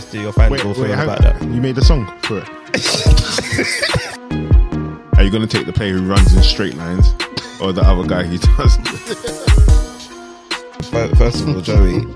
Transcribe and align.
rest 0.00 0.14
of 0.14 0.22
your 0.22 0.32
fans 0.32 0.50
Wait, 0.50 0.64
wait, 0.64 0.76
feel 0.76 0.96
how- 0.96 1.04
about 1.04 1.20
that. 1.22 1.42
You 1.42 1.60
made 1.60 1.76
a 1.76 1.84
song 1.84 2.06
for 2.22 2.38
it. 2.38 2.48
Are 5.18 5.22
you 5.22 5.30
going 5.30 5.46
to 5.46 5.48
take 5.48 5.66
the 5.66 5.72
player 5.74 5.92
who 5.98 6.08
runs 6.08 6.34
in 6.34 6.42
straight 6.42 6.74
lines 6.76 7.14
or 7.60 7.72
the 7.74 7.82
other 7.82 8.08
guy 8.08 8.22
who 8.24 8.38
does? 8.38 8.76
Fir- 10.90 11.14
First 11.16 11.42
of 11.42 11.48
all, 11.50 11.60
Joey, 11.60 12.06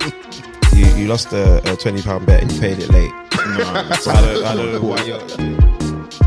you, 0.74 0.86
you 0.96 1.06
lost 1.08 1.30
a, 1.34 1.60
a 1.70 1.76
twenty 1.76 2.00
pound 2.00 2.24
bet 2.26 2.40
and 2.42 2.50
you 2.50 2.58
paid 2.60 2.78
it 2.78 2.88
late. 2.88 3.10
So 4.00 4.10
I 4.10 4.20
don't, 4.22 4.44
I 4.44 4.54
don't 4.56 4.72
know 4.72 4.80
why 4.80 5.02
you're. 5.04 5.20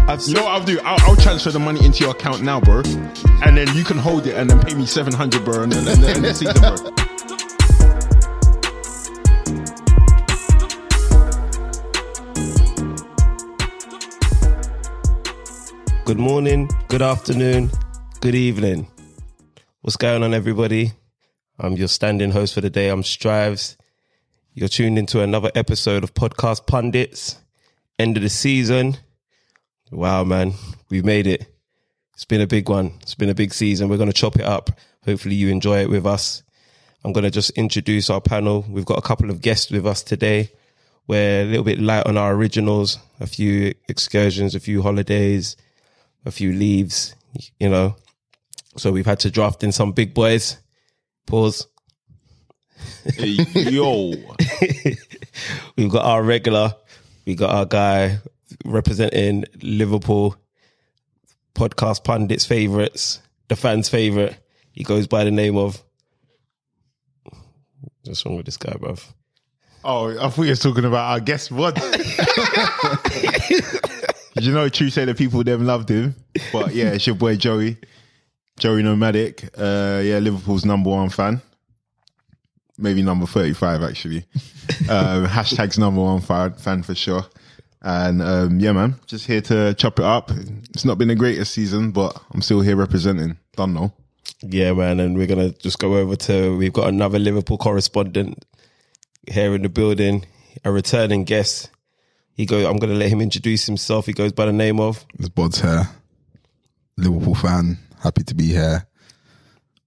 I've 0.07 0.21
You 0.27 0.35
know 0.35 0.43
what 0.43 0.51
I'll 0.51 0.63
do? 0.63 0.79
I'll, 0.83 0.99
I'll 1.09 1.15
transfer 1.15 1.49
the 1.49 1.57
money 1.59 1.83
into 1.83 2.03
your 2.03 2.11
account 2.11 2.43
now, 2.43 2.59
bro. 2.61 2.83
And 3.43 3.57
then 3.57 3.75
you 3.75 3.83
can 3.83 3.97
hold 3.97 4.27
it 4.27 4.35
and 4.35 4.47
then 4.49 4.59
pay 4.61 4.75
me 4.75 4.85
700, 4.85 5.43
bro. 5.43 5.63
And 5.63 5.71
then 5.71 5.87
and 5.87 6.03
then- 6.03 6.15
and 6.17 6.25
then 6.25 6.35
season, 6.35 6.61
bro. 6.61 6.75
Good 16.07 16.19
morning, 16.19 16.69
good 16.87 17.01
afternoon, 17.01 17.69
good 18.21 18.33
evening. 18.33 18.87
What's 19.81 19.97
going 19.97 20.23
on, 20.23 20.33
everybody? 20.33 20.93
I'm 21.59 21.73
your 21.73 21.89
standing 21.89 22.31
host 22.31 22.53
for 22.53 22.61
the 22.61 22.69
day. 22.69 22.87
I'm 22.87 23.03
Strives. 23.03 23.75
You're 24.53 24.69
tuned 24.69 24.97
into 24.97 25.19
another 25.19 25.51
episode 25.53 26.05
of 26.05 26.13
Podcast 26.13 26.65
Pundits. 26.65 27.41
End 27.99 28.15
of 28.15 28.23
the 28.23 28.29
season. 28.29 28.95
Wow, 29.91 30.23
man, 30.23 30.53
we've 30.89 31.03
made 31.03 31.27
it. 31.27 31.53
It's 32.13 32.23
been 32.23 32.39
a 32.39 32.47
big 32.47 32.69
one. 32.69 32.93
It's 33.01 33.15
been 33.15 33.27
a 33.27 33.35
big 33.35 33.53
season. 33.53 33.89
We're 33.89 33.97
going 33.97 34.09
to 34.09 34.13
chop 34.13 34.37
it 34.37 34.45
up. 34.45 34.69
Hopefully, 35.03 35.35
you 35.35 35.49
enjoy 35.49 35.81
it 35.81 35.89
with 35.89 36.05
us. 36.05 36.41
I'm 37.03 37.11
going 37.11 37.25
to 37.25 37.31
just 37.31 37.49
introduce 37.57 38.09
our 38.09 38.21
panel. 38.21 38.65
We've 38.69 38.85
got 38.85 38.97
a 38.97 39.05
couple 39.05 39.29
of 39.29 39.41
guests 39.41 39.71
with 39.71 39.85
us 39.85 40.03
today. 40.03 40.51
We're 41.05 41.41
a 41.41 41.45
little 41.45 41.65
bit 41.65 41.81
light 41.81 42.07
on 42.07 42.15
our 42.15 42.33
originals, 42.33 42.97
a 43.19 43.27
few 43.27 43.73
excursions, 43.89 44.55
a 44.55 44.61
few 44.61 44.81
holidays, 44.81 45.57
a 46.27 46.31
few 46.31 46.51
leaves, 46.51 47.15
you 47.59 47.69
know. 47.69 47.95
So 48.75 48.91
we've 48.91 49.05
had 49.05 49.21
to 49.21 49.31
draft 49.31 49.63
in 49.63 49.71
some 49.71 49.93
big 49.93 50.13
boys. 50.13 50.57
Pause. 51.25 51.67
Yo. 53.15 54.13
We've 55.77 55.89
got 55.89 56.05
our 56.05 56.21
regular. 56.21 56.75
We 57.25 57.35
got 57.35 57.49
our 57.49 57.65
guy 57.65 58.19
representing 58.65 59.45
Liverpool. 59.61 60.35
Podcast 61.55 62.03
pundits' 62.03 62.45
favorites, 62.45 63.19
the 63.47 63.55
fans' 63.55 63.89
favorite. 63.89 64.37
He 64.71 64.83
goes 64.83 65.07
by 65.07 65.23
the 65.23 65.31
name 65.31 65.57
of. 65.57 65.83
What's 68.05 68.23
wrong 68.25 68.37
with 68.37 68.45
this 68.45 68.57
guy, 68.57 68.73
bruv? 68.73 69.03
Oh, 69.83 70.09
I 70.23 70.29
thought 70.29 70.43
you 70.43 70.49
were 70.49 70.55
talking 70.55 70.85
about 70.85 71.09
our 71.11 71.19
guest 71.19 71.51
what? 71.51 71.75
you 74.39 74.51
know, 74.51 74.69
True 74.69 74.89
say 74.89 75.05
the 75.05 75.15
people 75.15 75.43
them 75.43 75.65
loved 75.65 75.89
him, 75.89 76.15
but 76.51 76.73
yeah, 76.73 76.91
it's 76.93 77.07
your 77.07 77.15
boy 77.15 77.35
Joey, 77.35 77.77
Joey 78.59 78.83
Nomadic. 78.83 79.45
Uh, 79.57 80.01
yeah, 80.03 80.19
Liverpool's 80.19 80.65
number 80.65 80.89
one 80.89 81.09
fan, 81.09 81.41
maybe 82.77 83.01
number 83.01 83.25
thirty-five 83.25 83.81
actually. 83.83 84.19
um, 84.89 85.25
hashtags 85.25 85.77
number 85.77 86.01
one 86.01 86.21
fan, 86.21 86.53
fan 86.53 86.83
for 86.83 86.95
sure. 86.95 87.23
And 87.81 88.21
um, 88.21 88.59
yeah, 88.59 88.71
man, 88.71 88.95
just 89.05 89.27
here 89.27 89.41
to 89.41 89.73
chop 89.75 89.99
it 89.99 90.05
up. 90.05 90.31
It's 90.71 90.85
not 90.85 90.97
been 90.97 91.07
the 91.07 91.15
greatest 91.15 91.53
season, 91.53 91.91
but 91.91 92.19
I'm 92.31 92.41
still 92.41 92.61
here 92.61 92.75
representing. 92.75 93.37
Don't 93.55 93.73
know. 93.73 93.93
Yeah, 94.41 94.73
man, 94.73 94.99
and 94.99 95.15
we're 95.17 95.27
gonna 95.27 95.51
just 95.51 95.79
go 95.79 95.95
over 95.97 96.15
to. 96.15 96.57
We've 96.57 96.73
got 96.73 96.89
another 96.89 97.19
Liverpool 97.19 97.57
correspondent 97.57 98.43
here 99.27 99.53
in 99.55 99.61
the 99.61 99.69
building, 99.69 100.25
a 100.63 100.71
returning 100.71 101.23
guest. 101.23 101.69
He 102.37 102.45
goes. 102.45 102.65
I'm 102.65 102.77
gonna 102.77 102.93
let 102.93 103.09
him 103.09 103.19
introduce 103.19 103.65
himself. 103.65 104.05
He 104.05 104.13
goes 104.13 104.31
by 104.31 104.45
the 104.45 104.53
name 104.53 104.79
of. 104.79 105.03
It's 105.17 105.27
Bod's 105.27 105.59
here. 105.59 105.89
Liverpool 106.95 107.35
fan, 107.35 107.79
happy 107.99 108.23
to 108.23 108.35
be 108.35 108.47
here. 108.47 108.87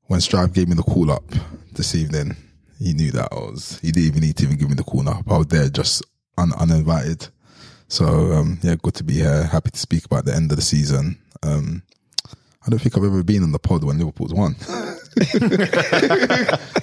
When 0.06 0.20
Strive 0.20 0.52
gave 0.52 0.68
me 0.68 0.74
the 0.74 0.82
call 0.82 1.10
up 1.10 1.24
this 1.72 1.94
evening, 1.94 2.36
he 2.78 2.92
knew 2.92 3.12
that 3.12 3.28
I 3.32 3.36
was. 3.36 3.78
He 3.80 3.92
didn't 3.92 4.08
even 4.08 4.20
need 4.22 4.36
to 4.36 4.44
even 4.44 4.56
give 4.56 4.68
me 4.68 4.74
the 4.74 4.84
call 4.84 5.08
up. 5.08 5.30
I 5.30 5.38
was 5.38 5.46
there 5.46 5.68
just 5.68 6.04
un, 6.38 6.52
uninvited. 6.58 7.28
So 7.86 8.06
um, 8.32 8.58
yeah, 8.62 8.74
good 8.82 8.94
to 8.94 9.04
be 9.04 9.14
here. 9.14 9.44
Happy 9.44 9.70
to 9.70 9.78
speak 9.78 10.04
about 10.04 10.24
the 10.24 10.34
end 10.34 10.50
of 10.50 10.56
the 10.56 10.62
season. 10.62 11.18
Um, 11.44 11.82
I 12.66 12.70
don't 12.70 12.80
think 12.80 12.96
I've 12.96 13.04
ever 13.04 13.22
been 13.22 13.44
on 13.44 13.52
the 13.52 13.58
pod 13.60 13.84
when 13.84 13.98
Liverpool's 13.98 14.34
won. 14.34 14.56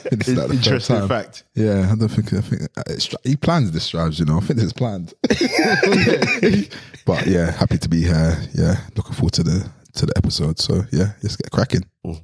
It's 0.10 0.28
like 0.30 0.48
the 0.48 0.54
Interesting 0.54 0.98
time. 1.00 1.08
fact. 1.08 1.44
Yeah, 1.54 1.90
I 1.92 1.96
don't 1.96 2.08
think. 2.08 2.34
I 2.34 2.42
think 2.42 2.62
uh, 2.78 2.84
it's, 2.88 3.14
he 3.24 3.36
plans 3.36 3.72
this 3.72 3.84
strives. 3.84 4.20
You 4.20 4.26
know, 4.26 4.38
I 4.38 4.40
think 4.42 4.60
it's 4.60 4.74
planned. 4.74 5.14
but 7.06 7.26
yeah, 7.28 7.52
happy 7.52 7.78
to 7.78 7.90
be 7.90 8.02
here. 8.04 8.38
Yeah, 8.54 8.78
looking 8.96 9.14
forward 9.14 9.34
to 9.34 9.44
the 9.44 9.70
to 9.96 10.06
the 10.06 10.14
episode. 10.18 10.60
So 10.60 10.84
yeah, 10.92 11.12
let's 11.24 11.36
get 11.36 11.52
cracking. 11.52 11.82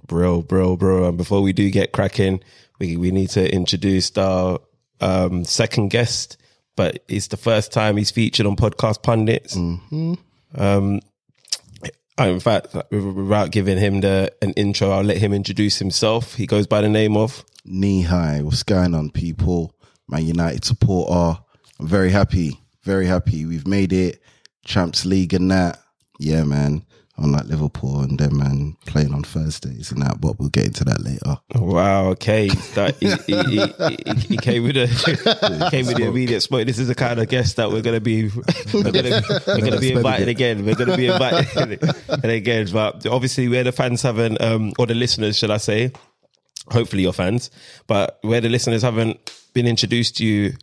Bro, 0.08 0.44
bro, 0.44 0.76
bro. 0.78 1.08
And 1.10 1.18
before 1.18 1.42
we 1.42 1.52
do 1.54 1.70
get 1.70 1.92
cracking, 1.92 2.42
we 2.80 2.96
we 2.98 3.12
need 3.12 3.30
to 3.32 3.54
introduce 3.54 4.16
our 4.18 4.60
um, 5.02 5.44
second 5.46 5.90
guest. 5.90 6.38
But 6.76 7.04
it's 7.08 7.28
the 7.28 7.38
first 7.38 7.72
time 7.72 7.98
he's 7.98 8.12
featured 8.12 8.46
on 8.48 8.56
podcast 8.56 9.04
pundits. 9.04 9.56
Um, 9.56 10.18
I- 10.56 11.02
Oh, 12.18 12.30
in 12.30 12.40
fact, 12.40 12.76
without 12.92 13.52
giving 13.52 13.78
him 13.78 14.02
the 14.02 14.32
an 14.42 14.54
intro, 14.54 14.92
I'll 14.92 15.04
let 15.04 15.18
him 15.18 15.34
introduce 15.34 15.80
himself. 15.80 16.36
He 16.36 16.46
goes 16.46 16.68
by 16.68 16.82
the 16.82 16.90
name 16.90 17.18
of. 17.18 17.44
Knee 17.66 18.04
high. 18.04 18.42
What's 18.42 18.64
going 18.64 18.94
on, 18.94 19.10
people? 19.10 19.74
My 20.08 20.20
United 20.20 20.64
supporter. 20.64 21.40
I'm 21.80 21.88
very 21.88 22.12
happy. 22.12 22.60
Very 22.84 23.08
happy. 23.08 23.46
We've 23.46 23.68
made 23.68 23.94
it. 23.94 24.22
Champs 24.64 25.06
League 25.06 25.34
and 25.34 25.50
that. 25.50 25.80
Yeah, 26.20 26.44
man. 26.44 26.86
Unlike 27.16 27.46
Liverpool 27.46 28.00
and 28.02 28.18
them, 28.18 28.40
man, 28.40 28.76
playing 28.88 29.14
on 29.14 29.22
Thursdays 29.22 29.92
and 29.92 30.02
that, 30.02 30.20
but 30.20 30.40
we'll 30.40 30.50
get 30.50 30.66
into 30.66 30.84
that 30.86 31.00
later. 31.04 31.38
Wow. 31.54 32.08
Okay. 32.08 32.48
That, 32.74 32.96
he, 33.00 33.12
he, 33.28 34.18
he, 34.18 34.28
he- 34.30 34.38
came 34.38 34.64
with 34.64 34.76
a 34.78 35.70
came 35.70 35.86
with 35.86 35.98
the 35.98 36.06
immediate 36.08 36.42
smoke. 36.42 36.66
This 36.66 36.80
is 36.80 36.88
the 36.88 36.96
kind 36.96 37.20
of 37.20 37.30
guest 37.30 37.58
that 37.58 37.70
we're 37.70 37.84
gonna 37.84 38.00
be 38.00 38.30
we're 38.74 38.92
gonna 38.92 39.22
we're 39.48 39.60
gonna 39.60 39.80
be 39.80 39.92
invited 39.92 40.28
again. 40.28 40.66
We're 40.66 40.74
gonna 40.74 40.98
be 40.98 41.06
invited 41.06 41.84
and 42.10 42.26
again. 42.32 42.68
But 42.74 43.06
obviously, 43.06 43.48
where 43.48 43.64
the 43.64 43.72
fans 43.72 44.02
haven't, 44.02 44.42
um, 44.42 44.74
or 44.80 44.88
the 44.88 44.96
listeners, 44.96 45.38
should 45.38 45.52
I 45.52 45.58
say? 45.58 45.92
Hopefully, 46.72 47.04
your 47.04 47.14
fans. 47.14 47.52
But 47.86 48.18
where 48.24 48.42
the 48.42 48.50
listeners 48.50 48.82
haven't 48.82 49.32
been 49.54 49.68
introduced 49.68 50.18
to 50.18 50.26
you 50.26 50.54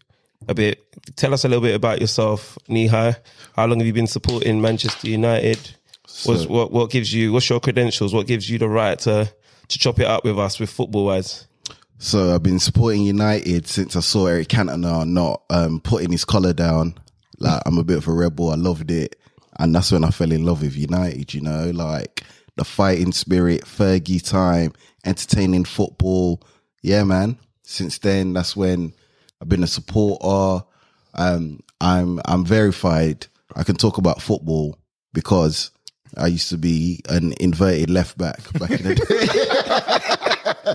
a 0.49 0.55
bit, 0.55 0.83
tell 1.15 1.33
us 1.33 1.45
a 1.45 1.49
little 1.49 1.63
bit 1.63 1.77
about 1.77 2.01
yourself, 2.01 2.59
Nihai. 2.69 3.17
How 3.55 3.67
long 3.67 3.79
have 3.79 3.87
you 3.87 3.93
been 3.93 4.09
supporting 4.09 4.61
Manchester 4.61 5.09
United? 5.09 5.77
What's, 6.25 6.47
what 6.47 6.71
what 6.71 6.91
gives 6.91 7.13
you? 7.13 7.33
What's 7.33 7.49
your 7.49 7.61
credentials? 7.61 8.13
What 8.13 8.27
gives 8.27 8.49
you 8.49 8.59
the 8.59 8.69
right 8.69 8.99
to 9.01 9.33
to 9.69 9.79
chop 9.79 9.99
it 10.01 10.07
up 10.07 10.25
with 10.25 10.39
us 10.39 10.59
with 10.61 10.71
football 10.71 11.07
wise? 11.07 11.47
So 11.99 12.35
I've 12.35 12.43
been 12.43 12.59
supporting 12.59 13.03
United 13.03 13.67
since 13.67 13.95
I 13.95 14.01
saw 14.01 14.27
Eric 14.27 14.49
Cantona 14.49 15.07
not 15.07 15.43
um, 15.51 15.81
putting 15.81 16.11
his 16.11 16.25
collar 16.25 16.53
down. 16.53 16.95
Like 17.39 17.63
I'm 17.67 17.79
a 17.79 17.85
bit 17.85 17.99
of 17.99 18.09
a 18.09 18.13
rebel. 18.13 18.51
I 18.51 18.55
loved 18.55 18.91
it, 18.91 19.17
and 19.59 19.75
that's 19.75 19.93
when 19.93 20.05
I 20.05 20.11
fell 20.11 20.33
in 20.33 20.45
love 20.45 20.63
with 20.63 20.77
United. 20.77 21.35
You 21.35 21.43
know, 21.43 21.71
like 21.71 22.23
the 22.57 22.65
fighting 22.65 23.13
spirit, 23.13 23.65
Fergie 23.65 24.27
time, 24.27 24.73
entertaining 25.05 25.65
football. 25.65 26.43
Yeah, 26.83 27.05
man. 27.05 27.39
Since 27.63 27.99
then, 27.99 28.33
that's 28.33 28.57
when 28.57 28.93
I've 29.41 29.49
been 29.49 29.63
a 29.63 29.67
supporter. 29.69 30.65
Um, 31.15 31.61
I'm 31.81 32.21
I'm 32.25 32.45
verified. 32.45 33.27
I 33.57 33.63
can 33.63 33.77
talk 33.77 33.99
about 33.99 34.23
football 34.23 34.79
because 35.13 35.71
I 36.17 36.27
used 36.29 36.49
to 36.51 36.59
be 36.59 37.01
an 37.09 37.35
inverted 37.41 37.91
left 37.91 38.19
back 38.19 38.39
back 38.59 38.71
in 38.71 38.83
the 38.83 38.95
day. 38.95 40.17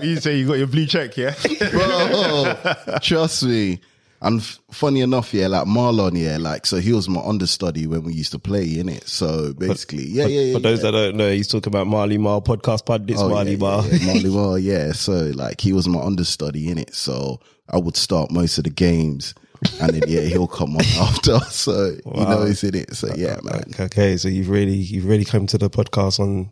You 0.02 0.16
say 0.16 0.36
you 0.36 0.46
got 0.46 0.58
your 0.58 0.66
blue 0.66 0.84
check, 0.86 1.16
yeah? 1.16 1.34
bro. 1.70 2.98
Trust 3.00 3.44
me. 3.44 3.80
And 4.20 4.40
f- 4.40 4.58
funny 4.70 5.00
enough, 5.00 5.32
yeah, 5.34 5.46
like 5.46 5.66
Marlon, 5.66 6.18
yeah, 6.18 6.38
like 6.38 6.64
so 6.66 6.78
he 6.78 6.92
was 6.92 7.08
my 7.08 7.20
understudy 7.20 7.86
when 7.86 8.02
we 8.02 8.12
used 8.14 8.32
to 8.32 8.38
play 8.38 8.78
in 8.78 8.88
it. 8.88 9.06
So 9.06 9.52
basically, 9.52 10.04
yeah, 10.04 10.26
yeah, 10.26 10.40
yeah. 10.40 10.52
For 10.54 10.60
those 10.60 10.82
that 10.82 10.90
don't 10.92 11.16
know, 11.16 11.30
he's 11.30 11.48
talking 11.48 11.70
about 11.70 11.86
Marley 11.86 12.18
Marl 12.18 12.40
podcast 12.42 12.86
pundits. 12.86 13.20
Oh, 13.20 13.28
Marley 13.28 13.52
yeah, 13.52 13.58
Marl. 13.58 13.86
yeah, 13.86 13.94
yeah, 13.94 14.06
Marley 14.12 14.30
Marl, 14.30 14.58
yeah. 14.58 14.92
So 14.92 15.12
like 15.34 15.60
he 15.60 15.72
was 15.72 15.86
my 15.86 16.00
understudy 16.00 16.70
in 16.70 16.78
it. 16.78 16.94
So 16.94 17.40
I 17.68 17.78
would 17.78 17.96
start 17.96 18.30
most 18.30 18.56
of 18.58 18.64
the 18.64 18.70
games, 18.70 19.34
and 19.80 19.94
then 19.94 20.02
yeah, 20.06 20.20
he'll 20.20 20.46
come 20.46 20.76
on 20.76 20.84
after. 21.00 21.38
So 21.40 21.96
you 22.04 22.24
know 22.24 22.44
he's 22.44 22.64
in 22.64 22.74
it. 22.74 22.94
So 22.94 23.08
yeah, 23.14 23.38
man. 23.42 23.64
Okay, 23.78 24.16
so 24.16 24.28
you've 24.28 24.48
really 24.48 24.74
you've 24.74 25.06
really 25.06 25.24
come 25.24 25.46
to 25.48 25.58
the 25.58 25.70
podcast 25.70 26.20
on 26.20 26.50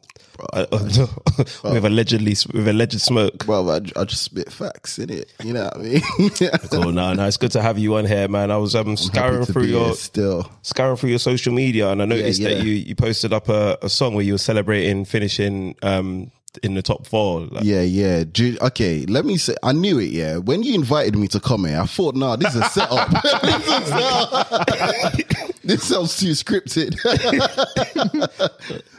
uh, 0.52 0.66
with 1.64 1.84
allegedly 1.84 2.34
with 2.52 2.68
alleged 2.68 3.00
smoke. 3.00 3.44
Well, 3.46 3.70
I, 3.70 3.76
I 3.96 4.04
just 4.04 4.22
spit 4.22 4.52
facts 4.52 4.98
in 4.98 5.10
it. 5.10 5.32
You 5.42 5.54
know 5.54 5.64
what 5.64 5.76
I 5.76 5.78
mean? 5.78 6.02
Cool. 6.70 6.92
No, 6.92 7.12
no, 7.12 7.26
it's 7.26 7.36
good 7.36 7.52
to 7.52 7.62
have 7.62 7.78
you 7.78 7.94
on 7.96 8.06
here, 8.06 8.26
man. 8.28 8.50
I 8.50 8.56
was 8.56 8.74
um 8.74 8.96
scouring 8.96 9.44
through 9.44 9.64
your 9.64 9.94
still. 9.94 10.50
scouring 10.62 10.96
through 10.96 11.10
your 11.10 11.18
social 11.18 11.52
media, 11.52 11.90
and 11.90 12.02
I 12.02 12.04
noticed 12.04 12.40
yeah. 12.40 12.48
that 12.50 12.64
you 12.64 12.72
you 12.72 12.94
posted 12.94 13.32
up 13.32 13.48
a, 13.48 13.78
a 13.82 13.88
song 13.88 14.14
where 14.14 14.24
you 14.24 14.32
were 14.32 14.38
celebrating 14.38 15.04
finishing 15.04 15.76
um 15.82 16.30
in 16.62 16.74
the 16.74 16.82
top 16.82 17.06
four. 17.06 17.40
Like, 17.46 17.64
Yeah, 17.64 17.82
yeah. 17.82 18.24
Do 18.24 18.44
you- 18.46 18.58
okay, 18.60 19.04
let 19.06 19.24
me 19.24 19.36
say, 19.36 19.54
I 19.62 19.72
knew 19.72 19.98
it. 19.98 20.10
Yeah, 20.10 20.36
when 20.38 20.62
you 20.62 20.74
invited 20.74 21.16
me 21.16 21.28
to 21.28 21.40
come 21.40 21.64
here, 21.64 21.80
I 21.80 21.86
thought, 21.86 22.14
nah, 22.14 22.36
this 22.36 22.54
is 22.54 22.60
a 22.62 22.68
setup. 22.70 23.08
this, 23.42 23.64
is 23.68 23.92
uh, 23.92 24.54
a 24.60 24.64
setup. 25.16 25.56
this 25.64 25.82
sounds 25.84 26.16
too 26.18 26.30
scripted. 26.32 26.94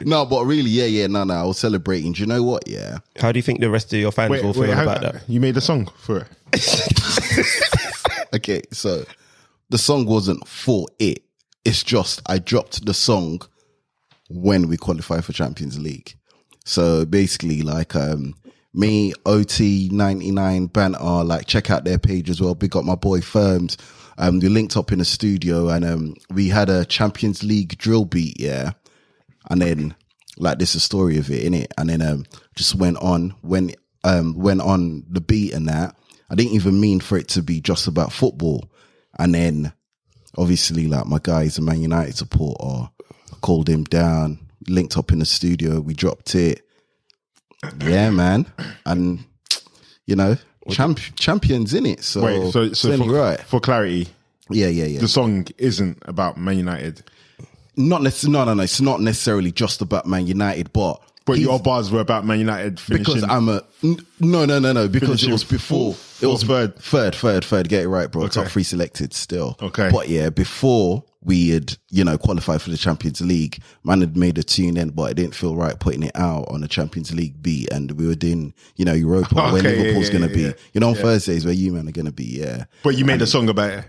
no, 0.06 0.24
but 0.26 0.44
really, 0.44 0.70
yeah, 0.70 0.84
yeah, 0.86 1.06
no, 1.06 1.24
no. 1.24 1.34
I 1.34 1.42
was 1.44 1.58
celebrating. 1.58 2.12
Do 2.12 2.20
you 2.20 2.26
know 2.26 2.42
what? 2.42 2.68
Yeah, 2.68 2.98
How 3.18 3.32
do 3.32 3.38
you 3.38 3.42
think 3.42 3.60
the 3.60 3.70
rest 3.70 3.92
of 3.92 3.98
your 4.00 4.12
fans 4.12 4.30
Wait, 4.30 4.44
will 4.44 4.52
feel 4.52 4.62
wait, 4.62 4.74
how- 4.74 4.82
about 4.82 5.00
that? 5.02 5.22
you 5.28 5.40
made 5.40 5.56
a 5.56 5.60
song 5.60 5.88
for 5.98 6.26
it. 6.52 8.26
okay. 8.34 8.62
So 8.72 9.04
the 9.70 9.78
song 9.78 10.06
wasn't 10.06 10.46
for 10.46 10.86
it. 10.98 11.22
It's 11.64 11.82
just 11.82 12.22
I 12.26 12.38
dropped 12.38 12.84
the 12.86 12.94
song 12.94 13.40
when 14.28 14.68
we 14.68 14.76
qualify 14.76 15.20
for 15.20 15.32
Champions 15.32 15.78
League. 15.78 16.14
So 16.66 17.06
basically, 17.06 17.62
like 17.62 17.94
um, 17.94 18.34
me, 18.74 19.14
OT 19.24 19.88
ninety 19.92 20.32
nine 20.32 20.66
banter, 20.66 20.98
like 21.24 21.46
check 21.46 21.70
out 21.70 21.84
their 21.84 21.98
page 21.98 22.28
as 22.28 22.40
well. 22.40 22.54
Big 22.54 22.76
up 22.76 22.84
my 22.84 22.96
boy 22.96 23.20
Firms. 23.20 23.78
Um, 24.18 24.40
we 24.40 24.48
linked 24.48 24.76
up 24.76 24.92
in 24.92 25.00
a 25.00 25.04
studio 25.04 25.68
and 25.68 25.84
um, 25.84 26.14
we 26.30 26.48
had 26.48 26.68
a 26.68 26.84
Champions 26.84 27.42
League 27.44 27.78
drill 27.78 28.04
beat, 28.04 28.40
yeah. 28.40 28.72
And 29.48 29.62
then 29.62 29.94
like 30.38 30.58
this 30.58 30.70
is 30.70 30.76
a 30.76 30.80
story 30.80 31.18
of 31.18 31.30
it, 31.30 31.50
innit? 31.50 31.68
And 31.78 31.88
then 31.88 32.02
um 32.02 32.24
just 32.56 32.74
went 32.74 32.96
on 32.98 33.34
when 33.42 33.72
um 34.04 34.34
went 34.36 34.60
on 34.60 35.04
the 35.08 35.20
beat 35.20 35.54
and 35.54 35.68
that. 35.68 35.96
I 36.28 36.34
didn't 36.34 36.54
even 36.54 36.80
mean 36.80 36.98
for 37.00 37.16
it 37.16 37.28
to 37.28 37.42
be 37.42 37.60
just 37.60 37.86
about 37.86 38.12
football. 38.12 38.68
And 39.18 39.34
then 39.34 39.72
obviously 40.36 40.88
like 40.88 41.06
my 41.06 41.20
guy 41.22 41.44
is 41.44 41.58
a 41.58 41.62
Man 41.62 41.80
United 41.80 42.16
supporter. 42.16 42.90
I 43.32 43.36
called 43.40 43.68
him 43.68 43.84
down, 43.84 44.40
linked 44.68 44.96
up 44.96 45.12
in 45.12 45.18
the 45.18 45.24
studio, 45.26 45.80
we 45.80 45.94
dropped 45.94 46.34
it. 46.34 46.62
Yeah, 47.84 48.10
man. 48.10 48.46
And 48.84 49.24
you 50.06 50.14
know, 50.16 50.36
champ- 50.70 51.00
champions 51.16 51.74
in 51.74 51.86
it. 51.86 52.02
So, 52.04 52.22
Wait, 52.22 52.52
so 52.52 52.72
so 52.72 52.96
for, 52.96 53.10
right. 53.10 53.40
for 53.40 53.60
clarity, 53.60 54.08
Yeah, 54.50 54.68
yeah, 54.68 54.84
yeah. 54.84 55.00
the 55.00 55.08
song 55.08 55.46
isn't 55.58 55.98
about 56.02 56.36
Man 56.38 56.58
United, 56.58 57.02
not 57.76 58.02
necessarily, 58.02 58.32
no, 58.38 58.44
no, 58.44 58.54
no. 58.54 58.62
It's 58.62 58.80
not 58.80 59.00
necessarily 59.00 59.50
just 59.52 59.80
about 59.82 60.06
Man 60.06 60.26
United, 60.26 60.72
but 60.72 61.00
but 61.24 61.38
your 61.40 61.58
bars 61.58 61.90
were 61.90 62.00
about 62.00 62.24
Man 62.24 62.38
United 62.38 62.78
finishing. 62.78 63.14
because 63.16 63.28
I'm 63.28 63.48
a 63.48 63.62
no, 64.20 64.44
no, 64.44 64.58
no, 64.60 64.72
no. 64.72 64.86
Because 64.88 65.24
it 65.24 65.32
was 65.32 65.42
before. 65.42 65.94
fourth 65.94 66.22
it 66.22 66.26
was 66.26 66.44
third? 66.44 66.76
third, 66.78 67.14
third, 67.16 67.44
third. 67.44 67.68
Get 67.68 67.82
it 67.82 67.88
right, 67.88 68.10
bro. 68.10 68.24
Okay. 68.24 68.42
Top 68.42 68.46
three 68.48 68.62
selected 68.62 69.12
still. 69.12 69.56
Okay. 69.60 69.90
but 69.90 70.08
yeah, 70.08 70.30
before 70.30 71.02
we 71.26 71.48
had 71.48 71.76
you 71.90 72.04
know 72.04 72.16
qualified 72.16 72.62
for 72.62 72.70
the 72.70 72.76
Champions 72.76 73.20
League, 73.20 73.60
man 73.84 74.00
had 74.00 74.16
made 74.16 74.38
a 74.38 74.42
tune 74.44 74.76
in, 74.76 74.90
but 74.90 75.10
it 75.10 75.14
didn't 75.14 75.34
feel 75.34 75.56
right 75.56 75.78
putting 75.78 76.04
it 76.04 76.14
out 76.14 76.48
on 76.48 76.60
the 76.60 76.68
Champions 76.68 77.12
League 77.12 77.42
beat, 77.42 77.70
and 77.72 77.90
we 77.92 78.06
were 78.06 78.14
doing 78.14 78.54
you 78.76 78.84
know 78.84 78.94
Europa 78.94 79.34
where 79.34 79.58
Okay, 79.58 79.76
yeah, 79.76 79.82
Liverpool's 79.82 80.06
yeah, 80.06 80.12
gonna 80.12 80.28
yeah, 80.28 80.52
be. 80.52 80.58
You 80.72 80.80
know 80.80 80.88
on 80.90 80.94
Thursdays 80.94 81.44
where 81.44 81.52
you 81.52 81.72
man 81.72 81.88
are 81.88 81.92
gonna 81.92 82.12
be. 82.12 82.24
Yeah, 82.24 82.64
but 82.82 82.96
you 82.96 83.04
made 83.04 83.20
a 83.20 83.26
song 83.26 83.48
about 83.48 83.70
it. 83.70 83.84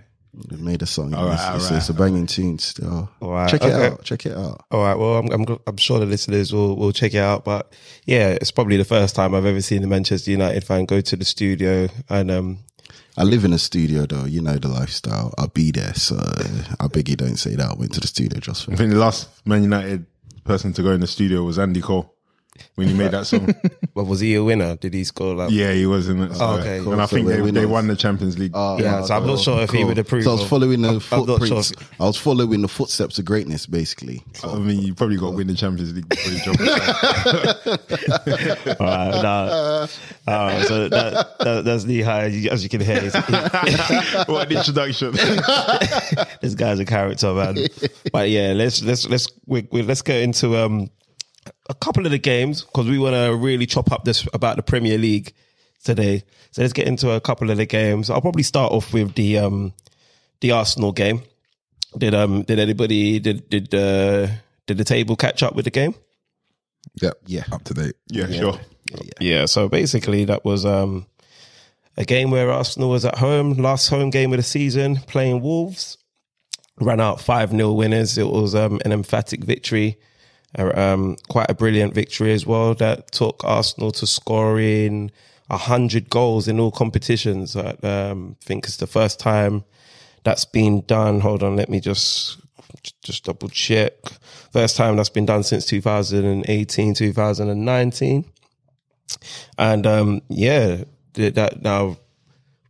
we 0.49 0.57
made 0.57 0.81
a 0.81 0.87
song. 0.87 1.13
All 1.13 1.27
right, 1.27 1.33
it's, 1.33 1.63
it's, 1.63 1.71
right, 1.71 1.77
it's 1.77 1.89
a 1.89 1.93
banging 1.93 2.25
tune 2.25 2.57
still. 2.57 3.09
All 3.21 3.31
right, 3.31 3.49
check 3.49 3.63
it 3.63 3.71
out. 3.71 4.03
Check 4.03 4.25
it 4.25 4.35
out. 4.35 4.65
All 4.71 4.81
right. 4.81 4.97
Well, 4.97 5.17
I'm, 5.17 5.31
I'm 5.31 5.59
I'm 5.67 5.77
sure 5.77 5.99
the 5.99 6.07
listeners 6.07 6.51
will 6.51 6.75
will 6.75 6.91
check 6.91 7.13
it 7.13 7.19
out. 7.19 7.45
But 7.45 7.71
yeah, 8.05 8.29
it's 8.29 8.51
probably 8.51 8.77
the 8.77 8.85
first 8.85 9.15
time 9.15 9.35
I've 9.35 9.45
ever 9.45 9.61
seen 9.61 9.83
a 9.83 9.87
Manchester 9.87 10.31
United 10.31 10.63
fan 10.63 10.85
go 10.85 11.01
to 11.01 11.15
the 11.15 11.25
studio 11.25 11.87
and 12.09 12.31
um 12.31 12.59
I 13.19 13.23
live 13.23 13.45
in 13.45 13.51
a 13.53 13.57
studio 13.57 14.05
though. 14.05 14.25
You 14.25 14.41
know 14.41 14.57
the 14.57 14.67
lifestyle. 14.67 15.33
I'll 15.39 15.47
be 15.47 15.71
there. 15.71 15.93
So 15.95 16.17
I 16.79 16.87
beg 16.87 17.09
you 17.09 17.15
don't 17.15 17.37
say 17.37 17.55
that. 17.55 17.71
I 17.71 17.73
went 17.73 17.93
to 17.93 17.99
the 17.99 18.07
studio 18.07 18.39
just 18.39 18.65
for 18.65 18.73
I 18.73 18.75
think 18.75 18.91
the 18.91 18.99
last 18.99 19.27
Man 19.45 19.63
United 19.63 20.05
person 20.43 20.71
to 20.73 20.83
go 20.83 20.91
in 20.91 21.01
the 21.01 21.07
studio 21.07 21.43
was 21.43 21.57
Andy 21.57 21.81
Cole 21.81 22.13
when 22.75 22.87
he 22.87 22.93
made 22.93 23.11
that 23.11 23.27
song. 23.27 23.53
But 23.97 24.05
was 24.05 24.19
he 24.19 24.35
a 24.35 24.43
winner? 24.43 24.75
Did 24.75 24.93
he 24.93 25.03
score 25.03 25.33
like? 25.33 25.49
yeah, 25.51 25.71
he 25.73 25.87
was 25.87 26.07
in 26.07 26.21
it. 26.21 26.35
So- 26.35 26.45
okay. 26.59 26.77
and 26.77 27.01
I 27.01 27.05
So 27.07 27.15
think 27.15 27.27
they, 27.27 27.41
they 27.49 27.65
won 27.65 27.87
the 27.87 27.95
Champions 27.95 28.37
League. 28.37 28.51
Yeah, 28.53 29.01
so 29.01 29.15
I'm 29.15 29.25
not 29.25 29.39
sure 29.39 29.59
if 29.61 29.71
he 29.71 29.83
would 29.83 29.97
approve. 29.97 30.23
So 30.23 30.31
I 30.31 30.33
was 30.35 30.47
following 30.47 30.83
the 30.83 30.89
I'm- 30.89 31.01
I'm 31.11 31.25
not 31.25 31.39
sure 31.47 31.63
footprints. 31.63 31.73
I 31.99 32.03
was 32.05 32.17
following 32.17 32.61
the 32.61 32.67
footsteps 32.67 33.17
of 33.17 33.25
greatness, 33.25 33.65
basically. 33.65 34.23
So, 34.33 34.51
I 34.51 34.59
mean, 34.59 34.83
you 34.83 34.93
probably 34.93 35.17
got 35.17 35.31
to 35.31 35.37
win 35.37 35.47
the 35.47 35.55
Champions 35.55 35.95
League 35.95 36.07
before 36.07 36.31
you 36.31 36.39
jump. 36.43 36.59
All 38.79 38.87
right, 38.87 39.21
nah. 39.23 39.87
Uh, 40.27 40.63
so 40.65 40.89
that, 40.89 41.39
that 41.39 41.65
that's 41.65 41.85
knee 41.85 42.01
high, 42.01 42.25
as 42.51 42.63
you 42.63 42.69
can 42.69 42.81
hear. 42.81 42.99
he's- 43.01 43.15
what 44.27 44.51
an 44.51 44.57
introduction! 44.57 45.11
this 46.41 46.55
guy's 46.55 46.79
a 46.79 46.85
character, 46.85 47.33
man. 47.33 47.57
But 48.11 48.29
yeah, 48.29 48.53
let's 48.53 48.81
let's 48.83 49.07
let's 49.09 49.27
we, 49.45 49.67
we, 49.71 49.81
let's 49.81 50.01
get 50.01 50.21
into 50.21 50.57
um 50.57 50.89
a 51.69 51.73
couple 51.73 52.05
of 52.05 52.11
the 52.11 52.17
games 52.17 52.63
because 52.63 52.87
we 52.87 52.99
want 52.99 53.15
to 53.15 53.35
really 53.35 53.65
chop 53.65 53.91
up 53.91 54.03
this 54.05 54.27
about 54.33 54.55
the 54.57 54.63
Premier 54.63 54.97
League 54.97 55.33
today. 55.83 56.23
So 56.51 56.61
let's 56.61 56.73
get 56.73 56.87
into 56.87 57.11
a 57.11 57.21
couple 57.21 57.49
of 57.51 57.57
the 57.57 57.65
games. 57.65 58.09
I'll 58.09 58.21
probably 58.21 58.43
start 58.43 58.71
off 58.71 58.93
with 58.93 59.15
the 59.15 59.39
um 59.39 59.73
the 60.41 60.51
Arsenal 60.51 60.91
game. 60.91 61.23
Did 61.97 62.13
um 62.13 62.43
did 62.43 62.59
anybody 62.59 63.19
did 63.19 63.49
did 63.49 63.73
uh 63.73 64.27
did 64.65 64.77
the 64.77 64.83
table 64.83 65.15
catch 65.15 65.43
up 65.43 65.55
with 65.55 65.65
the 65.65 65.71
game? 65.71 65.95
Yeah, 67.01 67.11
Yeah. 67.25 67.43
Up 67.51 67.63
to 67.65 67.73
date. 67.73 67.95
yeah, 68.07 68.29
sure. 68.31 68.59
Yeah, 69.19 69.45
so 69.45 69.67
basically 69.67 70.25
that 70.25 70.45
was 70.45 70.65
um 70.65 71.05
a 71.97 72.05
game 72.05 72.31
where 72.31 72.51
Arsenal 72.51 72.89
was 72.89 73.05
at 73.05 73.17
home, 73.17 73.53
last 73.53 73.89
home 73.89 74.09
game 74.11 74.31
of 74.31 74.37
the 74.37 74.43
season, 74.43 74.97
playing 75.07 75.41
Wolves. 75.41 75.97
Ran 76.79 77.01
out 77.01 77.19
5 77.19 77.51
0 77.51 77.73
winners. 77.73 78.19
It 78.19 78.27
was 78.27 78.53
um, 78.53 78.79
an 78.85 78.91
emphatic 78.91 79.43
victory, 79.43 79.97
um, 80.57 81.17
quite 81.29 81.49
a 81.49 81.53
brilliant 81.53 81.93
victory 81.93 82.33
as 82.33 82.45
well 82.45 82.73
that 82.75 83.11
took 83.11 83.43
Arsenal 83.43 83.91
to 83.91 84.07
scoring 84.07 85.11
100 85.47 86.09
goals 86.09 86.47
in 86.47 86.59
all 86.59 86.71
competitions. 86.71 87.55
I 87.55 87.71
um, 87.83 88.35
think 88.41 88.65
it's 88.65 88.77
the 88.77 88.87
first 88.87 89.19
time 89.19 89.63
that's 90.23 90.45
been 90.45 90.81
done. 90.81 91.21
Hold 91.21 91.43
on, 91.43 91.55
let 91.55 91.69
me 91.69 91.79
just 91.79 92.39
just 93.01 93.25
double 93.25 93.49
check. 93.49 93.93
First 94.51 94.77
time 94.77 94.97
that's 94.97 95.09
been 95.09 95.25
done 95.25 95.43
since 95.43 95.65
2018, 95.65 96.93
2019. 96.93 98.25
And 99.57 99.87
um, 99.87 100.21
yeah, 100.29 100.83
that 101.13 101.61
now 101.61 101.97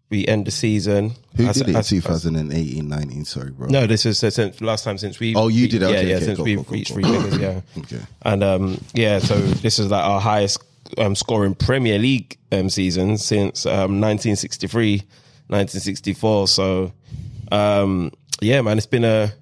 we 0.10 0.26
end 0.26 0.46
the 0.48 0.52
season. 0.52 1.12
Who 1.36 1.46
As- 1.48 1.58
did 1.58 1.70
it 1.70 1.76
as- 1.76 1.90
2018, 1.90 2.88
19? 2.88 3.26
Sorry, 3.26 3.52
bro. 3.52 3.68
No, 3.68 3.86
this 3.88 4.06
is 4.06 4.20
since 4.20 4.62
last 4.62 4.84
time 4.84 4.98
since 4.98 5.20
we. 5.20 5.36
Oh, 5.36 5.48
you 5.50 5.68
did 5.68 5.84
it. 5.84 5.90
Yeah, 5.90 5.98
Okay, 5.98 6.10
yeah, 6.10 6.16
okay, 6.16 6.26
since 6.26 6.36
cool, 6.38 6.46
we've 6.46 6.58
cool, 6.58 6.64
cool, 6.66 6.74
reached 6.74 6.94
three 6.94 7.04
figures. 7.04 7.38
Yeah. 7.38 7.62
Okay. 7.78 8.00
And 8.22 8.44
um, 8.44 8.82
yeah, 8.94 9.20
so 9.20 9.36
this 9.38 9.80
is 9.80 9.92
like 9.92 10.04
our 10.04 10.20
highest 10.22 10.64
um, 10.98 11.16
scoring 11.16 11.56
Premier 11.56 12.00
League 12.00 12.38
um, 12.52 12.70
season 12.70 13.18
since 13.18 13.66
um, 13.66 14.00
1963, 14.00 14.98
1964. 15.48 16.48
So 16.48 16.94
um, 17.52 18.12
yeah, 18.42 18.62
man, 18.62 18.78
it's 18.78 18.88
been 18.88 19.04
a 19.04 19.34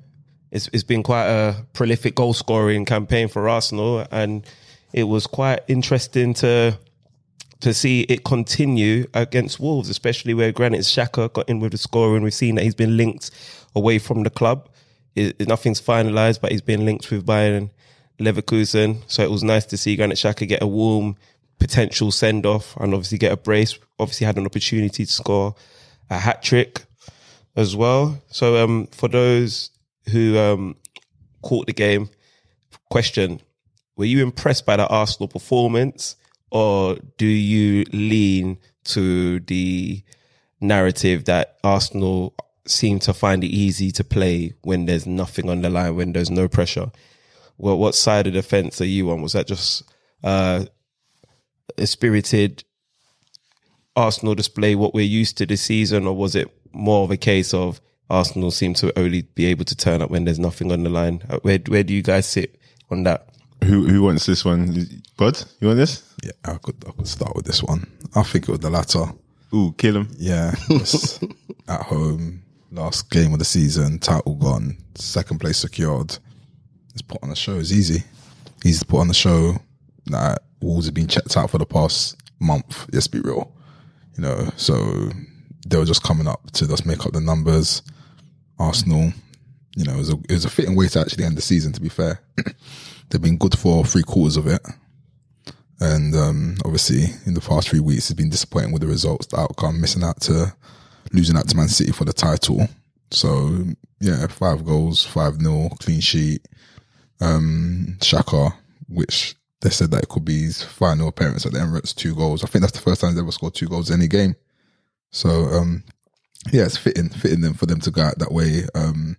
it's 0.51 0.69
it's 0.74 0.84
been 0.84 1.03
quite 1.03 1.27
a 1.27 1.55
prolific 1.74 2.15
goal 2.15 2.34
scoring 2.34 2.86
campaign 2.86 3.27
for 3.27 3.48
Arsenal, 3.50 4.05
and 4.12 4.45
it 4.93 5.03
was 5.03 5.27
quite 5.27 5.60
interesting 5.67 6.34
to 6.36 6.77
to 7.62 7.74
see 7.74 8.01
it 8.01 8.24
continue 8.24 9.07
against 9.13 9.59
Wolves, 9.59 9.89
especially 9.89 10.33
where 10.33 10.51
Granit 10.51 10.81
Xhaka 10.81 11.31
got 11.31 11.47
in 11.50 11.59
with 11.59 11.71
the 11.71 11.77
scoring. 11.77 12.24
We've 12.24 12.33
seen 12.33 12.55
that 12.55 12.63
he's 12.63 12.75
been 12.75 12.97
linked 12.97 13.31
away 13.75 14.00
from 14.00 14.24
the 14.24 14.29
club. 14.29 14.69
It, 15.15 15.47
nothing's 15.47 15.81
finalised, 15.81 16.41
but 16.41 16.51
he's 16.51 16.62
been 16.62 16.85
linked 16.85 17.09
with 17.09 17.25
Bayer 17.25 17.69
Leverkusen. 18.19 19.01
So 19.07 19.24
it 19.24 19.31
was 19.31 19.43
nice 19.43 19.65
to 19.67 19.77
see 19.77 19.95
Granit 19.95 20.17
Xhaka 20.17 20.47
get 20.47 20.62
a 20.62 20.67
warm 20.67 21.15
potential 21.59 22.12
send 22.12 22.45
off 22.45 22.75
and 22.77 22.93
obviously 22.93 23.17
get 23.17 23.31
a 23.31 23.38
brace. 23.38 23.77
Obviously 24.00 24.25
had 24.25 24.38
an 24.38 24.45
opportunity 24.45 25.05
to 25.05 25.12
score 25.12 25.55
a 26.09 26.19
hat 26.19 26.43
trick 26.43 26.83
as 27.55 27.75
well. 27.75 28.21
So 28.27 28.63
um, 28.63 28.88
for 28.88 29.07
those 29.07 29.71
who 30.12 30.38
um, 30.38 30.75
caught 31.41 31.67
the 31.67 31.74
game, 31.74 32.09
question: 32.89 33.41
Were 33.95 34.05
you 34.05 34.21
impressed 34.21 34.65
by 34.65 34.77
the 34.77 34.88
Arsenal 34.88 35.27
performance, 35.27 36.17
or 36.51 36.97
do 37.17 37.25
you 37.25 37.85
lean 37.91 38.57
to 38.85 39.39
the 39.41 40.03
narrative 40.61 41.25
that 41.25 41.57
Arsenal 41.63 42.35
seem 42.67 42.99
to 42.99 43.13
find 43.13 43.43
it 43.43 43.47
easy 43.47 43.91
to 43.91 44.03
play 44.03 44.53
when 44.61 44.85
there's 44.85 45.05
nothing 45.05 45.49
on 45.49 45.61
the 45.61 45.69
line, 45.69 45.95
when 45.95 46.13
there's 46.13 46.31
no 46.31 46.47
pressure? 46.47 46.91
Well, 47.57 47.77
what 47.77 47.95
side 47.95 48.27
of 48.27 48.33
the 48.33 48.43
fence 48.43 48.81
are 48.81 48.85
you 48.85 49.09
on? 49.11 49.21
Was 49.21 49.33
that 49.33 49.47
just 49.47 49.83
uh, 50.23 50.65
a 51.77 51.87
spirited 51.87 52.63
Arsenal 53.95 54.35
display 54.35 54.75
what 54.75 54.93
we're 54.93 55.05
used 55.05 55.37
to 55.37 55.45
this 55.45 55.61
season, 55.61 56.05
or 56.05 56.15
was 56.15 56.35
it 56.35 56.49
more 56.73 57.03
of 57.03 57.11
a 57.11 57.17
case 57.17 57.53
of 57.53 57.79
Arsenal 58.09 58.51
seem 58.51 58.73
to 58.75 58.97
only 58.99 59.21
be 59.21 59.45
able 59.45 59.65
to 59.65 59.75
turn 59.75 60.01
up 60.01 60.11
when 60.11 60.25
there's 60.25 60.39
nothing 60.39 60.71
on 60.71 60.83
the 60.83 60.89
line? 60.89 61.23
Uh, 61.29 61.39
Where 61.43 61.59
where 61.67 61.83
do 61.83 61.93
you 61.93 62.01
guys 62.01 62.25
sit 62.25 62.59
on 62.91 63.03
that? 63.03 63.29
Who 63.65 63.88
who 63.88 64.03
wants 64.03 64.25
this 64.25 64.45
one? 64.45 65.01
Bud, 65.17 65.41
you 65.60 65.67
want 65.67 65.77
this? 65.79 66.03
Yeah, 66.24 66.31
I 66.43 66.57
could 66.57 66.75
I 66.88 66.91
could 66.91 67.07
start 67.07 67.36
with 67.36 67.45
this 67.45 67.63
one. 67.63 67.88
I 68.15 68.24
think 68.24 68.48
it 68.48 68.51
was 68.51 68.60
the 68.60 68.69
latter. 68.69 69.05
Ooh, 69.53 69.74
kill 69.77 69.98
him. 69.98 70.10
Yeah, 70.17 70.53
at 71.67 71.81
home, 71.81 72.43
last 72.72 73.10
game 73.10 73.34
of 73.34 73.39
the 73.39 73.45
season, 73.45 74.00
title 74.00 74.36
gone, 74.36 74.77
second 74.95 75.39
place 75.39 75.57
secured. 75.57 76.17
It's 76.93 77.01
put 77.01 77.22
on 77.24 77.29
the 77.29 77.36
show. 77.36 77.55
It's 77.60 77.72
easy. 77.72 78.03
Easy 78.63 78.79
to 78.79 78.86
put 78.86 79.00
on 79.00 79.07
the 79.07 79.13
show. 79.13 79.55
that 80.07 80.43
Wolves 80.62 80.86
have 80.86 80.93
been 80.93 81.07
checked 81.07 81.36
out 81.38 81.50
for 81.50 81.57
the 81.57 81.65
past 81.65 82.17
month. 82.39 82.88
Let's 82.93 83.07
be 83.07 83.19
real, 83.19 83.51
you 84.17 84.24
know. 84.24 84.50
So 84.57 85.10
they 85.67 85.77
were 85.77 85.86
just 85.86 86.03
coming 86.03 86.27
up 86.27 86.51
to 86.51 86.67
just 86.67 86.86
make 86.86 87.05
up 87.05 87.13
the 87.13 87.22
numbers. 87.22 87.81
Arsenal, 88.57 89.12
you 89.75 89.84
know, 89.84 89.93
it 89.93 89.98
was 89.98 90.13
a, 90.13 90.17
it 90.29 90.31
was 90.31 90.45
a 90.45 90.50
fitting 90.50 90.75
way 90.75 90.88
to 90.88 91.00
actually 91.01 91.25
end 91.25 91.38
the 91.38 91.41
season. 91.41 91.74
To 91.74 91.81
be 91.81 91.89
fair, 91.89 92.22
they've 93.09 93.21
been 93.21 93.38
good 93.38 93.57
for 93.57 93.85
three 93.85 94.03
quarters 94.03 94.38
of 94.38 94.47
it, 94.47 94.62
and 95.79 96.15
um, 96.15 96.57
obviously 96.63 97.05
in 97.25 97.33
the 97.33 97.41
past 97.41 97.69
three 97.69 97.79
weeks, 97.79 98.09
it's 98.09 98.17
been 98.17 98.29
disappointing 98.29 98.71
with 98.71 98.81
the 98.81 98.88
results, 98.88 99.27
the 99.27 99.39
outcome, 99.39 99.81
missing 99.81 100.03
out 100.03 100.21
to 100.21 100.55
losing 101.12 101.38
out 101.38 101.47
to 101.50 101.57
Man 101.57 101.67
City 101.67 101.91
for 101.91 102.05
the 102.05 102.13
title. 102.13 102.67
So 103.12 103.63
yeah, 104.00 104.27
five 104.27 104.65
goals, 104.65 105.05
five 105.05 105.39
nil, 105.39 105.69
clean 105.79 106.01
sheet. 106.01 106.47
Um, 107.21 107.95
Xhaka, 108.00 108.53
which 108.89 109.35
they 109.62 109.69
said 109.69 109.91
that 109.91 110.03
it 110.03 110.09
could 110.09 110.25
be 110.25 110.43
his 110.43 110.62
final 110.62 111.07
appearance 111.07 111.45
at 111.45 111.53
the 111.53 111.59
Emirates, 111.59 111.95
two 111.95 112.13
goals. 112.13 112.43
I 112.43 112.47
think 112.47 112.62
that's 112.62 112.77
the 112.77 112.83
first 112.83 113.01
time 113.01 113.12
he's 113.12 113.19
ever 113.19 113.31
scored 113.31 113.55
two 113.55 113.67
goals 113.67 113.89
in 113.89 114.00
any 114.00 114.07
game. 114.07 114.35
So 115.12 115.29
um, 115.29 115.83
yeah, 116.51 116.65
it's 116.65 116.77
fitting, 116.77 117.09
fitting 117.09 117.41
them 117.41 117.53
for 117.53 117.65
them 117.65 117.79
to 117.81 117.91
go 117.91 118.01
out 118.01 118.19
that 118.19 118.31
way. 118.31 118.63
Um, 118.75 119.17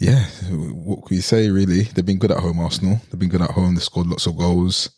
yeah, 0.00 0.24
what 0.48 1.04
can 1.04 1.16
you 1.16 1.22
say? 1.22 1.50
Really, 1.50 1.82
they've 1.82 2.04
been 2.04 2.18
good 2.18 2.30
at 2.30 2.38
home. 2.38 2.58
Arsenal, 2.58 2.98
they've 3.10 3.20
been 3.20 3.28
good 3.28 3.42
at 3.42 3.50
home. 3.50 3.74
They 3.74 3.82
scored 3.82 4.06
lots 4.06 4.26
of 4.26 4.38
goals. 4.38 4.88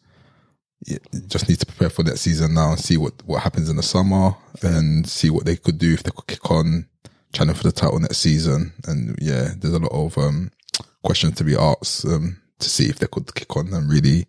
Yeah, 0.87 0.99
just 1.26 1.49
need 1.49 1.59
to 1.59 1.66
prepare 1.66 1.90
for 1.90 2.04
that 2.04 2.18
season 2.18 2.54
now 2.54 2.71
and 2.71 2.78
see 2.78 2.97
what 2.97 3.14
what 3.26 3.42
happens 3.42 3.68
in 3.68 3.76
the 3.76 3.82
summer 3.82 4.37
and 4.62 5.04
see 5.04 5.28
what 5.28 5.44
they 5.44 5.56
could 5.56 5.78
do 5.78 5.92
if 5.92 6.04
they 6.04 6.12
could 6.12 6.28
kick 6.28 6.49
on, 6.52 6.87
challenge 7.32 7.59
for 7.59 7.64
the 7.64 7.73
title 7.73 7.99
next 7.99 8.18
season. 8.18 8.73
And 8.87 9.18
yeah, 9.21 9.50
there's 9.59 9.75
a 9.75 9.80
lot 9.80 9.92
of 9.92 10.16
um, 10.18 10.52
questions 11.02 11.35
to 11.37 11.44
be 11.44 11.56
asked 11.56 12.04
um, 12.06 12.40
to 12.61 12.71
see 12.71 12.88
if 12.88 13.00
they 13.00 13.09
could 13.09 13.35
kick 13.35 13.56
on 13.56 13.75
and 13.75 13.90
really, 13.90 14.26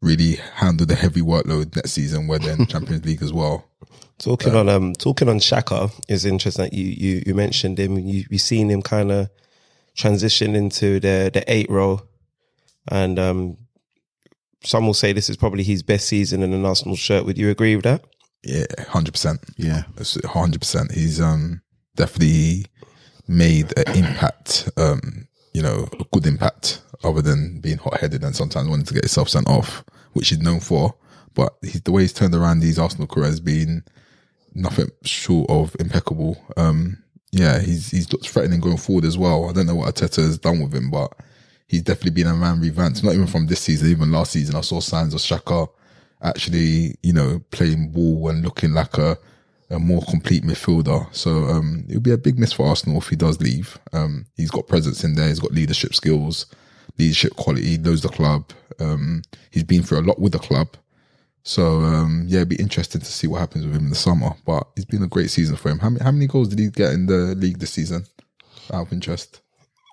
really 0.00 0.36
handle 0.54 0.86
the 0.86 0.94
heavy 0.94 1.20
workload 1.20 1.74
next 1.74 1.92
season, 1.92 2.28
where 2.28 2.38
they're 2.38 2.56
in 2.56 2.66
Champions 2.68 3.04
League 3.04 3.22
as 3.22 3.32
well. 3.32 3.64
Talking 4.18 4.54
on 4.54 4.68
um 4.68 4.92
talking 4.92 5.28
on 5.28 5.38
Xhaka 5.38 5.90
is 6.08 6.24
interesting 6.24 6.66
that 6.66 6.72
you 6.74 6.84
you, 6.84 7.22
you 7.26 7.34
mentioned 7.34 7.80
him. 7.80 7.98
You 7.98 8.24
you 8.30 8.38
seen 8.38 8.70
him 8.70 8.82
kind 8.82 9.10
of 9.10 9.30
transition 10.00 10.54
into 10.54 11.00
the 11.00 11.30
the 11.32 11.44
eight 11.46 11.70
role, 11.70 12.02
and 12.88 13.18
um 13.18 13.56
some 14.62 14.86
will 14.86 14.94
say 14.94 15.12
this 15.12 15.30
is 15.30 15.36
probably 15.36 15.62
his 15.62 15.82
best 15.82 16.06
season 16.06 16.42
in 16.42 16.52
an 16.52 16.66
Arsenal 16.66 16.96
shirt. 16.96 17.24
Would 17.24 17.38
you 17.38 17.50
agree 17.50 17.76
with 17.76 17.84
that? 17.84 18.04
Yeah, 18.44 18.66
hundred 18.88 19.12
percent. 19.12 19.40
Yeah. 19.56 19.84
hundred 20.24 20.60
percent. 20.60 20.92
He's 20.92 21.20
um 21.20 21.62
definitely 21.96 22.66
made 23.28 23.72
an 23.78 23.96
impact. 23.96 24.70
Um, 24.76 25.28
you 25.52 25.62
know, 25.62 25.88
a 25.98 26.04
good 26.12 26.26
impact, 26.26 26.82
other 27.02 27.22
than 27.22 27.60
being 27.60 27.78
hot 27.78 28.00
headed 28.00 28.22
and 28.22 28.36
sometimes 28.36 28.68
wanting 28.68 28.86
to 28.86 28.94
get 28.94 29.04
himself 29.04 29.28
sent 29.28 29.48
off, 29.48 29.84
which 30.12 30.28
he's 30.28 30.38
known 30.38 30.60
for. 30.60 30.94
But 31.34 31.54
he's, 31.62 31.82
the 31.82 31.92
way 31.92 32.02
he's 32.02 32.12
turned 32.12 32.34
around 32.34 32.60
these 32.60 32.78
Arsenal 32.78 33.06
career 33.06 33.26
has 33.26 33.40
been 33.40 33.82
nothing 34.54 34.90
short 35.04 35.50
of 35.50 35.74
impeccable. 35.80 36.36
Um, 36.56 37.02
yeah, 37.32 37.60
he's 37.60 37.90
he's 37.90 38.06
threatening 38.06 38.60
going 38.60 38.76
forward 38.76 39.04
as 39.04 39.16
well. 39.16 39.48
I 39.48 39.52
don't 39.52 39.66
know 39.66 39.76
what 39.76 39.94
Arteta 39.94 40.16
has 40.16 40.38
done 40.38 40.60
with 40.60 40.74
him, 40.74 40.90
but 40.90 41.12
he's 41.68 41.82
definitely 41.82 42.22
been 42.22 42.26
a 42.26 42.34
man 42.34 42.60
revamped. 42.60 43.04
Not 43.04 43.14
even 43.14 43.26
from 43.26 43.46
this 43.46 43.60
season, 43.60 43.88
even 43.88 44.10
last 44.10 44.32
season, 44.32 44.56
I 44.56 44.62
saw 44.62 44.80
signs 44.80 45.14
of 45.14 45.20
Xhaka 45.20 45.68
actually, 46.22 46.96
you 47.02 47.12
know, 47.12 47.40
playing 47.50 47.90
ball 47.90 48.28
and 48.28 48.42
looking 48.42 48.72
like 48.72 48.98
a, 48.98 49.16
a 49.70 49.78
more 49.78 50.02
complete 50.10 50.42
midfielder. 50.42 51.14
So 51.14 51.44
um, 51.44 51.84
it 51.88 51.94
would 51.94 52.02
be 52.02 52.12
a 52.12 52.18
big 52.18 52.38
miss 52.38 52.52
for 52.52 52.66
Arsenal 52.66 52.98
if 52.98 53.08
he 53.08 53.16
does 53.16 53.40
leave. 53.40 53.78
Um, 53.92 54.26
he's 54.36 54.50
got 54.50 54.68
presence 54.68 55.04
in 55.04 55.14
there. 55.14 55.28
He's 55.28 55.40
got 55.40 55.52
leadership 55.52 55.94
skills, 55.94 56.46
leadership 56.98 57.36
quality. 57.36 57.78
Knows 57.78 58.02
the 58.02 58.08
club. 58.08 58.50
Um, 58.80 59.22
he's 59.50 59.64
been 59.64 59.82
through 59.82 60.00
a 60.00 60.02
lot 60.02 60.18
with 60.18 60.32
the 60.32 60.38
club. 60.38 60.68
So 61.42 61.80
um, 61.80 62.24
yeah, 62.26 62.38
it'd 62.38 62.48
be 62.48 62.56
interesting 62.56 63.00
to 63.00 63.06
see 63.06 63.26
what 63.26 63.40
happens 63.40 63.64
with 63.64 63.74
him 63.74 63.84
in 63.84 63.90
the 63.90 63.96
summer. 63.96 64.30
But 64.44 64.66
it's 64.76 64.84
been 64.84 65.02
a 65.02 65.08
great 65.08 65.30
season 65.30 65.56
for 65.56 65.70
him. 65.70 65.78
How 65.78 65.90
many, 65.90 66.04
how 66.04 66.12
many 66.12 66.26
goals 66.26 66.48
did 66.48 66.58
he 66.58 66.70
get 66.70 66.92
in 66.92 67.06
the 67.06 67.34
league 67.36 67.58
this 67.58 67.72
season? 67.72 68.04
Out 68.72 68.86
of 68.86 68.92
interest. 68.92 69.40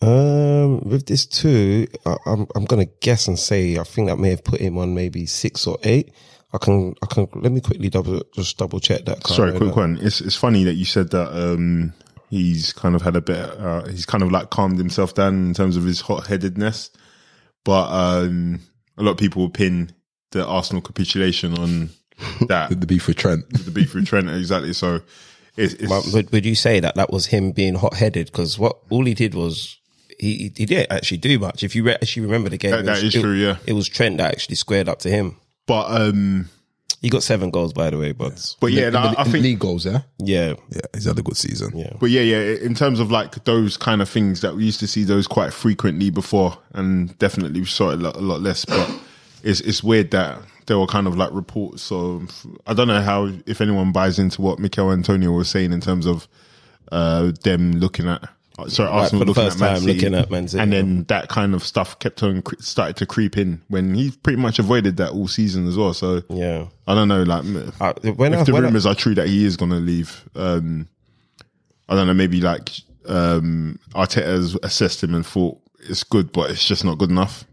Um, 0.01 0.81
with 0.81 1.07
this 1.07 1.25
too, 1.25 1.87
I, 2.05 2.17
I'm 2.25 2.47
I'm 2.55 2.65
gonna 2.65 2.85
guess 2.85 3.27
and 3.27 3.39
say 3.39 3.77
I 3.77 3.83
think 3.83 4.09
that 4.09 4.17
may 4.19 4.29
have 4.29 4.43
put 4.43 4.61
him 4.61 4.77
on 4.77 4.93
maybe 4.93 5.25
six 5.25 5.65
or 5.65 5.77
eight. 5.83 6.13
I 6.53 6.59
can 6.59 6.93
I 7.01 7.07
can 7.07 7.27
let 7.35 7.51
me 7.51 7.61
quickly 7.61 7.89
double 7.89 8.21
just 8.35 8.57
double 8.57 8.79
check 8.79 9.05
that. 9.05 9.25
Sorry, 9.25 9.51
remember. 9.51 9.65
quick 9.65 9.75
one. 9.77 9.99
It's 10.01 10.21
it's 10.21 10.35
funny 10.35 10.63
that 10.65 10.75
you 10.75 10.85
said 10.85 11.09
that 11.11 11.29
um, 11.31 11.93
he's 12.29 12.73
kind 12.73 12.95
of 12.95 13.01
had 13.01 13.15
a 13.15 13.21
bit. 13.21 13.37
Uh, 13.37 13.87
he's 13.87 14.05
kind 14.05 14.23
of 14.23 14.31
like 14.31 14.51
calmed 14.51 14.77
himself 14.77 15.15
down 15.15 15.47
in 15.47 15.53
terms 15.53 15.77
of 15.77 15.83
his 15.83 16.01
hot 16.01 16.27
headedness, 16.27 16.91
but 17.63 17.89
um, 17.89 18.59
a 18.97 19.03
lot 19.03 19.11
of 19.11 19.17
people 19.17 19.49
pin 19.49 19.91
the 20.31 20.46
Arsenal 20.46 20.81
capitulation 20.81 21.57
on 21.57 21.89
that 22.48 22.69
The 22.79 22.86
beef 22.88 23.07
with 23.07 23.17
Trent. 23.17 23.48
the 23.65 23.72
beef 23.72 23.93
with 23.93 24.05
Trent 24.07 24.29
exactly. 24.29 24.74
So 24.74 25.01
it's, 25.55 25.74
it's 25.75 25.88
But 25.88 26.05
would, 26.13 26.31
would 26.31 26.46
you 26.46 26.55
say 26.55 26.79
that 26.79 26.96
that 26.96 27.12
was 27.12 27.27
him 27.27 27.51
being 27.51 27.75
hot 27.75 27.96
headed? 27.96 28.27
Because 28.27 28.57
what 28.60 28.77
all 28.89 29.05
he 29.05 29.13
did 29.13 29.34
was 29.36 29.77
he 30.19 30.51
he 30.55 30.65
didn't 30.65 30.91
actually 30.91 31.17
do 31.17 31.38
much. 31.39 31.63
If 31.63 31.75
you 31.75 31.84
re- 31.84 31.93
actually 31.93 32.24
remember 32.24 32.50
the 32.50 32.57
game, 32.57 32.72
That- 32.72 32.79
it 32.81 32.86
that 32.86 32.91
was- 32.96 33.03
is 33.03 33.15
it- 33.15 33.22
true, 33.22 33.34
yeah. 33.36 33.57
it 33.65 33.74
was 33.74 33.88
Trent 33.88 34.17
that 34.17 34.31
actually 34.31 34.55
squared 34.55 34.89
up 34.89 35.00
to 35.00 35.10
him. 35.10 35.38
but 35.67 35.86
um, 35.91 36.50
He 37.01 37.10
got 37.10 37.22
seven 37.22 37.51
goals, 37.51 37.74
by 37.74 37.91
the 37.91 37.98
way, 38.00 38.12
but 38.13 38.55
but 38.60 38.72
yeah, 38.72 38.89
no, 38.89 39.00
I 39.00 39.24
in 39.25 39.31
think 39.31 39.43
league 39.43 39.60
goals, 39.60 39.86
yeah? 39.86 40.01
yeah, 40.17 40.53
Yeah, 40.72 40.81
he's 40.96 41.05
had 41.05 41.19
a 41.19 41.22
good 41.22 41.38
season. 41.38 41.77
yeah. 41.77 41.93
But 42.00 42.10
yeah, 42.10 42.22
yeah, 42.22 42.55
in 42.65 42.74
terms 42.74 43.00
of 43.00 43.12
like 43.12 43.43
those 43.46 43.77
kind 43.77 44.01
of 44.01 44.10
things 44.10 44.41
that 44.41 44.55
we 44.55 44.65
used 44.65 44.79
to 44.79 44.88
see 44.88 45.03
those 45.03 45.27
quite 45.27 45.53
frequently 45.53 46.10
before, 46.10 46.57
and 46.74 47.15
definitely 47.19 47.60
we 47.60 47.67
saw 47.67 47.91
it 47.91 48.00
a 48.00 48.01
lot, 48.01 48.15
a 48.15 48.19
lot 48.22 48.41
less. 48.41 48.65
But 48.65 48.89
it's 49.44 49.62
it's 49.62 49.84
weird 49.84 50.12
that 50.12 50.39
there 50.65 50.77
were 50.79 50.88
kind 50.88 51.08
of 51.08 51.15
like 51.17 51.32
reports 51.32 51.91
of 51.91 52.46
I 52.65 52.74
don't 52.74 52.88
know 52.88 53.01
how 53.01 53.29
if 53.46 53.62
anyone 53.62 53.91
buys 53.91 54.20
into 54.20 54.41
what 54.41 54.60
Michail 54.60 54.91
Antonio 54.91 55.32
was 55.32 55.50
saying 55.50 55.72
in 55.74 55.82
terms 55.82 56.06
of 56.06 56.27
uh 56.91 57.32
them 57.44 57.74
looking 57.74 58.08
at 58.08 58.27
sorry 58.70 58.89
Arsenal 58.89 59.22
for 59.22 59.25
the 59.25 59.32
looking 59.32 59.44
first 59.44 59.58
at 59.58 59.60
Man 59.62 59.74
time 59.75 59.82
City, 59.84 59.94
looking 59.94 60.15
at 60.15 60.32
Man 60.32 60.48
City. 60.48 60.63
and 60.63 60.74
then 60.74 61.03
that 61.10 61.29
kind 61.29 61.53
of 61.53 61.63
stuff 61.63 62.00
kept 62.00 62.24
on 62.24 62.41
started 62.60 62.96
to 62.98 63.06
creep 63.06 63.38
in 63.38 63.62
when 63.67 63.94
he 63.94 64.12
pretty 64.24 64.41
much 64.41 64.58
avoided 64.60 64.98
that 64.98 65.12
all 65.12 65.27
season 65.27 65.67
as 65.67 65.77
well. 65.77 65.94
So 65.94 66.24
Yeah. 66.29 66.65
I 66.88 66.96
don't 66.96 67.08
know, 67.08 67.24
like 67.24 67.44
Uh, 67.79 67.94
when 68.15 68.34
I, 68.34 68.39
if 68.39 68.46
the 68.48 68.53
when 68.53 68.63
I- 68.63 68.67
rumors 68.67 68.86
are 68.86 68.96
true 68.96 69.13
that 69.15 69.27
he 69.27 69.46
is 69.46 69.58
going 69.58 69.72
to 69.72 69.77
leave, 69.77 70.24
um, 70.36 70.88
I 71.88 71.96
don't 71.96 72.08
know. 72.08 72.13
Maybe 72.15 72.41
like 72.41 72.72
um, 73.08 73.79
Arteta 73.94 74.25
has 74.25 74.58
assessed 74.63 75.03
him 75.03 75.13
and 75.13 75.25
thought 75.25 75.60
it's 75.88 76.03
good, 76.03 76.32
but 76.34 76.50
it's 76.50 76.65
just 76.65 76.84
not 76.84 76.98
good 76.98 77.10
enough. 77.12 77.46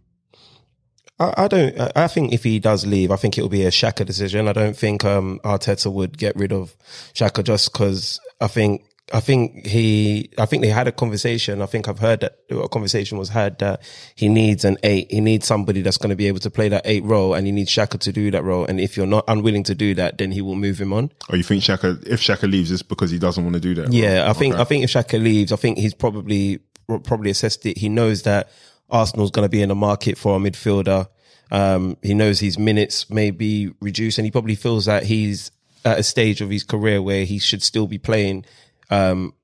I, 1.18 1.34
I 1.44 1.48
don't. 1.48 1.78
I- 1.96 2.08
think 2.08 2.32
if 2.32 2.44
he 2.44 2.58
does 2.58 2.86
leave, 2.86 3.10
I 3.10 3.16
think 3.16 3.38
it 3.38 3.42
will 3.42 3.48
be 3.48 3.64
a 3.64 3.70
Xhaka 3.70 4.04
decision. 4.04 4.48
I 4.48 4.52
don't 4.52 4.76
think 4.76 5.04
um, 5.04 5.40
Arteta 5.44 5.92
would 5.92 6.18
get 6.18 6.34
rid 6.36 6.52
of 6.52 6.76
Xhaka 7.14 7.44
just 7.44 7.72
because 7.72 8.20
I 8.40 8.48
think. 8.48 8.82
I 9.12 9.20
think 9.20 9.66
he. 9.66 10.30
I 10.38 10.46
think 10.46 10.62
they 10.62 10.70
had 10.70 10.88
a 10.88 10.92
conversation. 10.92 11.60
I 11.60 11.66
think 11.66 11.88
I've 11.88 11.98
heard 11.98 12.20
that 12.20 12.38
a 12.50 12.68
conversation 12.70 13.18
was 13.18 13.28
had 13.28 13.58
that 13.58 13.82
he 14.14 14.28
needs 14.28 14.64
an 14.64 14.78
eight. 14.82 15.10
He 15.10 15.20
needs 15.20 15.46
somebody 15.46 15.82
that's 15.82 15.98
going 15.98 16.08
to 16.08 16.16
be 16.16 16.26
able 16.26 16.38
to 16.40 16.50
play 16.50 16.70
that 16.70 16.82
eight 16.86 17.04
role, 17.04 17.34
and 17.34 17.46
he 17.46 17.52
needs 17.52 17.70
Xhaka 17.70 17.98
to 18.00 18.12
do 18.12 18.30
that 18.30 18.42
role. 18.42 18.64
And 18.64 18.80
if 18.80 18.96
you're 18.96 19.06
not 19.06 19.24
unwilling 19.28 19.62
to 19.64 19.74
do 19.74 19.94
that, 19.96 20.16
then 20.16 20.32
he 20.32 20.40
will 20.40 20.56
move 20.56 20.80
him 20.80 20.94
on. 20.94 21.12
Or 21.28 21.36
you 21.36 21.42
think 21.42 21.62
Xhaka, 21.62 22.04
if 22.06 22.20
Xhaka 22.22 22.50
leaves, 22.50 22.70
it's 22.70 22.82
because 22.82 23.10
he 23.10 23.18
doesn't 23.18 23.44
want 23.44 23.54
to 23.54 23.60
do 23.60 23.74
that? 23.74 23.92
Yeah, 23.92 24.24
I 24.28 24.32
think 24.32 24.54
Okay. 24.54 24.62
I 24.62 24.64
think 24.64 24.84
if 24.84 24.90
Xhaka 24.90 25.22
leaves, 25.22 25.52
I 25.52 25.56
think 25.56 25.76
he's 25.76 25.94
probably 25.94 26.60
probably 26.86 27.30
assessed 27.30 27.66
it. 27.66 27.76
He 27.76 27.90
knows 27.90 28.22
that 28.22 28.48
Arsenal's 28.94 29.32
going 29.32 29.44
to 29.44 29.50
be 29.50 29.60
in 29.60 29.68
the 29.68 29.74
market 29.74 30.16
for 30.16 30.36
a 30.36 30.38
midfielder. 30.38 31.08
Um, 31.50 31.96
he 32.02 32.14
knows 32.14 32.40
his 32.40 32.58
minutes 32.58 33.10
may 33.10 33.30
be 33.30 33.72
reduced, 33.80 34.18
and 34.18 34.24
he 34.24 34.30
probably 34.30 34.54
feels 34.54 34.86
that 34.86 35.02
he's 35.02 35.50
at 35.84 35.98
a 35.98 36.02
stage 36.02 36.40
of 36.40 36.48
his 36.48 36.62
career 36.62 37.02
where 37.02 37.24
he 37.24 37.38
should 37.38 37.62
still 37.62 37.86
be 37.86 37.98
playing 37.98 38.44
um, 38.90 39.34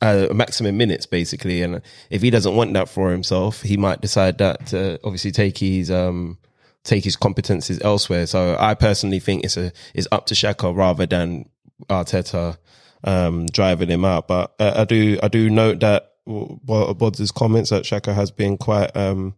uh, 0.00 0.26
maximum 0.34 0.76
minutes, 0.76 1.06
basically. 1.06 1.62
And 1.62 1.82
if 2.10 2.22
he 2.22 2.30
doesn't 2.30 2.56
want 2.56 2.72
that 2.72 2.88
for 2.88 3.12
himself, 3.12 3.62
he 3.62 3.76
might 3.76 4.00
decide 4.00 4.38
that 4.38 4.66
to 4.68 4.98
obviously 5.04 5.30
take 5.30 5.58
his 5.58 5.90
um, 5.90 6.38
take 6.82 7.04
his 7.04 7.16
competences 7.16 7.82
elsewhere. 7.84 8.26
So 8.26 8.56
I 8.58 8.74
personally 8.74 9.20
think 9.20 9.44
it's 9.44 9.56
a 9.56 9.70
it's 9.94 10.08
up 10.10 10.26
to 10.26 10.34
Xhaka 10.34 10.74
rather 10.74 11.06
than 11.06 11.48
Arteta 11.88 12.56
um, 13.04 13.46
driving 13.46 13.90
him 13.90 14.04
out. 14.04 14.28
But 14.28 14.54
uh, 14.58 14.72
I 14.76 14.84
do 14.84 15.18
I 15.22 15.28
do 15.28 15.50
note 15.50 15.80
that 15.80 16.11
Bods' 16.26 17.34
comments 17.34 17.70
that 17.70 17.84
Xhaka 17.84 18.14
has 18.14 18.30
been 18.30 18.56
quite 18.56 18.94
um, 18.96 19.34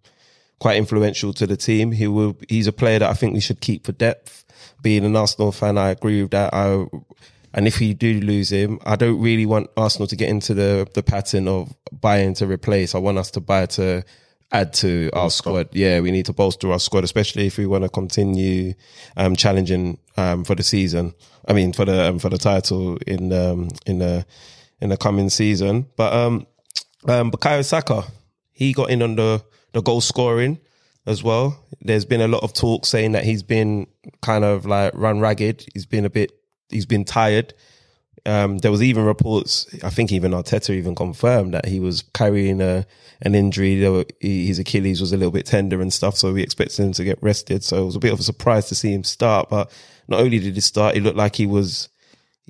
quite 0.58 0.76
influential 0.76 1.32
to 1.34 1.46
the 1.46 1.56
team. 1.56 1.92
He 1.92 2.06
will 2.06 2.36
he's 2.48 2.66
a 2.66 2.72
player 2.72 2.98
that 2.98 3.10
I 3.10 3.14
think 3.14 3.34
we 3.34 3.40
should 3.40 3.60
keep 3.60 3.86
for 3.86 3.92
depth. 3.92 4.44
Being 4.82 5.04
an 5.04 5.16
Arsenal 5.16 5.52
fan, 5.52 5.78
I 5.78 5.90
agree 5.90 6.22
with 6.22 6.32
that. 6.32 6.52
I 6.52 6.86
and 7.54 7.68
if 7.68 7.80
we 7.80 7.94
do 7.94 8.20
lose 8.20 8.50
him, 8.50 8.78
I 8.84 8.96
don't 8.96 9.20
really 9.20 9.46
want 9.46 9.70
Arsenal 9.76 10.08
to 10.08 10.16
get 10.16 10.28
into 10.28 10.54
the 10.54 10.88
the 10.94 11.02
pattern 11.02 11.48
of 11.48 11.74
buying 11.92 12.34
to 12.34 12.46
replace. 12.46 12.94
I 12.94 12.98
want 12.98 13.18
us 13.18 13.30
to 13.32 13.40
buy 13.40 13.66
to 13.66 14.04
add 14.52 14.72
to 14.72 15.10
our 15.12 15.30
squad. 15.30 15.68
Yeah, 15.72 16.00
we 16.00 16.10
need 16.10 16.26
to 16.26 16.32
bolster 16.32 16.70
our 16.70 16.78
squad, 16.78 17.04
especially 17.04 17.46
if 17.46 17.58
we 17.58 17.66
want 17.66 17.84
to 17.84 17.90
continue 17.90 18.74
um, 19.16 19.36
challenging 19.36 19.98
um, 20.16 20.44
for 20.44 20.54
the 20.54 20.62
season. 20.62 21.14
I 21.46 21.52
mean, 21.52 21.72
for 21.72 21.84
the 21.84 22.08
um, 22.08 22.18
for 22.18 22.28
the 22.28 22.38
title 22.38 22.96
in 23.06 23.32
um, 23.32 23.68
in 23.86 23.98
the 23.98 24.26
in 24.80 24.90
the 24.90 24.96
coming 24.96 25.30
season. 25.30 25.86
But 25.96 26.12
um, 26.12 26.46
um, 27.06 27.30
Bukayo 27.30 27.64
Saka, 27.64 28.04
he 28.52 28.72
got 28.72 28.90
in 28.90 29.02
on 29.02 29.16
the 29.16 29.44
the 29.72 29.82
goal 29.82 30.00
scoring. 30.00 30.58
as 31.06 31.22
well. 31.22 31.58
There's 31.80 32.04
been 32.04 32.20
a 32.20 32.28
lot 32.28 32.42
of 32.42 32.52
talk 32.52 32.86
saying 32.86 33.12
that 33.12 33.24
he's 33.24 33.42
been 33.42 33.86
kind 34.22 34.44
of 34.44 34.66
like 34.66 34.92
run 34.94 35.20
ragged. 35.20 35.66
He's 35.72 35.86
been 35.86 36.04
a 36.04 36.10
bit, 36.10 36.32
he's 36.70 36.86
been 36.86 37.04
tired. 37.04 37.54
Um, 38.26 38.58
there 38.58 38.70
was 38.70 38.82
even 38.82 39.04
reports, 39.04 39.66
I 39.82 39.90
think 39.90 40.10
even 40.10 40.32
Arteta 40.32 40.70
even 40.70 40.94
confirmed 40.94 41.52
that 41.52 41.66
he 41.66 41.78
was 41.78 42.02
carrying 42.14 42.62
a, 42.62 42.86
an 43.20 43.34
injury. 43.34 43.86
Were, 43.86 44.06
he, 44.18 44.46
his 44.46 44.58
Achilles 44.58 45.00
was 45.00 45.12
a 45.12 45.18
little 45.18 45.32
bit 45.32 45.44
tender 45.44 45.82
and 45.82 45.92
stuff. 45.92 46.16
So 46.16 46.32
we 46.32 46.42
expected 46.42 46.82
him 46.82 46.92
to 46.92 47.04
get 47.04 47.22
rested. 47.22 47.62
So 47.64 47.82
it 47.82 47.84
was 47.84 47.96
a 47.96 48.00
bit 48.00 48.14
of 48.14 48.20
a 48.20 48.24
surprise 48.24 48.68
to 48.68 48.74
see 48.74 48.94
him 48.94 49.04
start. 49.04 49.50
But 49.50 49.70
not 50.08 50.20
only 50.20 50.38
did 50.38 50.54
he 50.54 50.60
start, 50.60 50.94
he 50.94 51.02
looked 51.02 51.18
like 51.18 51.36
he 51.36 51.44
was, 51.44 51.90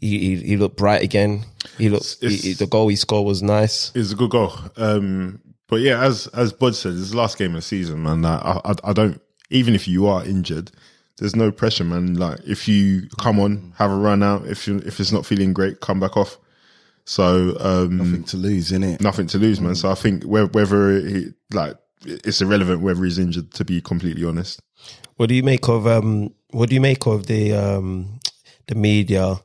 he, 0.01 0.19
he, 0.19 0.37
he 0.37 0.57
looked 0.57 0.77
bright 0.77 1.03
again. 1.03 1.45
He 1.79 1.89
looked, 1.89 2.19
he, 2.21 2.37
he- 2.37 2.53
the 2.55 2.67
goal 2.67 2.89
he 2.89 2.97
scored 2.97 3.27
was 3.27 3.43
nice. 3.43 3.91
It's 3.95 4.13
a 4.13 4.17
good 4.17 4.31
goal. 4.31 4.53
Um, 4.77 5.41
but 5.69 5.81
yeah, 5.81 6.03
as 6.03 6.27
as 6.29 6.53
Bud 6.53 6.75
said, 6.75 6.93
it's 6.93 7.11
the 7.11 7.17
last 7.17 7.39
game 7.39 7.51
of 7.51 7.57
the 7.57 7.63
season, 7.63 8.03
man. 8.03 8.25
I, 8.25 8.61
I 8.65 8.75
I 8.85 8.93
don't 8.93 9.21
even 9.51 9.75
if 9.75 9.89
you 9.89 10.07
are 10.07 10.25
injured, 10.25 10.71
there's 11.19 11.35
no 11.35 11.51
pressure, 11.51 11.85
man. 11.85 12.15
Like 12.15 12.41
if 12.47 12.69
you 12.69 13.09
come 13.19 13.41
on, 13.41 13.73
have 13.79 13.91
a 13.91 13.97
run 13.97 14.23
out. 14.23 14.47
If 14.47 14.67
you 14.69 14.79
if 14.85 15.01
it's 15.01 15.11
not 15.13 15.25
feeling 15.27 15.53
great, 15.55 15.81
come 15.81 16.01
back 16.01 16.17
off. 16.17 16.37
So 17.07 17.57
um, 17.61 17.99
Nothing 17.99 18.25
to 18.25 18.37
lose, 18.37 18.73
in 18.73 18.83
it. 18.83 19.01
nothing 19.01 19.27
to 19.29 19.39
lose, 19.39 19.61
man. 19.61 19.75
So 19.75 19.91
I 19.91 19.95
think 19.95 20.23
whe- 20.25 20.53
whether 20.53 20.99
he, 21.01 21.29
like 21.53 21.77
it's 22.05 22.41
irrelevant 22.41 22.81
whether 22.83 23.03
he's 23.05 23.19
injured. 23.19 23.53
To 23.55 23.65
be 23.65 23.81
completely 23.81 24.25
honest, 24.25 24.61
What 25.17 25.29
do 25.29 25.35
you 25.35 25.43
make 25.43 25.69
of 25.69 25.87
um 25.87 26.33
what 26.51 26.69
do 26.69 26.75
you 26.75 26.81
make 26.81 27.07
of 27.07 27.27
the 27.27 27.53
um 27.55 28.21
the 28.69 28.75
media 28.75 29.37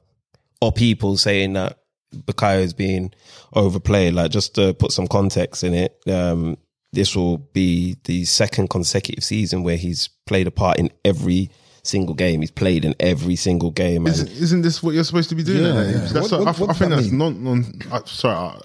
or 0.61 0.71
people 0.71 1.17
saying 1.17 1.53
that 1.53 1.79
Bukayo 2.15 2.61
is 2.61 2.73
being 2.73 3.11
overplayed? 3.53 4.13
Like 4.13 4.31
just 4.31 4.55
to 4.55 4.73
put 4.73 4.91
some 4.91 5.07
context 5.07 5.63
in 5.63 5.73
it, 5.73 5.97
um 6.07 6.57
this 6.91 7.15
will 7.15 7.37
be 7.37 7.97
the 8.05 8.25
second 8.25 8.69
consecutive 8.71 9.23
season 9.23 9.61
where 9.61 9.77
he's 9.77 10.09
played 10.25 10.47
a 10.47 10.51
part 10.51 10.79
in 10.79 10.89
every 11.05 11.51
single 11.83 12.15
game. 12.15 12.41
He's 12.41 12.49
played 12.49 12.83
in 12.83 12.95
every 12.99 13.35
single 13.35 13.69
game. 13.69 14.07
And 14.07 14.15
isn't, 14.15 14.31
isn't 14.31 14.61
this 14.63 14.81
what 14.81 14.95
you're 14.95 15.03
supposed 15.03 15.29
to 15.29 15.35
be 15.35 15.43
doing? 15.43 15.63
Yeah, 15.63 15.83
yeah. 15.83 16.07
That's 16.11 16.31
What- 16.31 16.43
what, 16.45 16.59
what- 16.59 16.69
I, 16.69 16.71
I 16.71 16.75
think 16.75 16.89
does 16.91 16.99
that's 17.03 17.09
that 17.11 17.15
non. 17.15 17.43
non 17.43 17.65
uh, 17.91 18.03
sorry, 18.05 18.35
uh, 18.55 18.59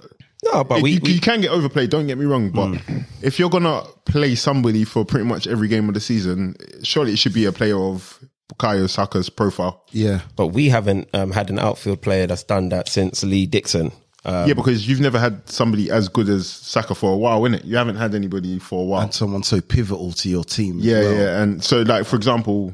no, 0.52 0.64
but 0.64 0.80
we, 0.82 0.92
you, 0.92 1.00
we 1.02 1.12
you 1.12 1.20
can 1.20 1.42
get 1.42 1.50
overplayed. 1.50 1.90
Don't 1.90 2.06
get 2.06 2.16
me 2.18 2.24
wrong, 2.24 2.50
but 2.50 2.78
if 3.22 3.38
you're 3.38 3.50
gonna 3.50 3.82
play 4.06 4.34
somebody 4.34 4.84
for 4.84 5.04
pretty 5.04 5.24
much 5.26 5.46
every 5.46 5.68
game 5.68 5.88
of 5.88 5.94
the 5.94 6.00
season, 6.00 6.54
surely 6.82 7.12
it 7.12 7.18
should 7.18 7.32
be 7.34 7.44
a 7.46 7.52
player 7.52 7.78
of 7.78 8.20
Bukayo 8.52 8.88
Saka's 8.88 9.30
profile. 9.30 9.84
Yeah. 9.90 10.20
but 10.36 10.48
we 10.48 10.68
haven't 10.68 11.08
um, 11.14 11.30
had 11.30 11.50
an 11.50 11.58
outfield 11.58 12.02
player 12.02 12.26
that's 12.26 12.42
done 12.42 12.68
that 12.70 12.88
since 12.88 13.22
Lee 13.24 13.46
Dixon. 13.46 13.92
Um, 14.26 14.48
yeah, 14.48 14.54
because 14.54 14.88
you've 14.88 15.00
never 15.00 15.18
had 15.18 15.46
somebody 15.48 15.90
as 15.90 16.08
good 16.08 16.30
as 16.30 16.48
Saka 16.48 16.94
for 16.94 17.12
a 17.12 17.16
while, 17.16 17.42
innit? 17.42 17.64
You 17.64 17.76
haven't 17.76 17.96
had 17.96 18.14
anybody 18.14 18.58
for 18.58 18.82
a 18.82 18.84
while. 18.84 19.02
And 19.02 19.12
someone 19.12 19.42
so 19.42 19.60
pivotal 19.60 20.12
to 20.12 20.28
your 20.30 20.44
team. 20.44 20.78
as 20.78 20.84
yeah, 20.84 21.00
well. 21.00 21.14
yeah, 21.14 21.42
and 21.42 21.62
so 21.62 21.82
like 21.82 22.06
for 22.06 22.16
example, 22.16 22.72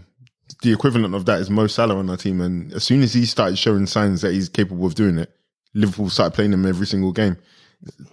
the 0.62 0.72
equivalent 0.72 1.14
of 1.14 1.24
that 1.26 1.40
is 1.40 1.50
Mo 1.50 1.66
Salah 1.66 1.96
on 1.96 2.08
our 2.08 2.16
team, 2.16 2.40
and 2.40 2.72
as 2.72 2.84
soon 2.84 3.02
as 3.02 3.12
he 3.12 3.26
started 3.26 3.58
showing 3.58 3.86
signs 3.86 4.22
that 4.22 4.32
he's 4.32 4.48
capable 4.48 4.86
of 4.86 4.94
doing 4.94 5.18
it, 5.18 5.32
Liverpool 5.74 6.08
started 6.08 6.34
playing 6.34 6.52
him 6.52 6.66
every 6.66 6.86
single 6.86 7.12
game. 7.12 7.36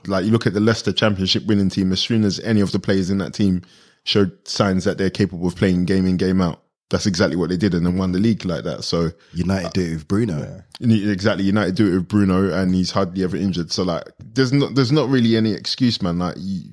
Like 0.08 0.26
you 0.26 0.32
look 0.32 0.48
at 0.48 0.54
the 0.54 0.60
Leicester 0.60 0.94
Championship 0.94 1.46
winning 1.46 1.70
team, 1.70 1.92
as 1.92 2.00
soon 2.00 2.24
as 2.24 2.40
any 2.40 2.62
of 2.62 2.72
the 2.72 2.80
players 2.80 3.12
in 3.12 3.20
that 3.20 3.36
team 3.36 3.62
showed 4.04 4.32
signs 4.48 4.86
that 4.86 4.98
they're 4.98 5.10
capable 5.12 5.48
of 5.48 5.56
playing 5.56 5.86
game 5.86 6.08
in 6.08 6.18
game 6.18 6.42
out, 6.42 6.64
that's 6.90 7.06
exactly 7.06 7.36
what 7.36 7.50
they 7.50 7.58
did, 7.58 7.74
and 7.74 7.86
then 7.86 7.98
won 7.98 8.12
the 8.12 8.20
league 8.20 8.46
like 8.46 8.64
that. 8.64 8.84
So 8.84 9.12
United 9.34 9.74
do 9.74 9.82
it 9.82 9.90
with 9.94 10.08
Bruno. 10.08 10.64
exactly, 10.80 11.44
United 11.44 11.76
do 11.76 11.88
it 11.88 11.96
with 11.96 12.08
Bruno, 12.08 12.54
and 12.54 12.74
he's 12.74 12.92
hardly 12.92 13.24
ever 13.24 13.36
injured. 13.38 13.72
So 13.72 13.84
like, 13.84 14.04
there's 14.20 14.54
not 14.54 14.76
there's 14.76 14.92
not 14.92 15.10
really 15.10 15.36
any 15.36 15.54
excuse, 15.54 16.02
man. 16.02 16.20
Like 16.20 16.36
you, 16.38 16.64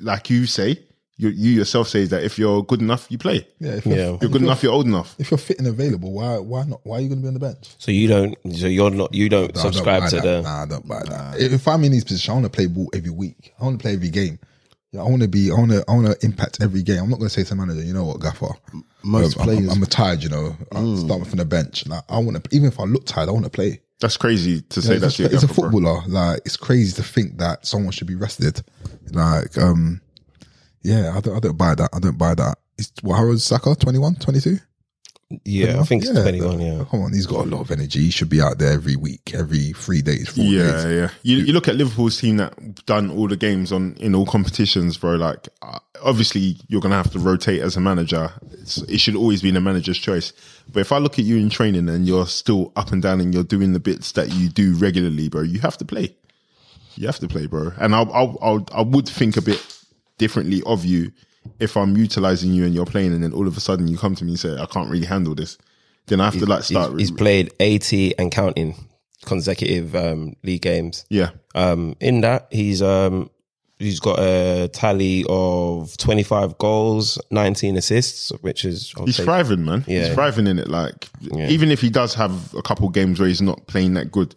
like 0.00 0.28
you 0.30 0.46
say, 0.46 0.80
you 1.16 1.28
you 1.28 1.52
yourself 1.52 1.86
say 1.88 2.04
that 2.06 2.24
if 2.24 2.36
you're 2.38 2.64
good 2.64 2.80
enough, 2.80 3.06
you 3.10 3.18
play. 3.18 3.46
Yeah, 3.60 3.72
if 3.74 3.86
you're, 3.86 3.96
Yeah. 3.96 4.18
You're 4.20 4.30
good 4.30 4.42
enough, 4.42 4.62
you're 4.64 4.72
old 4.72 4.86
enough. 4.86 5.14
If 5.18 5.30
you're 5.30 5.38
fit 5.38 5.58
and 5.58 5.68
available, 5.68 6.12
why 6.12 6.38
why 6.38 6.64
not? 6.64 6.80
Why 6.82 6.96
are 6.96 7.00
you 7.00 7.08
going 7.08 7.18
to 7.20 7.22
be 7.22 7.28
on 7.28 7.34
the 7.34 7.40
bench? 7.40 7.74
So 7.78 7.92
you 7.92 8.08
don't. 8.08 8.36
So 8.56 8.66
you're 8.66 8.90
not. 8.90 9.14
You 9.14 9.28
don't 9.28 9.54
No, 9.54 9.60
I 9.60 9.62
don't 9.64 9.72
subscribe 9.72 10.08
to 10.10 10.16
that. 10.16 10.22
the. 10.22 10.42
Nah, 10.42 10.62
I 10.62 10.66
don't 10.66 10.88
buy 10.88 11.02
that. 11.08 11.38
If 11.38 11.68
I'm 11.68 11.84
in 11.84 11.92
these 11.92 12.04
positions, 12.04 12.28
I 12.28 12.32
want 12.32 12.44
to 12.46 12.50
play 12.50 12.66
ball 12.66 12.90
every 12.92 13.10
week. 13.10 13.54
I 13.60 13.64
want 13.64 13.78
to 13.78 13.82
play 13.82 13.92
every 13.94 14.10
game. 14.10 14.40
Yeah, 14.94 15.00
I 15.00 15.08
want 15.08 15.22
to 15.22 15.28
be. 15.28 15.50
I 15.50 15.54
want 15.54 15.72
to. 15.72 15.84
I 15.88 15.92
want 15.92 16.06
to 16.06 16.24
impact 16.24 16.58
every 16.62 16.82
game. 16.84 17.00
I'm 17.02 17.10
not 17.10 17.18
going 17.18 17.28
to 17.28 17.34
say 17.34 17.42
to 17.42 17.48
the 17.50 17.56
manager, 17.56 17.82
you 17.82 17.92
know 17.92 18.04
what, 18.04 18.20
Gaffer. 18.20 18.46
Most 19.02 19.36
I'm- 19.36 19.44
players- 19.46 19.68
I'm, 19.72 19.82
I'm 19.82 19.86
tired. 19.88 20.22
You 20.22 20.28
know, 20.28 20.56
I'm 20.70 20.96
starting 20.96 21.24
from 21.24 21.38
the 21.38 21.44
bench. 21.44 21.84
Like 21.86 22.04
I 22.08 22.18
want 22.18 22.42
to. 22.42 22.54
Even 22.56 22.68
if 22.68 22.78
I 22.78 22.84
look 22.84 23.04
tired, 23.04 23.28
I 23.28 23.32
want 23.32 23.44
to 23.44 23.50
play. 23.50 23.80
That's 24.00 24.16
crazy 24.16 24.60
to 24.60 24.80
say 24.82 24.94
Yeah, 24.94 24.98
that 25.00 25.06
it's, 25.06 25.18
a, 25.20 25.24
it's 25.24 25.42
a 25.42 25.46
gaffer, 25.48 25.60
bro. 25.62 25.70
footballer. 25.72 26.02
Like 26.06 26.42
it's 26.44 26.56
crazy 26.56 26.92
to 26.94 27.02
think 27.02 27.38
that 27.38 27.66
someone 27.66 27.90
should 27.90 28.06
be 28.06 28.14
rested. 28.14 28.62
Like, 29.12 29.58
um, 29.58 30.00
yeah, 30.82 31.12
I 31.16 31.20
don't. 31.20 31.36
I 31.36 31.40
don't 31.40 31.58
buy 31.58 31.74
that. 31.74 31.90
I 31.92 31.98
don't 31.98 32.16
buy 32.18 32.34
that. 32.36 32.58
It's, 32.78 32.92
well, 33.02 33.16
how 33.16 33.24
old 33.24 33.34
is 33.34 33.44
Saka? 33.44 33.74
21, 33.74 34.16
22? 34.16 34.58
Yeah, 35.44 35.80
I 35.80 35.84
think 35.84 36.04
it's 36.04 36.12
Yeah. 36.14 36.22
21. 36.22 36.60
Yeah. 36.60 36.84
Come 36.90 37.00
on, 37.02 37.12
he's 37.12 37.26
got 37.26 37.46
a 37.46 37.48
lot 37.48 37.60
of 37.62 37.70
energy. 37.70 38.00
He 38.00 38.10
should 38.10 38.28
be 38.28 38.40
out 38.40 38.58
there 38.58 38.72
every 38.72 38.94
week, 38.96 39.32
every 39.34 39.72
three 39.72 40.02
days, 40.02 40.28
four 40.28 40.44
Yeah, 40.44 40.62
days. 40.72 40.84
yeah. 40.84 41.08
You, 41.22 41.38
you 41.38 41.52
look 41.52 41.66
at 41.68 41.76
Liverpool's 41.76 42.18
team 42.18 42.36
that 42.36 42.84
done 42.86 43.10
all 43.10 43.26
the 43.28 43.36
games 43.36 43.72
on 43.72 43.94
in 43.98 44.14
all 44.14 44.26
competitions, 44.26 44.96
bro. 44.98 45.14
Like, 45.16 45.48
uh, 45.62 45.78
obviously, 46.02 46.56
you're 46.68 46.80
gonna 46.80 46.96
have 46.96 47.10
to 47.12 47.18
rotate 47.18 47.62
as 47.62 47.76
a 47.76 47.80
manager. 47.80 48.32
It's, 48.52 48.78
it 48.82 48.98
should 48.98 49.16
always 49.16 49.42
be 49.42 49.48
in 49.48 49.54
the 49.54 49.60
manager's 49.60 49.98
choice. 49.98 50.32
But 50.72 50.80
if 50.80 50.92
I 50.92 50.98
look 50.98 51.18
at 51.18 51.24
you 51.24 51.36
in 51.36 51.50
training 51.50 51.88
and 51.88 52.06
you're 52.06 52.26
still 52.26 52.72
up 52.76 52.92
and 52.92 53.02
down 53.02 53.20
and 53.20 53.32
you're 53.34 53.44
doing 53.44 53.72
the 53.72 53.80
bits 53.80 54.12
that 54.12 54.32
you 54.34 54.48
do 54.48 54.74
regularly, 54.74 55.28
bro, 55.28 55.42
you 55.42 55.60
have 55.60 55.78
to 55.78 55.84
play. 55.84 56.14
You 56.96 57.06
have 57.06 57.18
to 57.18 57.28
play, 57.28 57.46
bro. 57.46 57.72
And 57.78 57.94
I'll, 57.94 58.12
I'll, 58.12 58.38
I'll 58.40 58.66
I 58.72 58.82
would 58.82 59.08
think 59.08 59.36
a 59.36 59.42
bit 59.42 59.60
differently 60.18 60.62
of 60.64 60.84
you 60.84 61.10
if 61.60 61.76
I'm 61.76 61.96
utilizing 61.96 62.52
you 62.52 62.64
and 62.64 62.74
you're 62.74 62.86
playing, 62.86 63.12
and 63.12 63.22
then 63.22 63.32
all 63.32 63.46
of 63.46 63.56
a 63.56 63.60
sudden 63.60 63.88
you 63.88 63.96
come 63.98 64.14
to 64.16 64.24
me 64.24 64.32
and 64.32 64.40
say, 64.40 64.56
"I 64.58 64.66
can't 64.66 64.90
really 64.90 65.06
handle 65.06 65.34
this." 65.34 65.58
Then 66.06 66.20
I 66.20 66.26
have 66.26 66.38
to 66.38 66.46
like 66.46 66.64
start. 66.64 66.92
He's, 66.92 67.08
he's 67.08 67.10
played 67.10 67.52
80 67.60 68.18
and 68.18 68.30
counting 68.30 68.74
consecutive 69.24 69.94
um, 69.96 70.34
league 70.42 70.62
games. 70.62 71.06
yeah, 71.08 71.30
Um, 71.54 71.96
in 72.00 72.20
that, 72.20 72.48
he's 72.50 72.82
um, 72.82 73.30
he's 73.78 74.00
got 74.00 74.18
a 74.18 74.68
tally 74.68 75.24
of 75.28 75.96
25 75.96 76.58
goals, 76.58 77.18
19 77.30 77.76
assists, 77.76 78.30
which 78.40 78.64
is 78.64 78.92
I'll 78.96 79.06
He's 79.06 79.18
thriving, 79.18 79.64
man. 79.64 79.84
Yeah. 79.86 80.06
He's 80.06 80.14
thriving 80.14 80.46
in 80.46 80.58
it. 80.58 80.68
Like, 80.68 81.08
even 81.22 81.70
if 81.70 81.80
he 81.80 81.90
does 81.90 82.14
have 82.14 82.54
a 82.54 82.62
couple 82.62 82.88
games 82.88 83.18
where 83.18 83.28
he's 83.28 83.42
not 83.42 83.66
playing 83.66 83.94
that 83.94 84.10
good, 84.12 84.34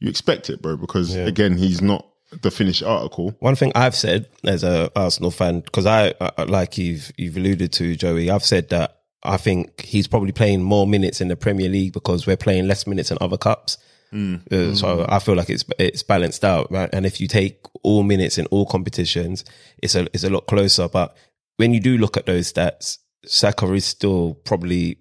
you 0.00 0.08
expect 0.08 0.50
it, 0.50 0.62
bro. 0.62 0.76
Because 0.76 1.14
again, 1.14 1.56
he's 1.56 1.82
not 1.82 2.06
the 2.42 2.50
finished 2.50 2.82
article. 2.82 3.34
One 3.40 3.54
thing 3.56 3.72
I've 3.74 3.94
said 3.94 4.28
as 4.44 4.62
a 4.64 4.90
Arsenal 4.96 5.30
fan, 5.30 5.60
because 5.60 5.86
I, 5.86 6.14
I 6.20 6.44
like 6.44 6.78
you've 6.78 7.10
you've 7.16 7.36
alluded 7.36 7.72
to 7.74 7.96
Joey, 7.96 8.30
I've 8.30 8.44
said 8.44 8.68
that 8.70 8.96
I 9.22 9.36
think 9.36 9.80
he's 9.80 10.06
probably 10.06 10.32
playing 10.32 10.62
more 10.62 10.86
minutes 10.86 11.20
in 11.20 11.28
the 11.28 11.36
Premier 11.36 11.68
League 11.68 11.92
because 11.92 12.26
we're 12.26 12.36
playing 12.36 12.66
less 12.68 12.86
minutes 12.86 13.10
in 13.10 13.18
other 13.20 13.36
cups. 13.38 13.78
Uh, 14.10 14.74
so 14.74 15.04
I 15.06 15.18
feel 15.18 15.34
like 15.34 15.50
it's 15.50 15.64
it's 15.78 16.02
balanced 16.02 16.42
out, 16.42 16.72
right? 16.72 16.88
And 16.94 17.04
if 17.04 17.20
you 17.20 17.28
take 17.28 17.60
all 17.82 18.02
minutes 18.02 18.38
in 18.38 18.46
all 18.46 18.64
competitions, 18.64 19.44
it's 19.82 19.94
a 19.94 20.06
it's 20.14 20.24
a 20.24 20.30
lot 20.30 20.46
closer. 20.46 20.88
But 20.88 21.14
when 21.58 21.74
you 21.74 21.80
do 21.80 21.98
look 21.98 22.16
at 22.16 22.24
those 22.24 22.50
stats, 22.50 22.98
Saka 23.26 23.70
is 23.74 23.84
still 23.84 24.34
probably 24.44 24.98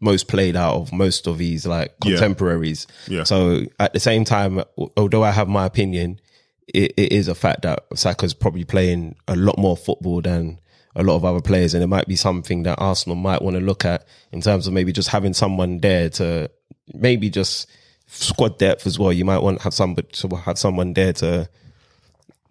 most 0.00 0.28
played 0.28 0.54
out 0.56 0.74
of 0.74 0.92
most 0.92 1.26
of 1.26 1.38
his 1.38 1.66
like 1.66 1.94
Yeah. 2.04 2.16
contemporaries. 2.16 2.86
Yeah. 3.08 3.24
So 3.24 3.64
at 3.80 3.92
the 3.94 4.00
same 4.00 4.24
time, 4.24 4.62
although 4.96 5.22
I 5.24 5.30
have 5.30 5.48
my 5.48 5.64
opinion, 5.64 6.20
it, 6.68 6.92
it 6.96 7.12
is 7.12 7.28
a 7.28 7.34
fact 7.34 7.62
that 7.62 7.84
Saka's 7.94 8.34
probably 8.34 8.64
playing 8.64 9.16
a 9.28 9.36
lot 9.36 9.58
more 9.58 9.76
football 9.76 10.20
than 10.20 10.60
a 10.94 11.02
lot 11.02 11.16
of 11.16 11.24
other 11.24 11.40
players, 11.40 11.74
and 11.74 11.84
it 11.84 11.88
might 11.88 12.08
be 12.08 12.16
something 12.16 12.62
that 12.62 12.78
Arsenal 12.78 13.16
might 13.16 13.42
want 13.42 13.56
to 13.56 13.62
look 13.62 13.84
at 13.84 14.06
in 14.32 14.40
terms 14.40 14.66
of 14.66 14.72
maybe 14.72 14.92
just 14.92 15.10
having 15.10 15.34
someone 15.34 15.78
there 15.78 16.08
to 16.08 16.50
maybe 16.94 17.28
just 17.28 17.68
squad 18.06 18.58
depth 18.58 18.86
as 18.86 18.98
well. 18.98 19.12
You 19.12 19.24
might 19.24 19.42
want 19.42 19.58
to 19.58 19.64
have 19.64 19.74
somebody 19.74 20.08
to 20.08 20.28
have 20.36 20.58
someone 20.58 20.94
there 20.94 21.12
to, 21.14 21.48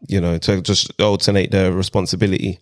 you 0.07 0.21
know, 0.21 0.37
to 0.37 0.61
just 0.61 0.99
alternate 1.01 1.51
the 1.51 1.73
responsibility. 1.73 2.59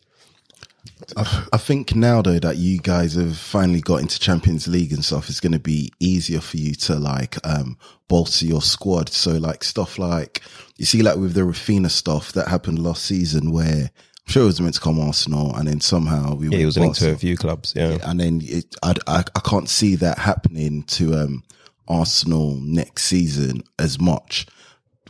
I, 1.17 1.47
I 1.53 1.57
think 1.57 1.95
now 1.95 2.21
though 2.21 2.39
that 2.39 2.57
you 2.57 2.79
guys 2.79 3.15
have 3.15 3.37
finally 3.37 3.81
got 3.81 4.01
into 4.01 4.19
Champions 4.19 4.67
League 4.67 4.91
and 4.93 5.03
stuff, 5.03 5.29
it's 5.29 5.39
going 5.39 5.53
to 5.53 5.59
be 5.59 5.91
easier 5.99 6.39
for 6.41 6.57
you 6.57 6.73
to 6.75 6.95
like 6.95 7.35
um 7.45 7.77
bolster 8.07 8.45
your 8.45 8.61
squad. 8.61 9.09
So 9.09 9.31
like 9.33 9.63
stuff 9.63 9.97
like 9.97 10.41
you 10.77 10.85
see, 10.85 11.01
like 11.03 11.17
with 11.17 11.33
the 11.33 11.41
Raphinha 11.41 11.89
stuff 11.89 12.31
that 12.33 12.47
happened 12.47 12.79
last 12.79 13.03
season, 13.05 13.51
where 13.51 13.89
I'm 13.91 14.31
sure 14.31 14.43
it 14.43 14.47
was 14.47 14.61
meant 14.61 14.75
to 14.75 14.81
come 14.81 14.99
Arsenal, 14.99 15.55
and 15.55 15.67
then 15.67 15.81
somehow 15.81 16.35
we 16.35 16.47
Yeah, 16.47 16.57
went 16.57 16.65
was 16.65 16.77
linked 16.77 16.99
to 16.99 17.11
a 17.11 17.17
few 17.17 17.37
clubs. 17.37 17.73
Yeah. 17.75 17.97
and 18.03 18.19
then 18.19 18.41
it, 18.43 18.75
I, 18.81 18.93
I 19.07 19.23
I 19.35 19.39
can't 19.41 19.69
see 19.69 19.95
that 19.97 20.17
happening 20.17 20.83
to 20.83 21.15
um 21.15 21.43
Arsenal 21.87 22.57
next 22.61 23.03
season 23.03 23.63
as 23.77 23.99
much. 23.99 24.47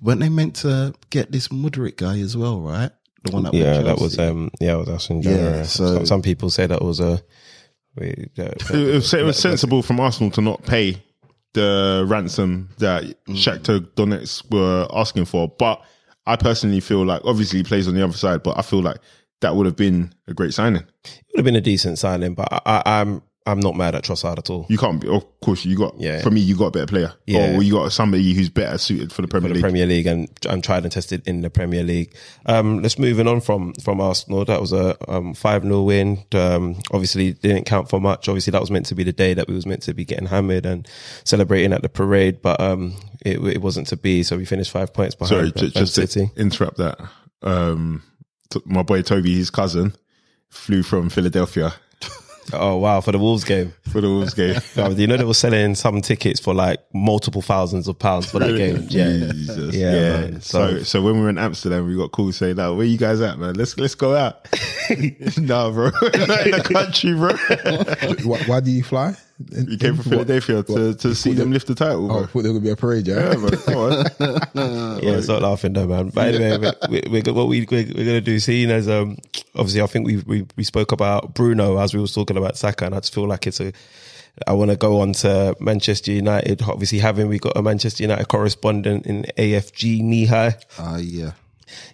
Weren't 0.02 0.20
they 0.20 0.30
meant 0.30 0.56
to 0.58 0.94
get 1.12 1.32
this 1.32 1.48
Mudryk 1.48 1.96
guy 1.98 2.20
as 2.20 2.36
well, 2.36 2.60
right? 2.60 2.92
The 3.24 3.32
one 3.32 3.44
that 3.44 3.54
went 3.54 3.66
Yeah, 3.66 3.82
that 3.82 4.00
was 4.00 4.20
um 4.20 4.52
yeah, 4.60 4.76
that 4.78 4.88
was 4.88 5.10
in 5.10 5.22
Yeah, 5.22 5.64
so- 5.64 5.96
some, 5.96 6.06
some 6.06 6.22
people 6.22 6.50
say 6.50 6.68
that 6.68 6.82
was 6.82 7.00
a 7.00 7.22
wait, 7.96 8.30
uh, 8.38 8.44
It 8.74 8.94
was, 8.96 9.14
it 9.14 9.24
was 9.24 9.38
sensible 9.38 9.82
from 9.82 10.00
Arsenal 10.00 10.32
to 10.32 10.42
not 10.42 10.64
pay 10.64 11.02
the 11.54 12.04
ransom 12.08 12.70
that 12.80 13.04
Shakhtar 13.28 13.80
Donetsk 13.96 14.52
were 14.52 14.88
asking 14.92 15.26
for. 15.26 15.48
But 15.48 15.82
I 16.26 16.36
personally 16.36 16.80
feel 16.80 17.06
like, 17.06 17.22
obviously, 17.26 17.60
he 17.60 17.64
plays 17.64 17.88
on 17.88 17.94
the 17.94 18.04
other 18.04 18.18
side, 18.18 18.42
but 18.44 18.58
I 18.58 18.62
feel 18.64 18.82
like 18.82 18.98
that 19.42 19.56
would 19.56 19.66
have 19.68 19.76
been 19.76 20.14
a 20.28 20.34
great 20.34 20.54
signing. 20.54 20.82
It 20.82 21.24
would 21.34 21.40
have 21.40 21.46
been 21.46 21.56
a 21.56 21.62
decent 21.62 22.00
signing, 22.00 22.34
but 22.34 22.48
I, 22.52 22.82
I, 22.86 23.22
I'm 23.46 23.60
not 23.60 23.76
mad 23.76 23.94
at 23.94 24.04
Trossard 24.06 24.38
at 24.38 24.50
all. 24.50 24.66
You 24.70 24.78
can't 24.78 25.02
be, 25.02 25.10
of 25.10 25.26
course, 25.42 25.66
you 25.66 25.76
got, 25.76 26.00
Yeah. 26.00 26.22
for 26.22 26.32
me, 26.32 26.40
you 26.40 26.56
got 26.56 26.68
a 26.68 26.72
better 26.72 26.86
player. 26.86 27.14
Yeah. 27.28 27.58
Or 27.58 27.62
you 27.62 27.74
got 27.74 27.92
somebody 27.92 28.34
who's 28.34 28.48
better 28.50 28.78
suited 28.78 29.12
for 29.12 29.22
the 29.22 29.28
Premier 29.28 29.50
for 29.50 29.50
the 29.50 29.54
League. 29.56 29.64
Premier 29.64 29.86
League 29.86 30.08
and 30.08 30.30
and 30.50 30.64
tried 30.64 30.84
and 30.84 30.92
tested 30.92 31.28
in 31.28 31.42
the 31.42 31.50
Premier 31.50 31.84
League. 31.84 32.16
Um, 32.46 32.82
let's 32.82 32.98
moving 32.98 33.28
on 33.28 33.42
from 33.42 33.74
from 33.76 34.00
Arsenal. 34.00 34.46
That 34.46 34.62
was 34.62 34.72
a 34.72 34.96
um, 35.12 35.34
five 35.34 35.64
0 35.64 35.82
win. 35.82 36.24
Um, 36.34 36.78
obviously 36.94 37.34
didn't 37.34 37.66
count 37.66 37.90
for 37.90 38.00
much. 38.00 38.30
Obviously 38.30 38.52
that 38.52 38.62
was 38.62 38.72
meant 38.72 38.86
to 38.86 38.96
be 38.96 39.04
the 39.04 39.12
day 39.12 39.34
that 39.34 39.50
we 39.50 39.56
was 39.56 39.66
meant 39.66 39.84
to 39.84 39.94
be 39.94 40.06
getting 40.06 40.28
hammered 40.28 40.66
and 40.66 40.88
celebrating 41.26 41.74
at 41.74 41.82
the 41.82 41.90
parade, 41.90 42.42
but 42.42 42.62
um, 42.62 42.96
it, 43.26 43.40
it 43.46 43.62
wasn't 43.62 43.88
to 43.88 43.98
be. 43.98 44.24
So 44.24 44.38
we 44.38 44.46
finished 44.46 44.72
five 44.72 44.94
points 44.94 45.16
behind 45.16 45.54
Man 45.56 45.70
just 45.72 45.96
City. 45.96 46.28
to 46.34 46.42
interrupt 46.42 46.78
that. 46.78 46.98
Um, 47.42 48.04
t- 48.50 48.62
my 48.66 48.84
boy 48.84 49.02
Toby, 49.02 49.36
his 49.36 49.50
cousin, 49.50 49.94
flew 50.50 50.84
from 50.84 51.10
Philadelphia 51.10 51.74
Oh 52.52 52.76
wow, 52.78 53.00
for 53.00 53.12
the 53.14 53.20
Wolves 53.20 53.44
game. 53.44 53.74
for 53.90 54.02
the 54.02 54.10
Wolves 54.10 54.34
game. 54.34 54.60
You 55.00 55.08
know 55.08 55.18
they 55.18 55.24
were 55.24 55.34
selling 55.34 55.76
some 55.76 56.02
tickets 56.02 56.40
for 56.40 56.54
like 56.54 56.80
multiple 56.94 57.42
thousands 57.42 57.88
of 57.88 57.98
pounds 57.98 58.30
for 58.30 58.40
that 58.40 58.58
game. 58.58 58.86
Yeah, 58.90 59.32
Jesus. 59.32 59.76
Yeah, 59.76 59.94
Yeah. 59.94 60.40
So, 60.40 60.78
So- 60.78 60.84
so 60.84 61.02
when 61.02 61.16
we 61.16 61.22
were 61.22 61.30
in 61.30 61.38
Amsterdam, 61.38 61.88
we 61.88 61.96
got 61.96 62.12
calls 62.12 62.38
saying, 62.38 62.58
"Now, 62.58 62.74
where 62.74 62.86
you 62.86 62.98
guys 62.98 63.22
at, 63.22 63.40
man? 63.40 63.54
Let's 63.56 63.78
let's 63.78 63.96
go 63.96 64.16
out." 64.16 64.48
nah, 65.38 65.72
bro, 65.72 65.90
not 66.04 66.46
in 66.46 66.52
the 66.52 66.70
country, 66.74 67.14
bro. 67.14 67.34
why, 68.30 68.40
why 68.46 68.60
do 68.60 68.72
you 68.72 68.84
fly? 68.84 69.16
In- 69.52 69.66
We 69.66 69.78
came 69.78 69.96
from 69.96 70.12
what- 70.12 70.28
Philadelphia 70.28 70.64
to, 70.64 70.72
what- 70.72 71.00
to 71.00 71.08
you 71.10 71.14
see 71.16 71.30
thought 71.32 71.38
them 71.40 71.52
lift 71.52 71.68
the 71.68 71.76
title, 71.76 72.12
Oh, 72.12 72.24
I 72.24 72.26
thought 72.28 72.44
there 72.44 72.54
would 72.54 72.64
be 72.64 72.70
a 72.70 72.76
parade, 72.76 73.08
yeah. 73.08 73.32
Yeah, 73.32 73.36
bro. 73.36 73.50
Come 73.52 73.76
on. 73.78 73.92
yeah, 75.04 75.18
it's 75.18 75.28
not 75.28 75.42
laughing 75.42 75.74
though, 75.74 75.88
man. 75.88 76.10
But 76.10 76.36
anyway, 76.36 76.72
we, 76.90 77.02
we, 77.10 77.22
we, 77.22 77.32
what 77.32 77.48
we 77.48 77.68
we're, 77.70 77.86
we're 77.96 78.06
gonna 78.06 78.22
do, 78.22 78.40
seeing 78.40 78.72
as 78.72 78.88
um, 78.88 79.18
obviously, 79.56 79.82
I 79.82 79.88
think 79.88 80.06
we 80.08 80.18
we 80.26 80.46
we 80.56 80.64
spoke 80.64 80.92
about 80.92 81.34
Bruno 81.34 81.78
as 81.80 81.94
we 81.94 82.00
was 82.02 82.14
talking 82.14 82.38
about 82.38 82.58
Saka, 82.58 82.86
and 82.86 82.96
I 82.96 83.00
just 83.00 83.14
feel 83.14 83.28
like 83.28 83.48
it's 83.48 83.60
a. 83.60 83.72
I 84.48 84.54
want 84.54 84.72
to 84.72 84.78
go 84.78 85.00
on 85.00 85.14
to 85.14 85.56
Manchester 85.60 86.12
United. 86.12 86.64
Obviously, 86.64 86.98
having 86.98 87.28
we 87.28 87.38
got 87.38 87.56
a 87.56 87.62
Manchester 87.62 88.02
United 88.04 88.28
correspondent 88.30 89.06
in 89.06 89.26
AFG 89.38 90.02
Mihai. 90.02 90.60
Ah, 90.80 90.98
yeah. 90.98 91.34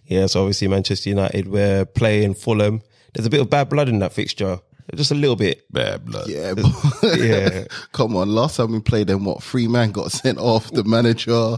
Yeah, 0.08 0.26
so 0.28 0.42
obviously 0.42 0.68
Manchester 0.70 1.10
United 1.10 1.48
we're 1.50 1.84
playing 1.86 2.36
Fulham. 2.36 2.82
There's 3.14 3.26
a 3.26 3.30
bit 3.30 3.42
of 3.42 3.50
bad 3.50 3.68
blood 3.70 3.90
in 3.90 4.00
that 4.00 4.14
fixture, 4.14 4.60
just 4.96 5.12
a 5.12 5.16
little 5.16 5.36
bit. 5.36 5.72
Bad 5.72 6.06
blood. 6.06 6.28
Yeah, 6.28 6.54
but 6.54 7.18
Yeah. 7.20 7.66
Come 7.92 8.16
on, 8.16 8.30
last 8.30 8.58
time 8.58 8.72
we 8.72 8.80
played 8.80 9.08
them, 9.08 9.26
what 9.26 9.44
three 9.44 9.68
man 9.68 9.92
got 9.92 10.12
sent 10.12 10.38
off? 10.38 10.72
The 10.72 10.84
manager 10.84 11.58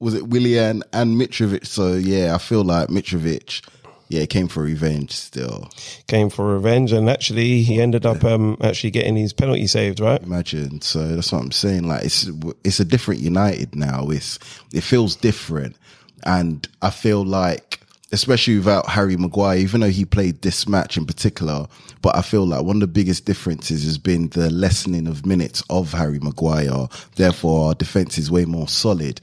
was 0.00 0.14
it 0.14 0.28
Willian 0.28 0.82
and 0.92 1.16
Mitrovic. 1.20 1.66
So 1.66 1.92
yeah, 1.94 2.34
I 2.34 2.38
feel 2.38 2.64
like 2.64 2.88
Mitrovic, 2.88 3.62
yeah, 4.08 4.24
came 4.26 4.48
for 4.48 4.62
revenge 4.62 5.12
still. 5.12 5.68
Came 6.08 6.30
for 6.30 6.54
revenge, 6.54 6.92
and 6.92 7.08
actually 7.08 7.62
he 7.62 7.80
ended 7.80 8.06
up 8.06 8.24
um 8.24 8.56
actually 8.62 8.90
getting 8.90 9.16
his 9.16 9.32
penalty 9.32 9.66
saved, 9.66 10.00
right? 10.00 10.22
Imagine. 10.22 10.80
So 10.80 11.06
that's 11.06 11.30
what 11.30 11.42
I'm 11.42 11.52
saying. 11.52 11.86
Like 11.86 12.04
it's 12.04 12.28
it's 12.64 12.80
a 12.80 12.84
different 12.84 13.20
United 13.20 13.76
now. 13.76 14.08
It's 14.08 14.38
it 14.72 14.82
feels 14.82 15.14
different, 15.16 15.76
and 16.24 16.66
I 16.82 16.90
feel 16.90 17.24
like. 17.24 17.79
Especially 18.12 18.56
without 18.56 18.88
Harry 18.88 19.16
Maguire, 19.16 19.58
even 19.58 19.82
though 19.82 19.88
he 19.88 20.04
played 20.04 20.42
this 20.42 20.68
match 20.68 20.96
in 20.96 21.06
particular, 21.06 21.66
but 22.02 22.16
I 22.16 22.22
feel 22.22 22.44
like 22.44 22.64
one 22.64 22.76
of 22.76 22.80
the 22.80 22.86
biggest 22.88 23.24
differences 23.24 23.84
has 23.84 23.98
been 23.98 24.28
the 24.30 24.50
lessening 24.50 25.06
of 25.06 25.24
minutes 25.24 25.62
of 25.70 25.92
Harry 25.92 26.18
Maguire. 26.18 26.88
Therefore, 27.14 27.68
our 27.68 27.74
defense 27.74 28.18
is 28.18 28.30
way 28.30 28.44
more 28.46 28.66
solid. 28.66 29.20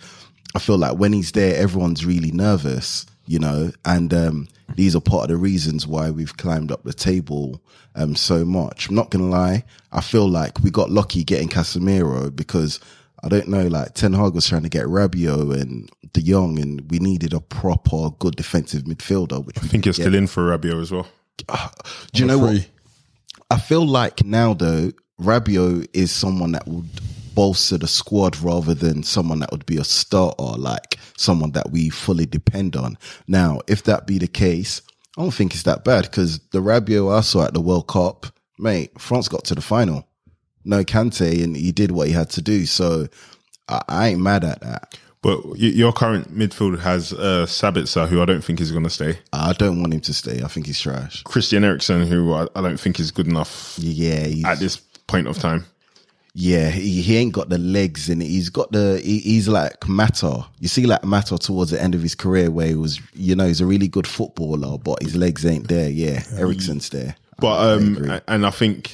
I 0.55 0.59
feel 0.59 0.77
like 0.77 0.97
when 0.97 1.11
he's 1.11 1.33
there, 1.33 1.55
everyone's 1.55 2.05
really 2.05 2.31
nervous, 2.31 3.05
you 3.25 3.39
know, 3.39 3.71
and 3.83 4.13
um, 4.13 4.47
these 4.75 4.95
are 4.95 5.01
part 5.01 5.23
of 5.23 5.29
the 5.29 5.37
reasons 5.37 5.85
why 5.85 6.09
we've 6.09 6.37
climbed 6.37 6.71
up 6.71 6.83
the 6.83 6.93
table 6.93 7.61
um, 7.95 8.15
so 8.15 8.45
much. 8.45 8.87
I'm 8.87 8.95
not 8.95 9.09
gonna 9.09 9.25
lie, 9.25 9.65
I 9.91 10.01
feel 10.01 10.29
like 10.29 10.59
we 10.61 10.71
got 10.71 10.91
lucky 10.91 11.23
getting 11.23 11.49
Casemiro 11.49 12.33
because 12.33 12.79
I 13.23 13.29
don't 13.29 13.47
know, 13.47 13.67
like 13.67 13.93
Ten 13.93 14.13
Hag 14.13 14.33
was 14.33 14.47
trying 14.47 14.63
to 14.63 14.69
get 14.69 14.85
Rabiot 14.85 15.59
and 15.59 15.89
De 16.13 16.21
Jong, 16.21 16.59
and 16.59 16.89
we 16.91 16.99
needed 16.99 17.33
a 17.33 17.39
proper 17.39 18.11
good 18.19 18.35
defensive 18.35 18.83
midfielder. 18.83 19.43
Which 19.43 19.57
I 19.57 19.61
think 19.61 19.85
you're 19.85 19.93
still 19.93 20.15
in 20.15 20.27
for 20.27 20.43
Rabiot 20.43 20.81
as 20.81 20.91
well. 20.91 21.07
Ah, 21.49 21.71
do 22.13 22.21
you 22.21 22.27
know 22.27 22.37
what? 22.37 22.67
I 23.49 23.59
feel 23.59 23.85
like 23.85 24.23
now 24.23 24.53
though, 24.53 24.91
Rabiot 25.19 25.87
is 25.93 26.11
someone 26.11 26.51
that 26.51 26.67
would 26.67 26.89
bolster 27.33 27.77
the 27.77 27.87
squad 27.87 28.35
rather 28.41 28.73
than 28.73 29.03
someone 29.03 29.39
that 29.39 29.51
would 29.51 29.65
be 29.65 29.77
a 29.77 29.83
starter, 29.83 30.57
like 30.57 30.97
someone 31.17 31.51
that 31.51 31.69
we 31.71 31.89
fully 31.89 32.25
depend 32.25 32.75
on. 32.75 32.97
Now, 33.27 33.61
if 33.67 33.83
that 33.83 34.07
be 34.07 34.17
the 34.17 34.27
case, 34.27 34.81
I 35.17 35.21
don't 35.21 35.31
think 35.31 35.53
it's 35.53 35.63
that 35.63 35.83
bad 35.83 36.05
because 36.05 36.39
the 36.49 36.61
Rabiot 36.61 37.15
I 37.15 37.21
saw 37.21 37.45
at 37.45 37.53
the 37.53 37.61
World 37.61 37.87
Cup, 37.87 38.25
mate, 38.57 38.99
France 38.99 39.27
got 39.27 39.43
to 39.45 39.55
the 39.55 39.61
final. 39.61 40.06
No 40.67 40.83
Kante, 40.83 41.43
and 41.43 41.55
he 41.55 41.71
did 41.71 41.91
what 41.91 42.07
he 42.07 42.13
had 42.13 42.29
to 42.31 42.41
do. 42.41 42.65
So 42.65 43.07
I, 43.67 43.81
I 43.87 44.07
ain't 44.09 44.21
mad 44.21 44.43
at 44.43 44.61
that. 44.61 44.97
But 45.21 45.57
your 45.57 45.91
current 45.91 46.37
midfield 46.37 46.79
has 46.79 47.11
uh, 47.11 47.45
Sabitzer, 47.47 48.07
who 48.07 48.21
I 48.21 48.25
don't 48.25 48.43
think 48.43 48.61
is 48.61 48.71
going 48.71 48.83
to 48.83 48.89
stay. 48.89 49.19
I 49.33 49.53
don't 49.53 49.81
want 49.81 49.93
him 49.93 49.99
to 50.01 50.13
stay. 50.13 50.41
I 50.43 50.47
think 50.47 50.67
he's 50.67 50.79
trash. 50.79 51.23
Christian 51.23 51.63
Eriksen, 51.63 52.05
who 52.05 52.33
I, 52.33 52.47
I 52.55 52.61
don't 52.61 52.79
think 52.79 52.99
is 52.99 53.11
good 53.11 53.27
enough 53.27 53.77
Yeah, 53.79 54.25
he's, 54.25 54.45
at 54.45 54.59
this 54.59 54.77
point 54.77 55.27
of 55.27 55.37
time. 55.37 55.65
Yeah, 56.33 56.69
he, 56.69 57.01
he 57.01 57.17
ain't 57.17 57.33
got 57.33 57.49
the 57.49 57.57
legs 57.57 58.09
in 58.09 58.21
it. 58.21 58.27
He's 58.27 58.49
got 58.49 58.71
the, 58.71 59.01
he, 59.03 59.19
he's 59.19 59.47
like 59.47 59.87
Mata. 59.87 60.45
You 60.59 60.67
see 60.67 60.85
like 60.85 61.03
Mata 61.03 61.39
towards 61.39 61.71
the 61.71 61.81
end 61.81 61.95
of 61.95 62.03
his 62.03 62.13
career 62.13 62.51
where 62.51 62.67
he 62.67 62.75
was, 62.75 63.01
you 63.15 63.35
know, 63.35 63.47
he's 63.47 63.59
a 63.59 63.65
really 63.65 63.87
good 63.87 64.05
footballer, 64.05 64.77
but 64.77 65.01
his 65.01 65.15
legs 65.15 65.45
ain't 65.47 65.67
there. 65.67 65.89
Yeah, 65.89 66.23
Eriksen's 66.37 66.89
there. 66.89 67.15
But 67.39 67.57
I 67.57 67.73
um, 67.73 67.97
agree. 67.97 68.19
and 68.27 68.45
I 68.45 68.51
think 68.51 68.91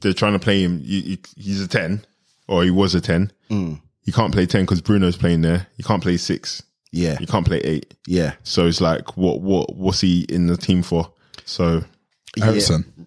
they're 0.00 0.12
trying 0.12 0.32
to 0.34 0.38
play 0.38 0.62
him. 0.62 0.80
you- 0.82 1.00
you- 1.02 1.18
He's 1.36 1.60
a 1.62 1.68
ten, 1.68 2.04
or 2.46 2.64
he 2.64 2.70
was 2.70 2.94
a 2.94 3.00
ten. 3.00 3.30
Mm. 3.50 3.80
You 4.04 4.12
can't 4.12 4.32
play 4.32 4.46
ten 4.46 4.62
because 4.64 4.80
Bruno's 4.80 5.16
playing 5.16 5.42
there. 5.42 5.66
You 5.76 5.84
can't 5.84 6.02
play 6.02 6.16
six. 6.16 6.62
Yeah, 6.92 7.18
You 7.20 7.26
can't 7.26 7.44
play 7.46 7.58
eight. 7.58 7.92
yeah. 8.06 8.32
So 8.44 8.66
it's 8.66 8.80
like, 8.80 9.16
what, 9.18 9.42
what, 9.42 9.76
what's 9.76 10.00
he 10.00 10.22
in 10.30 10.46
the 10.46 10.56
team 10.56 10.82
for? 10.82 11.12
So 11.44 11.84
Harrison. 12.38 13.06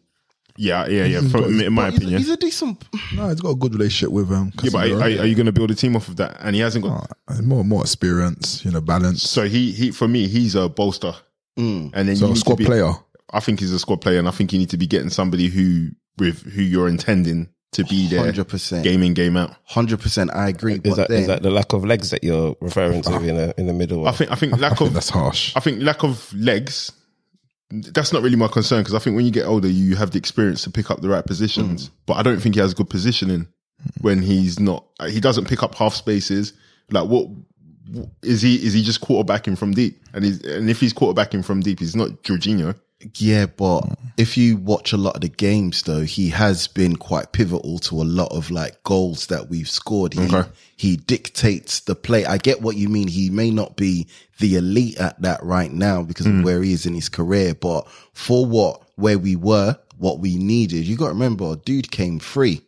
yeah, 0.55 0.85
yeah, 0.87 1.05
yeah. 1.05 1.21
From, 1.21 1.59
in 1.59 1.73
my 1.73 1.85
He's 1.89 1.93
a, 1.93 1.97
opinion, 1.97 2.17
he's 2.19 2.29
a 2.29 2.37
decent. 2.37 2.83
No, 3.15 3.29
he's 3.29 3.39
got 3.41 3.49
a 3.49 3.55
good 3.55 3.73
relationship 3.73 4.11
with 4.13 4.31
um. 4.31 4.51
yeah. 4.61 4.69
But 4.71 4.91
are, 4.91 4.97
are, 4.99 5.03
are 5.03 5.25
you 5.25 5.33
going 5.35 5.47
to 5.47 5.51
build 5.51 5.71
a 5.71 5.75
team 5.75 5.95
off 5.95 6.07
of 6.09 6.17
that? 6.17 6.37
And 6.41 6.55
he 6.55 6.61
hasn't 6.61 6.85
got. 6.85 7.09
Uh, 7.27 7.41
more 7.41 7.63
more 7.63 7.81
experience, 7.81 8.63
you 8.63 8.69
know, 8.71 8.81
balance. 8.81 9.23
So 9.23 9.47
he, 9.47 9.71
he, 9.71 9.89
for 9.91 10.07
me, 10.07 10.27
he's 10.27 10.53
a 10.53 10.69
bolster. 10.69 11.13
Mm. 11.57 11.91
And 11.95 12.07
then 12.07 12.15
So 12.15 12.25
you 12.25 12.31
a 12.31 12.33
need 12.35 12.39
squad 12.39 12.53
to 12.53 12.57
be, 12.59 12.65
player. 12.65 12.91
I 13.33 13.39
think 13.39 13.61
he's 13.61 13.71
a 13.71 13.79
squad 13.79 14.01
player, 14.01 14.19
and 14.19 14.27
I 14.27 14.31
think 14.31 14.53
you 14.53 14.59
need 14.59 14.69
to 14.69 14.77
be 14.77 14.85
getting 14.87 15.09
somebody 15.09 15.47
who 15.47 15.89
with 16.21 16.43
who 16.43 16.61
you're 16.61 16.87
intending 16.87 17.49
to 17.71 17.83
be 17.85 18.07
there, 18.07 18.31
100%. 18.31 18.83
game 18.83 19.01
in, 19.01 19.15
game 19.15 19.35
out. 19.35 19.55
Hundred 19.63 20.01
percent, 20.01 20.29
I 20.33 20.49
agree. 20.49 20.73
Is 20.75 20.79
but 20.81 20.95
that 20.95 21.09
then, 21.09 21.21
is 21.21 21.27
that 21.27 21.41
the 21.41 21.49
lack 21.49 21.73
of 21.73 21.83
legs 21.83 22.11
that 22.11 22.23
you're 22.23 22.55
referring 22.61 23.01
to 23.01 23.13
ah. 23.13 23.19
in 23.19 23.35
the 23.35 23.53
in 23.57 23.65
the 23.65 23.73
middle? 23.73 24.07
I 24.07 24.11
think 24.11 24.31
I 24.31 24.35
think 24.35 24.53
I 24.53 24.57
lack 24.57 24.77
think 24.77 24.89
of 24.89 24.93
that's 24.93 25.09
harsh. 25.09 25.53
I 25.55 25.61
think 25.61 25.81
lack 25.81 26.03
of 26.03 26.31
legs. 26.33 26.91
That's 27.71 28.13
not 28.13 28.21
really 28.21 28.35
my 28.35 28.49
concern 28.49 28.81
because 28.81 28.93
I 28.93 28.99
think 28.99 29.15
when 29.15 29.25
you 29.25 29.31
get 29.31 29.45
older, 29.47 29.67
you 29.67 29.95
have 29.95 30.11
the 30.11 30.19
experience 30.19 30.63
to 30.63 30.69
pick 30.69 30.91
up 30.91 31.01
the 31.01 31.09
right 31.09 31.25
positions. 31.25 31.87
Mm. 31.87 31.91
But 32.05 32.13
I 32.17 32.21
don't 32.21 32.39
think 32.39 32.55
he 32.55 32.61
has 32.61 32.73
good 32.75 32.89
positioning 32.89 33.47
mm. 33.47 34.01
when 34.01 34.21
he's 34.21 34.59
not. 34.59 34.85
He 35.09 35.19
doesn't 35.19 35.47
pick 35.47 35.63
up 35.63 35.73
half 35.73 35.95
spaces. 35.95 36.53
Like 36.91 37.07
what 37.09 37.29
is 38.21 38.43
he? 38.43 38.55
Is 38.55 38.73
he 38.73 38.83
just 38.83 39.01
quarterbacking 39.01 39.57
from 39.57 39.71
deep? 39.71 40.03
And 40.13 40.23
he's 40.23 40.43
and 40.43 40.69
if 40.69 40.79
he's 40.79 40.93
quarterbacking 40.93 41.43
from 41.43 41.61
deep, 41.61 41.79
he's 41.79 41.95
not 41.95 42.09
Jorginho. 42.23 42.75
Yeah, 43.15 43.45
but 43.47 43.81
if 44.17 44.37
you 44.37 44.57
watch 44.57 44.93
a 44.93 44.97
lot 44.97 45.15
of 45.15 45.21
the 45.21 45.29
games 45.29 45.83
though, 45.83 46.01
he 46.03 46.29
has 46.29 46.67
been 46.67 46.95
quite 46.95 47.31
pivotal 47.31 47.79
to 47.79 48.01
a 48.01 48.03
lot 48.03 48.31
of 48.31 48.51
like 48.51 48.83
goals 48.83 49.27
that 49.27 49.49
we've 49.49 49.69
scored. 49.69 50.13
He, 50.13 50.21
Okay. 50.21 50.43
he 50.77 50.97
dictates 50.97 51.79
the 51.81 51.95
play. 51.95 52.25
I 52.25 52.37
get 52.37 52.61
what 52.61 52.75
you 52.77 52.87
mean. 52.89 53.07
He 53.07 53.29
may 53.29 53.51
not 53.51 53.75
be 53.75 54.07
the 54.39 54.55
elite 54.55 54.97
at 54.97 55.21
that 55.21 55.43
right 55.43 55.71
now 55.71 56.03
because 56.03 56.25
Hmm. 56.25 56.39
of 56.39 56.43
where 56.45 56.61
he 56.63 56.73
is 56.73 56.85
in 56.85 56.93
his 56.95 57.09
career, 57.09 57.53
but 57.53 57.87
for 58.13 58.45
what, 58.45 58.81
where 58.95 59.17
we 59.19 59.35
were, 59.35 59.77
what 59.97 60.19
we 60.19 60.35
needed, 60.37 60.85
you 60.85 60.95
got 60.95 61.07
to 61.07 61.13
remember, 61.13 61.51
a 61.51 61.55
dude 61.55 61.91
came 61.91 62.19
free. 62.19 62.61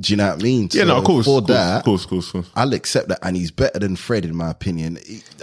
Do 0.00 0.12
you 0.12 0.16
know 0.16 0.28
what 0.28 0.40
I 0.40 0.42
mean? 0.44 0.68
Yeah, 0.72 0.84
no, 0.84 0.98
of 0.98 1.04
course, 1.04 1.26
For 1.26 1.38
of 1.38 1.46
course, 1.46 1.56
that, 1.56 1.78
of 1.78 1.84
course, 1.84 2.04
of 2.04 2.10
course, 2.10 2.26
of 2.28 2.32
course. 2.34 2.50
I'll 2.54 2.72
accept 2.72 3.08
that, 3.08 3.18
and 3.22 3.36
he's 3.36 3.50
better 3.50 3.80
than 3.80 3.96
Fred 3.96 4.24
in 4.24 4.36
my 4.36 4.48
opinion. 4.50 4.96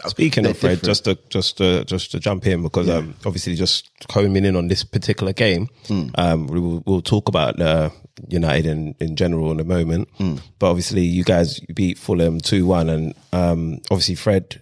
Speaking 0.08 0.44
they're 0.44 0.52
of 0.52 0.58
Fred, 0.58 0.80
different. 0.82 0.86
just 0.86 1.04
to 1.06 1.18
just 1.30 1.58
to 1.58 1.84
just 1.84 2.12
to 2.12 2.20
jump 2.22 2.48
in 2.48 2.62
because 2.64 2.90
um, 2.90 3.16
obviously 3.26 3.56
just 3.56 3.90
homing 4.10 4.46
in 4.46 4.56
on 4.56 4.70
this 4.70 4.84
particular 4.86 5.34
game, 5.34 5.68
Hmm. 5.88 6.08
um, 6.16 6.48
we 6.48 6.60
will, 6.62 6.82
we'll 6.86 7.02
talk 7.02 7.28
about 7.28 7.60
uh, 7.60 7.90
United 8.30 8.66
in, 8.66 8.96
in 9.02 9.18
general 9.18 9.52
in 9.52 9.60
a 9.60 9.66
moment. 9.66 10.08
Hmm. 10.18 10.36
But 10.58 10.70
obviously, 10.70 11.02
you 11.02 11.26
guys 11.26 11.60
beat 11.74 11.98
Fulham 11.98 12.40
two 12.40 12.66
one, 12.66 12.88
and 12.90 13.14
um, 13.34 13.80
obviously 13.92 14.16
Fred 14.16 14.62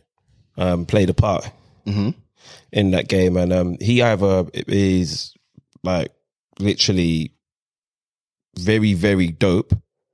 um, 0.57 0.85
played 0.87 1.09
a 1.09 1.13
part 1.13 1.51
Mm-hmm. 1.85 2.09
in 2.71 2.91
that 2.91 3.09
game, 3.09 3.37
and 3.37 3.51
um, 3.53 3.77
he 3.81 4.01
either 4.01 4.45
is 4.53 5.33
like 5.83 6.11
literally 6.57 7.35
very 8.57 8.93
very 8.93 9.27
dope 9.27 9.73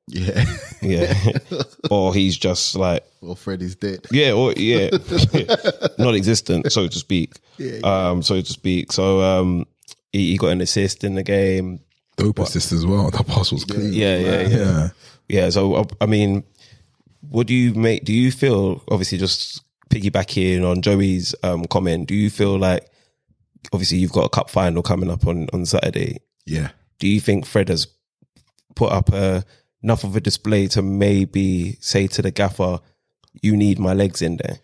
Yeah. 0.10 0.44
Yeah, 0.82 1.14
or 1.92 2.14
he's 2.14 2.38
just 2.38 2.76
like 2.76 3.04
well, 3.22 3.36
Fred 3.36 3.62
is 3.62 3.76
dead. 3.76 4.06
yeah, 4.12 4.32
or 4.32 4.54
yeah, 4.54 4.90
non-existent, 6.00 6.72
so 6.72 6.88
to 6.88 6.98
speak. 6.98 7.36
Um, 7.84 8.24
so 8.24 8.40
to 8.42 8.52
speak. 8.52 8.92
So 8.92 9.22
um, 9.22 9.66
he, 10.12 10.32
he 10.32 10.38
got 10.38 10.50
an 10.50 10.62
assist 10.62 11.04
in 11.04 11.16
the 11.16 11.24
game. 11.24 11.82
Dope 12.16 12.40
assist 12.40 12.72
as 12.72 12.86
well. 12.86 13.12
That 13.12 13.28
pass 13.28 13.52
was 13.52 13.66
clean. 13.66 13.94
Yeah, 13.94 14.18
yeah, 14.18 14.42
yeah. 14.42 14.48
Yeah. 14.48 14.90
Yeah. 15.28 15.50
So 15.50 15.76
uh, 15.76 15.86
I 16.02 16.06
mean, 16.06 16.44
what 17.30 17.48
do 17.48 17.54
you 17.54 17.74
make? 17.74 18.06
Do 18.06 18.14
you 18.14 18.32
feel 18.32 18.82
obviously 18.90 19.18
just 19.18 19.62
piggybacking 19.90 20.70
on 20.70 20.82
Joey's 20.82 21.36
um, 21.44 21.66
comment? 21.66 22.08
Do 22.08 22.16
you 22.16 22.30
feel 22.30 22.58
like 22.58 22.90
obviously 23.74 23.98
you've 23.98 24.12
got 24.14 24.26
a 24.26 24.30
cup 24.30 24.50
final 24.50 24.82
coming 24.82 25.12
up 25.12 25.28
on 25.28 25.48
on 25.54 25.66
Saturday? 25.66 26.20
Yeah. 26.46 26.70
Do 27.00 27.08
you 27.08 27.20
think 27.20 27.46
Fred 27.46 27.70
has 27.70 27.88
put 28.76 28.92
up 28.92 29.10
a, 29.14 29.44
enough 29.84 30.04
of 30.04 30.16
a 30.16 30.22
display 30.22 30.68
to 30.68 30.82
maybe 30.82 31.78
say 31.80 32.08
to 32.08 32.22
the 32.22 32.32
gaffer, 32.32 32.80
"You 33.42 33.56
need 33.56 33.80
my 33.80 33.94
legs 33.94 34.22
in 34.22 34.38
there. 34.38 34.60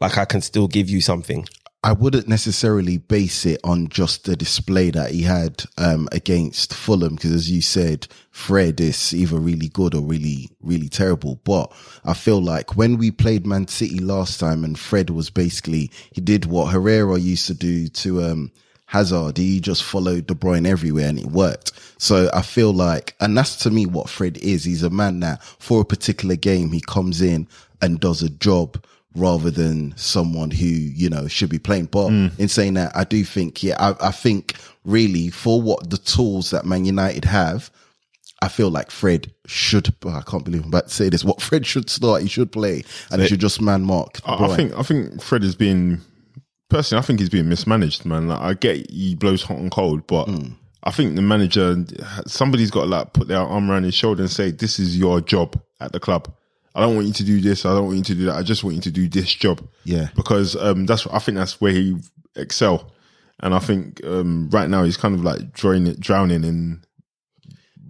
Like 0.00 0.18
I 0.18 0.24
can 0.24 0.40
still 0.40 0.68
give 0.68 0.88
you 0.90 1.00
something." 1.00 1.46
I 1.84 1.92
wouldn't 1.92 2.28
necessarily 2.28 2.98
base 2.98 3.44
it 3.44 3.60
on 3.64 3.88
just 3.88 4.24
the 4.24 4.36
display 4.36 4.90
that 4.92 5.10
he 5.10 5.22
had 5.22 5.64
um, 5.78 6.08
against 6.12 6.72
Fulham 6.72 7.16
because, 7.16 7.32
as 7.32 7.50
you 7.50 7.60
said, 7.60 8.06
Fred 8.30 8.80
is 8.80 9.12
either 9.12 9.36
really 9.36 9.68
good 9.68 9.92
or 9.92 10.00
really, 10.00 10.48
really 10.60 10.88
terrible. 10.88 11.40
But 11.42 11.72
I 12.04 12.14
feel 12.14 12.40
like 12.40 12.76
when 12.76 12.98
we 12.98 13.10
played 13.10 13.46
Man 13.46 13.66
City 13.66 13.98
last 13.98 14.38
time 14.38 14.62
and 14.62 14.78
Fred 14.78 15.10
was 15.10 15.28
basically, 15.28 15.90
he 16.12 16.20
did 16.20 16.44
what 16.46 16.72
Herrera 16.72 17.18
used 17.18 17.48
to 17.48 17.54
do 17.54 17.88
to 17.88 18.22
um, 18.22 18.52
Hazard. 18.92 19.38
He 19.38 19.58
just 19.58 19.82
followed 19.82 20.26
De 20.26 20.34
Bruyne 20.34 20.66
everywhere 20.66 21.08
and 21.08 21.18
it 21.18 21.24
worked. 21.24 21.72
So 21.96 22.28
I 22.34 22.42
feel 22.42 22.74
like, 22.74 23.16
and 23.20 23.36
that's 23.36 23.56
to 23.62 23.70
me 23.70 23.86
what 23.86 24.10
Fred 24.10 24.36
is. 24.36 24.64
He's 24.64 24.82
a 24.82 24.90
man 24.90 25.20
that 25.20 25.42
for 25.42 25.80
a 25.80 25.84
particular 25.84 26.36
game, 26.36 26.72
he 26.72 26.82
comes 26.82 27.22
in 27.22 27.48
and 27.80 27.98
does 27.98 28.22
a 28.22 28.28
job 28.28 28.84
rather 29.16 29.50
than 29.50 29.96
someone 29.96 30.50
who, 30.50 30.66
you 30.66 31.08
know, 31.08 31.26
should 31.26 31.48
be 31.48 31.58
playing. 31.58 31.86
But 31.86 32.10
hmm. 32.10 32.26
in 32.36 32.48
saying 32.48 32.74
that, 32.74 32.94
I 32.94 33.04
do 33.04 33.24
think, 33.24 33.62
yeah, 33.62 33.76
I, 33.78 34.08
I 34.08 34.10
think 34.10 34.56
really 34.84 35.30
for 35.30 35.62
what 35.62 35.88
the 35.88 35.96
tools 35.96 36.50
that 36.50 36.66
Man 36.66 36.84
United 36.84 37.24
have, 37.24 37.70
I 38.42 38.48
feel 38.48 38.68
like 38.68 38.90
Fred 38.90 39.32
should, 39.46 39.94
oh, 40.04 40.10
I 40.10 40.20
can't 40.20 40.44
believe 40.44 40.64
I'm 40.64 40.68
about 40.68 40.88
to 40.88 40.94
say 40.94 41.08
this, 41.08 41.24
what 41.24 41.40
Fred 41.48 41.64
should 41.64 41.88
start, 41.88 42.20
he 42.20 42.28
should 42.28 42.52
play 42.52 42.84
and 43.10 43.22
he 43.22 43.28
should 43.28 43.40
just 43.40 43.62
man 43.62 43.84
mark. 43.84 44.20
I, 44.26 44.44
I 44.44 44.54
think 44.54 44.78
I 44.78 44.82
think 44.82 45.22
Fred 45.22 45.44
is 45.44 45.54
being 45.54 46.02
personally. 46.72 47.02
I 47.02 47.06
think 47.06 47.20
he's 47.20 47.28
being 47.28 47.48
mismanaged, 47.48 48.04
man. 48.04 48.28
Like, 48.28 48.40
I 48.40 48.54
get 48.54 48.90
he 48.90 49.14
blows 49.14 49.42
hot 49.42 49.58
and 49.58 49.70
cold, 49.70 50.06
but 50.06 50.28
I 50.82 50.90
think 50.90 51.14
the 51.14 51.22
manager, 51.22 51.76
somebody's 52.26 52.70
got 52.70 52.82
to 52.82 52.86
like 52.88 53.12
put 53.12 53.28
their 53.28 53.38
arm 53.38 53.70
around 53.70 53.84
his 53.84 53.94
shoulder 53.94 54.22
and 54.22 54.30
say, 54.30 54.50
"This 54.50 54.78
is 54.78 54.98
your 54.98 55.20
job 55.20 55.60
at 55.80 55.92
the 55.92 56.00
club. 56.00 56.32
I 56.74 56.80
don't 56.80 56.94
want 56.94 57.06
you 57.06 57.12
to 57.12 57.24
do 57.24 57.40
this. 57.40 57.66
I 57.66 57.74
don't 57.74 57.86
want 57.86 57.98
you 57.98 58.04
to 58.04 58.14
do 58.14 58.24
that. 58.26 58.36
I 58.36 58.42
just 58.42 58.64
want 58.64 58.76
you 58.76 58.82
to 58.82 58.90
do 58.90 59.08
this 59.08 59.32
job." 59.32 59.66
Yeah. 59.84 60.08
because 60.16 60.56
um, 60.56 60.86
that's 60.86 61.06
I 61.06 61.18
think 61.18 61.38
that's 61.38 61.60
where 61.60 61.72
he 61.72 61.96
excel, 62.34 62.90
and 63.40 63.54
I 63.54 63.58
think 63.58 64.04
um, 64.04 64.48
right 64.50 64.68
now 64.68 64.82
he's 64.84 64.96
kind 64.96 65.14
of 65.14 65.22
like 65.22 65.52
drowning, 65.52 65.94
drowning 65.94 66.44
in 66.44 66.82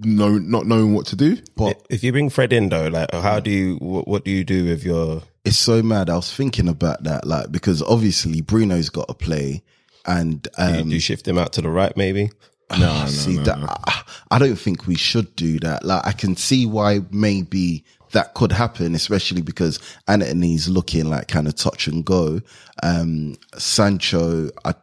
no 0.05 0.37
not 0.39 0.67
knowing 0.67 0.95
what 0.95 1.07
to 1.07 1.17
do. 1.17 1.39
but 1.57 1.81
If 1.89 2.03
you 2.03 2.13
bring 2.13 2.31
Fred 2.31 2.53
in 2.53 2.69
though, 2.69 2.89
like 2.89 3.13
how 3.13 3.41
do 3.41 3.51
you? 3.51 3.77
What, 3.77 4.09
what 4.09 4.25
do 4.25 4.31
you 4.31 4.45
do 4.45 4.65
with 4.65 4.85
your? 4.85 5.23
It's 5.45 5.59
so 5.59 5.83
mad. 5.83 6.09
I 6.09 6.17
was 6.17 6.33
thinking 6.33 6.69
about 6.69 7.03
that, 7.05 7.27
like, 7.27 7.51
because 7.51 7.83
obviously 7.83 8.41
Bruno's 8.41 8.91
got 8.91 9.09
to 9.09 9.15
play 9.15 9.63
and, 10.07 10.47
um, 10.59 10.89
do 10.89 10.95
you 10.95 11.01
shift 11.01 11.27
him 11.27 11.39
out 11.39 11.53
to 11.55 11.63
the 11.63 11.71
right, 11.71 11.97
maybe? 11.97 12.31
No, 12.71 13.03
no, 13.03 13.07
see 13.07 13.37
no, 13.37 13.43
that 13.45 13.61
no. 13.61 13.67
I, 13.69 14.03
I 14.31 14.39
don't 14.39 14.57
think 14.57 14.87
we 14.87 14.95
should 14.95 15.35
do 15.37 15.59
that. 15.61 15.85
Like 15.85 16.07
I 16.07 16.13
can 16.13 16.37
see 16.37 16.65
why 16.65 17.01
maybe 17.11 17.85
that 18.13 18.35
could 18.35 18.53
happen, 18.53 18.95
especially 18.95 19.43
because 19.43 19.79
Antony's 20.09 20.69
looking 20.69 21.11
like 21.11 21.29
kind 21.29 21.49
of 21.49 21.55
touch 21.55 21.87
and 21.87 22.05
go. 22.05 22.41
Um, 22.83 23.37
Sancho, 23.57 24.51
I, 24.65 24.75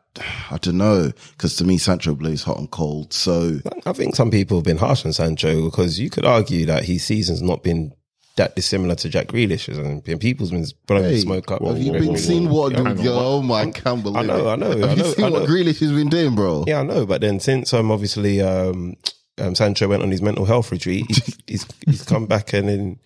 I 0.51 0.57
don't 0.57 0.77
know, 0.77 1.11
because 1.31 1.55
to 1.57 1.63
me 1.63 1.77
Sancho 1.77 2.15
blows 2.15 2.43
hot 2.43 2.59
and 2.59 2.69
cold. 2.69 3.13
So 3.13 3.59
I 3.85 3.93
think 3.93 4.15
some 4.15 4.31
people 4.31 4.57
have 4.57 4.65
been 4.65 4.77
harsh 4.77 5.05
on 5.05 5.13
Sancho 5.13 5.63
because 5.65 5.99
you 5.99 6.09
could 6.09 6.25
argue 6.25 6.65
that 6.67 6.85
his 6.85 7.03
season's 7.03 7.41
not 7.41 7.63
been 7.63 7.93
that 8.39 8.55
dissimilar 8.55 8.95
to 8.95 9.09
Jack 9.09 9.27
Grealish's, 9.27 9.77
and 9.77 10.03
people's 10.19 10.51
been 10.51 10.65
blowing 10.87 11.03
Hey, 11.03 11.19
smoke 11.19 11.51
up. 11.51 11.61
have 11.61 11.77
you 11.77 11.91
been 11.91 12.17
seeing 12.17 12.49
what? 12.49 12.71
Yeah, 12.71 12.95
oh 13.11 13.41
my, 13.41 13.61
I 13.63 13.71
can't 13.71 14.01
believe 14.01 14.17
I 14.17 14.23
know, 14.23 14.47
it. 14.49 14.53
I 14.53 14.55
know, 14.55 14.69
Have 14.77 14.83
I 14.83 14.93
you 14.93 15.03
know, 15.03 15.11
seen 15.11 15.25
I 15.25 15.29
what. 15.29 15.43
Grealish 15.49 15.79
has 15.81 15.91
been 15.91 16.07
doing, 16.09 16.35
bro? 16.35 16.63
Yeah, 16.65 16.79
I 16.79 16.83
know, 16.83 17.05
but 17.05 17.19
then 17.21 17.39
since 17.41 17.73
um 17.73 17.91
obviously 17.91 18.41
um, 18.41 18.95
um 19.39 19.55
Sancho 19.55 19.89
went 19.89 20.03
on 20.03 20.09
his 20.11 20.21
mental 20.21 20.45
health 20.45 20.71
retreat, 20.71 21.05
he's 21.09 21.37
he's, 21.47 21.65
he's 21.85 22.05
come 22.05 22.27
back 22.27 22.53
and 22.53 22.69
then 22.69 22.99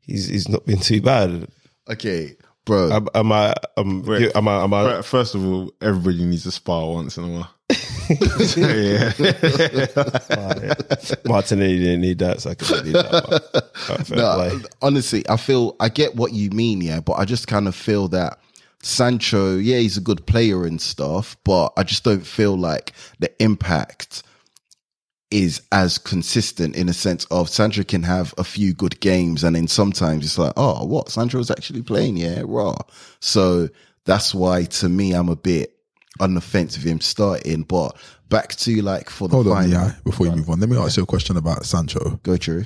he's 0.00 0.28
he's 0.28 0.48
not 0.48 0.66
been 0.66 0.80
too 0.80 1.00
bad. 1.00 1.48
Okay, 1.88 2.36
bro. 2.66 2.92
Am, 2.92 3.08
am 3.14 3.32
I 3.32 3.54
am, 3.78 4.02
Wait. 4.02 4.36
am 4.36 4.46
I 4.48 4.64
am 4.64 4.74
I 4.74 5.00
First 5.00 5.34
of 5.34 5.44
all, 5.46 5.72
everybody 5.80 6.24
needs 6.24 6.44
a 6.44 6.52
spa 6.52 6.84
once 6.84 7.16
in 7.16 7.24
a 7.24 7.28
while. 7.28 7.53
Yeah, 8.56 9.12
Martinelli 11.26 11.78
didn't 11.78 12.00
need 12.00 12.18
that, 12.18 12.40
so 12.40 12.50
I 12.50 12.54
could 12.54 12.84
need 12.84 12.94
that. 12.94 14.10
No, 14.10 14.60
honestly, 14.82 15.28
I 15.28 15.36
feel 15.36 15.76
I 15.80 15.88
get 15.88 16.16
what 16.16 16.32
you 16.32 16.50
mean, 16.50 16.80
yeah, 16.80 17.00
but 17.00 17.14
I 17.14 17.24
just 17.24 17.46
kind 17.46 17.68
of 17.68 17.74
feel 17.74 18.08
that 18.08 18.38
Sancho, 18.82 19.56
yeah, 19.56 19.78
he's 19.78 19.96
a 19.96 20.02
good 20.02 20.26
player 20.26 20.64
and 20.64 20.80
stuff, 20.80 21.36
but 21.44 21.72
I 21.76 21.82
just 21.82 22.04
don't 22.04 22.26
feel 22.26 22.56
like 22.56 22.92
the 23.18 23.32
impact 23.42 24.22
is 25.30 25.60
as 25.72 25.98
consistent 25.98 26.76
in 26.76 26.88
a 26.88 26.92
sense 26.92 27.24
of 27.26 27.48
Sancho 27.48 27.82
can 27.82 28.04
have 28.04 28.32
a 28.38 28.44
few 28.44 28.72
good 28.72 29.00
games 29.00 29.42
and 29.42 29.56
then 29.56 29.66
sometimes 29.66 30.24
it's 30.24 30.38
like, 30.38 30.52
oh, 30.56 30.84
what? 30.84 31.08
Sancho 31.08 31.38
Sancho's 31.38 31.50
actually 31.50 31.82
playing, 31.82 32.16
yeah, 32.16 32.42
raw. 32.44 32.76
So 33.18 33.68
that's 34.04 34.32
why 34.34 34.64
to 34.64 34.88
me 34.88 35.12
I'm 35.12 35.28
a 35.28 35.34
bit 35.34 35.73
on 36.20 36.34
the 36.34 36.40
fence 36.40 36.76
with 36.76 36.86
him 36.86 37.00
starting. 37.00 37.62
But 37.62 37.96
back 38.28 38.54
to 38.56 38.82
like 38.82 39.10
for 39.10 39.28
the 39.28 39.34
Hold 39.34 39.48
on, 39.48 39.54
final. 39.54 39.70
yeah. 39.70 39.92
Before 40.04 40.26
you 40.26 40.32
move 40.32 40.48
on, 40.50 40.60
let 40.60 40.68
me 40.68 40.76
ask 40.76 40.96
you 40.96 41.02
a 41.02 41.06
question 41.06 41.36
about 41.36 41.64
Sancho. 41.66 42.20
Go 42.22 42.36
true. 42.36 42.64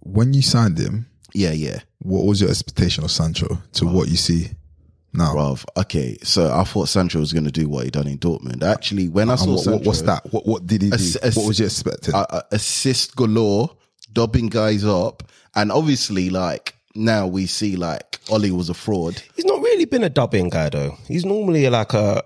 When 0.00 0.32
you 0.32 0.42
signed 0.42 0.78
him, 0.78 1.06
Yeah, 1.34 1.52
yeah. 1.52 1.80
what 2.00 2.24
was 2.26 2.40
your 2.40 2.50
expectation 2.50 3.04
of 3.04 3.10
Sancho 3.10 3.58
to 3.74 3.86
what 3.86 4.08
you 4.08 4.16
see 4.16 4.48
now? 5.12 5.34
Bruv, 5.34 5.64
okay, 5.76 6.16
so 6.22 6.52
I 6.52 6.64
thought 6.64 6.88
Sancho 6.88 7.18
was 7.20 7.32
going 7.32 7.44
to 7.44 7.50
do 7.50 7.68
what 7.68 7.84
he 7.84 7.90
done 7.90 8.06
in 8.06 8.18
Dortmund. 8.18 8.62
Actually, 8.62 9.08
when 9.08 9.28
I 9.28 9.32
And 9.32 9.40
saw 9.40 9.50
what, 9.54 9.60
Sancho, 9.64 9.84
what's 9.86 10.02
that? 10.02 10.32
What 10.32 10.46
what 10.46 10.66
did 10.66 10.82
he 10.82 10.88
do? 10.90 10.94
Ass- 10.94 11.16
ass- 11.22 11.36
what 11.36 11.46
was 11.48 11.58
you 11.58 11.66
expecting? 11.66 12.14
Uh, 12.14 12.26
uh, 12.30 12.42
assist 12.52 13.14
galore, 13.16 13.70
dobbing 14.12 14.48
guys 14.48 14.84
up, 14.84 15.22
and 15.54 15.70
obviously, 15.70 16.30
like 16.30 16.74
now 16.94 17.26
we 17.26 17.46
see 17.46 17.76
like 17.76 18.18
Ollie 18.30 18.50
was 18.50 18.68
a 18.70 18.74
fraud. 18.74 19.22
He's 19.36 19.44
not 19.44 19.59
really 19.80 19.90
been 19.90 20.04
a 20.04 20.10
dubbing 20.10 20.50
guy 20.50 20.68
though. 20.68 20.96
He's 21.08 21.24
normally 21.24 21.68
like 21.70 21.94
a 21.94 22.22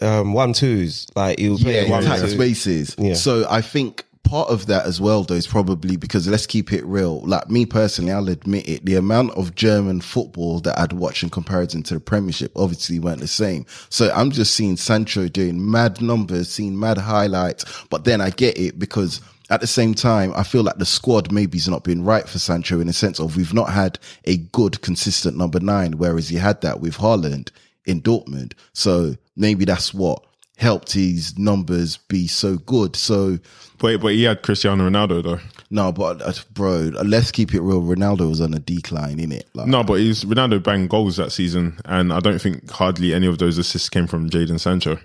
um, 0.00 0.32
one 0.32 0.52
twos. 0.52 1.06
Like 1.14 1.38
he'll 1.38 1.58
play 1.58 1.84
Yeah, 1.84 1.90
one 1.90 2.02
attack 2.02 2.20
two. 2.20 2.28
spaces. 2.30 2.96
Yeah. 2.98 3.14
So 3.14 3.46
I 3.48 3.60
think 3.60 4.04
part 4.24 4.50
of 4.50 4.66
that 4.66 4.84
as 4.84 5.00
well, 5.00 5.22
though, 5.22 5.34
is 5.34 5.46
probably 5.46 5.96
because 5.96 6.26
let's 6.28 6.46
keep 6.46 6.72
it 6.72 6.84
real. 6.84 7.20
Like 7.20 7.48
me 7.48 7.64
personally, 7.66 8.12
I'll 8.12 8.28
admit 8.28 8.68
it. 8.68 8.84
The 8.84 8.96
amount 8.96 9.30
of 9.32 9.54
German 9.54 10.00
football 10.00 10.60
that 10.60 10.78
I'd 10.78 10.92
watch 10.92 11.22
in 11.22 11.30
comparison 11.30 11.82
to 11.84 11.94
the 11.94 12.00
Premiership 12.00 12.52
obviously 12.56 12.98
weren't 12.98 13.20
the 13.20 13.28
same. 13.28 13.64
So 13.90 14.10
I'm 14.14 14.30
just 14.30 14.54
seeing 14.54 14.76
Sancho 14.76 15.28
doing 15.28 15.70
mad 15.70 16.02
numbers, 16.02 16.50
seeing 16.50 16.78
mad 16.78 16.98
highlights. 16.98 17.64
But 17.90 18.04
then 18.04 18.20
I 18.20 18.30
get 18.30 18.58
it 18.58 18.78
because 18.78 19.20
at 19.50 19.60
the 19.60 19.66
same 19.66 19.94
time, 19.94 20.32
I 20.36 20.42
feel 20.42 20.62
like 20.62 20.76
the 20.76 20.86
squad 20.86 21.32
maybe's 21.32 21.68
not 21.68 21.84
been 21.84 22.04
right 22.04 22.28
for 22.28 22.38
Sancho 22.38 22.80
in 22.80 22.88
a 22.88 22.92
sense 22.92 23.18
of 23.18 23.36
we've 23.36 23.54
not 23.54 23.70
had 23.70 23.98
a 24.24 24.36
good, 24.36 24.82
consistent 24.82 25.36
number 25.36 25.60
nine, 25.60 25.92
whereas 25.98 26.28
he 26.28 26.36
had 26.36 26.60
that 26.60 26.80
with 26.80 26.98
Haaland 26.98 27.50
in 27.86 28.02
Dortmund. 28.02 28.52
So 28.74 29.14
maybe 29.36 29.64
that's 29.64 29.94
what 29.94 30.22
helped 30.56 30.92
his 30.92 31.38
numbers 31.38 31.96
be 31.96 32.26
so 32.26 32.56
good. 32.58 32.96
So 32.96 33.38
but 33.78 34.00
but 34.00 34.12
he 34.12 34.24
had 34.24 34.42
Cristiano 34.42 34.88
Ronaldo 34.88 35.22
though. 35.22 35.40
no, 35.70 35.92
but 35.92 36.20
uh, 36.20 36.32
bro, 36.52 36.90
let's 37.04 37.30
keep 37.30 37.54
it 37.54 37.60
real. 37.60 37.80
Ronaldo 37.80 38.28
was 38.28 38.40
on 38.40 38.54
a 38.54 38.58
decline 38.58 39.20
in 39.20 39.32
it. 39.32 39.48
Like, 39.54 39.68
No, 39.68 39.82
but 39.84 39.94
he's 39.94 40.24
Ronaldo 40.24 40.62
banged 40.62 40.90
goals 40.90 41.16
that 41.16 41.32
season, 41.32 41.78
and 41.84 42.12
I 42.12 42.20
don't 42.20 42.40
think 42.40 42.70
hardly 42.70 43.14
any 43.14 43.26
of 43.26 43.38
those 43.38 43.56
assists 43.56 43.88
came 43.88 44.06
from 44.06 44.28
Jadon 44.28 44.60
Sancho. 44.60 44.98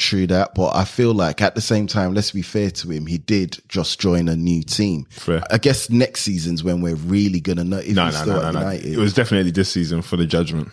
True 0.00 0.26
that, 0.26 0.54
but 0.54 0.74
I 0.74 0.84
feel 0.84 1.14
like 1.14 1.40
at 1.40 1.54
the 1.54 1.60
same 1.60 1.86
time, 1.86 2.14
let's 2.14 2.32
be 2.32 2.42
fair 2.42 2.70
to 2.70 2.90
him. 2.90 3.06
He 3.06 3.18
did 3.18 3.58
just 3.68 4.00
join 4.00 4.28
a 4.28 4.34
new 4.34 4.62
team. 4.62 5.06
Fair. 5.10 5.42
I 5.50 5.58
guess 5.58 5.88
next 5.90 6.22
season's 6.22 6.64
when 6.64 6.80
we're 6.80 6.96
really 6.96 7.40
gonna 7.40 7.64
know 7.64 7.78
if 7.78 7.94
No, 7.94 8.06
he's 8.06 8.14
no, 8.14 8.20
still 8.22 8.40
no, 8.40 8.48
at 8.48 8.54
no, 8.54 8.60
no. 8.60 8.70
United. 8.70 8.92
It 8.92 8.98
was 8.98 9.14
definitely 9.14 9.52
this 9.52 9.70
season 9.70 10.02
for 10.02 10.16
the 10.16 10.26
judgment. 10.26 10.70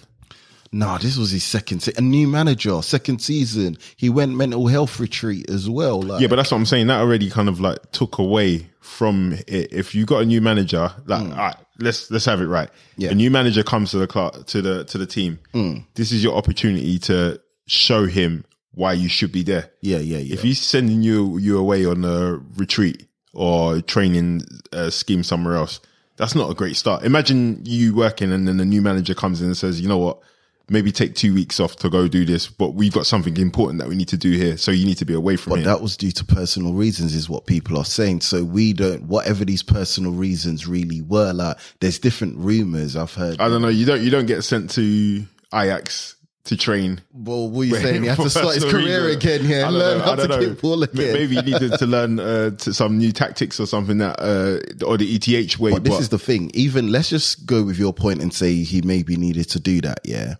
No, 0.71 0.97
this 0.97 1.17
was 1.17 1.31
his 1.31 1.43
second 1.43 1.81
se- 1.81 1.93
a 1.97 2.01
new 2.01 2.27
manager, 2.27 2.81
second 2.81 3.19
season. 3.21 3.77
He 3.95 4.09
went 4.09 4.35
mental 4.35 4.67
health 4.67 4.99
retreat 4.99 5.49
as 5.49 5.69
well. 5.69 6.01
Like, 6.01 6.21
Yeah, 6.21 6.27
but 6.27 6.35
that's 6.35 6.51
what 6.51 6.57
I'm 6.57 6.65
saying. 6.65 6.87
That 6.87 6.99
already 6.99 7.29
kind 7.29 7.47
of 7.47 7.59
like 7.59 7.91
took 7.91 8.17
away 8.17 8.69
from 8.81 9.33
it. 9.47 9.71
If 9.71 9.95
you 9.95 10.05
got 10.05 10.23
a 10.23 10.25
new 10.25 10.41
manager, 10.41 10.91
like 11.05 11.23
mm. 11.23 11.31
all 11.31 11.37
right, 11.37 11.55
let's 11.79 12.09
let's 12.11 12.25
have 12.25 12.41
it 12.41 12.47
right. 12.47 12.69
Yeah. 12.97 13.11
A 13.11 13.15
new 13.15 13.31
manager 13.31 13.63
comes 13.63 13.91
to 13.91 13.97
the 13.97 14.11
cl- 14.11 14.43
to 14.43 14.61
the 14.61 14.83
to 14.85 14.97
the 14.97 15.05
team. 15.05 15.39
Mm. 15.53 15.85
This 15.95 16.11
is 16.11 16.23
your 16.23 16.35
opportunity 16.35 16.99
to 16.99 17.39
show 17.67 18.05
him 18.05 18.43
why 18.77 18.93
you 18.93 19.09
should 19.09 19.31
be 19.31 19.43
there. 19.43 19.71
yeah, 19.81 19.97
yeah, 19.97 20.19
yeah. 20.19 20.33
If 20.35 20.43
he's 20.43 20.61
sending 20.61 21.01
you 21.01 21.37
you 21.39 21.57
away 21.57 21.85
on 21.85 22.05
a 22.05 22.39
retreat 22.55 23.07
or 23.33 23.81
training 23.81 24.41
uh, 24.71 24.89
scheme 24.89 25.23
somewhere 25.23 25.55
else. 25.55 25.79
That's 26.17 26.33
not 26.33 26.49
a 26.49 26.55
great 26.55 26.75
start. 26.75 27.03
Imagine 27.03 27.61
you 27.63 27.95
working 27.95 28.31
and 28.31 28.47
then 28.47 28.57
the 28.57 28.65
new 28.65 28.81
manager 28.81 29.13
comes 29.13 29.41
in 29.41 29.47
and 29.47 29.57
says, 29.57 29.79
you 29.79 29.87
know 29.87 29.99
what, 29.99 30.19
maybe 30.69 30.91
take 30.91 31.13
two 31.13 31.33
weeks 31.33 31.59
off 31.59 31.75
to 31.77 31.89
go 31.89 32.07
do 32.07 32.25
this, 32.25 32.47
but 32.47 32.73
we've 32.73 32.91
got 32.91 33.05
something 33.05 33.37
important 33.37 33.79
that 33.79 33.87
we 33.87 33.95
need 33.95 34.07
to 34.07 34.17
do 34.17 34.31
here. 34.31 34.57
So 34.57 34.71
you 34.71 34.85
need 34.85 34.97
to 34.97 35.05
be 35.05 35.13
away 35.13 35.35
from 35.35 35.53
But 35.53 35.63
that 35.65 35.81
was 35.81 35.95
due 35.95 36.11
to 36.11 36.25
personal 36.25 36.73
reasons, 36.73 37.13
is 37.13 37.29
what 37.29 37.45
people 37.45 37.77
are 37.77 37.85
saying. 37.85 38.21
So 38.21 38.43
we 38.43 38.73
don't, 38.73 39.03
whatever 39.03 39.45
these 39.45 39.61
personal 39.61 40.11
reasons 40.11 40.67
really 40.67 41.01
were, 41.01 41.31
like 41.31 41.57
there's 41.79 41.99
different 41.99 42.37
rumors 42.37 42.95
I've 42.95 43.13
heard. 43.13 43.39
I 43.39 43.47
don't 43.49 43.61
know. 43.61 43.67
You 43.67 43.85
don't, 43.85 44.01
you 44.01 44.09
don't 44.09 44.25
get 44.25 44.43
sent 44.43 44.71
to 44.71 45.23
Ajax 45.53 46.16
to 46.47 46.57
train. 46.57 46.99
well, 47.13 47.49
what 47.49 47.61
are 47.61 47.65
you 47.65 47.75
saying? 47.81 48.01
He 48.03 48.07
had 48.09 48.17
to 48.17 48.29
start 48.29 48.55
his 48.55 48.65
career 48.65 49.05
reasons. 49.07 49.23
again, 49.23 49.45
yeah, 49.45 49.69
learn 49.69 49.99
know, 49.99 50.03
how 50.03 50.15
to 50.15 50.27
know. 50.27 50.39
kick 50.39 50.61
ball 50.61 50.83
again. 50.83 51.13
Maybe 51.13 51.35
he 51.35 51.41
needed 51.41 51.73
to 51.79 51.85
learn 51.85 52.19
uh, 52.19 52.49
to 52.51 52.73
some 52.73 52.97
new 52.97 53.11
tactics 53.11 53.59
or 53.59 53.65
something 53.65 53.99
that, 53.99 54.19
uh, 54.19 54.85
or 54.85 54.97
the 54.97 55.05
ETH 55.15 55.59
way. 55.59 55.71
But 55.71 55.83
this 55.83 55.99
is 55.99 56.09
the 56.09 56.19
thing. 56.19 56.51
Even 56.53 56.91
let's 56.91 57.09
just 57.09 57.45
go 57.45 57.63
with 57.63 57.77
your 57.77 57.93
point 57.93 58.21
and 58.21 58.33
say 58.33 58.53
he 58.55 58.81
maybe 58.81 59.15
needed 59.15 59.49
to 59.51 59.59
do 59.59 59.79
that. 59.81 59.99
Yeah, 60.03 60.35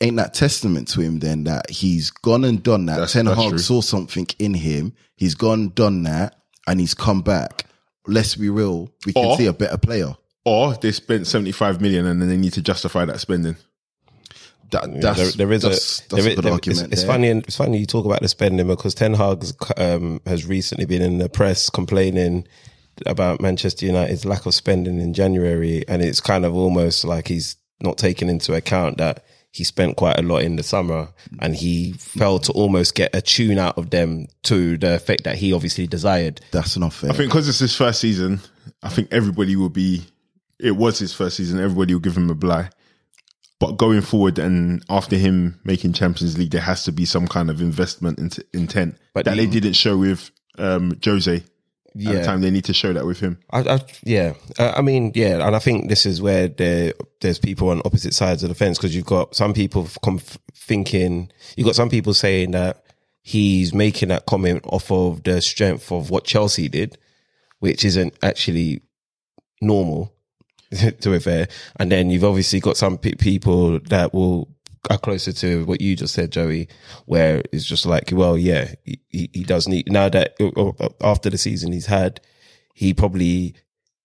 ain't 0.00 0.16
that 0.16 0.34
testament 0.34 0.88
to 0.88 1.00
him 1.00 1.18
then 1.20 1.44
that 1.44 1.70
he's 1.70 2.10
gone 2.10 2.44
and 2.44 2.62
done 2.62 2.86
that? 2.86 2.94
That's- 2.94 3.12
Ten 3.12 3.24
that's 3.26 3.40
Hag 3.40 3.48
true. 3.50 3.58
saw 3.58 3.80
something 3.80 4.26
in 4.38 4.54
him. 4.54 4.92
He's 5.16 5.34
gone, 5.34 5.68
done 5.70 6.02
that, 6.04 6.36
and 6.66 6.80
he's 6.80 6.94
come 6.94 7.22
back. 7.22 7.66
Let's 8.06 8.34
be 8.34 8.50
real. 8.50 8.90
We 9.06 9.12
can 9.12 9.24
Or- 9.24 9.36
see 9.36 9.46
a 9.46 9.52
better 9.52 9.78
player. 9.78 10.16
or 10.44 10.74
they 10.74 10.90
spent 10.90 11.24
75 11.28 11.80
million 11.80 12.04
and 12.04 12.20
then 12.20 12.28
they 12.28 12.36
need 12.36 12.52
to 12.54 12.60
justify 12.62 13.04
that 13.04 13.20
spending. 13.20 13.54
That, 14.72 14.90
Yeah, 14.92 15.00
that's, 15.00 15.18
there, 15.18 15.46
there 15.46 15.52
is 15.52 15.62
that's, 15.62 16.00
a, 16.00 16.08
that's 16.08 16.24
there 16.24 16.32
a 16.32 16.34
good 16.34 16.44
there- 16.44 16.52
argument. 16.52 16.92
It's, 16.92 17.02
it's 17.02 17.04
funny, 17.04 17.28
and 17.28 17.44
it's 17.44 17.56
funny 17.56 17.78
you 17.78 17.86
talk 17.86 18.04
about 18.04 18.20
the 18.20 18.28
spending 18.28 18.66
because 18.66 18.94
Ten 18.94 19.14
Hag 19.14 19.44
um, 19.76 20.20
has 20.26 20.44
recently 20.44 20.84
been 20.84 21.02
in 21.02 21.18
the 21.18 21.28
press 21.28 21.70
complaining 21.70 22.46
about 23.06 23.40
Manchester 23.40 23.86
United's 23.86 24.24
lack 24.24 24.44
of 24.46 24.54
spending 24.54 25.00
in 25.00 25.14
January, 25.14 25.84
and 25.88 26.02
it's 26.02 26.20
kind 26.20 26.44
of 26.44 26.54
almost 26.54 27.04
like 27.04 27.28
he's 27.28 27.56
not 27.80 27.98
taking 27.98 28.28
into 28.28 28.54
account 28.54 28.98
that 28.98 29.24
he 29.50 29.64
spent 29.64 29.96
quite 29.96 30.18
a 30.18 30.22
lot 30.22 30.42
in 30.42 30.56
the 30.56 30.62
summer, 30.62 31.08
and 31.40 31.54
he 31.54 31.92
failed 31.92 32.44
to 32.44 32.52
almost 32.52 32.94
get 32.94 33.14
a 33.14 33.20
tune 33.20 33.58
out 33.58 33.76
of 33.76 33.90
them 33.90 34.26
to 34.44 34.78
the 34.78 34.94
effect 34.94 35.24
that 35.24 35.36
he 35.36 35.52
obviously 35.52 35.86
desired. 35.86 36.40
That's 36.52 36.76
not 36.78 36.92
fair. 36.94 37.10
I 37.10 37.12
think 37.14 37.30
because 37.30 37.48
it's 37.48 37.58
his 37.58 37.76
first 37.76 38.00
season, 38.00 38.40
I 38.82 38.88
think 38.88 39.08
everybody 39.12 39.56
will 39.56 39.68
be. 39.68 40.04
It 40.58 40.76
was 40.76 40.98
his 40.98 41.12
first 41.12 41.36
season. 41.36 41.60
Everybody 41.60 41.92
will 41.92 42.00
give 42.00 42.16
him 42.16 42.30
a 42.30 42.34
bly. 42.34 42.70
But 43.62 43.76
going 43.76 44.00
forward 44.00 44.40
and 44.40 44.84
after 44.90 45.16
him 45.16 45.60
making 45.62 45.92
Champions 45.92 46.36
League, 46.36 46.50
there 46.50 46.60
has 46.60 46.82
to 46.82 46.90
be 46.90 47.04
some 47.04 47.28
kind 47.28 47.48
of 47.48 47.60
investment 47.62 48.18
into 48.18 48.44
intent 48.52 48.96
But 49.14 49.24
that 49.24 49.36
the- 49.36 49.46
they 49.46 49.46
didn't 49.46 49.74
show 49.74 49.96
with 49.96 50.32
um, 50.58 50.98
Jose. 51.04 51.36
At 51.36 51.42
the 51.94 52.02
Yeah. 52.02 52.22
time, 52.24 52.40
they 52.40 52.50
need 52.50 52.64
to 52.64 52.72
show 52.74 52.92
that 52.92 53.06
with 53.06 53.20
him. 53.20 53.38
I, 53.50 53.60
I 53.60 53.80
yeah, 54.02 54.32
uh, 54.58 54.72
I 54.76 54.82
mean, 54.82 55.12
yeah, 55.14 55.46
and 55.46 55.54
I 55.54 55.60
think 55.60 55.88
this 55.88 56.06
is 56.06 56.20
where 56.20 56.48
there 56.48 56.92
there's 57.20 57.38
people 57.38 57.68
on 57.68 57.80
opposite 57.84 58.14
sides 58.14 58.42
of 58.42 58.48
the 58.48 58.54
fence 58.56 58.78
because 58.78 58.96
you've 58.96 59.06
got 59.06 59.36
some 59.36 59.52
people 59.54 59.86
thinking 60.54 61.30
you've 61.56 61.66
got 61.66 61.76
some 61.76 61.88
people 61.88 62.14
saying 62.14 62.50
that 62.52 62.82
he's 63.22 63.72
making 63.72 64.08
that 64.08 64.26
comment 64.26 64.62
off 64.64 64.90
of 64.90 65.22
the 65.22 65.40
strength 65.40 65.92
of 65.92 66.10
what 66.10 66.24
Chelsea 66.24 66.68
did, 66.68 66.98
which 67.60 67.84
isn't 67.84 68.12
actually 68.22 68.80
normal 69.60 70.12
to 71.00 71.10
be 71.10 71.18
fair. 71.18 71.48
And 71.76 71.90
then 71.92 72.10
you've 72.10 72.24
obviously 72.24 72.60
got 72.60 72.76
some 72.76 72.98
pe- 72.98 73.14
people 73.14 73.78
that 73.80 74.14
will 74.14 74.48
are 74.90 74.98
closer 74.98 75.32
to 75.32 75.64
what 75.64 75.80
you 75.80 75.94
just 75.94 76.14
said, 76.14 76.32
Joey, 76.32 76.68
where 77.06 77.42
it's 77.52 77.64
just 77.64 77.86
like, 77.86 78.10
well, 78.12 78.36
yeah, 78.36 78.74
he, 78.84 79.30
he 79.32 79.44
does 79.44 79.68
need 79.68 79.90
now 79.90 80.08
that 80.08 80.34
uh, 80.40 80.88
after 81.00 81.30
the 81.30 81.38
season 81.38 81.72
he's 81.72 81.86
had, 81.86 82.20
he 82.74 82.92
probably 82.92 83.54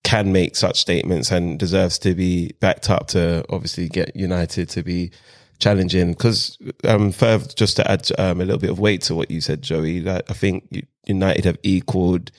can 0.03 0.31
make 0.31 0.55
such 0.55 0.79
statements 0.79 1.31
and 1.31 1.59
deserves 1.59 1.97
to 1.99 2.13
be 2.13 2.51
backed 2.59 2.89
up 2.89 3.07
to 3.07 3.43
obviously 3.49 3.89
get 3.89 4.15
United 4.15 4.69
to 4.69 4.83
be 4.83 5.11
challenging. 5.59 6.11
Because 6.11 6.57
um, 6.83 7.11
further, 7.11 7.47
just 7.55 7.75
to 7.77 7.91
add 7.91 8.07
um, 8.19 8.39
a 8.39 8.45
little 8.45 8.59
bit 8.59 8.69
of 8.69 8.79
weight 8.79 9.01
to 9.03 9.15
what 9.15 9.31
you 9.31 9.41
said, 9.41 9.61
Joey, 9.61 9.99
that 10.01 10.25
I 10.29 10.33
think 10.33 10.85
United 11.07 11.45
have 11.45 11.57
equaled 11.63 12.31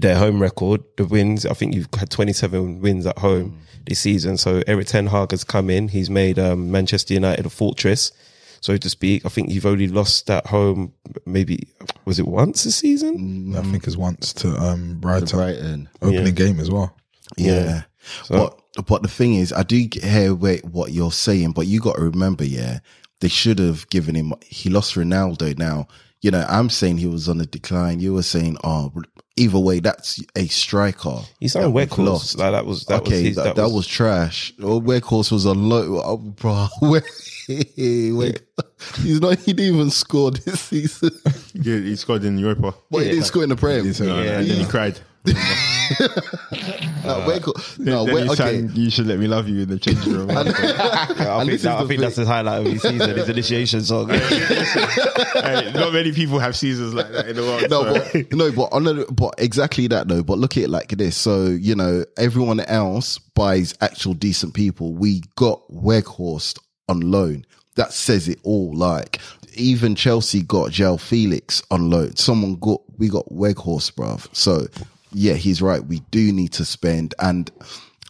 their 0.00 0.16
home 0.16 0.40
record, 0.40 0.82
the 0.96 1.04
wins. 1.04 1.46
I 1.46 1.54
think 1.54 1.74
you've 1.74 1.88
had 1.96 2.10
27 2.10 2.80
wins 2.80 3.06
at 3.06 3.18
home 3.18 3.58
this 3.86 4.00
season. 4.00 4.36
So 4.36 4.62
Eric 4.66 4.88
Ten 4.88 5.06
Hag 5.06 5.30
has 5.30 5.44
come 5.44 5.70
in. 5.70 5.88
He's 5.88 6.10
made 6.10 6.38
um, 6.38 6.70
Manchester 6.70 7.14
United 7.14 7.46
a 7.46 7.50
fortress, 7.50 8.12
so 8.60 8.76
to 8.76 8.90
speak. 8.90 9.24
I 9.24 9.28
think 9.28 9.50
you've 9.50 9.66
only 9.66 9.88
lost 9.88 10.28
at 10.30 10.46
home, 10.46 10.92
maybe 11.24 11.68
was 12.04 12.18
it 12.18 12.26
once 12.26 12.64
this 12.64 12.76
season? 12.76 13.54
I 13.56 13.62
think 13.62 13.86
it's 13.86 13.96
once 13.96 14.32
to 14.34 14.56
um, 14.56 14.98
Brighton 14.98 15.38
Brighton. 15.38 15.88
opening 16.02 16.34
game 16.34 16.60
as 16.60 16.70
well. 16.70 16.94
Yeah. 17.36 17.82
but 18.28 18.60
but 18.86 19.02
the 19.02 19.08
thing 19.08 19.34
is, 19.34 19.52
I 19.52 19.62
do 19.62 19.88
hear 19.92 20.34
wait, 20.34 20.64
what 20.64 20.92
you're 20.92 21.12
saying, 21.12 21.52
but 21.52 21.66
you 21.66 21.80
got 21.80 21.96
to 21.96 22.02
remember, 22.02 22.44
yeah, 22.44 22.80
they 23.20 23.28
should 23.28 23.58
have 23.58 23.88
given 23.88 24.14
him. 24.14 24.34
He 24.44 24.68
lost 24.68 24.94
Ronaldo. 24.94 25.56
Now, 25.58 25.88
you 26.20 26.30
know, 26.30 26.44
I'm 26.48 26.70
saying 26.70 26.98
he 26.98 27.06
was 27.06 27.28
on 27.28 27.40
a 27.40 27.46
decline. 27.46 28.00
You 28.00 28.14
were 28.14 28.22
saying, 28.22 28.58
oh, 28.64 28.92
either 29.36 29.58
way, 29.58 29.80
that's 29.80 30.22
a 30.34 30.46
striker. 30.48 31.20
He 31.40 31.48
signed 31.48 31.66
that 31.66 31.70
we've 31.70 31.88
Weghorst. 31.88 32.06
lost. 32.06 32.38
Like 32.38 32.52
that 32.52 32.66
was 32.66 32.84
that 32.86 33.02
okay, 33.02 33.10
was 33.10 33.20
his, 33.20 33.36
that, 33.36 33.56
that, 33.56 33.68
was, 33.70 33.86
trash. 33.86 34.52
Oh, 34.60 34.80
Weghorst 34.80 35.30
was 35.30 35.44
a 35.44 35.52
low, 35.52 36.00
oh, 36.04 36.16
bro. 36.16 36.68
Wait, 36.82 37.04
he's 37.46 39.20
not. 39.20 39.38
He 39.40 39.52
didn't 39.52 39.74
even 39.74 39.90
score 39.90 40.30
this 40.30 40.60
season, 40.60 41.10
Yeah, 41.54 41.78
he 41.78 41.96
scored 41.96 42.24
in 42.24 42.38
Europa. 42.38 42.74
but 42.90 43.02
he 43.02 43.10
didn't 43.10 43.24
score 43.24 43.42
in 43.42 43.50
the 43.50 43.56
Prem. 43.56 43.84
He's, 43.84 44.00
uh, 44.00 44.04
No, 44.04 44.16
no, 44.16 44.22
and 44.22 44.48
then 44.48 44.58
he 44.58 44.66
cried. 44.66 44.98
No, 45.26 47.12
uh, 47.12 47.26
Weghorst- 47.28 47.78
no, 47.78 48.04
then 48.04 48.14
we- 48.14 48.22
he 48.22 48.28
okay. 48.30 48.34
sang, 48.36 48.70
you 48.74 48.90
should 48.90 49.06
let 49.06 49.18
me 49.18 49.28
love 49.28 49.48
you 49.48 49.62
in 49.62 49.68
the 49.68 49.78
changing 49.78 50.12
room. 50.12 50.30
I 50.36 50.40
And 50.40 50.46
think, 50.54 51.50
this 51.50 51.60
is 51.60 51.66
I 51.66 51.82
the 51.82 51.88
think 51.88 52.00
that's 52.00 52.16
his 52.16 52.26
highlight 52.26 52.66
of 52.66 52.72
his 52.72 52.82
season, 52.82 53.16
his 53.16 53.28
initiation 53.28 53.80
song. 53.82 54.08
Hey, 54.10 55.70
not 55.74 55.92
many 55.92 56.12
people 56.12 56.38
have 56.40 56.56
seasons 56.56 56.94
like 56.94 57.12
that 57.12 57.28
in 57.28 57.36
the 57.36 57.42
world. 57.42 57.70
no, 57.70 57.94
so- 57.94 58.22
but 58.24 58.32
no, 58.32 58.52
but 58.52 58.72
on 58.72 58.86
a, 58.88 59.04
but 59.12 59.34
exactly 59.38 59.86
that 59.88 60.08
though. 60.08 60.22
But 60.22 60.38
look 60.38 60.56
at 60.56 60.64
it 60.64 60.70
like 60.70 60.88
this. 60.88 61.16
So 61.16 61.46
you 61.46 61.74
know, 61.76 62.04
everyone 62.16 62.60
else 62.60 63.18
buys 63.18 63.74
actual 63.80 64.14
decent 64.14 64.54
people. 64.54 64.92
We 64.94 65.22
got 65.36 65.60
Weghorst 65.70 66.58
on 66.88 67.00
loan. 67.00 67.44
That 67.76 67.92
says 67.92 68.26
it 68.28 68.40
all. 68.42 68.74
Like 68.74 69.20
even 69.54 69.94
Chelsea 69.94 70.42
got 70.42 70.70
João 70.72 70.98
Felix 71.00 71.62
on 71.70 71.90
loan. 71.90 72.16
Someone 72.16 72.56
got 72.56 72.80
we 72.98 73.08
got 73.08 73.26
Weghorst, 73.28 73.92
bruv. 73.94 74.26
So 74.34 74.66
yeah, 75.16 75.34
he's 75.34 75.62
right. 75.62 75.84
We 75.84 76.00
do 76.10 76.32
need 76.32 76.52
to 76.52 76.64
spend 76.64 77.14
and. 77.18 77.50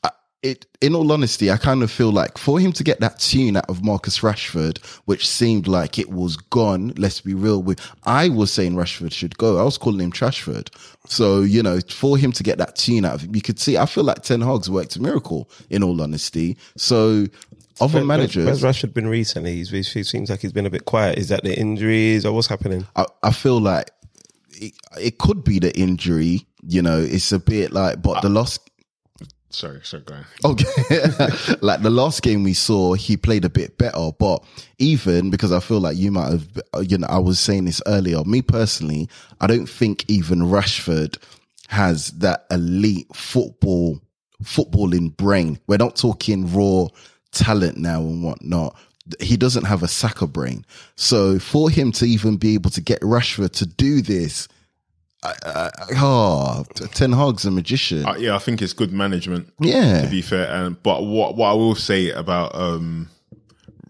Uh, 0.03 0.11
it, 0.43 0.67
in 0.81 0.95
all 0.95 1.11
honesty, 1.11 1.51
I 1.51 1.57
kind 1.57 1.83
of 1.83 1.91
feel 1.91 2.13
like 2.13 2.39
for 2.39 2.61
him 2.61 2.71
to 2.75 2.85
get 2.85 3.01
that 3.01 3.19
tune 3.19 3.57
out 3.57 3.69
of 3.69 3.83
Marcus 3.83 4.21
Rashford, 4.21 4.85
which 5.07 5.27
seemed 5.27 5.67
like 5.67 5.99
it 5.99 6.11
was 6.11 6.37
gone. 6.37 6.93
Let's 6.97 7.21
be 7.21 7.35
real. 7.35 7.63
With 7.63 7.81
I 8.05 8.29
was 8.29 8.53
saying 8.53 8.75
Rashford 8.75 9.13
should 9.13 9.37
go. 9.39 9.59
I 9.59 9.65
was 9.65 9.79
calling 9.79 10.01
him 10.01 10.13
Trashford. 10.13 10.69
So 11.09 11.41
you 11.41 11.63
know, 11.63 11.81
for 11.89 12.17
him 12.17 12.33
to 12.33 12.43
get 12.43 12.59
that 12.59 12.77
tune 12.77 13.05
out 13.05 13.15
of 13.15 13.21
him, 13.23 13.35
you 13.35 13.43
could 13.43 13.59
see. 13.59 13.77
I 13.77 13.87
feel 13.87 14.05
like 14.05 14.23
Ten 14.23 14.41
Hag's 14.41 14.71
worked 14.71 14.95
a 14.97 15.03
miracle. 15.03 15.51
In 15.71 15.83
all 15.83 16.01
honesty, 16.01 16.57
so 16.77 17.27
other 17.81 18.05
managers, 18.05 18.47
Where's 18.47 18.63
Rashford 18.63 18.95
been 18.95 19.09
recently? 19.09 19.55
He's, 19.57 19.71
he 19.71 20.03
seems 20.03 20.31
like 20.31 20.41
he's 20.41 20.53
been 20.53 20.67
a 20.67 20.71
bit 20.71 20.85
quiet. 20.85 21.19
Is 21.19 21.29
that 21.29 21.43
the 21.45 21.59
injuries 21.59 22.25
or 22.25 22.33
what's 22.33 22.47
happening? 22.47 22.87
I, 22.95 23.07
I 23.23 23.33
feel 23.33 23.61
like 23.61 23.91
it, 24.53 24.75
it 25.01 25.19
could 25.19 25.45
be 25.45 25.59
the 25.59 25.77
injury. 25.79 26.47
You 26.67 26.83
know, 26.83 27.01
it's 27.01 27.33
a 27.33 27.39
bit 27.39 27.73
like, 27.73 28.03
but 28.03 28.23
the 28.23 28.29
uh, 28.29 28.33
last 28.33 28.67
Sorry, 29.57 29.81
sorry, 29.85 30.03
go 30.03 30.15
on. 30.15 30.25
Okay. 30.45 31.57
like 31.63 31.81
the 31.81 31.89
last 31.89 32.23
game 32.23 32.43
we 32.43 32.53
saw, 32.53 32.93
he 32.93 33.17
played 33.17 33.45
a 33.45 33.49
bit 33.49 33.79
better. 33.79 34.11
But 34.19 34.45
even 34.79 35.31
because 35.31 35.51
I 35.51 35.61
feel 35.61 35.81
like 35.81 35.97
you 35.97 36.13
might 36.13 36.31
have, 36.31 36.47
you 36.83 36.99
know, 36.99 37.07
I 37.09 37.19
was 37.19 37.41
saying 37.41 37.65
this 37.65 37.81
earlier. 37.87 38.23
Me 38.25 38.43
personally, 38.43 39.09
I 39.41 39.47
don't 39.47 39.67
think 39.67 40.05
even 40.09 40.41
Rashford 40.41 41.17
has 41.69 42.09
that 42.19 42.45
elite 42.51 43.07
football, 43.15 43.99
footballing 44.43 45.17
brain. 45.17 45.59
We're 45.67 45.79
not 45.79 45.97
talking 45.97 46.53
raw 46.53 46.89
talent 47.33 47.79
now 47.79 48.01
and 48.01 48.23
whatnot. 48.23 48.77
He 49.21 49.39
doesn't 49.39 49.65
have 49.65 49.83
a 49.83 49.89
Saka 49.89 50.27
brain. 50.27 50.67
So 50.97 51.39
for 51.39 51.71
him 51.71 51.93
to 51.93 52.05
even 52.05 52.37
be 52.37 52.55
able 52.55 52.71
to 52.71 52.83
get 52.83 53.01
Rashford 53.01 53.53
to 53.53 53.67
do 53.67 54.03
this, 54.03 54.49
I, 55.23 55.35
I, 55.45 55.71
oh, 55.97 56.65
Ten 56.93 57.13
Hag's 57.13 57.45
a 57.45 57.51
magician. 57.51 58.05
Uh, 58.05 58.15
yeah, 58.19 58.37
I 58.37 58.39
think 58.39 58.63
it's 58.63 58.73
good 58.73 58.93
management. 58.93 59.53
Yeah. 59.61 60.03
to 60.03 60.09
be 60.09 60.23
fair. 60.23 60.47
And 60.51 60.81
but 60.83 61.05
what 61.05 61.37
what 61.37 61.51
I 61.51 61.55
will 61.55 61.75
say 61.75 62.11
about 62.11 62.55
um, 62.55 63.09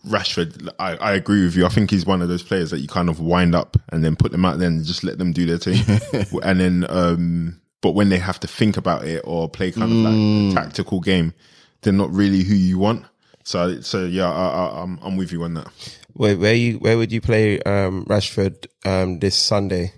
Rashford, 0.07 0.69
I, 0.79 0.97
I 0.97 1.13
agree 1.13 1.45
with 1.45 1.57
you. 1.57 1.67
I 1.67 1.69
think 1.69 1.91
he's 1.91 2.07
one 2.07 2.23
of 2.23 2.29
those 2.29 2.43
players 2.43 2.71
that 2.71 2.79
you 2.79 2.89
kind 2.89 3.09
of 3.09 3.21
wind 3.21 3.55
up 3.55 3.77
and 3.91 4.05
then 4.05 4.17
put 4.17 4.33
them 4.33 4.45
out 4.45 4.59
there 4.59 4.69
and 4.69 4.85
just 4.85 5.05
let 5.05 5.19
them 5.19 5.33
do 5.33 5.47
their 5.47 5.59
thing. 5.59 5.83
and 6.43 6.61
then, 6.61 6.87
um, 6.89 7.61
but 7.81 7.93
when 7.93 8.09
they 8.09 8.19
have 8.19 8.41
to 8.41 8.47
think 8.47 8.77
about 8.77 9.05
it 9.05 9.23
or 9.25 9.49
play 9.49 9.73
kind 9.73 9.91
of 9.91 9.99
like 9.99 10.15
a 10.15 10.55
tactical 10.55 11.01
game, 11.01 11.35
they're 11.83 11.93
not 11.93 12.11
really 12.13 12.43
who 12.43 12.55
you 12.55 12.79
want. 12.79 13.05
So, 13.45 13.81
so 13.81 14.05
yeah, 14.05 14.31
I, 14.31 14.49
I, 14.49 14.83
I'm 14.83 14.99
I'm 15.03 15.17
with 15.17 15.31
you 15.31 15.45
on 15.45 15.55
that. 15.55 15.69
Where, 16.15 16.37
where 16.37 16.55
you 16.55 16.79
where 16.79 16.97
would 16.97 17.13
you 17.13 17.21
play 17.21 17.61
um, 17.63 18.05
Rashford 18.07 18.67
um, 18.85 19.19
this 19.21 19.37
Sunday? 19.37 19.93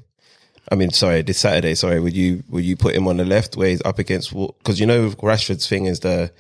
I 0.71 0.75
mean, 0.75 0.91
sorry, 0.91 1.23
this 1.23 1.39
Saturday. 1.39 1.75
Sorry, 1.75 2.01
would 2.01 2.17
you 2.17 2.43
would 2.49 2.65
you 2.65 2.77
put 2.77 2.95
him 2.95 3.09
on 3.09 3.17
the 3.17 3.25
left 3.25 3.57
where 3.57 3.69
he's 3.69 3.83
up 3.85 3.99
against? 3.99 4.33
Because 4.33 4.79
you 4.81 4.87
know 4.87 5.11
Rashford's 5.11 5.69
thing 5.69 5.87
is 5.87 6.01
the 6.01 6.31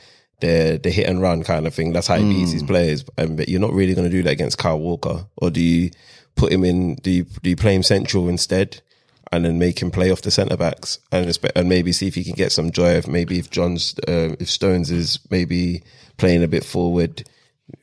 the 0.41 0.79
the 0.83 0.91
hit 0.91 1.09
and 1.09 1.21
run 1.21 1.43
kind 1.45 1.67
of 1.67 1.75
thing. 1.75 1.93
That's 1.93 2.07
how 2.07 2.17
he 2.17 2.25
beats 2.25 2.53
his 2.53 2.63
players. 2.63 3.05
Um, 3.17 3.37
but 3.37 3.49
you're 3.49 3.61
not 3.61 3.73
really 3.73 3.95
going 3.95 4.09
to 4.09 4.17
do 4.17 4.23
that 4.23 4.33
against 4.33 4.59
Kyle 4.59 4.79
Walker, 4.79 5.27
or 5.37 5.51
do 5.51 5.61
you 5.61 5.91
put 6.37 6.53
him 6.53 6.65
in? 6.65 6.97
Do 6.97 7.11
you 7.11 7.25
do 7.25 7.51
you 7.51 7.57
play 7.57 7.75
him 7.75 7.83
central 7.83 8.29
instead? 8.29 8.83
And 9.31 9.45
then 9.45 9.59
make 9.59 9.83
him 9.83 9.91
play 9.91 10.11
off 10.11 10.23
the 10.23 10.31
centre 10.31 10.57
backs, 10.57 11.01
and 11.13 11.39
and 11.55 11.69
maybe 11.69 11.93
see 11.93 12.07
if 12.07 12.15
he 12.15 12.25
can 12.25 12.33
get 12.33 12.51
some 12.51 12.71
joy. 12.71 12.93
If 12.93 13.07
maybe 13.07 13.39
if 13.39 13.51
John's, 13.51 13.95
uh, 14.09 14.35
if 14.41 14.49
Stones 14.49 14.91
is 14.91 15.19
maybe 15.31 15.83
playing 16.17 16.43
a 16.43 16.49
bit 16.49 16.65
forward, 16.65 17.25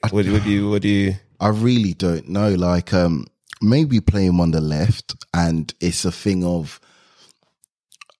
what, 0.02 0.14
what 0.14 0.44
do 0.44 0.50
you, 0.50 0.70
what 0.72 0.82
do 0.82 0.88
you? 0.88 1.16
I 1.40 1.50
really 1.50 1.94
don't 1.94 2.30
know. 2.30 2.50
Like, 2.56 2.94
um, 2.94 3.28
maybe 3.66 4.02
play 4.02 4.26
him 4.26 4.40
on 4.42 4.52
the 4.52 4.62
left, 4.62 5.16
and 5.34 5.74
it's 5.82 6.06
a 6.06 6.12
thing 6.12 6.46
of. 6.46 6.80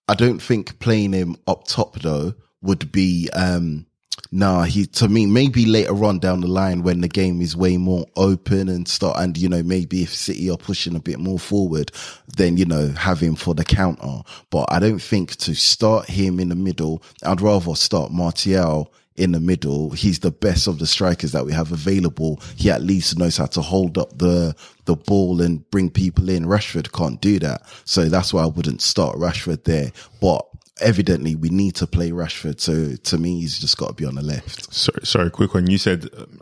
I 0.08 0.14
don't 0.14 0.40
think 0.40 0.78
playing 0.78 1.14
him 1.14 1.36
up 1.46 1.66
top 1.66 2.00
though 2.00 2.34
would 2.62 2.92
be. 2.92 3.30
um 3.32 3.86
Nah, 4.32 4.64
he 4.64 4.86
to 4.86 5.08
me 5.08 5.26
maybe 5.26 5.66
later 5.66 6.04
on 6.04 6.18
down 6.18 6.40
the 6.40 6.48
line 6.48 6.82
when 6.82 7.00
the 7.00 7.08
game 7.08 7.40
is 7.40 7.56
way 7.56 7.76
more 7.76 8.06
open 8.16 8.68
and 8.68 8.88
start 8.88 9.18
and 9.18 9.38
you 9.38 9.48
know 9.48 9.62
maybe 9.62 10.02
if 10.02 10.14
City 10.14 10.50
are 10.50 10.56
pushing 10.56 10.96
a 10.96 11.00
bit 11.00 11.20
more 11.20 11.38
forward, 11.38 11.92
then 12.36 12.56
you 12.56 12.64
know 12.64 12.88
have 12.90 13.20
him 13.20 13.36
for 13.36 13.54
the 13.54 13.64
counter. 13.64 14.22
But 14.50 14.66
I 14.70 14.80
don't 14.80 15.00
think 15.00 15.36
to 15.36 15.54
start 15.54 16.10
him 16.10 16.40
in 16.40 16.48
the 16.48 16.56
middle. 16.56 17.02
I'd 17.24 17.40
rather 17.40 17.74
start 17.76 18.12
Martial 18.12 18.92
in 19.16 19.32
the 19.32 19.40
middle. 19.40 19.90
He's 19.90 20.20
the 20.20 20.30
best 20.30 20.66
of 20.66 20.78
the 20.78 20.86
strikers 20.86 21.32
that 21.32 21.44
we 21.44 21.52
have 21.52 21.72
available. 21.72 22.40
He 22.56 22.70
at 22.70 22.82
least 22.82 23.18
knows 23.18 23.36
how 23.36 23.46
to 23.46 23.62
hold 23.62 23.98
up 23.98 24.18
the 24.18 24.54
the 24.84 24.96
ball 24.96 25.40
and 25.40 25.68
bring 25.70 25.90
people 25.90 26.28
in. 26.28 26.44
Rashford 26.44 26.92
can't 26.92 27.20
do 27.20 27.38
that, 27.40 27.62
so 27.84 28.08
that's 28.08 28.32
why 28.32 28.42
I 28.42 28.46
wouldn't 28.46 28.82
start 28.82 29.16
Rashford 29.16 29.64
there. 29.64 29.92
But 30.20 30.46
evidently, 30.80 31.34
we 31.34 31.48
need 31.48 31.74
to 31.76 31.86
play 31.86 32.10
Rashford. 32.10 32.60
So 32.60 32.94
to 32.96 33.18
me, 33.18 33.40
he's 33.40 33.58
just 33.58 33.76
got 33.76 33.88
to 33.88 33.94
be 33.94 34.04
on 34.04 34.14
the 34.14 34.22
left. 34.22 34.72
Sorry, 34.72 35.04
sorry, 35.04 35.30
quick 35.30 35.54
one. 35.54 35.68
You 35.68 35.78
said 35.78 36.08
um, 36.16 36.40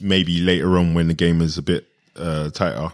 maybe 0.00 0.40
later 0.40 0.76
on 0.78 0.94
when 0.94 1.08
the 1.08 1.14
game 1.14 1.40
is 1.40 1.58
a 1.58 1.62
bit 1.62 1.86
uh, 2.16 2.50
tighter. 2.50 2.92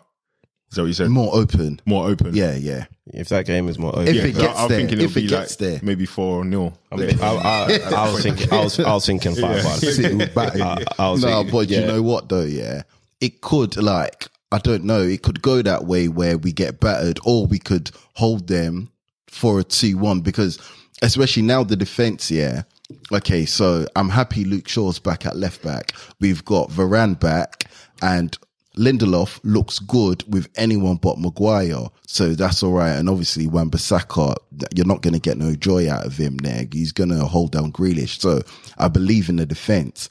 Is 0.70 0.76
that 0.76 0.82
what 0.82 0.86
you 0.88 0.92
said? 0.94 1.08
More 1.10 1.34
open. 1.34 1.80
More 1.86 2.08
open. 2.08 2.34
Yeah, 2.34 2.54
yeah. 2.56 2.86
If 3.06 3.28
that 3.28 3.46
game 3.46 3.68
is 3.68 3.78
more 3.78 3.92
open, 3.92 4.08
If 4.08 4.16
it 4.24 4.32
'cause 4.34 4.42
gets 4.42 4.58
I, 4.58 4.62
I'm 4.62 4.68
there, 4.68 4.78
thinking 4.78 4.98
it'll 4.98 5.10
if 5.10 5.16
it 5.16 5.20
be 5.22 5.26
gets 5.28 5.52
like 5.52 5.70
there. 5.70 5.80
maybe 5.82 6.06
four 6.06 6.44
0 6.44 6.72
I, 6.90 6.96
mean, 6.96 7.20
I, 7.20 7.26
I, 7.26 7.78
I 7.94 8.12
was 8.12 8.22
thinking, 8.22 8.52
I 8.52 8.64
was, 8.64 8.80
I 8.80 8.92
was 8.94 9.06
thinking 9.06 9.34
five 9.36 9.64
one. 9.64 9.78
City 9.78 10.14
will 10.16 10.26
batter 10.34 10.58
you. 10.58 10.64
I, 10.64 10.84
I 10.98 11.10
was 11.10 11.22
No, 11.22 11.28
thinking, 11.28 11.52
but 11.52 11.68
yeah. 11.68 11.80
you 11.80 11.86
know 11.86 12.02
what 12.02 12.28
though, 12.28 12.42
yeah. 12.42 12.82
It 13.20 13.40
could 13.40 13.76
like 13.76 14.26
I 14.52 14.58
don't 14.58 14.84
know, 14.84 15.00
it 15.02 15.22
could 15.22 15.40
go 15.42 15.62
that 15.62 15.84
way 15.86 16.08
where 16.08 16.36
we 16.36 16.52
get 16.52 16.80
battered 16.80 17.18
or 17.24 17.46
we 17.46 17.58
could 17.58 17.90
hold 18.14 18.48
them 18.48 18.90
for 19.28 19.60
a 19.60 19.64
two 19.64 19.96
one 19.98 20.20
because 20.20 20.58
especially 21.02 21.42
now 21.42 21.62
the 21.62 21.76
defense, 21.76 22.30
yeah. 22.30 22.62
Okay, 23.12 23.44
so 23.46 23.86
I'm 23.96 24.08
happy 24.08 24.44
Luke 24.44 24.68
Shaw's 24.68 24.98
back 24.98 25.26
at 25.26 25.36
left 25.36 25.62
back. 25.62 25.92
We've 26.20 26.44
got 26.44 26.70
Varane 26.70 27.18
back 27.18 27.64
and 28.02 28.36
Lindelof 28.76 29.40
looks 29.42 29.78
good 29.78 30.22
with 30.32 30.48
anyone 30.56 30.96
but 30.96 31.18
Maguire. 31.18 31.88
So 32.06 32.34
that's 32.34 32.62
all 32.62 32.72
right. 32.72 32.92
And 32.92 33.08
obviously 33.08 33.46
Wan 33.46 33.70
Bissaka, 33.70 34.36
you're 34.74 34.86
not 34.86 35.02
going 35.02 35.14
to 35.14 35.20
get 35.20 35.38
no 35.38 35.54
joy 35.54 35.90
out 35.90 36.06
of 36.06 36.16
him 36.16 36.36
there. 36.38 36.66
He's 36.70 36.92
going 36.92 37.10
to 37.10 37.24
hold 37.24 37.52
down 37.52 37.72
Grealish. 37.72 38.20
So 38.20 38.42
I 38.78 38.88
believe 38.88 39.28
in 39.28 39.36
the 39.36 39.46
defense 39.46 40.08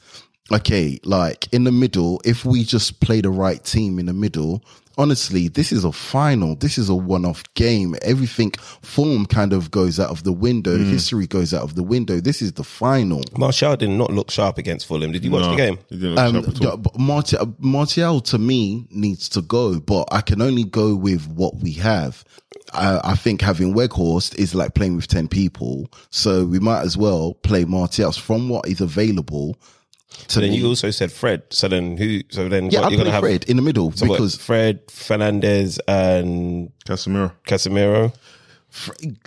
okay, 0.52 0.98
like 1.04 1.52
in 1.52 1.64
the 1.64 1.72
middle, 1.72 2.20
if 2.24 2.44
we 2.44 2.64
just 2.64 3.00
play 3.00 3.20
the 3.20 3.30
right 3.30 3.62
team 3.64 3.98
in 3.98 4.06
the 4.06 4.12
middle, 4.12 4.64
honestly, 4.98 5.48
this 5.48 5.72
is 5.72 5.84
a 5.84 5.92
final. 5.92 6.54
This 6.56 6.78
is 6.78 6.88
a 6.88 6.94
one-off 6.94 7.42
game. 7.54 7.94
Everything 8.02 8.52
form 8.82 9.26
kind 9.26 9.52
of 9.52 9.70
goes 9.70 9.98
out 10.00 10.10
of 10.10 10.24
the 10.24 10.32
window. 10.32 10.76
History 10.78 11.26
goes 11.26 11.52
out 11.54 11.62
of 11.62 11.74
the 11.74 11.82
window. 11.82 12.20
This 12.20 12.42
is 12.42 12.52
the 12.52 12.64
final. 12.64 13.22
Martial 13.36 13.76
did 13.76 13.90
not 13.90 14.12
look 14.12 14.30
sharp 14.30 14.58
against 14.58 14.86
Fulham. 14.86 15.12
Did 15.12 15.24
you 15.24 15.30
watch 15.30 15.48
the 15.50 15.56
game? 15.56 15.78
It 15.90 15.96
didn't 16.00 16.14
look 16.14 16.18
Um, 16.24 16.34
sharp 16.34 16.48
at 16.48 16.64
all. 16.66 16.82
yeah, 16.96 17.04
Martial, 17.04 17.54
Martial 17.58 18.20
to 18.22 18.38
me 18.38 18.86
needs 18.90 19.28
to 19.30 19.42
go, 19.42 19.80
but 19.80 20.08
I 20.12 20.20
can 20.20 20.40
only 20.40 20.64
go 20.64 20.94
with 20.94 21.26
what 21.28 21.56
we 21.56 21.72
have. 21.72 22.24
I, 22.72 23.00
I 23.04 23.14
think 23.14 23.42
having 23.42 23.74
Weghorst 23.74 24.34
is 24.38 24.54
like 24.54 24.74
playing 24.74 24.96
with 24.96 25.06
10 25.08 25.28
people. 25.28 25.90
So 26.10 26.44
we 26.46 26.58
might 26.58 26.80
as 26.82 26.96
well 26.96 27.34
play 27.34 27.64
Martial's 27.64 28.16
from 28.16 28.48
what 28.48 28.66
is 28.66 28.80
available. 28.80 29.56
To 30.28 30.40
Then 30.40 30.52
you 30.52 30.66
also 30.66 30.90
said 30.90 31.12
Fred. 31.12 31.42
So 31.50 31.68
then 31.68 31.96
who? 31.96 32.20
So 32.30 32.48
then 32.48 32.70
yeah, 32.70 32.80
what, 32.80 32.86
I 32.86 32.90
you're 32.90 32.98
gonna 32.98 33.12
have 33.12 33.20
Fred 33.22 33.44
in 33.44 33.56
the 33.56 33.62
middle 33.62 33.92
so 33.92 34.06
what, 34.06 34.16
because 34.16 34.36
Fred 34.36 34.86
Fernandes 34.88 35.78
and 35.86 36.72
Casemiro. 36.86 37.32
Casemiro. 37.46 38.12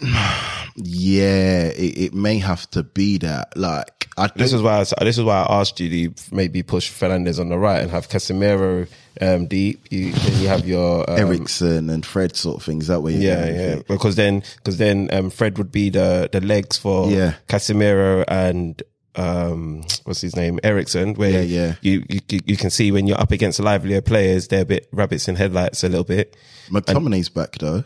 Yeah, 0.81 1.67
it, 1.75 1.97
it 1.97 2.13
may 2.13 2.37
have 2.39 2.69
to 2.71 2.83
be 2.83 3.17
that. 3.19 3.57
Like, 3.57 4.07
I 4.17 4.29
This 4.35 4.53
is 4.53 4.61
why 4.61 4.77
I, 4.77 4.81
s- 4.81 4.93
this 5.01 5.17
is 5.17 5.23
why 5.23 5.41
I 5.43 5.59
asked 5.59 5.79
you 5.79 6.09
to 6.09 6.15
maybe 6.33 6.63
push 6.63 6.89
Fernandes 6.91 7.39
on 7.39 7.49
the 7.49 7.57
right 7.57 7.81
and 7.81 7.91
have 7.91 8.07
Casemiro 8.07 8.87
um, 9.19 9.47
deep. 9.47 9.85
You, 9.89 10.11
then 10.13 10.41
you 10.41 10.47
have 10.47 10.65
your 10.67 11.09
um, 11.09 11.17
Eriksen 11.17 11.89
and 11.89 12.05
Fred 12.05 12.35
sort 12.35 12.57
of 12.57 12.63
things 12.63 12.87
that 12.87 13.01
way. 13.01 13.13
Yeah, 13.13 13.45
yeah. 13.49 13.73
think. 13.75 13.87
Because 13.87 14.15
then, 14.15 14.43
because 14.57 14.77
then, 14.77 15.09
um, 15.11 15.29
Fred 15.29 15.57
would 15.57 15.71
be 15.71 15.89
the 15.89 16.29
the 16.31 16.39
legs 16.41 16.77
for 16.77 17.09
Yeah. 17.09 17.33
Casemiro 17.49 18.23
and 18.27 18.81
um, 19.15 19.81
what's 20.03 20.21
his 20.21 20.35
name, 20.35 20.59
Eriksen. 20.63 21.13
Where 21.15 21.29
Yeah, 21.29 21.41
yeah. 21.41 21.75
You, 21.81 22.03
you 22.09 22.19
you 22.45 22.57
can 22.57 22.69
see 22.69 22.91
when 22.91 23.07
you're 23.07 23.19
up 23.19 23.31
against 23.31 23.59
livelier 23.59 24.01
players, 24.01 24.47
they're 24.47 24.61
a 24.61 24.65
bit 24.65 24.87
rabbits 24.91 25.27
in 25.27 25.35
headlights 25.35 25.83
a 25.83 25.89
little 25.89 26.03
bit. 26.03 26.35
McTominay's 26.69 27.29
back 27.29 27.57
though. 27.57 27.83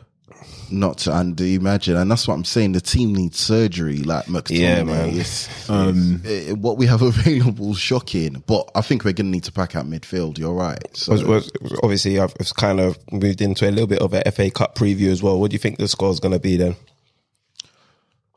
Not 0.72 1.00
to 1.00 1.16
and 1.16 1.40
imagine, 1.40 1.98
and 1.98 2.10
that's 2.10 2.28
what 2.28 2.34
I'm 2.34 2.44
saying. 2.46 2.72
The 2.72 2.82
team 2.82 3.14
needs 3.14 3.38
surgery, 3.38 3.98
like 4.00 4.26
McTominay. 4.26 4.60
Yeah, 4.60 4.84
man. 4.84 5.10
It's, 5.14 5.70
eh, 5.70 6.52
what 6.54 6.78
we 6.78 6.88
have 6.88 7.02
available 7.04 7.72
is 7.72 7.80
shocking, 7.80 8.44
but 8.48 8.72
I 8.74 8.82
think 8.82 9.04
we're 9.06 9.14
going 9.14 9.28
to 9.28 9.32
need 9.32 9.44
to 9.44 9.52
pack 9.52 9.76
out 9.76 9.86
midfield. 9.86 10.38
You're 10.40 10.54
right. 10.54 10.80
So 10.98 11.12
Was, 11.12 11.24
was, 11.24 11.52
was- 11.62 11.80
obviously, 11.84 12.20
I've 12.20 12.34
it's 12.40 12.52
kind 12.54 12.80
of 12.80 12.98
moved 13.12 13.42
into 13.42 13.70
a 13.70 13.72
little 13.72 13.88
bit 13.88 14.00
of 14.00 14.14
a 14.14 14.30
FA 14.32 14.50
Cup 14.50 14.76
preview 14.76 15.10
as 15.12 15.22
well. 15.22 15.40
What 15.40 15.52
do 15.52 15.56
you 15.56 15.60
think 15.60 15.78
the 15.78 15.88
score's 15.88 16.20
going 16.20 16.34
to 16.34 16.40
be 16.40 16.58
then? 16.58 16.76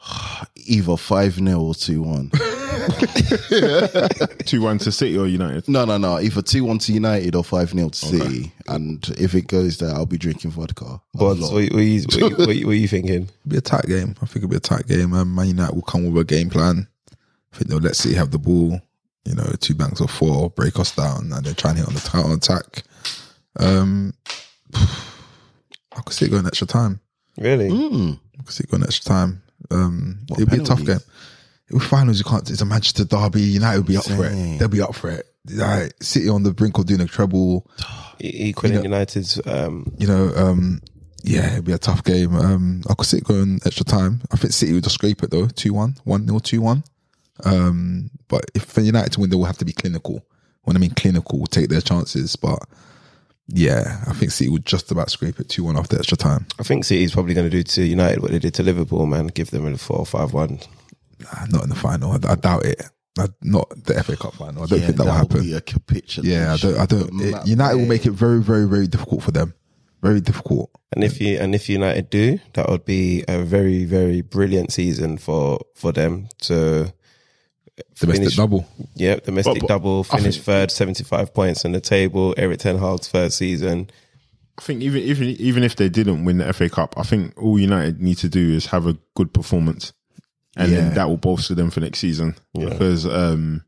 either 0.57 0.97
five 0.97 1.35
0 1.35 1.59
or 1.61 1.75
two 1.75 2.03
one. 2.03 2.31
Two 4.47 4.63
one 4.63 4.79
to 4.79 4.93
City 4.93 5.17
or 5.19 5.27
United. 5.27 5.69
no, 5.69 5.85
no, 5.85 5.97
no. 5.99 6.19
Either 6.19 6.43
two 6.43 6.65
one 6.65 6.79
to 6.79 6.93
United 6.93 7.35
or 7.35 7.45
five 7.45 7.71
0 7.71 7.89
to 7.91 7.97
City. 7.99 8.53
And 8.69 9.07
if 9.19 9.35
it 9.35 9.49
goes 9.49 9.79
there, 9.79 9.95
I'll 9.95 10.07
be 10.07 10.19
drinking 10.19 10.53
vodka. 10.53 10.85
a 10.85 11.01
But 11.15 11.37
lot. 11.39 11.53
what, 11.53 11.73
what, 11.73 11.81
you, 11.81 12.03
what, 12.03 12.17
you, 12.17 12.37
what, 12.37 12.57
you, 12.57 12.67
what 12.67 12.73
you 12.77 12.89
thinking? 12.89 13.23
It'll 13.25 13.49
be 13.49 13.57
a 13.57 13.61
tight 13.61 13.87
game. 13.87 14.15
I 14.23 14.27
think 14.27 14.37
it'll 14.39 14.49
be 14.49 14.57
a 14.57 14.61
tight 14.61 14.87
game. 14.87 15.13
Um, 15.13 15.35
Man 15.35 15.49
United 15.49 15.75
will 15.75 15.83
come 15.83 16.05
with 16.13 16.21
a 16.21 16.25
game 16.25 16.51
plan. 16.51 16.87
I 17.53 17.57
think 17.57 17.71
they'll 17.71 17.79
let 17.79 17.97
City 17.97 18.15
have 18.17 18.31
the 18.31 18.39
ball. 18.39 18.81
You 19.25 19.35
know, 19.35 19.51
two 19.61 19.75
banks 19.75 20.01
of 20.01 20.11
four, 20.11 20.51
break 20.51 20.79
us 20.79 20.95
down, 20.95 21.33
and 21.33 21.45
then 21.45 21.55
try 21.57 21.71
and 21.71 21.79
hit 21.81 21.89
on 21.89 21.95
the 21.95 22.01
counter 22.01 22.33
attack. 22.35 22.85
Um, 23.59 24.15
I 24.75 26.01
could 26.05 26.13
see 26.13 26.27
it 26.27 26.31
going 26.31 26.47
extra 26.47 26.67
time. 26.67 27.01
Really? 27.39 27.69
Mm. 27.69 28.19
I 28.39 28.43
could 28.45 28.55
see 28.55 28.65
it 28.65 28.71
going 28.71 28.83
extra 28.85 29.05
time. 29.09 29.43
Um, 29.71 30.19
it'll 30.31 30.47
be 30.47 30.57
a 30.59 30.61
tough 30.61 30.79
penalties? 30.85 31.07
With 31.71 31.83
finals, 31.83 32.19
you 32.19 32.25
can't. 32.25 32.49
It's 32.49 32.61
a 32.61 32.65
Manchester 32.65 33.05
derby. 33.05 33.43
United 33.43 33.79
will 33.79 33.85
be 33.85 33.97
up 33.97 34.05
for 34.05 34.25
it. 34.25 34.59
They'll 34.59 34.69
be 34.69 34.83
up 34.83 34.95
for 34.95 35.11
it. 35.11 35.27
Like, 35.51 35.93
City 36.01 36.29
on 36.29 36.43
the 36.43 36.53
brink 36.53 36.79
of 36.79 36.87
doing 36.87 37.01
a 37.01 37.07
treble. 37.07 37.67
Equaling 38.21 38.83
United's 38.83 39.41
um, 39.47 39.93
you 39.99 40.07
know, 40.07 40.33
um, 40.37 40.81
yeah, 41.23 41.53
it'd 41.53 41.65
be 41.65 41.73
a 41.73 41.79
tough 41.79 42.05
game. 42.05 42.35
Um, 42.37 42.83
I 42.89 42.95
could 42.95 43.07
see 43.07 43.19
it 43.19 43.25
going 43.25 43.61
extra 43.67 43.85
time. 43.85 44.23
I 44.31 44.37
think 44.37 44.53
City 44.53 44.73
would 44.73 44.85
just 44.85 44.95
scrape 44.95 45.23
it 45.23 45.31
though, 45.31 45.49
2 45.49 45.75
1, 45.75 45.97
1 46.05 46.27
0, 46.27 46.39
2 46.39 46.61
1. 46.61 46.85
Um, 47.45 48.11
but 48.29 48.45
if 48.55 48.65
for 48.65 48.81
United 48.81 49.13
to 49.13 49.21
win, 49.21 49.31
they 49.31 49.37
will 49.37 49.45
have 49.45 49.59
to 49.59 49.65
be 49.65 49.73
clinical. 49.73 50.25
When 50.63 50.77
I 50.77 50.81
mean 50.81 50.95
clinical, 50.95 51.47
take 51.47 51.69
their 51.69 51.81
chances. 51.81 52.37
But 52.37 52.61
yeah, 53.49 54.05
I 54.07 54.13
think 54.13 54.31
City 54.31 54.51
would 54.51 54.65
just 54.65 54.91
about 54.91 55.11
scrape 55.11 55.41
it 55.41 55.49
2 55.49 55.65
1 55.65 55.77
after 55.77 55.99
extra 55.99 56.17
time. 56.17 56.47
I 56.59 56.63
think 56.63 56.85
City's 56.85 57.13
probably 57.13 57.35
going 57.35 57.51
to 57.51 57.57
do 57.57 57.63
to 57.63 57.85
United 57.85 58.23
what 58.23 58.31
they 58.31 58.39
did 58.39 58.55
to 58.55 58.63
Liverpool, 58.63 59.07
man. 59.07 59.27
Give 59.27 59.51
them 59.51 59.67
a 59.67 59.77
four 59.77 59.99
or 59.99 60.07
five 60.07 60.33
one. 60.33 60.61
Nah, 61.21 61.47
not 61.51 61.63
in 61.65 61.69
the 61.71 61.75
final. 61.77 62.13
I, 62.13 62.19
I 62.33 62.35
doubt 62.35 62.65
it. 62.67 62.83
I, 63.19 63.29
not 63.43 63.71
the 63.85 64.03
FA 64.05 64.17
Cup 64.17 64.35
final. 64.35 64.65
I 64.65 64.67
don't 64.67 64.79
Yeah, 64.81 64.87
think 64.87 64.99
that 64.99 65.05
will 65.07 65.13
happen. 65.13 65.41
Be 65.43 65.55
a 65.55 65.61
capitulation. 65.63 66.25
Yeah, 66.27 66.53
I 66.53 66.57
don't. 66.59 66.79
I 66.79 66.87
don't. 66.87 67.21
It- 67.23 67.33
matter 67.33 67.49
United 67.49 67.77
will 67.79 67.87
make 67.87 68.05
it 68.07 68.11
very, 68.13 68.43
very, 68.43 68.67
very 68.69 68.87
difficult 68.87 69.23
for 69.23 69.31
them. 69.31 69.55
Very 70.03 70.21
difficult. 70.21 70.71
And 70.93 71.03
if 71.03 71.21
you 71.21 71.39
and 71.39 71.55
if 71.55 71.69
United 71.71 72.11
do, 72.11 72.39
that 72.53 72.69
would 72.69 72.85
be 72.85 73.25
a 73.27 73.43
very 73.43 73.85
very 73.87 74.21
brilliant 74.21 74.71
season 74.73 75.17
for 75.19 75.59
for 75.75 75.91
them 75.93 76.29
to 76.43 76.93
Domestic 77.99 78.23
finish. 78.25 78.37
double. 78.37 78.67
Yeah, 78.95 79.17
domestic 79.17 79.55
But- 79.55 79.61
but 79.61 79.69
double, 79.69 80.05
finish 80.05 80.35
think- 80.37 80.45
third, 80.45 80.71
seventy 80.71 81.03
five 81.05 81.33
points 81.35 81.65
on 81.65 81.73
the 81.73 81.81
table. 81.81 82.35
Eric 82.37 82.61
Ten 82.61 82.79
Hag's 82.79 83.09
first 83.09 83.39
season. 83.39 83.89
I 84.59 84.63
think 84.63 84.83
even 84.83 85.03
even 85.03 85.29
even 85.29 85.63
if 85.63 85.77
they 85.77 85.89
didn't 85.89 86.25
win 86.25 86.39
the 86.39 86.53
FA 86.53 86.69
Cup, 86.69 86.95
I 86.99 87.03
think 87.03 87.33
all 87.43 87.59
United 87.59 88.01
need 88.01 88.19
to 88.19 88.29
do 88.29 88.53
is 88.55 88.67
have 88.67 88.87
a 88.87 88.97
good 89.15 89.33
performance, 89.35 89.93
and 90.57 90.71
Yeah. 90.73 90.79
then 90.81 90.95
that 90.95 91.09
will 91.09 91.17
bolster 91.19 91.55
them 91.55 91.71
for 91.71 91.81
next 91.81 91.99
season. 92.01 92.35
Yeah. 92.55 92.71
Because 92.71 93.07
um, 93.07 93.65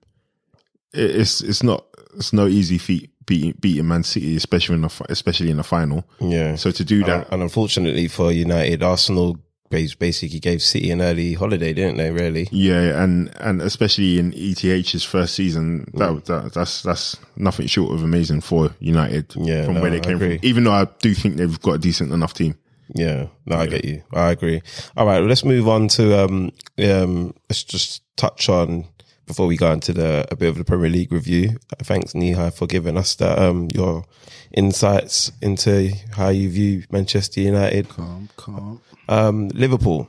it, 0.93 1.17
it's 1.17 1.41
it's 1.41 1.63
not 1.63 1.85
it's 2.17 2.33
no 2.33 2.47
easy 2.47 2.79
feat 2.79 3.11
beating 3.27 3.55
beating 3.61 3.87
Man 3.89 4.03
City, 4.03 4.37
especially 4.37 4.77
in 4.77 4.83
the 4.83 5.07
especially 5.09 5.51
in 5.51 5.59
the 5.59 5.65
final. 5.65 6.05
Yeah. 6.21 6.57
So 6.57 6.71
to 6.71 6.85
do 6.85 7.05
that, 7.05 7.31
and 7.33 7.43
unfortunately 7.43 8.09
for 8.09 8.33
United, 8.33 8.83
Arsenal 8.83 9.39
basically 9.71 10.41
gave 10.41 10.63
City 10.63 10.91
an 10.91 11.03
early 11.03 11.35
holiday, 11.35 11.75
didn't 11.75 11.99
they? 11.99 12.11
Really? 12.11 12.49
yeah, 12.51 13.03
and 13.05 13.31
and 13.39 13.61
especially 13.61 14.19
in 14.19 14.33
ETH's 14.35 15.05
first 15.05 15.35
season, 15.35 15.85
that, 15.93 16.25
that 16.25 16.55
that's 16.55 16.83
that's 16.83 17.17
nothing 17.37 17.67
short 17.67 17.93
of 17.93 18.03
amazing 18.03 18.41
for 18.41 18.75
United. 18.81 19.35
Yeah, 19.37 19.67
from 19.67 19.75
no, 19.75 19.83
where 19.83 19.91
they 19.91 20.01
came 20.01 20.19
from. 20.19 20.39
Even 20.43 20.65
though 20.65 20.73
I 20.73 20.87
do 21.03 21.13
think 21.13 21.37
they've 21.37 21.61
got 21.61 21.73
a 21.75 21.79
decent 21.79 22.13
enough 22.13 22.33
team. 22.33 22.57
Yeah, 22.95 23.27
no, 23.47 23.57
I 23.57 23.67
get 23.67 23.85
you. 23.85 24.03
I 24.13 24.31
agree. 24.31 24.63
All 24.97 25.07
right, 25.07 25.23
let's 25.23 25.45
move 25.45 25.69
on 25.69 25.89
to 25.89 26.25
um 26.25 26.53
um. 26.79 27.35
Let's 27.49 27.65
just 27.65 28.03
touch 28.17 28.49
on 28.49 28.87
before 29.27 29.47
we 29.47 29.57
go 29.57 29.71
into 29.73 29.93
the 29.93 30.27
a 30.31 30.37
bit 30.37 30.49
of 30.49 30.57
the 30.57 30.65
Premier 30.65 30.89
League 30.89 31.13
review. 31.13 31.59
Thanks, 31.81 32.15
Nihai, 32.15 32.57
for 32.57 32.67
giving 32.67 32.97
us 32.97 33.15
that 33.17 33.39
um 33.39 33.69
your 33.75 34.05
insights 34.53 35.31
into 35.43 35.93
how 36.13 36.29
you 36.29 36.49
view 36.49 36.85
Manchester 36.91 37.41
United. 37.41 37.89
Calm, 37.91 38.29
calm. 38.37 38.81
Um, 39.09 39.49
Liverpool, 39.49 40.09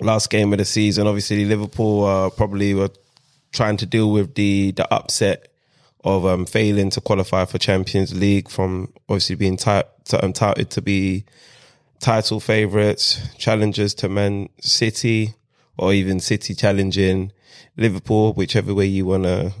last 0.00 0.30
game 0.30 0.52
of 0.52 0.58
the 0.58 0.64
season. 0.64 1.06
Obviously, 1.06 1.44
Liverpool 1.44 2.04
uh, 2.04 2.30
probably 2.30 2.74
were 2.74 2.90
trying 3.52 3.76
to 3.78 3.86
deal 3.86 4.10
with 4.10 4.34
the 4.34 4.72
the 4.72 4.92
upset 4.92 5.48
of 6.04 6.26
um, 6.26 6.44
failing 6.44 6.90
to 6.90 7.00
qualify 7.00 7.44
for 7.46 7.58
Champions 7.58 8.14
League 8.14 8.50
from 8.50 8.92
obviously 9.08 9.36
being 9.36 9.56
tout, 9.56 9.88
um, 10.22 10.32
touted 10.34 10.70
to 10.70 10.82
be 10.82 11.24
title 12.04 12.38
favourites, 12.38 13.18
challengers 13.38 13.94
to 13.94 14.10
Man 14.10 14.50
City, 14.60 15.34
or 15.78 15.94
even 15.94 16.20
City 16.20 16.54
challenging 16.54 17.32
Liverpool, 17.78 18.34
whichever 18.34 18.74
way 18.74 18.84
you 18.84 19.06
want 19.06 19.22
to, 19.22 19.54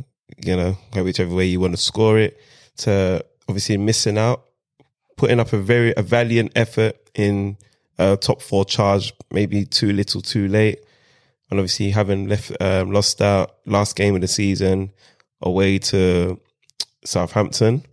you 0.44 0.54
know, 0.54 0.72
whichever 0.94 1.34
way 1.34 1.46
you 1.46 1.58
want 1.58 1.72
to 1.72 1.80
score 1.80 2.18
it, 2.18 2.38
to 2.76 3.24
obviously 3.48 3.78
missing 3.78 4.18
out, 4.18 4.44
putting 5.16 5.40
up 5.40 5.54
a 5.54 5.58
very 5.58 5.94
a 5.96 6.02
valiant 6.02 6.52
effort 6.54 6.96
in 7.14 7.56
uh, 7.98 8.16
top 8.16 8.42
four 8.42 8.66
charge, 8.66 9.14
maybe 9.30 9.64
too 9.64 9.94
little, 9.94 10.20
too 10.20 10.46
late, 10.46 10.80
and 11.50 11.58
obviously 11.58 11.92
having 11.92 12.28
left 12.28 12.52
um, 12.60 12.92
lost 12.92 13.22
out 13.22 13.54
last 13.64 13.96
game 13.96 14.14
of 14.16 14.20
the 14.20 14.28
season 14.28 14.92
away 15.40 15.78
to 15.78 16.38
Southampton. 17.06 17.86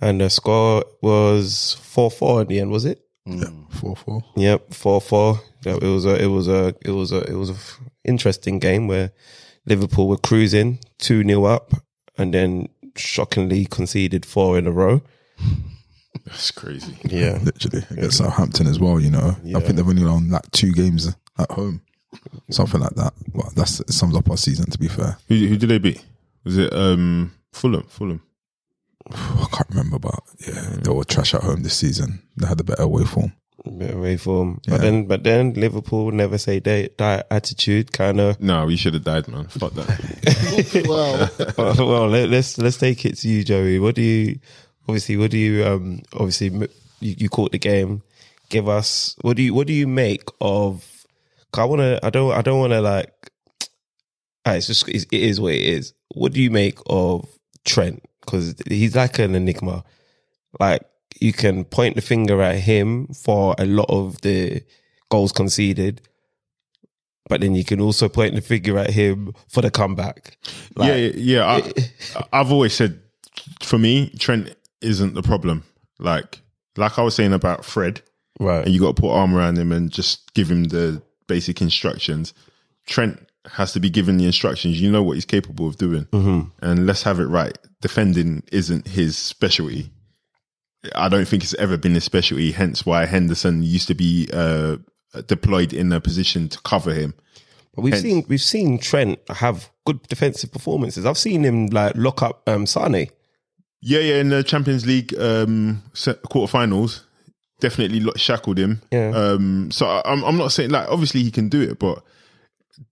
And 0.00 0.20
the 0.20 0.28
score 0.30 0.84
was 1.02 1.76
four 1.82 2.10
four 2.10 2.42
in 2.42 2.48
the 2.48 2.60
end, 2.60 2.70
was 2.70 2.84
it? 2.84 3.00
Yeah, 3.24 3.48
Four 3.70 3.96
four. 3.96 4.22
Yep, 4.36 4.72
four 4.74 5.00
four. 5.00 5.40
It 5.64 5.82
was 5.82 6.04
a 6.04 6.14
it 6.22 6.26
was 6.28 6.46
a 6.48 6.74
it 6.84 6.90
was 6.90 7.12
a 7.12 7.20
it 7.30 7.34
was 7.34 7.50
a 7.50 7.54
f- 7.54 7.80
interesting 8.04 8.58
game 8.60 8.86
where 8.86 9.10
Liverpool 9.64 10.06
were 10.08 10.16
cruising 10.18 10.78
two 10.98 11.24
0 11.24 11.44
up, 11.44 11.72
and 12.16 12.32
then 12.32 12.68
shockingly 12.94 13.64
conceded 13.66 14.24
four 14.24 14.58
in 14.58 14.66
a 14.66 14.70
row. 14.70 15.02
That's 16.24 16.50
crazy. 16.50 16.96
Yeah, 17.04 17.38
Literally 17.42 17.84
against 17.90 18.18
Southampton 18.18 18.66
as 18.66 18.78
well. 18.78 19.00
You 19.00 19.10
know, 19.10 19.36
I 19.54 19.60
think 19.60 19.76
they've 19.76 19.88
only 19.88 20.04
won 20.04 20.30
like 20.30 20.50
two 20.52 20.72
games 20.72 21.14
at 21.38 21.50
home, 21.50 21.82
something 22.50 22.80
like 22.80 22.94
that. 22.94 23.12
Well, 23.34 23.50
that 23.56 23.66
sums 23.68 24.16
up 24.16 24.30
our 24.30 24.36
season. 24.36 24.70
To 24.70 24.78
be 24.78 24.88
fair, 24.88 25.18
Who, 25.28 25.34
who 25.34 25.56
did 25.56 25.68
they 25.68 25.78
beat? 25.78 26.04
Was 26.44 26.58
it 26.58 26.72
um 26.72 27.32
Fulham? 27.52 27.82
Fulham. 27.88 28.22
I 29.12 29.46
can't 29.52 29.68
remember, 29.70 29.98
but 29.98 30.18
yeah, 30.46 30.76
they 30.82 30.90
were 30.90 31.04
trash 31.04 31.34
at 31.34 31.42
home 31.42 31.62
this 31.62 31.76
season. 31.76 32.22
They 32.36 32.46
had 32.46 32.60
a 32.60 32.64
better 32.64 32.82
away 32.82 33.04
form. 33.04 33.32
bit 33.78 33.94
away 33.94 34.16
from. 34.16 34.60
But 34.68 34.80
then, 34.80 35.06
but 35.06 35.22
then 35.24 35.54
Liverpool 35.54 36.10
never 36.12 36.38
say 36.38 36.60
die, 36.60 36.88
die 36.96 37.22
attitude 37.30 37.92
kind 37.92 38.20
of. 38.20 38.40
No, 38.40 38.66
we 38.66 38.76
should 38.76 38.94
have 38.94 39.04
died, 39.04 39.28
man. 39.28 39.46
Fuck 39.48 39.72
that. 39.74 40.84
well, 41.58 41.86
well, 41.88 42.08
let, 42.08 42.28
let's 42.28 42.58
let's 42.58 42.76
take 42.76 43.04
it 43.04 43.16
to 43.18 43.28
you, 43.28 43.44
Joey. 43.44 43.78
What 43.78 43.94
do 43.94 44.02
you 44.02 44.38
obviously? 44.88 45.16
What 45.16 45.30
do 45.30 45.38
you 45.38 45.64
um 45.66 46.02
obviously 46.12 46.48
m- 46.48 46.68
you, 47.00 47.14
you 47.18 47.28
caught 47.28 47.52
the 47.52 47.58
game? 47.58 48.02
Give 48.48 48.68
us 48.68 49.16
what 49.22 49.36
do 49.36 49.42
you 49.42 49.54
what 49.54 49.66
do 49.66 49.72
you 49.72 49.86
make 49.88 50.28
of? 50.40 50.84
'cause 51.52 51.62
I 51.62 51.64
want 51.64 51.80
to. 51.80 52.00
I 52.04 52.10
don't. 52.10 52.32
I 52.32 52.42
don't 52.42 52.58
want 52.60 52.72
to 52.72 52.80
like. 52.80 53.12
ah, 54.46 54.52
it's 54.54 54.66
just 54.68 54.88
it's, 54.88 55.04
it 55.10 55.20
is 55.22 55.40
what 55.40 55.54
it 55.54 55.62
is. 55.62 55.94
What 56.14 56.32
do 56.32 56.40
you 56.40 56.50
make 56.50 56.78
of 56.86 57.28
Trent? 57.64 58.04
Because 58.26 58.54
he's 58.68 58.94
like 58.94 59.18
an 59.18 59.34
enigma. 59.34 59.84
Like 60.60 60.82
you 61.20 61.32
can 61.32 61.64
point 61.64 61.94
the 61.96 62.02
finger 62.02 62.42
at 62.42 62.56
him 62.56 63.06
for 63.08 63.54
a 63.58 63.64
lot 63.64 63.86
of 63.88 64.20
the 64.20 64.62
goals 65.10 65.32
conceded, 65.32 66.02
but 67.28 67.40
then 67.40 67.54
you 67.54 67.64
can 67.64 67.80
also 67.80 68.08
point 68.08 68.34
the 68.34 68.40
finger 68.40 68.78
at 68.78 68.90
him 68.90 69.32
for 69.48 69.62
the 69.62 69.70
comeback. 69.70 70.36
Like, 70.76 70.88
yeah, 70.88 70.96
yeah. 71.14 71.46
I, 71.46 71.72
I've 72.40 72.52
always 72.52 72.74
said, 72.74 73.00
for 73.62 73.78
me, 73.78 74.10
Trent 74.18 74.54
isn't 74.82 75.14
the 75.14 75.22
problem. 75.22 75.64
Like, 75.98 76.40
like 76.76 76.98
I 76.98 77.02
was 77.02 77.14
saying 77.14 77.32
about 77.32 77.64
Fred, 77.64 78.02
Right. 78.38 78.66
and 78.66 78.74
you 78.74 78.80
got 78.80 78.96
to 78.96 79.00
put 79.00 79.12
arm 79.12 79.34
around 79.34 79.56
him 79.56 79.72
and 79.72 79.90
just 79.90 80.34
give 80.34 80.50
him 80.50 80.64
the 80.64 81.02
basic 81.26 81.62
instructions. 81.62 82.34
Trent 82.86 83.25
has 83.52 83.72
to 83.72 83.80
be 83.80 83.90
given 83.90 84.16
the 84.18 84.26
instructions. 84.26 84.80
You 84.80 84.90
know 84.90 85.02
what 85.02 85.12
he's 85.14 85.24
capable 85.24 85.66
of 85.68 85.76
doing, 85.76 86.06
and 86.12 86.86
let's 86.86 87.02
have 87.04 87.20
it 87.20 87.26
right. 87.26 87.56
Defending 87.80 88.42
isn't 88.52 88.88
his 88.88 89.16
specialty. 89.16 89.90
I 90.94 91.08
don't 91.08 91.26
think 91.26 91.42
it's 91.42 91.54
ever 91.54 91.76
been 91.76 91.94
his 91.94 92.04
specialty. 92.04 92.52
Hence, 92.52 92.86
why 92.86 93.06
Henderson 93.06 93.62
used 93.62 93.88
to 93.88 93.94
be 93.94 94.28
uh, 94.32 94.76
deployed 95.26 95.72
in 95.72 95.92
a 95.92 96.00
position 96.00 96.48
to 96.48 96.60
cover 96.60 96.92
him. 96.92 97.14
But 97.74 97.82
we've 97.82 97.92
Hence- 97.94 98.02
seen 98.04 98.24
we've 98.28 98.40
seen 98.40 98.78
Trent 98.78 99.18
have 99.28 99.70
good 99.84 100.02
defensive 100.08 100.52
performances. 100.52 101.04
I've 101.06 101.18
seen 101.18 101.44
him 101.44 101.66
like 101.66 101.92
lock 101.96 102.22
up 102.22 102.48
um 102.48 102.66
Sane. 102.66 103.08
Yeah, 103.82 104.00
yeah, 104.00 104.14
in 104.16 104.30
the 104.30 104.42
Champions 104.42 104.86
League 104.86 105.14
um, 105.18 105.82
quarterfinals, 105.94 107.02
definitely 107.60 108.04
shackled 108.16 108.58
him. 108.58 108.80
Yeah. 108.90 109.10
Um, 109.14 109.70
so 109.70 110.02
I'm, 110.04 110.24
I'm 110.24 110.36
not 110.38 110.50
saying 110.52 110.70
like 110.70 110.88
obviously 110.88 111.22
he 111.22 111.30
can 111.30 111.48
do 111.48 111.60
it, 111.60 111.78
but 111.78 112.02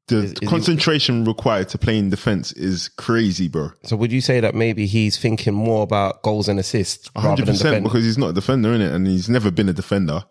the 0.08 0.16
Is- 0.18 0.32
is 0.32 0.38
he- 0.40 0.46
concentration 0.46 1.24
required 1.24 1.68
to 1.70 1.78
play 1.78 1.98
in 1.98 2.10
defense 2.10 2.52
is 2.52 2.88
crazy, 2.96 3.48
bro. 3.48 3.70
So 3.84 3.96
would 3.96 4.12
you 4.12 4.20
say 4.20 4.40
that 4.40 4.54
maybe 4.54 4.86
he's 4.86 5.16
thinking 5.18 5.54
more 5.54 5.82
about 5.82 6.22
goals 6.22 6.48
and 6.48 6.58
assists 6.58 7.10
rather 7.16 7.28
hundred 7.28 7.46
than 7.46 7.54
percent 7.54 7.84
because 7.84 8.04
he's 8.04 8.18
not 8.18 8.30
a 8.30 8.32
defender 8.32 8.72
in 8.72 8.80
it, 8.80 8.92
and 8.92 9.06
he's 9.06 9.28
never 9.28 9.50
been 9.50 9.68
a 9.68 9.72
defender. 9.72 10.24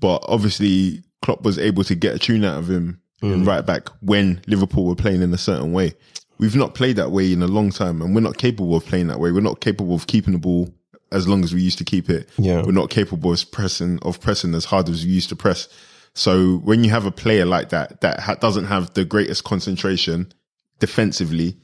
But 0.00 0.24
obviously, 0.28 1.02
Klopp 1.22 1.42
was 1.42 1.58
able 1.58 1.84
to 1.84 1.94
get 1.94 2.14
a 2.14 2.18
tune 2.18 2.44
out 2.44 2.58
of 2.58 2.68
him 2.70 2.98
Mm. 3.22 3.32
in 3.34 3.44
right 3.44 3.64
back 3.64 3.88
when 4.00 4.40
Liverpool 4.48 4.84
were 4.86 4.96
playing 4.96 5.22
in 5.22 5.32
a 5.32 5.38
certain 5.38 5.72
way. 5.72 5.94
We've 6.38 6.56
not 6.56 6.74
played 6.74 6.96
that 6.96 7.12
way 7.12 7.32
in 7.32 7.40
a 7.40 7.46
long 7.46 7.70
time, 7.70 8.02
and 8.02 8.12
we're 8.16 8.20
not 8.20 8.36
capable 8.36 8.74
of 8.74 8.84
playing 8.84 9.06
that 9.06 9.20
way. 9.20 9.30
We're 9.30 9.40
not 9.40 9.60
capable 9.60 9.94
of 9.94 10.08
keeping 10.08 10.32
the 10.32 10.40
ball 10.40 10.74
as 11.12 11.28
long 11.28 11.44
as 11.44 11.54
we 11.54 11.60
used 11.60 11.78
to 11.78 11.84
keep 11.84 12.10
it. 12.10 12.28
Yeah. 12.36 12.62
we're 12.62 12.72
not 12.72 12.90
capable 12.90 13.32
of 13.32 13.50
pressing 13.52 14.00
of 14.02 14.20
pressing 14.20 14.54
as 14.56 14.64
hard 14.64 14.88
as 14.88 15.04
we 15.04 15.12
used 15.12 15.28
to 15.28 15.36
press. 15.36 15.68
So 16.14 16.58
when 16.58 16.84
you 16.84 16.90
have 16.90 17.06
a 17.06 17.10
player 17.10 17.44
like 17.46 17.70
that 17.70 18.00
that 18.02 18.20
ha- 18.20 18.34
doesn't 18.34 18.66
have 18.66 18.92
the 18.94 19.04
greatest 19.04 19.44
concentration 19.44 20.32
defensively, 20.78 21.56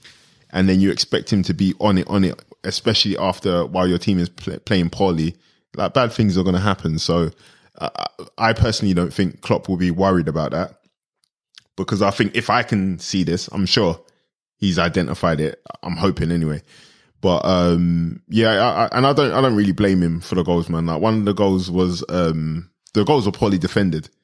and 0.51 0.69
then 0.69 0.81
you 0.81 0.91
expect 0.91 1.31
him 1.33 1.43
to 1.45 1.55
be 1.55 1.75
on 1.81 1.99
it, 1.99 2.09
on 2.09 2.25
it, 2.25 2.43
especially 2.65 3.17
after 3.19 3.67
while 3.67 3.87
your 3.87 3.99
team 3.99 4.19
is 4.19 4.29
pl- 4.31 4.59
playing 4.61 4.91
poorly, 4.91 5.37
like 5.77 5.93
bad 5.93 6.13
things 6.13 6.39
are 6.39 6.43
going 6.43 6.55
to 6.55 6.61
happen. 6.61 6.99
So 6.99 7.31
uh, 7.79 7.91
I 8.39 8.53
personally 8.55 8.95
don't 8.95 9.13
think 9.13 9.43
Klopp 9.43 9.69
will 9.69 9.77
be 9.77 9.91
worried 9.91 10.29
about 10.29 10.53
that 10.53 10.81
because 11.77 12.01
I 12.03 12.11
think 12.11 12.35
if 12.35 12.49
I 12.51 12.63
can 12.63 12.99
see 12.99 13.25
this, 13.25 13.49
I'm 13.49 13.67
sure 13.67 14.01
he's 14.57 14.79
identified 14.79 15.41
it. 15.41 15.63
I'm 15.83 15.97
hoping 15.97 16.33
anyway. 16.33 16.63
But 17.21 17.45
um, 17.45 18.23
yeah, 18.29 18.51
I, 18.51 18.85
I, 18.85 18.89
and 18.93 19.07
I 19.07 19.13
don't, 19.13 19.33
I 19.33 19.41
don't 19.41 19.57
really 19.57 19.73
blame 19.73 20.03
him 20.03 20.21
for 20.21 20.37
the 20.37 20.43
goals, 20.43 20.69
man. 20.69 20.87
Like 20.87 21.03
one 21.03 21.19
of 21.19 21.25
the 21.27 21.35
goals 21.35 21.71
was 21.71 22.05
um, 22.09 22.71
the 22.95 23.05
goals 23.05 23.27
were 23.27 23.33
poorly 23.33 23.59
defended, 23.59 24.09
Uh, 24.09 24.18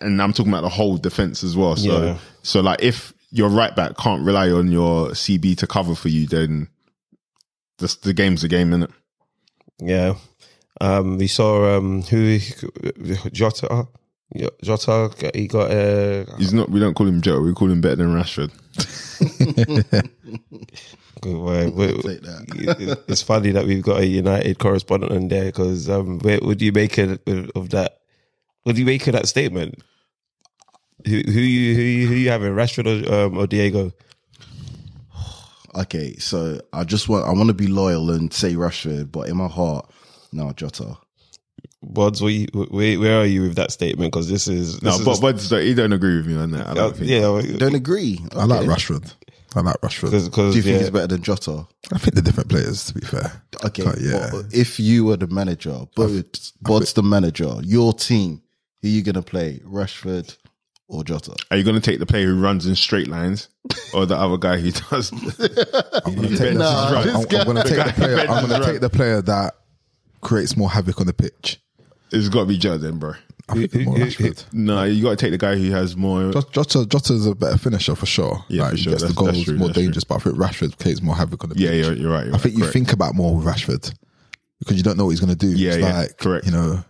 and 0.00 0.20
I'm 0.20 0.32
talking 0.32 0.52
about 0.52 0.62
the 0.62 0.68
whole 0.68 0.96
defense 0.96 1.42
as 1.44 1.56
well. 1.56 1.76
So, 1.76 2.02
Yeah. 2.04 2.18
so 2.42 2.60
like 2.60 2.82
if 2.82 3.12
your 3.30 3.48
right 3.48 3.74
back 3.74 3.96
can't 3.96 4.24
rely 4.24 4.50
on 4.50 4.70
your 4.72 5.10
CB 5.10 5.56
to 5.58 5.66
cover 5.66 5.94
for 5.94 6.08
you, 6.08 6.26
then 6.26 6.68
the, 7.78 7.96
the 8.02 8.12
game's 8.12 8.42
the 8.42 8.48
game, 8.48 8.70
isn't 8.70 8.82
it? 8.84 8.90
Yeah. 9.78 10.14
Um, 10.80 11.18
we 11.18 11.26
saw 11.26 11.76
um, 11.76 12.02
who 12.02 12.38
Jota. 13.32 13.86
Jota, 14.62 15.10
he 15.34 15.46
got 15.48 15.70
uh, 15.70 16.24
He's 16.38 16.52
not. 16.54 16.70
We 16.70 16.78
don't 16.80 16.94
call 16.94 17.06
him 17.08 17.20
Joe. 17.20 17.40
We 17.40 17.52
call 17.52 17.70
him 17.70 17.80
better 17.80 17.96
than 17.96 18.14
Rashford. 18.14 18.50
Wait, 21.22 21.74
wait, 21.74 21.94
Take 22.00 22.22
that. 22.22 23.04
it's 23.08 23.20
funny 23.20 23.50
that 23.50 23.66
we've 23.66 23.82
got 23.82 24.00
a 24.00 24.06
United 24.06 24.58
correspondent 24.58 25.12
in 25.12 25.28
there 25.28 25.46
because 25.46 25.90
um, 25.90 26.18
wait, 26.20 26.42
what 26.42 26.56
do 26.56 26.64
you 26.64 26.72
make 26.72 26.96
of, 26.96 27.20
of 27.54 27.68
that? 27.70 27.99
What 28.70 28.76
do 28.76 28.82
you 28.82 28.86
make 28.86 29.04
of 29.08 29.14
that 29.14 29.26
statement? 29.26 29.82
Who, 31.04 31.22
who 31.26 31.40
you 31.40 31.74
who 31.74 31.82
you 31.82 32.06
who 32.06 32.14
you 32.14 32.30
having, 32.30 32.52
Rashford 32.52 33.04
or, 33.04 33.12
um, 33.12 33.36
or 33.36 33.48
Diego? 33.48 33.90
okay, 35.74 36.14
so 36.18 36.60
I 36.72 36.84
just 36.84 37.08
want 37.08 37.26
I 37.26 37.32
want 37.32 37.48
to 37.48 37.54
be 37.54 37.66
loyal 37.66 38.12
and 38.12 38.32
say 38.32 38.54
Rashford, 38.54 39.10
but 39.10 39.28
in 39.28 39.38
my 39.38 39.48
heart, 39.48 39.90
no 40.30 40.52
Jota. 40.52 40.98
Bods, 41.84 42.22
where, 42.22 42.30
you, 42.30 42.46
where, 42.54 43.00
where 43.00 43.20
are 43.20 43.26
you 43.26 43.42
with 43.42 43.56
that 43.56 43.72
statement? 43.72 44.12
Because 44.12 44.28
this 44.28 44.46
is 44.46 44.80
No, 44.84 44.90
is 44.94 45.04
but 45.04 45.48
but 45.50 45.64
he 45.64 45.74
don't 45.74 45.92
agree 45.92 46.18
with 46.18 46.28
me 46.28 46.36
on 46.36 46.52
that. 46.52 46.68
I 46.68 46.70
uh, 46.70 46.74
don't 46.74 46.96
think. 46.96 47.10
yeah, 47.10 47.22
Don't 47.58 47.74
agree. 47.74 48.20
I 48.36 48.44
like 48.44 48.68
Rashford. 48.68 49.12
I 49.56 49.62
like 49.62 49.80
Rashford. 49.80 50.12
Because 50.12 50.28
Do 50.28 50.56
you 50.56 50.62
think 50.62 50.74
yeah, 50.74 50.78
he's 50.78 50.90
better 50.90 51.08
than 51.08 51.22
Jota? 51.22 51.66
I 51.92 51.98
think 51.98 52.14
they're 52.14 52.22
different 52.22 52.50
players. 52.50 52.84
To 52.84 52.94
be 52.94 53.00
fair, 53.00 53.42
Okay, 53.64 53.82
But 53.82 54.00
yeah. 54.00 54.28
but 54.30 54.44
if 54.52 54.78
you 54.78 55.06
were 55.06 55.16
the 55.16 55.26
manager, 55.26 55.86
but 55.96 56.50
Bod's 56.62 56.92
the 56.92 57.02
manager, 57.02 57.56
your 57.62 57.92
team, 57.92 58.42
who 58.82 58.88
you 58.88 59.02
gonna 59.02 59.22
play, 59.22 59.60
Rashford 59.64 60.36
or 60.88 61.04
Jota? 61.04 61.36
Are 61.50 61.56
you 61.56 61.62
going 61.64 61.76
to 61.76 61.80
take 61.80 62.00
the 62.00 62.06
player 62.06 62.26
who 62.26 62.40
runs 62.40 62.66
in 62.66 62.74
straight 62.74 63.06
lines, 63.06 63.48
or 63.94 64.06
the 64.06 64.16
other 64.16 64.36
guy 64.36 64.58
who 64.58 64.72
does? 64.72 65.12
I'm 65.12 66.14
gonna 66.16 66.36
take, 66.36 66.54
Nah, 66.54 66.88
I'm, 66.88 66.94
I'm- 66.96 67.16
I'm 67.16 67.46
gonna 67.46 67.62
take 67.64 67.84
the 67.86 67.92
player. 67.96 68.18
I'm 68.28 68.48
gonna 68.48 68.64
take 68.64 68.80
the 68.80 68.90
player 68.90 69.22
that 69.22 69.54
creates 70.20 70.56
more 70.56 70.68
havoc 70.70 71.00
on 71.00 71.06
the 71.06 71.12
pitch. 71.12 71.60
It's 72.12 72.28
got 72.28 72.40
to 72.40 72.46
be 72.46 72.58
Jota 72.58 72.78
then, 72.78 72.98
bro. 72.98 73.12
I 73.48 73.54
think 73.54 73.72
it's 73.74 73.84
more 73.86 73.96
who- 73.98 74.04
Rashford. 74.04 74.44
No, 74.52 74.82
you 74.82 75.02
got 75.04 75.10
to 75.10 75.16
take 75.16 75.30
the 75.30 75.38
guy 75.38 75.54
who 75.56 75.70
has 75.70 75.96
more. 75.96 76.32
Jota, 76.32 76.48
Jota 76.50 76.86
Jota's 76.86 77.26
a 77.26 77.34
better 77.36 77.56
finisher 77.58 77.94
for 77.94 78.06
sure. 78.06 78.44
Yeah, 78.48 78.62
like, 78.62 78.70
for 78.72 78.76
he 78.76 78.82
sure. 78.82 78.90
gets 78.94 79.02
the 79.02 79.08
That's- 79.10 79.24
that's 79.26 79.36
goals, 79.36 79.44
true, 79.44 79.56
more 79.58 79.68
that's 79.68 79.74
true. 79.76 79.82
dangerous. 79.84 80.04
But 80.04 80.14
I 80.16 80.18
think 80.18 80.36
Rashford 80.36 80.78
creates 80.82 81.02
more 81.02 81.14
havoc 81.14 81.44
on 81.44 81.50
the 81.50 81.56
Yeah, 81.58 81.70
pitch. 81.70 81.84
you're, 81.86 81.94
you're 81.96 82.10
right. 82.12 82.26
You're 82.26 82.34
I 82.34 82.38
think 82.38 82.56
right, 82.58 82.66
you 82.66 82.72
think 82.72 82.92
about 82.92 83.14
more 83.14 83.36
with 83.36 83.46
Rashford 83.46 83.94
because 84.58 84.76
you 84.76 84.82
don't 84.82 84.96
know 84.98 85.04
what 85.04 85.10
he's 85.10 85.20
going 85.20 85.30
to 85.30 85.36
do. 85.36 85.48
Yeah, 85.56 85.70
it's 85.70 85.78
yeah, 85.78 85.98
like, 85.98 86.16
correct. 86.18 86.46
You 86.46 86.52
know, 86.52 86.84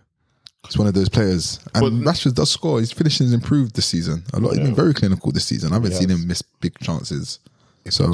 he's 0.67 0.77
one 0.77 0.87
of 0.87 0.93
those 0.93 1.09
players. 1.09 1.59
And 1.73 2.03
But- 2.03 2.11
Rashford 2.13 2.35
does 2.35 2.49
score. 2.51 2.79
His 2.79 2.91
finishing's 2.91 3.33
improved 3.33 3.75
this 3.75 3.85
season. 3.85 4.23
A 4.33 4.39
lot. 4.39 4.51
He's 4.51 4.59
been 4.59 4.75
very 4.75 4.93
clinical 4.93 5.31
this 5.31 5.45
season. 5.45 5.71
I 5.71 5.75
haven't 5.75 5.93
seen 5.93 6.09
him 6.09 6.27
miss 6.27 6.41
big 6.41 6.77
chances. 6.79 7.39
So 7.89 8.05
um. 8.05 8.13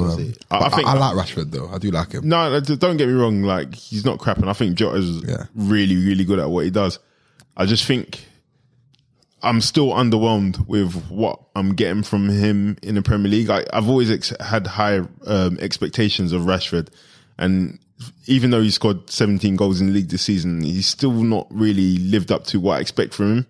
I- 0.50 0.56
I 0.56 0.58
but 0.60 0.72
I, 0.72 0.76
think- 0.76 0.88
I 0.88 0.94
like 0.94 1.26
Rashford 1.26 1.50
though. 1.50 1.68
I 1.68 1.78
do 1.78 1.90
like 1.90 2.12
him. 2.12 2.26
No, 2.28 2.50
no, 2.50 2.60
don't 2.60 2.96
get 2.96 3.06
me 3.08 3.14
wrong. 3.14 3.42
Like 3.42 3.74
he's 3.74 4.04
not 4.04 4.18
crapping. 4.18 4.48
I 4.48 4.52
think 4.54 4.76
Jota's 4.78 5.22
Yeah. 5.26 5.44
really, 5.54 5.96
really 5.96 6.24
good 6.24 6.38
at 6.38 6.48
what 6.50 6.64
he 6.64 6.70
does. 6.70 6.98
I 7.56 7.66
just 7.66 7.84
think 7.84 8.24
I'm 9.42 9.60
still 9.60 9.88
underwhelmed 9.90 10.66
with 10.66 10.94
what 11.10 11.40
I'm 11.54 11.74
getting 11.74 12.02
from 12.02 12.28
him 12.28 12.76
in 12.82 12.94
the 12.96 13.02
Premier 13.02 13.30
League. 13.30 13.50
I, 13.50 13.64
I've 13.72 13.88
always 13.88 14.10
ex- 14.10 14.32
had 14.40 14.66
high 14.66 15.00
um, 15.26 15.58
expectations 15.60 16.32
of 16.32 16.42
Rashford, 16.42 16.88
and 17.36 17.78
even 18.26 18.50
though 18.50 18.62
he 18.62 18.70
scored 18.70 19.10
17 19.10 19.56
goals 19.56 19.80
in 19.80 19.88
the 19.88 19.92
league 19.92 20.08
this 20.08 20.22
season, 20.22 20.62
he's 20.62 20.86
still 20.86 21.12
not 21.12 21.46
really 21.50 21.96
lived 21.98 22.30
up 22.30 22.44
to 22.44 22.60
what 22.60 22.78
I 22.78 22.80
expect 22.80 23.14
from 23.14 23.38
him 23.38 23.46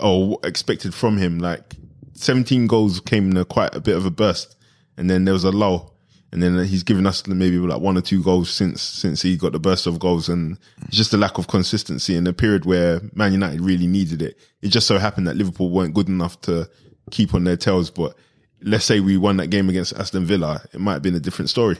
or 0.00 0.38
expected 0.44 0.94
from 0.94 1.16
him. 1.16 1.38
Like 1.38 1.74
17 2.14 2.66
goals 2.66 3.00
came 3.00 3.30
in 3.30 3.36
a 3.36 3.44
quite 3.44 3.74
a 3.74 3.80
bit 3.80 3.96
of 3.96 4.06
a 4.06 4.10
burst, 4.10 4.56
and 4.96 5.08
then 5.10 5.24
there 5.24 5.34
was 5.34 5.44
a 5.44 5.50
lull, 5.50 5.94
and 6.32 6.42
then 6.42 6.64
he's 6.64 6.82
given 6.82 7.06
us 7.06 7.26
maybe 7.26 7.56
like 7.58 7.80
one 7.80 7.96
or 7.96 8.00
two 8.00 8.22
goals 8.22 8.50
since 8.50 8.82
since 8.82 9.22
he 9.22 9.36
got 9.36 9.52
the 9.52 9.58
burst 9.58 9.86
of 9.86 9.98
goals, 9.98 10.28
and 10.28 10.58
it's 10.86 10.96
just 10.96 11.14
a 11.14 11.16
lack 11.16 11.38
of 11.38 11.48
consistency 11.48 12.14
in 12.14 12.26
a 12.26 12.32
period 12.32 12.64
where 12.64 13.00
Man 13.14 13.32
United 13.32 13.60
really 13.60 13.86
needed 13.86 14.22
it. 14.22 14.38
It 14.62 14.68
just 14.68 14.86
so 14.86 14.98
happened 14.98 15.26
that 15.26 15.36
Liverpool 15.36 15.70
weren't 15.70 15.94
good 15.94 16.08
enough 16.08 16.40
to 16.42 16.68
keep 17.10 17.34
on 17.34 17.44
their 17.44 17.56
tails, 17.56 17.90
but. 17.90 18.16
Let's 18.60 18.84
say 18.84 18.98
we 18.98 19.16
won 19.16 19.36
that 19.36 19.50
game 19.50 19.68
against 19.68 19.94
Aston 19.94 20.24
Villa, 20.24 20.60
it 20.72 20.80
might 20.80 20.94
have 20.94 21.02
been 21.02 21.14
a 21.14 21.20
different 21.20 21.48
story. 21.48 21.78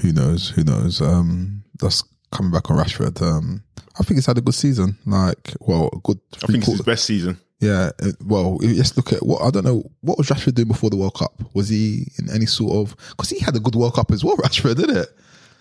Who 0.00 0.12
knows? 0.12 0.50
Who 0.50 0.64
knows? 0.64 1.00
Um, 1.00 1.64
that's 1.80 2.02
coming 2.32 2.52
back 2.52 2.70
on 2.70 2.76
Rashford. 2.78 3.20
Um, 3.22 3.62
I 3.98 4.02
think 4.04 4.16
he's 4.18 4.26
had 4.26 4.38
a 4.38 4.42
good 4.42 4.54
season. 4.54 4.98
Like, 5.06 5.54
well, 5.60 5.90
a 5.92 5.96
good. 5.98 6.20
I 6.42 6.46
think 6.46 6.58
it's 6.64 6.66
his 6.72 6.82
best 6.82 7.04
season. 7.04 7.38
Yeah. 7.60 7.90
Well, 8.24 8.56
let's 8.58 8.96
look 8.96 9.12
at 9.12 9.24
what 9.26 9.42
I 9.42 9.50
don't 9.50 9.64
know. 9.64 9.90
What 10.02 10.18
was 10.18 10.28
Rashford 10.28 10.54
doing 10.54 10.68
before 10.68 10.90
the 10.90 10.96
World 10.96 11.14
Cup? 11.14 11.42
Was 11.54 11.68
he 11.68 12.06
in 12.18 12.30
any 12.30 12.46
sort 12.46 12.72
of? 12.76 12.96
Because 13.10 13.30
he 13.30 13.40
had 13.40 13.56
a 13.56 13.60
good 13.60 13.74
World 13.74 13.94
Cup 13.94 14.12
as 14.12 14.22
well, 14.24 14.36
Rashford, 14.38 14.76
didn't 14.76 14.96
it? 14.96 15.08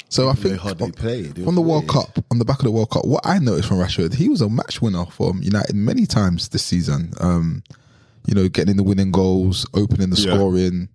So 0.09 0.29
I 0.29 0.33
They 0.33 0.41
think 0.49 0.59
hardly 0.59 0.91
played. 0.91 1.37
It 1.39 1.47
on 1.47 1.55
the 1.55 1.61
was 1.61 1.69
World 1.69 1.83
weird. 1.93 2.07
Cup, 2.15 2.25
on 2.31 2.39
the 2.39 2.45
back 2.45 2.59
of 2.59 2.65
the 2.65 2.71
World 2.71 2.91
Cup, 2.91 3.03
what 3.05 3.25
I 3.25 3.39
noticed 3.39 3.67
from 3.67 3.77
Rashford, 3.77 4.13
he 4.13 4.29
was 4.29 4.41
a 4.41 4.47
match 4.47 4.81
winner 4.81 5.05
for 5.07 5.33
United 5.41 5.75
many 5.75 6.05
times 6.05 6.47
this 6.49 6.63
season. 6.63 7.11
Um, 7.19 7.63
you 8.25 8.33
know, 8.35 8.47
getting 8.47 8.71
in 8.71 8.77
the 8.77 8.83
winning 8.83 9.11
goals, 9.11 9.65
opening 9.73 10.09
the 10.11 10.17
Yeah. 10.21 10.35
scoring. 10.35 10.89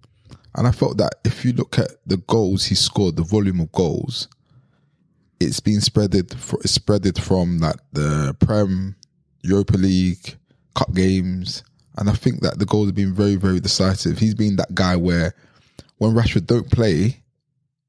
And 0.54 0.66
I 0.66 0.70
felt 0.70 0.98
that 0.98 1.14
if 1.24 1.44
you 1.44 1.52
look 1.52 1.78
at 1.78 1.90
the 2.06 2.18
goals 2.18 2.66
he 2.66 2.74
scored, 2.74 3.16
the 3.16 3.22
volume 3.22 3.60
of 3.60 3.72
goals, 3.72 4.28
it's 5.40 5.60
been 5.60 5.80
spreaded, 5.80 6.34
fr- 6.34 6.60
it's 6.60 6.76
spreaded 6.76 7.20
from 7.20 7.58
like 7.58 7.76
the 7.92 8.36
Prem, 8.38 8.96
Europa 9.42 9.76
League, 9.76 10.36
Cup 10.74 10.92
games. 10.94 11.64
And 11.98 12.08
I 12.08 12.12
think 12.12 12.40
that 12.40 12.58
the 12.58 12.66
goals 12.66 12.88
have 12.88 12.94
been 12.94 13.14
very, 13.14 13.36
very 13.36 13.60
decisive. 13.60 14.18
He's 14.18 14.34
been 14.34 14.56
that 14.56 14.74
guy 14.74 14.96
where 14.96 15.34
when 15.98 16.12
Rashford 16.12 16.46
don't 16.46 16.70
play, 16.70 17.22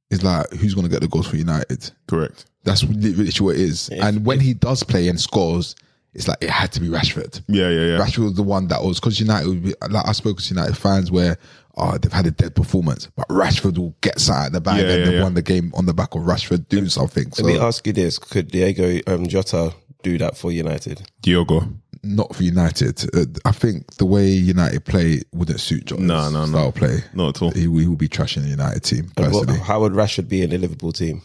it's 0.10 0.24
like, 0.24 0.50
who's 0.52 0.74
going 0.74 0.86
to 0.86 0.92
get 0.92 1.02
the 1.02 1.08
goals 1.08 1.28
for 1.28 1.38
United? 1.38 1.90
Correct. 2.08 2.46
That's 2.64 2.84
literally 2.84 3.32
what 3.40 3.56
it 3.56 3.62
is. 3.62 3.90
and 3.90 4.26
when 4.26 4.40
he 4.40 4.54
does 4.54 4.84
play 4.84 5.08
and 5.08 5.20
scores, 5.20 5.76
it's 6.14 6.28
like 6.28 6.38
it 6.42 6.50
had 6.50 6.72
to 6.74 6.80
be 6.80 6.88
Rashford. 6.88 7.42
Yeah, 7.48 7.70
yeah, 7.70 7.86
yeah. 7.86 7.98
Rashford 7.98 8.24
was 8.24 8.34
the 8.36 8.44
one 8.44 8.68
that 8.68 8.84
was 8.84 9.00
because 9.00 9.20
United, 9.20 9.48
would 9.48 9.64
be, 9.64 9.74
like 9.90 10.08
I 10.08 10.12
spoke 10.12 10.40
to 10.40 10.54
United 10.54 10.78
fans 10.78 11.12
where 11.12 11.38
oh 11.76 11.98
they've 11.98 12.12
had 12.14 12.26
a 12.28 12.32
dead 12.32 12.56
performance, 12.56 13.08
but 13.16 13.28
Rashford 13.30 13.78
will 13.78 13.96
get 14.02 14.20
something 14.20 14.46
at 14.48 14.52
the 14.54 14.62
back 14.62 14.78
Yeah, 14.82 14.88
and 14.90 15.00
yeah, 15.00 15.06
they 15.10 15.16
yeah. 15.18 15.24
won 15.24 15.34
the 15.34 15.42
game 15.42 15.72
on 15.76 15.86
the 15.86 15.94
back 15.94 16.16
of 16.16 16.22
Rashford 16.24 16.68
doing 16.70 16.90
something. 16.90 17.32
So 17.32 17.44
let 17.44 17.54
me 17.54 17.60
ask 17.60 17.86
you 17.88 17.94
this: 17.94 18.18
Could 18.20 18.50
Diego 18.52 19.00
um, 19.08 19.28
Jota 19.28 19.74
do 20.04 20.18
that 20.18 20.36
for 20.38 20.52
United? 20.52 21.02
Diogo. 21.22 21.68
not 22.04 22.36
for 22.36 22.44
United. 22.44 23.04
Uh, 23.16 23.26
I 23.46 23.52
think 23.54 23.96
the 23.96 24.06
way 24.06 24.28
United 24.28 24.84
play 24.86 25.22
wouldn't 25.34 25.60
suit 25.62 25.86
Jota's 25.86 26.04
No, 26.06 26.30
no, 26.30 26.42
no. 26.46 26.52
style 26.52 26.72
play. 26.74 26.98
Not 27.14 27.38
at 27.38 27.42
all. 27.42 27.52
He, 27.52 27.62
he 27.62 27.68
will 27.68 27.96
be 27.96 28.10
trashing 28.10 28.42
the 28.44 28.50
United 28.50 28.84
team 28.84 29.10
And 29.18 29.32
what- 29.34 29.46
personally. 29.48 29.60
how 29.66 29.80
would 29.82 29.94
Rashford 29.94 30.28
be 30.28 30.42
in 30.42 30.50
the 30.50 30.58
Liverpool 30.58 30.92
team? 30.92 31.22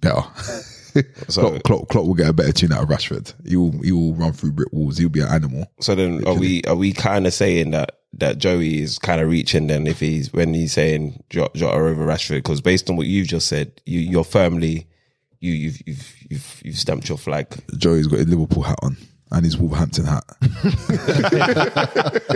Better. 0.00 0.22
So- 1.28 1.42
Klopp, 1.50 1.62
Klopp, 1.62 1.88
Klopp 1.88 2.06
will 2.06 2.14
get 2.14 2.28
a 2.28 2.32
better 2.32 2.50
tune 2.52 2.72
out 2.72 2.82
of 2.82 2.88
Rashford. 2.88 3.32
He 3.46 3.54
will 3.56 3.70
he 3.82 3.92
will 3.92 4.12
run 4.14 4.32
through 4.32 4.50
brick 4.52 4.72
walls. 4.72 4.98
He'll 4.98 5.08
be 5.08 5.20
an 5.20 5.28
animal. 5.28 5.70
So 5.80 5.94
then, 5.94 6.26
are 6.26 6.34
we 6.34 6.62
are 6.64 6.74
we 6.74 6.92
kind 6.92 7.28
of 7.28 7.32
saying 7.32 7.70
that 7.70 7.99
that 8.14 8.38
Joey 8.38 8.80
is 8.82 8.98
kind 8.98 9.20
of 9.20 9.28
reaching 9.30 9.66
then 9.68 9.86
if 9.86 10.00
he's 10.00 10.32
when 10.32 10.52
he's 10.54 10.72
saying 10.72 11.22
Jota 11.30 11.50
Jota 11.58 11.74
over 11.76 12.04
Rashford? 12.06 12.36
Because 12.38 12.60
based 12.60 12.90
on 12.90 12.96
what 12.96 13.06
you've 13.06 13.28
just 13.28 13.46
said, 13.48 13.80
you 13.86 14.00
you're 14.00 14.24
firmly 14.24 14.86
you 15.40 15.52
you've 15.52 15.80
you've 15.86 16.14
you've, 16.30 16.62
you've 16.64 16.76
stamped 16.78 17.08
your 17.08 17.18
flag. 17.18 17.46
Joey's 17.76 18.06
got 18.06 18.18
his 18.18 18.28
Liverpool 18.28 18.62
hat 18.64 18.78
on 18.82 18.96
and 19.32 19.44
his 19.44 19.56
Wolverhampton 19.56 20.06
hat. 20.06 20.24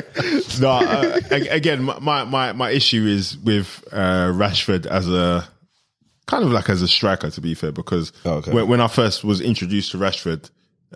No, 0.60 0.70
uh, 0.70 1.18
again, 1.30 1.82
my, 1.82 2.24
my 2.24 2.52
my 2.52 2.70
issue 2.70 3.04
is 3.06 3.36
with 3.38 3.84
uh, 3.92 4.30
Rashford 4.32 4.86
as 4.86 5.08
a 5.08 5.46
kind 6.26 6.44
of 6.44 6.50
like 6.52 6.70
as 6.70 6.80
a 6.82 6.88
striker. 6.88 7.30
To 7.30 7.40
be 7.40 7.54
fair, 7.54 7.72
because 7.72 8.12
Okay. 8.24 8.52
when, 8.52 8.68
when 8.68 8.80
I 8.80 8.86
first 8.86 9.24
was 9.24 9.40
introduced 9.40 9.90
to 9.92 9.98
Rashford, 9.98 10.50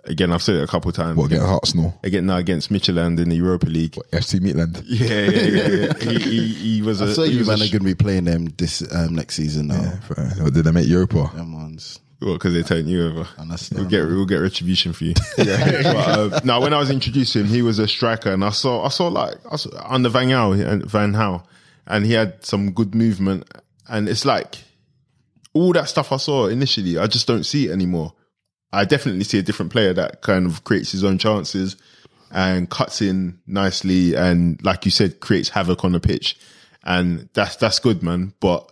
again 0.05 0.31
I've 0.31 0.41
said 0.41 0.55
it 0.55 0.63
a 0.63 0.67
couple 0.67 0.89
of 0.89 0.95
times. 0.95 1.17
What 1.17 1.27
against 1.27 1.45
Arsenal? 1.45 1.99
again, 2.03 2.25
now 2.25 2.37
against 2.37 2.71
Midtjylland 2.71 3.19
in 3.19 3.29
the 3.29 3.35
Europa 3.35 3.67
League. 3.67 3.95
What, 3.95 4.11
FC 4.11 4.41
Midland. 4.41 4.83
Yeah, 4.89 5.07
yeah, 5.07 5.41
yeah. 5.41 5.67
yeah. 5.67 5.93
he, 5.99 6.19
he, 6.19 6.47
he 6.47 6.81
was 6.81 7.01
a. 7.01 7.05
I 7.05 7.13
saw 7.13 7.23
he 7.23 7.33
you 7.33 7.39
was 7.39 7.47
man 7.47 7.61
a 7.61 7.65
are 7.65 7.67
going 7.67 7.79
to 7.79 7.85
be 7.85 7.95
playing 7.95 8.25
them 8.25 8.45
this 8.57 8.83
um, 8.93 9.15
next 9.15 9.35
season 9.35 9.67
now. 9.67 9.99
Or 10.41 10.49
did 10.49 10.65
they 10.65 10.71
make 10.71 10.87
Europa? 10.87 11.31
Them 11.35 11.53
ones. 11.53 11.99
Well, 12.21 12.33
because 12.33 12.53
they 12.53 12.63
turned 12.63 12.89
you 12.89 13.07
over. 13.07 13.27
Understand. 13.37 13.79
We'll 13.79 13.89
get 13.89 14.05
we'll 14.05 14.25
get 14.25 14.37
retribution 14.37 14.91
for 14.91 15.05
you. 15.05 15.13
yeah. 15.37 15.83
but, 15.83 15.95
uh, 15.95 16.39
now, 16.43 16.61
when 16.61 16.73
I 16.73 16.79
was 16.79 16.89
introduced 16.89 17.33
to 17.33 17.39
him, 17.39 17.47
he 17.47 17.61
was 17.61 17.79
a 17.79 17.87
striker, 17.87 18.31
and 18.31 18.43
I 18.43 18.49
saw 18.49 18.83
I 18.83 18.89
saw 18.89 19.07
like 19.07 19.35
I 19.49 19.55
saw, 19.55 19.69
under 19.85 20.09
Van 20.09 20.27
Gaal 20.27 20.59
and 20.65 20.83
Van 20.85 21.13
Gaal, 21.13 21.43
and 21.87 22.05
he 22.05 22.13
had 22.13 22.43
some 22.43 22.71
good 22.71 22.93
movement, 22.93 23.49
and 23.87 24.09
it's 24.09 24.25
like 24.25 24.57
all 25.53 25.71
that 25.73 25.87
stuff 25.87 26.11
I 26.11 26.17
saw 26.17 26.47
initially, 26.47 26.97
I 26.97 27.07
just 27.07 27.27
don't 27.27 27.45
see 27.45 27.67
it 27.67 27.71
anymore. 27.71 28.13
I 28.71 28.85
definitely 28.85 29.23
see 29.23 29.39
a 29.39 29.43
different 29.43 29.71
player 29.71 29.93
that 29.93 30.21
kind 30.21 30.45
of 30.45 30.63
creates 30.63 30.91
his 30.91 31.03
own 31.03 31.17
chances 31.17 31.75
and 32.31 32.69
cuts 32.69 33.01
in 33.01 33.39
nicely, 33.47 34.15
and 34.15 34.63
like 34.63 34.85
you 34.85 34.91
said, 34.91 35.19
creates 35.19 35.49
havoc 35.49 35.83
on 35.83 35.93
the 35.93 35.99
pitch, 35.99 36.37
and 36.83 37.27
that's 37.33 37.55
that's 37.55 37.79
good, 37.79 38.03
man. 38.03 38.33
But 38.39 38.71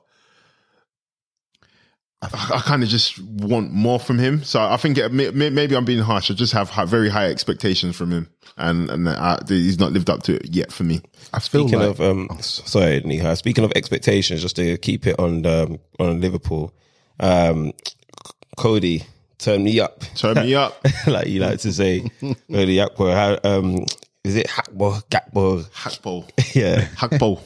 I, 2.22 2.28
I 2.56 2.60
kind 2.62 2.84
of 2.84 2.90
just 2.90 3.20
want 3.20 3.72
more 3.72 4.00
from 4.00 4.20
him. 4.20 4.44
So 4.44 4.62
I 4.62 4.78
think 4.78 4.98
it, 4.98 5.12
may, 5.12 5.30
may- 5.32 5.50
maybe 5.50 5.76
I'm 5.76 5.86
being 5.86 6.02
harsh. 6.02 6.32
I 6.32 6.34
just 6.34 6.54
have 6.54 6.70
high, 6.70 6.86
very 6.86 7.10
high 7.10 7.28
expectations 7.30 7.96
from 7.96 8.12
him, 8.12 8.30
and 8.58 8.90
and 8.90 9.10
I, 9.10 9.40
he's 9.48 9.80
not 9.80 9.92
lived 9.92 10.10
up 10.10 10.24
to 10.24 10.36
it 10.36 10.54
yet 10.54 10.72
for 10.72 10.84
me. 10.84 11.02
I 11.34 11.40
feel 11.40 11.68
Speaking 11.68 11.80
like 11.80 11.90
of 11.90 12.02
um, 12.02 12.28
s- 12.38 12.62
sorry, 12.66 13.02
Niha. 13.02 13.36
Speaking 13.38 13.64
of 13.64 13.72
expectations, 13.76 14.42
just 14.44 14.56
to 14.58 14.78
keep 14.78 15.08
it 15.08 15.20
on 15.20 15.46
um, 15.48 15.80
on 16.00 16.22
Liverpool, 16.22 16.74
um, 17.20 17.72
Cody 18.56 19.04
turn 19.40 19.64
me 19.64 19.80
up, 19.80 20.02
Turn 20.16 20.36
me 20.36 20.56
up, 20.56 20.84
like 21.08 21.28
you 21.28 21.40
like 21.40 21.60
to 21.60 21.74
say, 21.74 22.02
Cody 22.52 22.78
Akpo. 22.78 23.14
How 23.14 23.40
um, 23.50 23.86
is 24.24 24.36
it 24.36 24.48
Hakbo 24.48 25.04
Gakbo? 25.10 25.64
Hakpo, 25.72 26.28
Yeah, 26.56 26.86
Hakpo. 26.96 27.42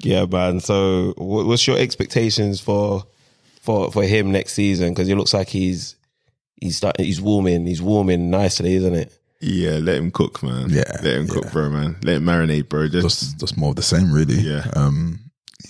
yeah, 0.00 0.26
man. 0.26 0.60
So, 0.60 1.14
wha- 1.16 1.44
what's 1.44 1.66
your 1.66 1.78
expectations 1.78 2.60
for 2.60 3.04
for 3.60 3.90
for 3.92 4.02
him 4.04 4.30
next 4.32 4.52
season? 4.54 4.90
Because 4.90 5.08
it 5.08 5.16
looks 5.16 5.34
like 5.34 5.48
he's 5.48 5.96
he's 6.60 6.76
starting, 6.76 7.04
he's 7.06 7.20
warming, 7.20 7.66
he's 7.66 7.82
warming 7.82 8.30
nicely, 8.30 8.74
isn't 8.74 8.94
it? 8.94 9.12
Yeah, 9.40 9.78
let 9.82 9.96
him 9.96 10.12
cook, 10.12 10.40
man. 10.44 10.70
Yeah, 10.70 10.84
let 11.02 11.16
him 11.16 11.26
cook, 11.26 11.50
bro, 11.50 11.68
man. 11.68 11.96
Let 12.04 12.16
him 12.18 12.24
marinate, 12.24 12.68
bro. 12.68 12.86
Just 12.86 13.18
just 13.20 13.40
just 13.40 13.56
more 13.56 13.70
of 13.70 13.76
the 13.76 13.82
same, 13.82 14.12
really. 14.12 14.36
Yeah. 14.36 14.70
Um, 14.76 15.18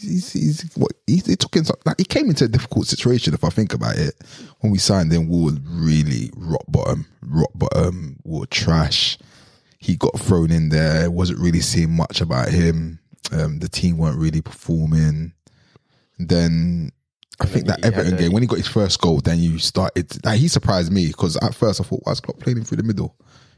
he's, 0.03 0.33
he's 0.33 0.71
what 0.75 0.93
he, 1.07 1.17
he 1.25 1.37
took 1.37 1.57
in. 1.57 1.65
Like 1.87 1.99
he 1.99 2.05
came 2.05 2.29
into 2.29 2.45
a 2.45 2.49
difficult 2.49 2.87
situation. 2.87 3.35
If 3.35 3.45
I 3.45 3.49
think 3.49 3.73
about 3.75 3.97
it, 3.97 4.15
when 4.61 4.73
we 4.73 4.79
signed 4.79 5.13
him, 5.13 5.29
we 5.29 5.45
were 5.45 5.59
really 5.71 6.31
rock 6.37 6.65
bottom, 6.69 7.07
rock 7.23 7.51
bottom. 7.55 8.19
We 8.25 8.41
were 8.41 8.47
trash. 8.47 9.19
He 9.79 9.97
got 9.97 10.19
thrown 10.21 10.51
in 10.51 10.69
there. 10.69 11.11
Wasn't 11.11 11.39
really 11.41 11.61
seeing 11.61 11.91
much 11.97 12.21
about 12.21 12.49
him. 12.49 12.99
Um, 13.33 13.59
the 13.59 13.69
team 13.69 13.97
weren't 13.99 14.19
really 14.19 14.41
performing. 14.43 15.33
Then 16.19 16.93
I 17.41 17.47
think 17.47 17.67
that 17.67 17.85
Everton 17.85 18.17
game 18.17 18.33
when 18.33 18.43
he 18.43 18.47
got 18.47 18.59
his 18.59 18.69
first 18.69 19.01
goal, 19.01 19.21
then 19.21 19.39
you 19.39 19.59
started. 19.59 20.25
Like, 20.25 20.39
he 20.39 20.49
surprised 20.49 20.93
me 20.93 21.09
because 21.09 21.37
at 21.39 21.55
first 21.55 21.81
I 21.81 21.85
thought, 21.85 22.01
why 22.05 22.13
is 22.13 22.21
Klopp 22.21 22.39
playing 22.39 22.59
him 22.59 22.65
through 22.65 22.77
the 22.77 22.83
middle? 22.85 23.17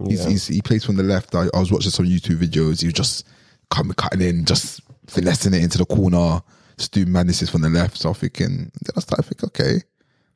He's, 0.09 0.25
Yeah. 0.25 0.31
he's, 0.31 0.47
he 0.47 0.63
plays 0.63 0.85
from 0.85 0.97
the 0.97 1.03
left. 1.03 1.35
I, 1.35 1.47
I 1.55 1.59
was 1.59 1.71
watching 1.71 1.91
some 1.91 2.07
YouTube 2.07 2.39
videos. 2.39 2.81
He 2.81 2.87
was 2.87 2.95
just 2.95 3.27
coming, 3.71 3.95
cutting 3.95 4.23
in, 4.23 4.45
just 4.45 4.81
finessing 5.07 5.55
it 5.55 5.63
into 5.63 5.79
the 5.79 5.85
corner, 5.87 6.41
just 6.79 6.93
doing 6.93 7.11
madnesses 7.13 7.51
from 7.51 7.63
the 7.63 7.69
left. 7.69 7.97
So 7.99 8.09
I'm 8.11 8.15
thinking, 8.15 8.71
then 8.83 8.93
I 8.97 9.01
started 9.01 9.23
thinking, 9.25 9.47
okay, 9.49 9.83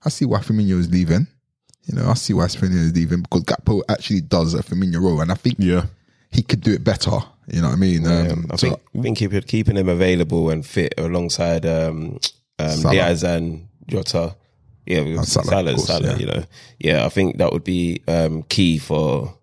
I 0.05 0.09
see 0.09 0.25
why 0.25 0.39
Firmino 0.41 0.79
is 0.79 0.91
leaving. 0.91 1.27
You 1.87 1.95
know, 1.97 2.09
I 2.09 2.15
see 2.15 2.35
why 2.35 2.45
Firmino 2.47 2.75
is 2.77 2.95
leaving 2.95 3.23
because 3.23 3.45
Gakpo 3.45 3.83
actually 3.89 4.21
does 4.21 4.55
a 4.55 4.63
Firmino 4.63 5.01
role, 5.01 5.21
and 5.21 5.33
I 5.33 5.35
think 5.35 5.57
Yeah. 5.59 5.87
he 6.31 6.43
could 6.43 6.61
do 6.61 6.73
it 6.73 6.85
better. 6.85 7.19
You 7.51 7.63
know 7.63 7.69
what 7.69 7.77
I 7.77 7.81
mean? 7.81 8.07
Um, 8.07 8.13
Um, 8.31 8.47
I 8.51 8.57
so- 8.57 8.69
think 8.69 8.81
I 8.99 9.03
think 9.03 9.19
keep, 9.19 9.47
keeping 9.47 9.77
him 9.77 9.89
available 9.89 10.51
and 10.51 10.65
fit 10.67 10.93
alongside 10.99 11.65
um, 11.65 12.19
um, 12.59 12.83
Diaz 12.83 13.25
and 13.25 13.67
Jota. 13.87 14.37
Yeah, 14.85 15.03
because 15.05 15.33
Salah, 15.33 15.47
Salah, 15.47 15.71
of 15.71 15.77
course, 15.77 15.87
Salah, 15.87 16.09
yeah. 16.13 16.17
you 16.19 16.27
know. 16.27 16.45
Yeah, 16.79 17.07
I 17.07 17.09
think 17.09 17.39
that 17.39 17.53
would 17.53 17.65
be 17.65 18.03
um, 18.07 18.43
key 18.45 18.79
for 18.79 19.35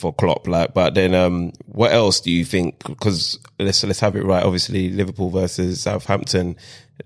for 0.00 0.12
Klopp. 0.12 0.48
Like, 0.48 0.74
but 0.74 0.94
then 0.94 1.14
um, 1.14 1.52
what 1.66 1.92
else 1.92 2.20
do 2.20 2.30
you 2.30 2.44
think? 2.44 2.82
Because 2.84 3.38
let's 3.58 3.84
let's 3.84 4.00
have 4.00 4.16
it 4.16 4.24
right. 4.24 4.42
Obviously, 4.42 4.90
Liverpool 4.90 5.30
versus 5.30 5.82
Southampton. 5.82 6.56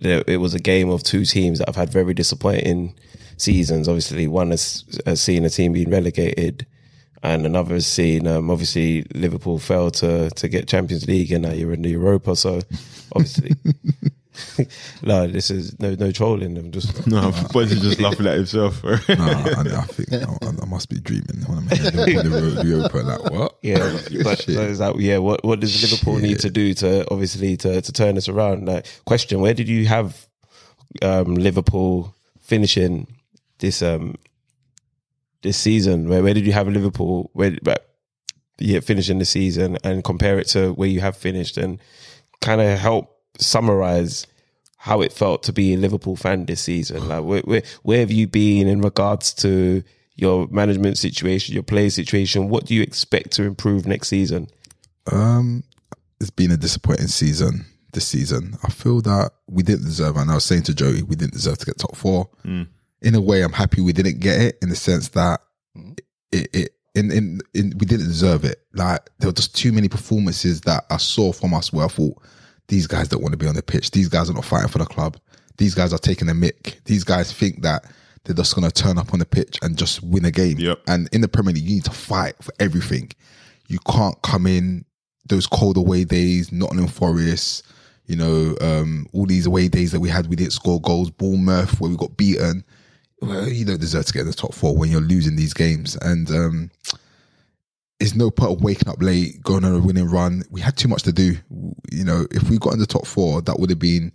It 0.01 0.41
was 0.41 0.55
a 0.55 0.59
game 0.59 0.91
of 0.91 1.03
two 1.03 1.25
teams 1.25 1.59
that 1.59 1.69
have 1.69 1.77
had 1.77 1.91
very 1.91 2.15
disappointing 2.15 2.95
seasons. 3.37 3.89
Obviously, 3.89 4.27
one 4.27 4.51
has, 4.51 4.85
has 5.07 5.21
seen 5.21 5.45
a 5.45 5.51
team 5.51 5.73
being 5.73 5.91
relegated 5.91 6.67
and 7.25 7.47
another 7.47 7.75
has 7.75 7.87
seen 7.87 8.27
um, 8.27 8.51
obviously 8.51 9.03
Liverpool 9.15 9.59
fail 9.59 9.91
to 9.91 10.31
to 10.31 10.49
get 10.49 10.69
Champions 10.69 11.09
League 11.09 11.33
and 11.33 11.45
now 11.45 11.53
you're 11.53 11.73
in 11.73 11.83
the 11.83 11.91
Europa. 11.91 12.37
So 12.37 12.61
obviously, 13.13 13.53
no, 15.03 15.27
this 15.27 15.51
is 15.51 15.79
no 15.81 15.95
no 15.95 16.11
trolling. 16.13 16.57
I'm 16.57 16.71
just 16.71 17.07
No, 17.07 17.33
but 17.53 17.69
he's 17.69 17.81
just 17.81 18.01
laughing 18.01 18.27
at 18.27 18.37
himself. 18.37 18.81
bro. 18.83 18.97
Nah, 19.09 19.27
I, 19.29 19.61
I 19.77 19.83
think 19.87 20.13
I, 20.13 20.63
I 20.63 20.67
must 20.67 20.89
be 20.89 21.01
dreaming 21.01 21.43
when 21.47 21.59
I'm 21.59 21.65
in 21.65 21.83
the, 21.97 22.21
in 22.21 22.31
the 22.31 22.41
road, 22.55 22.67
Europa. 22.67 22.99
Like 22.99 23.31
what? 23.33 23.57
yeah, 23.63 23.79
but 24.23 24.39
Shit. 24.41 24.57
but 24.57 24.65
is 24.65 24.79
that 24.79 24.99
yeah? 24.99 25.19
What 25.19 25.45
what 25.45 25.61
does 25.61 25.81
Liverpool 25.83 26.19
need 26.19 26.39
to 26.41 26.51
do 26.51 26.75
to 26.75 27.07
obviously 27.11 27.57
to 27.59 27.81
to 27.81 27.93
turn 27.93 28.15
this 28.15 28.29
around? 28.29 28.67
Like, 28.67 28.87
question: 29.05 29.41
Where 29.41 29.55
did 29.55 29.69
you 29.69 29.87
have 29.87 30.27
um, 31.03 31.35
Liverpool 31.35 32.15
finishing 32.41 33.07
this 33.59 33.83
um 33.83 34.15
this 35.43 35.57
season? 35.57 36.09
Where 36.09 36.23
where 36.23 36.35
did 36.35 36.47
you 36.47 36.53
have 36.53 36.69
Liverpool? 36.69 37.31
Where 37.33 37.57
but 37.63 37.91
yeah, 38.59 38.81
finishing 38.81 39.19
the 39.19 39.25
season 39.25 39.79
and 39.83 40.05
compare 40.05 40.39
it 40.39 40.47
to 40.49 40.73
where 40.75 40.89
you 40.89 41.01
have 41.01 41.17
finished 41.17 41.57
and 41.57 41.81
kind 42.41 42.61
of 42.61 42.79
help 42.79 43.11
summarize 43.39 44.27
how 44.85 45.01
it 45.01 45.15
felt 45.15 45.43
to 45.43 45.51
be 45.51 45.73
a 45.73 45.79
Liverpool 45.79 46.15
fan 46.15 46.45
this 46.45 46.61
season. 46.61 47.09
Like, 47.09 47.25
where, 47.25 47.41
where, 47.41 47.63
where 47.85 48.01
have 48.01 48.11
you 48.11 48.27
been 48.27 48.69
in 48.69 48.83
regards 48.83 49.33
to 49.37 49.83
your 50.15 50.47
management 50.49 50.99
situation, 50.99 51.55
your 51.55 51.63
player 51.63 51.89
situation? 51.89 52.51
What 52.51 52.67
do 52.67 52.75
you 52.75 52.83
expect 52.83 53.31
to 53.33 53.45
improve 53.45 53.87
next 53.87 54.09
season? 54.09 54.47
Um, 55.11 55.65
it's 56.21 56.29
been 56.29 56.51
a 56.51 56.59
disappointing 56.59 57.07
season 57.07 57.65
this 57.95 58.07
season. 58.07 58.59
I 58.63 58.69
feel 58.69 59.01
that 59.01 59.31
we 59.47 59.63
didn't 59.63 59.87
deserve, 59.87 60.19
and 60.19 60.31
I 60.31 60.35
was 60.35 60.45
saying 60.45 60.65
to 60.65 60.75
Joey, 60.75 61.03
we 61.03 61.17
didn't 61.17 61.33
deserve 61.33 61.57
to 61.57 61.67
get 61.67 61.79
top 61.79 61.97
four. 61.97 62.29
In 62.45 63.15
a 63.15 63.23
way, 63.23 63.41
I'm 63.41 63.55
happy 63.55 63.81
we 63.81 63.95
didn't 63.95 64.21
get 64.21 64.39
it 64.39 64.59
in 64.61 64.69
the 64.69 64.77
sense 64.77 65.09
that 65.09 65.41
it, 66.31 66.49
it 66.53 66.71
in, 66.95 67.11
in, 67.11 67.41
in 67.55 67.73
we 67.79 67.87
didn't 67.87 68.09
deserve 68.09 68.45
it. 68.45 68.61
Like 68.75 69.09
there 69.19 69.31
were 69.31 69.35
just 69.35 69.57
too 69.57 69.73
many 69.73 69.89
performances 69.89 70.61
that 70.63 70.85
I 70.91 70.99
saw 70.99 71.33
from 71.33 71.55
us 71.55 71.73
where 71.73 71.87
I 71.87 71.89
thought 71.89 72.23
these 72.69 72.87
guys 72.87 73.09
don't 73.09 73.23
want 73.23 73.33
to 73.33 73.39
be 73.39 73.47
on 73.47 73.55
the 73.55 73.63
pitch. 73.63 73.91
These 73.91 74.09
guys 74.09 74.31
are 74.31 74.35
not 74.35 74.45
fighting 74.45 74.69
for 74.69 74.79
the 74.79 74.87
club. 74.87 75.19
These 75.57 75.75
guys 75.75 75.93
are 75.93 75.99
taking 75.99 76.29
a 76.29 76.33
mick. 76.33 76.83
These 76.85 77.05
guys 77.05 77.33
think 77.33 77.63
that 77.63 77.85
they're 78.25 78.35
just 78.35 78.55
going 78.55 78.69
to 78.69 78.83
turn 78.83 78.99
up 78.99 79.13
on 79.13 79.19
the 79.19 79.27
pitch 79.27 79.59
and 79.63 79.77
just 79.77 80.03
win 80.03 80.25
a 80.25 80.31
game. 80.31 80.59
Yep. 80.59 80.81
And 80.89 81.09
in 81.13 81.21
the 81.21 81.29
Premier 81.29 81.53
League, 81.53 81.65
you 81.65 81.77
need 81.77 81.85
to 81.85 81.91
fight 81.91 82.35
for 82.43 82.53
everything. 82.59 83.11
You 83.69 83.79
can't 83.87 84.21
come 84.23 84.47
in 84.47 84.85
those 85.27 85.47
cold 85.47 85.77
away 85.77 86.05
days, 86.05 86.51
Nottingham 86.53 86.89
Forest, 86.89 87.65
you 88.07 88.17
know, 88.17 88.57
um, 88.61 89.07
all 89.13 89.27
these 89.27 89.47
away 89.47 89.69
days 89.69 89.93
that 89.93 90.01
we 90.01 90.09
had, 90.09 90.27
we 90.27 90.37
didn't 90.37 90.53
score 90.53 90.81
goals, 90.81 91.11
Bournemouth, 91.11 91.81
where 91.81 91.91
we 91.91 91.97
got 91.97 92.17
beaten. 92.17 92.65
Well, 93.23 93.49
you 93.49 93.65
don't 93.65 93.81
deserve 93.81 94.07
to 94.07 94.13
get 94.13 94.21
in 94.21 94.27
the 94.27 94.35
top 94.35 94.53
four 94.53 94.77
when 94.77 94.91
you're 94.91 95.01
losing 95.01 95.37
these 95.37 95.55
games. 95.55 95.97
And 96.03 96.31
um, 96.31 96.71
it's 98.01 98.15
no 98.15 98.31
point 98.31 98.53
of 98.53 98.63
waking 98.63 98.89
up 98.89 99.01
late, 99.01 99.43
going 99.43 99.65
on 99.65 99.75
a 99.75 99.79
winning 99.79 100.11
run. 100.11 100.43
We 100.51 100.61
had 100.61 100.77
too 100.77 100.89
much 100.89 101.03
to 101.05 101.13
do. 101.13 101.37
You 101.93 102.05
know, 102.05 102.27
if 102.31 102.51
we 102.51 102.59
got 102.59 102.73
in 102.73 102.81
the 102.81 102.87
top 102.87 103.07
four, 103.07 103.41
that 103.43 103.59
would 103.59 103.71
have 103.71 103.79
been 103.79 104.13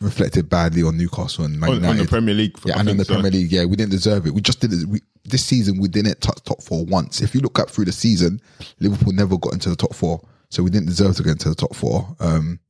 reflected 0.00 0.48
badly 0.48 0.82
on 0.82 0.96
Newcastle 0.96 1.44
and 1.44 1.58
Man 1.58 1.70
on, 1.70 1.84
on 1.84 1.96
the 1.96 2.04
Premier 2.04 2.34
League. 2.34 2.58
Yeah, 2.64 2.76
I 2.76 2.80
and 2.80 2.90
in 2.90 2.96
the 2.96 3.04
so. 3.04 3.14
Premier 3.14 3.30
League, 3.30 3.52
yeah, 3.52 3.64
we 3.64 3.76
didn't 3.76 3.92
deserve 3.92 4.26
it. 4.26 4.34
We 4.34 4.40
just 4.40 4.60
didn't. 4.60 4.88
We, 4.88 5.00
this 5.24 5.44
season, 5.44 5.80
we 5.80 5.88
didn't 5.88 6.20
touch 6.20 6.42
top 6.44 6.62
four 6.62 6.84
once. 6.84 7.22
If 7.22 7.34
you 7.34 7.40
look 7.40 7.58
up 7.58 7.70
through 7.70 7.86
the 7.86 7.92
season, 7.92 8.40
Liverpool 8.80 9.12
never 9.12 9.38
got 9.38 9.54
into 9.54 9.70
the 9.70 9.76
top 9.76 9.94
four, 9.94 10.20
so 10.50 10.62
we 10.62 10.70
didn't 10.70 10.86
deserve 10.86 11.16
to 11.16 11.22
get 11.22 11.32
into 11.32 11.48
the 11.48 11.54
top 11.54 11.74
four. 11.74 12.14
Um, 12.20 12.60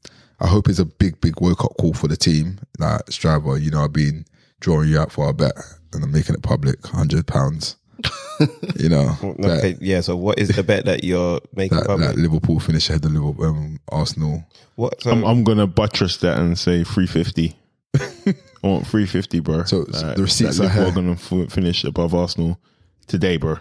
I 0.40 0.46
hope 0.46 0.68
it's 0.68 0.78
a 0.78 0.84
big, 0.84 1.20
big 1.20 1.40
wake 1.40 1.64
up 1.64 1.76
call 1.78 1.94
for 1.94 2.08
the 2.08 2.16
team. 2.16 2.58
Like 2.78 3.06
Strava, 3.06 3.60
you 3.60 3.70
know, 3.70 3.82
I've 3.82 3.92
been 3.92 4.24
drawing 4.60 4.88
you 4.88 5.00
out 5.00 5.12
for 5.12 5.28
a 5.28 5.32
bet, 5.32 5.54
and 5.92 6.04
I'm 6.04 6.12
making 6.12 6.34
it 6.34 6.42
public, 6.42 6.84
hundred 6.86 7.26
pounds. 7.26 7.76
you 8.76 8.88
know, 8.88 9.06
that, 9.38 9.58
Okay, 9.58 9.76
yeah. 9.80 10.00
So, 10.00 10.16
what 10.16 10.38
is 10.38 10.48
the 10.48 10.62
bet 10.62 10.84
that 10.86 11.04
you're 11.04 11.40
making 11.54 11.78
that, 11.78 11.86
public? 11.86 12.08
that 12.10 12.16
Liverpool 12.18 12.58
finish 12.60 12.88
ahead 12.90 13.04
of 13.04 13.12
Liverpool, 13.12 13.44
um, 13.46 13.80
Arsenal. 13.90 14.44
what? 14.76 15.00
So, 15.02 15.10
I'm, 15.10 15.24
I'm 15.24 15.44
gonna 15.44 15.66
buttress 15.66 16.16
that 16.18 16.38
and 16.38 16.58
say 16.58 16.84
350. 16.84 17.56
I 17.96 18.66
want 18.66 18.86
350, 18.86 19.40
bro. 19.40 19.64
So- 19.64 19.84
so 19.92 20.12
the 20.14 20.22
receipts 20.22 20.58
that 20.58 20.64
are 20.64 20.84
Liverpool 20.84 20.84
here. 21.14 21.16
gonna 21.30 21.44
f- 21.46 21.52
finish 21.52 21.84
above 21.84 22.14
Arsenal 22.14 22.58
today, 23.06 23.36
bro. 23.36 23.56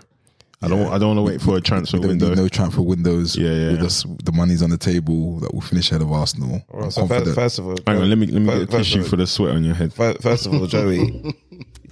I 0.62 0.70
don't. 0.70 0.88
I 0.94 0.98
don't 0.98 1.18
want 1.18 1.28
to 1.28 1.30
wait 1.34 1.42
for 1.42 1.58
a 1.58 1.62
transfer 1.62 1.98
There 1.98 2.08
will 2.08 2.14
window. 2.14 2.30
be 2.30 2.36
no 2.38 2.48
transfer 2.48 2.82
windows. 2.82 3.36
Yeah, 3.36 3.52
yeah, 3.52 3.72
With 3.72 3.82
us, 3.82 4.06
the 4.24 4.32
money's 4.32 4.62
on 4.64 4.70
the 4.70 4.78
table 4.78 5.40
that 5.42 5.54
will 5.54 5.60
finish 5.60 5.92
ahead 5.92 6.02
of 6.02 6.10
Arsenal. 6.14 6.64
I'm 6.74 6.90
so 6.90 7.02
first, 7.02 7.10
confident. 7.10 7.36
first 7.36 7.60
of 7.60 7.68
all, 7.68 7.76
Hang 7.86 7.98
on, 7.98 8.10
let 8.10 8.18
me 8.18 8.28
let 8.28 8.42
me 8.42 8.48
first- 8.48 8.70
get 8.70 8.74
a 8.74 8.78
tissue 8.78 9.02
all- 9.02 9.06
for 9.10 9.16
the 9.18 9.28
sweat 9.28 9.56
on 9.56 9.66
your 9.66 9.76
head. 9.76 9.92
Fir- 9.94 10.14
First 10.22 10.46
of 10.46 10.54
all, 10.54 10.66
Joey, 10.66 11.36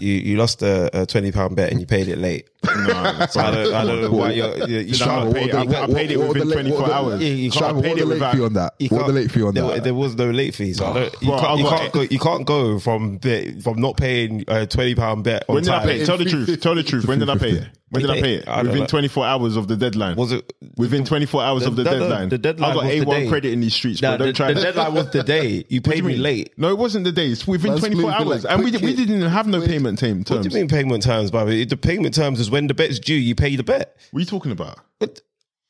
you, 0.02 0.14
you 0.14 0.38
lost 0.38 0.62
a, 0.64 1.02
a 1.02 1.06
twenty 1.06 1.32
pound 1.32 1.56
bet 1.56 1.72
and 1.72 1.80
you 1.80 1.86
paid 1.86 2.08
it 2.08 2.18
late. 2.18 2.48
Nah, 2.64 3.26
So 3.28 3.40
I 3.42 3.52
don't, 3.52 3.74
I 3.74 3.86
don't 3.86 4.02
know 4.02 4.12
why 4.12 4.32
you're. 4.32 4.68
you 4.70 4.80
you 4.80 4.98
Nah, 5.00 5.06
can't 5.06 5.30
I 5.30 5.34
pay 5.34 5.46
paid- 5.52 5.56
I- 5.74 5.84
I 5.84 5.88
paid 5.88 6.12
it 6.12 6.18
what- 6.18 6.28
what 6.28 6.34
within 6.36 6.48
the 6.50 6.54
24 6.54 6.80
what 6.80 6.88
the- 6.88 6.94
hours. 6.94 7.24
You 7.24 7.52
Shab, 7.52 7.60
can't 7.60 7.76
what 7.76 7.84
paid 7.86 7.98
the 7.98 8.02
it 8.02 8.06
late 8.06 8.14
without- 8.16 8.36
fee 8.36 8.42
on 8.44 8.54
that? 8.54 8.74
What 8.90 9.08
the 9.08 9.14
late 9.14 9.32
fee 9.32 9.42
on 9.44 9.54
there, 9.54 9.64
that? 9.68 9.84
there 9.84 9.94
was 9.94 10.16
no 10.16 10.30
late 10.32 10.56
fee, 10.56 10.74
so 10.74 10.86
I 10.86 11.04
you, 11.04 11.10
can't, 11.32 11.60
you, 11.60 11.66
can't 11.68 11.92
go, 11.94 12.02
you 12.02 12.20
can't 12.20 12.46
go 12.46 12.80
from 12.80 13.18
the, 13.20 13.60
from 13.64 13.80
not 13.82 13.98
paying 13.98 14.44
a 14.48 14.66
twenty 14.68 14.96
pound 14.96 15.24
bet. 15.24 15.46
On 15.50 15.56
When 15.56 15.64
did 15.64 15.74
I 15.74 15.84
pay? 15.84 16.06
Tell 16.06 16.18
the 16.18 16.26
truth. 16.26 16.60
Tell 16.62 16.76
the 16.76 16.84
truth. 16.84 17.06
When 17.08 17.20
did 17.20 17.30
I 17.30 17.38
pay 17.38 17.52
it? 17.52 17.68
When 17.92 18.02
did 18.04 18.10
I 18.10 18.22
pay 18.22 18.36
it? 18.36 18.48
I 18.48 18.58
don't 18.58 18.68
Within 18.68 18.80
know. 18.82 18.88
24 18.88 19.26
hours 19.26 19.56
of 19.58 19.68
the 19.68 19.76
deadline. 19.76 20.16
Was 20.16 20.32
it 20.32 20.54
Within 20.78 21.04
24 21.04 21.44
hours 21.44 21.66
of 21.66 21.76
the 21.76 21.84
no, 21.84 21.92
no, 21.92 22.00
deadline. 22.00 22.30
the 22.30 22.38
deadline 22.38 22.72
I 22.72 22.74
got 22.74 22.84
was 22.86 22.94
A1 22.94 23.10
day. 23.12 23.28
credit 23.28 23.52
in 23.54 23.60
these 23.60 23.74
streets, 23.74 24.00
bro. 24.02 24.18
Don't 24.18 24.28
the, 24.28 24.34
try 24.34 24.48
the 24.54 24.62
that. 24.62 24.64
deadline 24.76 24.94
was 24.94 25.10
the 25.12 25.24
day 25.24 25.66
you 25.70 25.82
paid 25.82 25.98
you 25.98 26.04
me 26.04 26.14
mean? 26.14 26.22
late. 26.24 26.54
No, 26.58 26.70
it 26.70 26.78
wasn't 26.78 27.04
the 27.04 27.12
days. 27.12 27.46
Within 27.46 27.72
Man's 27.72 27.82
24 27.82 28.02
moving 28.02 28.16
hours. 28.28 28.44
like 28.46 28.54
and 28.54 28.64
we, 28.64 28.72
quick 28.72 28.82
we 28.84 28.96
didn't 28.96 29.22
have 29.24 29.46
no 29.48 29.66
payment 29.66 30.00
time 30.00 30.20
What 30.28 30.42
do 30.42 30.50
you 30.50 30.56
mean 30.56 30.68
payment 30.70 31.04
terms, 31.04 31.32
brother? 31.32 31.52
The 31.52 31.78
payment 31.78 32.16
terms 32.16 32.40
is 32.40 32.50
when 32.50 32.68
the 32.68 32.74
bet's 32.74 32.98
due, 32.98 33.14
you 33.16 33.36
pay 33.36 33.56
the 33.56 33.64
bet. 33.64 33.96
What 34.12 34.20
are 34.20 34.22
you 34.22 34.26
talking 34.26 34.52
about? 34.54 34.80
But 35.00 35.22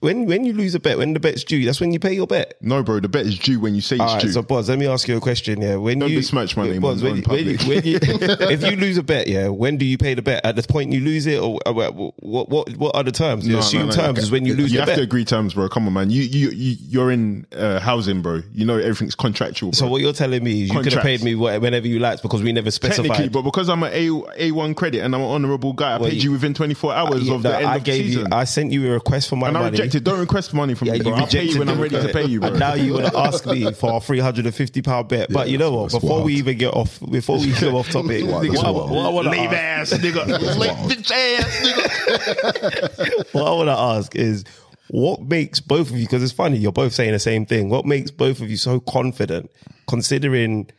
when 0.02 0.26
when 0.26 0.43
you 0.45 0.54
lose 0.54 0.76
a 0.76 0.80
bet, 0.80 0.97
when 0.97 1.14
the 1.14 1.20
bet's 1.20 1.43
due, 1.43 1.64
that's 1.66 1.80
when 1.80 1.91
you 1.93 1.99
pay 1.99 2.14
your 2.14 2.28
bet. 2.28 2.56
No, 2.62 2.84
bro. 2.84 2.99
The 2.99 3.08
bet 3.08 3.26
is 3.26 3.39
due 3.39 3.60
when 3.60 3.74
you 3.76 3.82
say 3.82 3.95
it's 3.95 4.02
All 4.02 4.14
right, 4.16 4.22
due. 4.22 4.32
so 4.32 4.41
Boz, 4.41 4.68
let 4.70 4.78
me 4.78 4.88
ask 4.88 5.08
you 5.08 5.16
a 5.16 5.22
question. 5.22 5.62
Yeah, 5.62 5.76
when 5.78 5.99
Don't 5.99 6.10
you 6.12 6.18
besmirch 6.20 6.58
my 6.58 6.68
name 6.68 6.82
Boz, 6.82 7.02
on- 7.04 7.12
when, 7.12 7.24
on 7.24 7.30
when 7.30 7.58
public. 7.58 7.62
when 7.62 7.86
you- 7.86 7.99
if 8.02 8.64
you 8.64 8.76
lose 8.78 8.97
a 8.97 9.04
bet, 9.04 9.28
yeah, 9.28 9.47
when 9.47 9.78
do 9.78 9.86
you 9.86 9.97
pay 9.97 10.14
the 10.14 10.22
bet? 10.22 10.43
At 10.45 10.56
the 10.58 10.64
point 10.64 10.91
you 10.91 10.99
lose 11.02 11.26
it, 11.28 11.39
or 11.39 11.60
uh, 11.66 11.72
what 11.72 11.93
what 12.22 12.49
what 12.78 12.95
are 12.95 13.04
the 13.04 13.12
terms? 13.12 13.43
The 13.45 13.52
No, 13.52 13.56
no, 13.56 13.60
assumed 13.60 13.86
no, 13.89 13.91
terms 13.95 14.18
okay. 14.18 14.22
is 14.24 14.32
when 14.32 14.45
you 14.45 14.56
lose 14.56 14.72
you 14.72 14.78
the 14.80 14.82
have 14.82 14.88
bet. 14.88 14.97
to 14.97 15.04
agree 15.04 15.24
terms, 15.24 15.54
bro. 15.54 15.70
Come 15.70 15.88
on, 15.88 15.93
man. 15.93 16.10
You 16.10 16.24
you, 16.24 16.49
you 16.49 16.76
you're 16.89 17.12
in 17.12 17.45
uh, 17.56 17.80
housing, 17.80 18.22
bro. 18.22 18.41
You 18.54 18.66
know 18.66 18.78
everything's 18.78 19.16
contractual. 19.16 19.70
Bro. 19.72 19.78
so 19.78 19.88
what 19.88 20.02
you're 20.02 20.14
telling 20.14 20.43
me 20.43 20.64
is 20.64 20.70
you 20.74 20.82
could 20.82 20.93
have 20.93 21.04
paid 21.04 21.24
me 21.24 21.34
wh- 21.34 21.62
whenever 21.62 21.88
you 21.88 21.99
liked 21.99 22.24
because 22.24 22.41
we 22.41 22.52
never 22.52 22.72
Technically, 22.72 23.04
specified. 23.06 23.32
but 23.32 23.43
because 23.43 23.70
I'm 23.70 23.84
an 23.84 23.91
A 23.93 24.08
A1 24.49 24.76
credit 24.76 25.04
and 25.04 25.14
I'm 25.14 25.22
an 25.22 25.28
honourable 25.28 25.74
guy, 25.74 25.93
I 25.93 25.97
Well, 25.99 26.10
paid 26.10 26.16
you- 26.24 26.30
you 26.30 26.32
within 26.32 26.54
24 26.56 26.93
hours 26.93 27.28
Yeah, 27.28 27.36
of 27.36 27.43
the 27.43 27.56
end 27.56 27.66
I 27.68 27.76
of 27.78 27.84
the 27.84 27.91
gave 27.91 28.06
season. 28.06 28.22
you. 28.22 28.28
I 28.32 28.43
sent 28.45 28.72
you 28.72 28.88
a 28.89 28.91
request 28.93 29.30
for 29.30 29.36
my 29.36 29.47
and 29.49 29.58
I 29.58 29.60
money. 29.62 29.72
rejected. 29.72 29.91
Don't 30.00 30.20
request 30.20 30.54
money 30.54 30.74
from 30.74 30.88
Yeah, 30.88 30.94
me, 30.94 30.98
you 31.00 31.04
bro. 31.06 31.14
I'll 31.16 31.28
pay 31.28 31.44
you 31.44 31.60
when 31.60 31.70
I'm 31.70 31.80
ready 31.82 32.00
to 32.02 32.10
pay 32.14 32.26
you, 32.26 32.39
bro. 32.39 32.50
And 32.50 32.60
now 32.60 32.74
you 32.76 32.94
want 32.94 33.08
to 33.08 33.18
ask 33.18 33.46
me 33.46 33.72
for 33.74 33.98
a 33.98 34.00
three 34.00 34.20
hundred 34.20 34.46
and 34.46 34.56
fifty 34.56 34.82
pound 34.82 35.10
bet. 35.10 35.32
but 35.32 35.50
you 35.50 35.58
know 35.58 35.72
what? 35.72 35.92
that's 35.92 36.02
Before 36.04 36.24
we 36.24 36.36
even 36.36 36.58
get 36.58 36.74
off, 36.74 37.00
before 37.12 37.38
we 37.39 37.52
go 37.60 37.78
off 37.78 37.89
topic, 37.89 38.26
what, 38.26 38.48
That's 38.48 38.64
I- 38.64 38.70
what 38.72 39.06
I 39.06 39.10
want 39.10 39.26
to 39.26 39.32
Leave 39.32 39.52
ask, 39.52 39.94
ass 39.94 40.00
nigga. 40.00 40.26
Late 40.58 40.72
bitch 40.88 41.12
ass 41.12 41.62
nigga. 41.66 43.34
what 43.34 43.46
I 43.48 43.52
want 43.52 43.68
to 43.70 43.78
ask 43.78 44.16
is, 44.16 44.44
what 44.89 45.22
makes 45.22 45.60
both 45.60 45.89
of 45.89 45.98
you? 45.98 46.06
Because 46.06 46.24
it's 46.24 46.32
funny, 46.34 46.58
you're 46.58 46.72
both 46.72 46.94
saying 46.94 47.12
the 47.14 47.20
same 47.20 47.46
thing. 47.46 47.70
What 47.70 47.86
makes 47.86 48.12
both 48.12 48.42
of 48.42 48.50
you 48.50 48.58
so 48.58 48.80
confident, 48.80 49.52
considering 49.88 50.70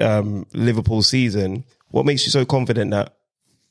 um, 0.00 0.46
Liverpool's 0.52 1.08
season? 1.08 1.64
What 1.90 2.06
makes 2.06 2.24
you 2.24 2.30
so 2.30 2.44
confident 2.44 2.90
that 2.92 3.16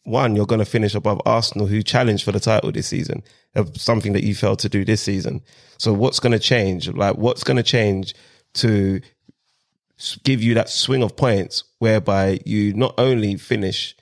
one, 0.03 0.35
you're 0.35 0.45
going 0.45 0.59
to 0.59 0.65
finish 0.65 0.95
above 0.95 1.21
Arsenal, 1.25 1.67
who 1.67 1.83
challenged 1.83 2.23
for 2.23 2.31
the 2.31 2.39
title 2.39 2.71
this 2.71 2.87
season, 2.87 3.23
of 3.55 3.79
something 3.79 4.13
that 4.13 4.23
you 4.23 4.33
failed 4.33 4.59
to 4.59 4.69
do 4.69 4.83
this 4.83 5.01
season. 5.01 5.41
So 5.77 5.93
what's 5.93 6.19
going 6.19 6.31
to 6.31 6.39
change? 6.39 6.89
Like, 6.89 7.17
what's 7.17 7.43
going 7.43 7.57
to 7.57 7.63
change 7.63 8.15
to 8.55 9.01
give 10.23 10.41
you 10.41 10.53
that 10.55 10.69
swing 10.69 11.03
of 11.03 11.15
points 11.15 11.63
whereby 11.79 12.39
you 12.45 12.73
not 12.73 12.95
only 12.97 13.35
finish 13.35 13.95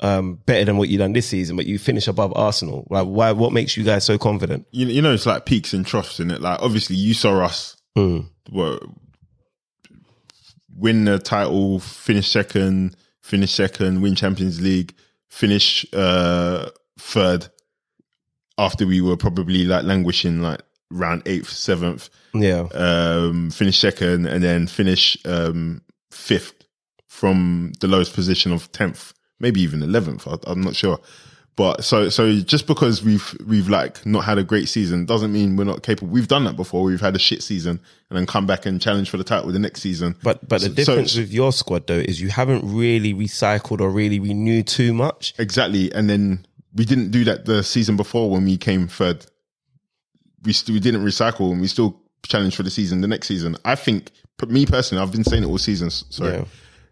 um, 0.00 0.34
better 0.46 0.64
than 0.64 0.76
what 0.76 0.88
you've 0.88 1.00
done 1.00 1.12
this 1.12 1.26
season, 1.26 1.56
but 1.56 1.66
you 1.66 1.78
finish 1.78 2.08
above 2.08 2.32
Arsenal? 2.36 2.86
Like, 2.90 3.06
why? 3.06 3.32
What 3.32 3.52
makes 3.52 3.76
you 3.76 3.84
guys 3.84 4.04
so 4.04 4.18
confident? 4.18 4.66
you, 4.72 4.86
you 4.86 5.02
know, 5.02 5.12
it's 5.12 5.26
like 5.26 5.46
peaks 5.46 5.72
and 5.72 5.86
troughs 5.86 6.20
in 6.20 6.30
it. 6.30 6.40
Like, 6.40 6.60
obviously, 6.60 6.96
you 6.96 7.14
saw 7.14 7.44
us 7.44 7.76
what, 8.50 8.82
win 10.76 11.04
the 11.04 11.18
title, 11.18 11.80
finish 11.80 12.28
second, 12.28 12.96
finish 13.20 13.52
second, 13.52 14.00
win 14.00 14.14
Champions 14.14 14.60
League, 14.60 14.94
finish 15.28 15.86
uh, 15.92 16.70
third 16.98 17.48
after 18.58 18.86
we 18.86 19.00
were 19.00 19.16
probably 19.16 19.64
like 19.64 19.84
languishing 19.84 20.40
like 20.42 20.60
round 20.90 21.22
eighth, 21.26 21.50
seventh, 21.50 22.10
Yeah, 22.34 22.66
um, 22.72 23.50
finish 23.50 23.78
second, 23.78 24.26
and 24.26 24.42
then 24.42 24.66
finish 24.66 25.16
um, 25.24 25.82
fifth 26.10 26.54
from 27.06 27.72
the 27.80 27.86
lowest 27.86 28.14
position 28.14 28.52
of 28.52 28.70
tenth, 28.72 29.12
maybe 29.40 29.60
even 29.60 29.82
eleventh. 29.82 30.26
I'm 30.46 30.60
not 30.60 30.76
sure. 30.76 30.98
But 31.58 31.82
so 31.84 32.08
so 32.08 32.38
just 32.38 32.68
because 32.68 33.02
we've 33.02 33.36
we've 33.44 33.68
like 33.68 34.06
not 34.06 34.24
had 34.24 34.38
a 34.38 34.44
great 34.44 34.68
season 34.68 35.04
doesn't 35.06 35.32
mean 35.32 35.56
we're 35.56 35.64
not 35.64 35.82
capable. 35.82 36.12
We've 36.12 36.28
done 36.28 36.44
that 36.44 36.54
before. 36.54 36.84
We've 36.84 37.00
had 37.00 37.16
a 37.16 37.18
shit 37.18 37.42
season 37.42 37.80
and 38.08 38.16
then 38.16 38.26
come 38.26 38.46
back 38.46 38.64
and 38.64 38.80
challenge 38.80 39.10
for 39.10 39.16
the 39.16 39.24
title 39.24 39.50
the 39.50 39.58
next 39.58 39.80
season. 39.82 40.14
but 40.22 40.48
but 40.48 40.60
the 40.60 40.68
difference 40.68 41.12
so- 41.14 41.20
with 41.20 41.32
your 41.32 41.52
squad 41.52 41.88
though 41.88 41.94
is 41.94 42.20
you 42.20 42.28
haven't 42.28 42.62
really 42.64 43.12
recycled 43.12 43.80
or 43.80 43.90
really 43.90 44.20
renewed 44.20 44.68
too 44.68 44.94
much. 44.94 45.34
Exactly. 45.36 45.92
And 45.92 46.08
then 46.08 46.46
we 46.76 46.84
didn't 46.84 47.10
do 47.10 47.24
that 47.24 47.44
the 47.44 47.64
season 47.64 47.96
before 47.96 48.30
when 48.30 48.44
we 48.44 48.56
came 48.56 48.86
third. 48.86 49.26
We 50.44 50.52
st- 50.52 50.72
we 50.72 50.78
didn't 50.80 51.04
recycle 51.04 51.50
and 51.50 51.60
we 51.60 51.66
still 51.66 52.00
challenged 52.24 52.56
for 52.56 52.62
the 52.62 52.70
season 52.70 53.00
the 53.00 53.08
next 53.08 53.26
season. 53.26 53.56
I 53.64 53.74
think, 53.74 54.12
me 54.46 54.64
personally, 54.64 55.02
I've 55.02 55.10
been 55.10 55.24
saying 55.24 55.42
it 55.42 55.46
all 55.46 55.58
seasons. 55.58 56.04
Sorry, 56.10 56.34
Yeah. 56.34 56.44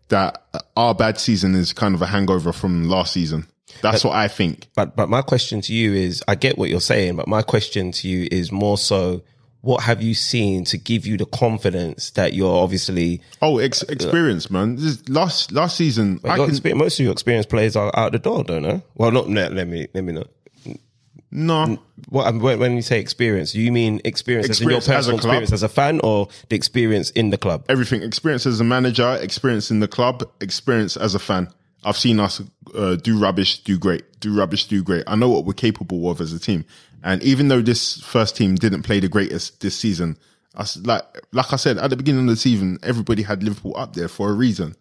that 0.08 0.42
our 0.76 0.92
bad 0.92 1.20
season 1.20 1.54
is 1.54 1.72
kind 1.72 1.94
of 1.94 2.02
a 2.02 2.06
hangover 2.06 2.52
from 2.52 2.88
last 2.88 3.12
season. 3.12 3.46
That's 3.82 4.04
what 4.04 4.14
I 4.14 4.28
think. 4.28 4.68
But 4.74 4.96
but 4.96 5.08
my 5.08 5.22
question 5.22 5.60
to 5.62 5.74
you 5.74 5.92
is, 5.92 6.22
I 6.28 6.34
get 6.34 6.56
what 6.58 6.70
you're 6.70 6.80
saying, 6.80 7.16
but 7.16 7.28
my 7.28 7.42
question 7.42 7.92
to 7.92 8.08
you 8.08 8.28
is 8.30 8.52
more 8.52 8.78
so, 8.78 9.22
what 9.60 9.82
have 9.82 10.02
you 10.02 10.14
seen 10.14 10.64
to 10.66 10.78
give 10.78 11.06
you 11.06 11.16
the 11.16 11.26
confidence 11.26 12.10
that 12.10 12.32
you're 12.32 12.56
obviously 12.62 13.20
Oh, 13.42 13.58
ex- 13.58 13.82
experience, 13.82 14.50
man. 14.50 14.76
This 14.76 14.84
is 14.84 15.08
last 15.08 15.52
last 15.52 15.76
season, 15.76 16.20
I 16.24 16.36
can, 16.36 16.78
most 16.78 16.98
of 17.00 17.04
your 17.04 17.12
experienced 17.12 17.48
players 17.48 17.76
are 17.76 17.90
out 17.98 18.12
the 18.12 18.18
door, 18.18 18.44
don't 18.44 18.62
know 18.62 18.82
Well, 18.94 19.10
not 19.10 19.28
no, 19.28 19.48
let 19.48 19.66
me 19.66 19.88
let 19.94 20.04
me 20.04 20.12
know 20.12 20.26
no. 21.32 21.78
What 22.08 22.26
um, 22.28 22.40
when, 22.40 22.58
when 22.58 22.76
you 22.76 22.82
say 22.82 23.00
experience, 23.00 23.54
you 23.54 23.72
mean 23.72 24.00
experience, 24.04 24.48
as 24.48 24.60
in 24.60 24.68
your 24.68 24.78
Experience 24.78 25.06
as 25.06 25.08
a 25.08 25.10
personal 25.12 25.18
club. 25.18 25.32
experience 25.42 25.52
as 25.52 25.62
a 25.62 25.68
fan, 25.68 26.00
or 26.04 26.28
the 26.48 26.56
experience 26.56 27.10
in 27.10 27.30
the 27.30 27.38
club? 27.38 27.64
everything 27.68 28.02
experience 28.02 28.46
as 28.46 28.60
a 28.60 28.64
manager, 28.64 29.18
experience 29.20 29.70
in 29.70 29.80
the 29.80 29.88
club, 29.88 30.28
experience 30.40 30.96
as 30.96 31.14
a 31.14 31.18
fan. 31.18 31.48
I've 31.85 31.97
seen 31.97 32.18
us 32.20 32.43
uh, 32.74 32.97
do 32.97 33.18
rubbish, 33.18 33.59
do 33.62 33.79
great, 33.79 34.18
do 34.20 34.37
rubbish, 34.37 34.66
do 34.66 34.83
great. 34.83 35.05
I 35.07 35.14
know 35.16 35.29
what 35.29 35.45
we're 35.45 35.53
capable 35.53 36.11
of 36.11 36.20
as 36.20 36.33
a 36.33 36.39
team. 36.41 36.64
And 37.03 37.22
even 37.22 37.49
though 37.49 37.61
this 37.62 38.01
first 38.01 38.37
team 38.37 38.57
didn't 38.57 38.83
play 38.83 38.99
the 39.01 39.09
greatest 39.09 39.61
this 39.61 39.79
season, 39.79 40.16
us, 40.55 40.77
like 40.79 41.03
like 41.33 41.53
I 41.53 41.57
said 41.57 41.79
at 41.79 41.91
the 41.91 41.97
beginning 41.97 42.22
of 42.22 42.29
the 42.31 42.37
season, 42.37 42.79
everybody 42.83 43.22
had 43.22 43.43
Liverpool 43.43 43.77
up 43.77 43.95
there 43.95 44.09
for 44.09 44.31
a 44.31 44.33
reason. 44.33 44.74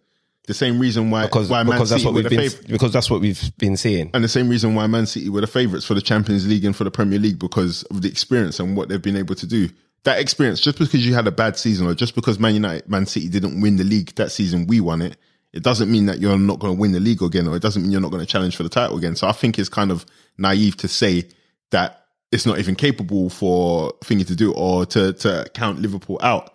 The 0.46 0.54
same 0.54 0.78
reason 0.78 1.10
why 1.10 1.24
Because 1.26 1.48
why 1.50 1.62
Man 1.64 1.72
because 1.74 1.90
that's 1.90 2.04
what 2.04 2.14
were 2.14 2.22
we've 2.22 2.30
the 2.30 2.36
been 2.36 2.50
fav- 2.50 2.68
because 2.68 2.92
that's 2.92 3.10
what 3.10 3.20
we've 3.20 3.50
been 3.58 3.76
seeing. 3.76 4.10
and 4.14 4.22
the 4.24 4.28
same 4.28 4.48
reason 4.48 4.74
why 4.74 4.86
Man 4.86 5.06
City 5.06 5.28
were 5.28 5.40
the 5.40 5.46
favourites 5.46 5.84
for 5.84 5.94
the 5.94 6.00
Champions 6.00 6.46
League 6.48 6.64
and 6.64 6.74
for 6.74 6.84
the 6.84 6.90
Premier 6.90 7.18
League 7.18 7.38
because 7.38 7.82
of 7.84 8.02
the 8.02 8.08
experience 8.08 8.58
and 8.60 8.76
what 8.76 8.88
they've 8.88 9.02
been 9.02 9.16
able 9.16 9.34
to 9.34 9.46
do. 9.46 9.68
That 10.04 10.20
experience, 10.20 10.60
just 10.60 10.78
because 10.78 11.04
you 11.04 11.14
had 11.14 11.26
a 11.26 11.32
bad 11.32 11.56
season 11.56 11.88
or 11.88 11.94
just 11.94 12.14
because 12.14 12.38
Man 12.38 12.54
United, 12.54 12.88
Man 12.88 13.06
City 13.06 13.28
didn't 13.28 13.60
win 13.60 13.76
the 13.76 13.82
league 13.84 14.14
that 14.14 14.30
season, 14.30 14.68
we 14.68 14.80
won 14.80 15.02
it. 15.02 15.16
It 15.56 15.62
doesn't 15.62 15.90
mean 15.90 16.04
that 16.06 16.18
you're 16.20 16.38
not 16.38 16.58
going 16.58 16.74
to 16.74 16.80
win 16.80 16.92
the 16.92 17.00
league 17.00 17.22
again, 17.22 17.48
or 17.48 17.56
it 17.56 17.62
doesn't 17.62 17.82
mean 17.82 17.90
you're 17.90 18.00
not 18.00 18.10
going 18.10 18.24
to 18.24 18.30
challenge 18.30 18.56
for 18.56 18.62
the 18.62 18.68
title 18.68 18.98
again. 18.98 19.16
So 19.16 19.26
I 19.26 19.32
think 19.32 19.58
it's 19.58 19.70
kind 19.70 19.90
of 19.90 20.04
naive 20.36 20.76
to 20.78 20.88
say 20.88 21.28
that 21.70 22.04
it's 22.30 22.44
not 22.44 22.58
even 22.58 22.74
capable 22.74 23.30
for 23.30 23.92
Thingy 24.04 24.26
to 24.26 24.36
do 24.36 24.52
or 24.52 24.84
to 24.86 25.14
to 25.14 25.46
count 25.54 25.80
Liverpool 25.80 26.18
out. 26.22 26.52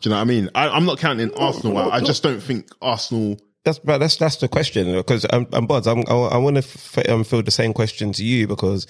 Do 0.00 0.08
you 0.08 0.10
know 0.10 0.16
what 0.16 0.22
I 0.22 0.24
mean? 0.24 0.50
I, 0.54 0.68
I'm 0.68 0.84
not 0.84 0.98
counting 0.98 1.34
Arsenal 1.34 1.78
out. 1.78 1.92
I 1.92 2.00
just 2.00 2.22
don't 2.22 2.40
think 2.40 2.68
Arsenal. 2.80 3.38
That's 3.64 3.78
but 3.78 3.98
that's 3.98 4.16
that's 4.16 4.36
the 4.36 4.48
question 4.48 4.92
because 4.92 5.26
um, 5.30 5.46
and 5.52 5.66
Buds, 5.66 5.86
I'm, 5.86 6.04
I, 6.08 6.12
I 6.14 6.36
want 6.36 6.56
to 6.56 6.64
f- 6.64 7.08
um, 7.08 7.24
field 7.24 7.46
the 7.46 7.50
same 7.52 7.72
question 7.72 8.12
to 8.12 8.24
you 8.24 8.46
because 8.46 8.86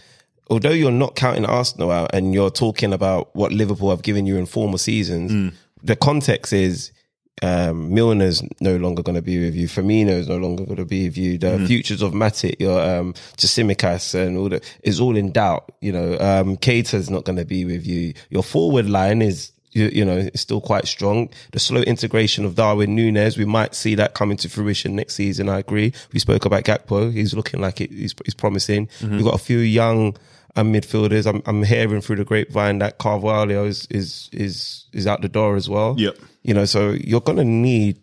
although 0.51 0.71
you're 0.71 0.91
not 0.91 1.17
counting 1.17 1.47
Arsenal 1.47 1.91
out 1.91 2.15
and 2.15 2.35
you're 2.35 2.51
talking 2.51 2.93
about 2.93 3.35
what 3.35 3.53
Liverpool 3.53 3.91
have 3.91 4.03
given 4.03 4.27
you 4.27 4.37
in 4.37 4.47
former 4.47 4.79
seasons, 4.79 5.55
the 5.83 5.97
context 5.97 6.53
is 6.53 6.93
um, 7.41 7.91
Milner's 7.91 8.43
no 8.61 8.77
longer 8.77 9.03
going 9.03 9.17
to 9.17 9.23
be 9.23 9.43
with 9.43 9.55
you. 9.55 9.67
Firmino's 9.67 10.29
no 10.29 10.37
longer 10.37 10.65
going 10.65 10.77
to 10.77 10.85
be 10.85 11.09
with 11.09 11.17
you. 11.17 11.39
The 11.39 11.67
futures 11.67 12.03
of 12.03 12.13
Matip, 12.13 12.61
your 12.61 12.81
um, 12.81 13.15
Tsimikas 13.37 14.15
and 14.15 14.37
all 14.37 14.49
that 14.51 14.65
is 14.83 15.01
all 15.01 15.17
in 15.17 15.33
doubt. 15.33 15.73
You 15.81 15.93
know, 15.93 16.19
um, 16.21 16.57
Keita's 16.57 17.11
not 17.11 17.25
going 17.25 17.39
to 17.39 17.45
be 17.45 17.65
with 17.65 17.87
you. 17.87 18.15
Your 18.31 18.43
forward 18.43 18.89
line 18.89 19.23
is 19.23 19.53
you, 19.73 19.87
you 19.87 20.05
know, 20.05 20.19
it's 20.19 20.43
still 20.43 20.61
quite 20.61 20.87
strong. 20.87 21.31
The 21.53 21.59
slow 21.59 21.81
integration 21.81 22.45
of 22.45 22.55
Darwin 22.55 22.95
Núñez, 22.95 23.39
we 23.39 23.47
might 23.47 23.75
see 23.75 23.95
that 23.95 24.15
coming 24.15 24.37
to 24.39 24.49
fruition 24.49 24.95
next 24.95 25.15
season. 25.15 25.49
I 25.49 25.61
agree. 25.61 25.95
We 26.13 26.19
spoke 26.19 26.45
about 26.45 26.65
Gakpo. 26.65 27.11
He's 27.11 27.35
looking 27.35 27.61
like 27.61 27.81
it, 27.81 27.91
he's, 27.91 28.15
he's 28.25 28.35
promising. 28.35 28.89
We've 29.01 29.25
got 29.25 29.35
a 29.35 29.39
few 29.39 29.59
young 29.59 30.15
um, 30.57 30.73
midfielders. 30.73 31.27
I'm, 31.27 31.43
I'm 31.47 31.63
hearing 31.63 32.01
through 32.01 32.17
the 32.17 32.25
grapevine 32.25 32.79
that 32.79 32.99
Carvalho 32.99 33.65
is, 33.65 33.87
is, 33.91 34.29
is, 34.33 34.87
is 34.93 35.07
out 35.07 35.23
the 35.23 35.29
door 35.29 35.57
as 35.57 35.69
well. 35.69 35.95
Yep. 35.99 36.19
You 36.43 36.55
know, 36.55 36.65
so 36.65 36.91
you're 36.91 37.21
going 37.21 37.39
to 37.39 37.45
need 37.45 38.01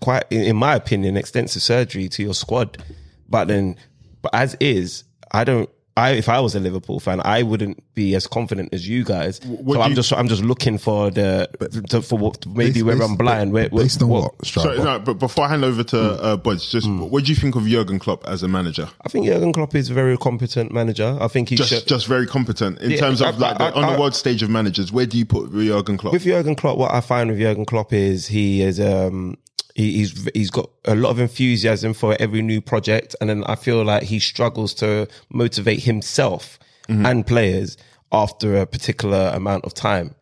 quite, 0.00 0.24
in 0.30 0.42
in 0.42 0.56
my 0.56 0.74
opinion, 0.74 1.16
extensive 1.16 1.62
surgery 1.62 2.08
to 2.08 2.22
your 2.22 2.34
squad. 2.34 2.82
But 3.28 3.48
then, 3.48 3.76
but 4.22 4.34
as 4.34 4.56
is, 4.60 5.04
I 5.32 5.44
don't. 5.44 5.68
I 5.98 6.10
if 6.10 6.28
I 6.28 6.40
was 6.40 6.54
a 6.54 6.60
Liverpool 6.60 7.00
fan, 7.00 7.22
I 7.24 7.42
wouldn't 7.42 7.82
be 7.94 8.14
as 8.14 8.26
confident 8.26 8.74
as 8.74 8.86
you 8.86 9.02
guys. 9.02 9.40
what 9.46 9.76
so 9.76 9.80
I'm 9.80 9.90
you- 9.90 9.96
just 9.96 10.12
I'm 10.12 10.28
just 10.28 10.42
looking 10.44 10.76
for 10.76 11.10
the 11.10 11.48
to, 11.88 12.02
for 12.02 12.18
what 12.18 12.44
maybe 12.46 12.82
Based- 12.82 12.84
where 12.84 13.02
I'm 13.02 13.16
blind. 13.16 13.52
Where, 13.52 13.68
where 13.70 13.84
Based 13.84 14.02
on 14.02 14.08
what? 14.10 14.34
So, 14.44 14.60
Striker? 14.60 14.84
no, 14.84 14.98
but 14.98 15.14
before 15.14 15.46
I 15.46 15.48
hand 15.48 15.64
over 15.64 15.82
to 15.84 16.00
uh, 16.22 16.36
Buds, 16.36 16.70
just 16.70 16.86
what 16.90 17.24
do 17.24 17.30
you 17.30 17.36
think 17.36 17.56
of 17.56 17.64
Jurgen 17.66 17.98
Klopp 17.98 18.26
as 18.28 18.42
a 18.42 18.48
manager? 18.48 18.90
I 19.04 19.08
think 19.08 19.24
Jurgen 19.26 19.52
Klopp 19.54 19.74
is 19.74 19.88
a 19.88 19.94
very 19.94 20.18
competent 20.18 20.70
manager. 20.70 21.16
I 21.18 21.28
think 21.28 21.48
he's 21.48 21.58
Just, 21.60 21.70
should. 21.72 21.86
just 21.86 22.06
very 22.06 22.26
competent 22.26 22.78
in 22.80 22.90
Yeah, 22.90 22.98
terms 22.98 23.22
of 23.22 23.42
I- 23.42 23.52
like 23.52 23.60
I- 23.60 23.70
the, 23.70 23.76
on 23.76 23.84
I- 23.84 23.92
the 23.94 23.98
world 24.00 24.14
stage 24.14 24.42
of 24.42 24.50
managers. 24.50 24.92
Where 24.92 25.06
do 25.06 25.16
you 25.16 25.24
put 25.24 25.50
Jurgen 25.52 25.96
Klopp? 25.96 26.12
with 26.12 26.24
Jurgen 26.24 26.54
Klopp, 26.56 26.76
what 26.76 26.92
I 26.92 27.00
find 27.00 27.30
with 27.30 27.38
Jurgen 27.38 27.64
Klopp 27.64 27.94
is 27.94 28.26
he 28.26 28.60
is 28.60 28.78
um 28.80 29.38
he, 29.76 29.92
he's 29.98 30.28
he's 30.34 30.50
got 30.50 30.68
a 30.86 30.94
lot 30.94 31.10
of 31.10 31.18
enthusiasm 31.20 31.92
for 31.94 32.16
every 32.18 32.42
new 32.42 32.60
project, 32.60 33.14
and 33.20 33.28
then 33.30 33.44
I 33.44 33.54
feel 33.56 33.84
like 33.84 34.04
he 34.04 34.18
struggles 34.18 34.74
to 34.74 35.06
motivate 35.30 35.82
himself 35.84 36.58
Mm-hmm. 36.88 37.04
and 37.06 37.26
players 37.26 37.76
after 38.12 38.56
a 38.58 38.64
particular 38.64 39.32
amount 39.34 39.64
of 39.64 39.74
time. 39.74 40.14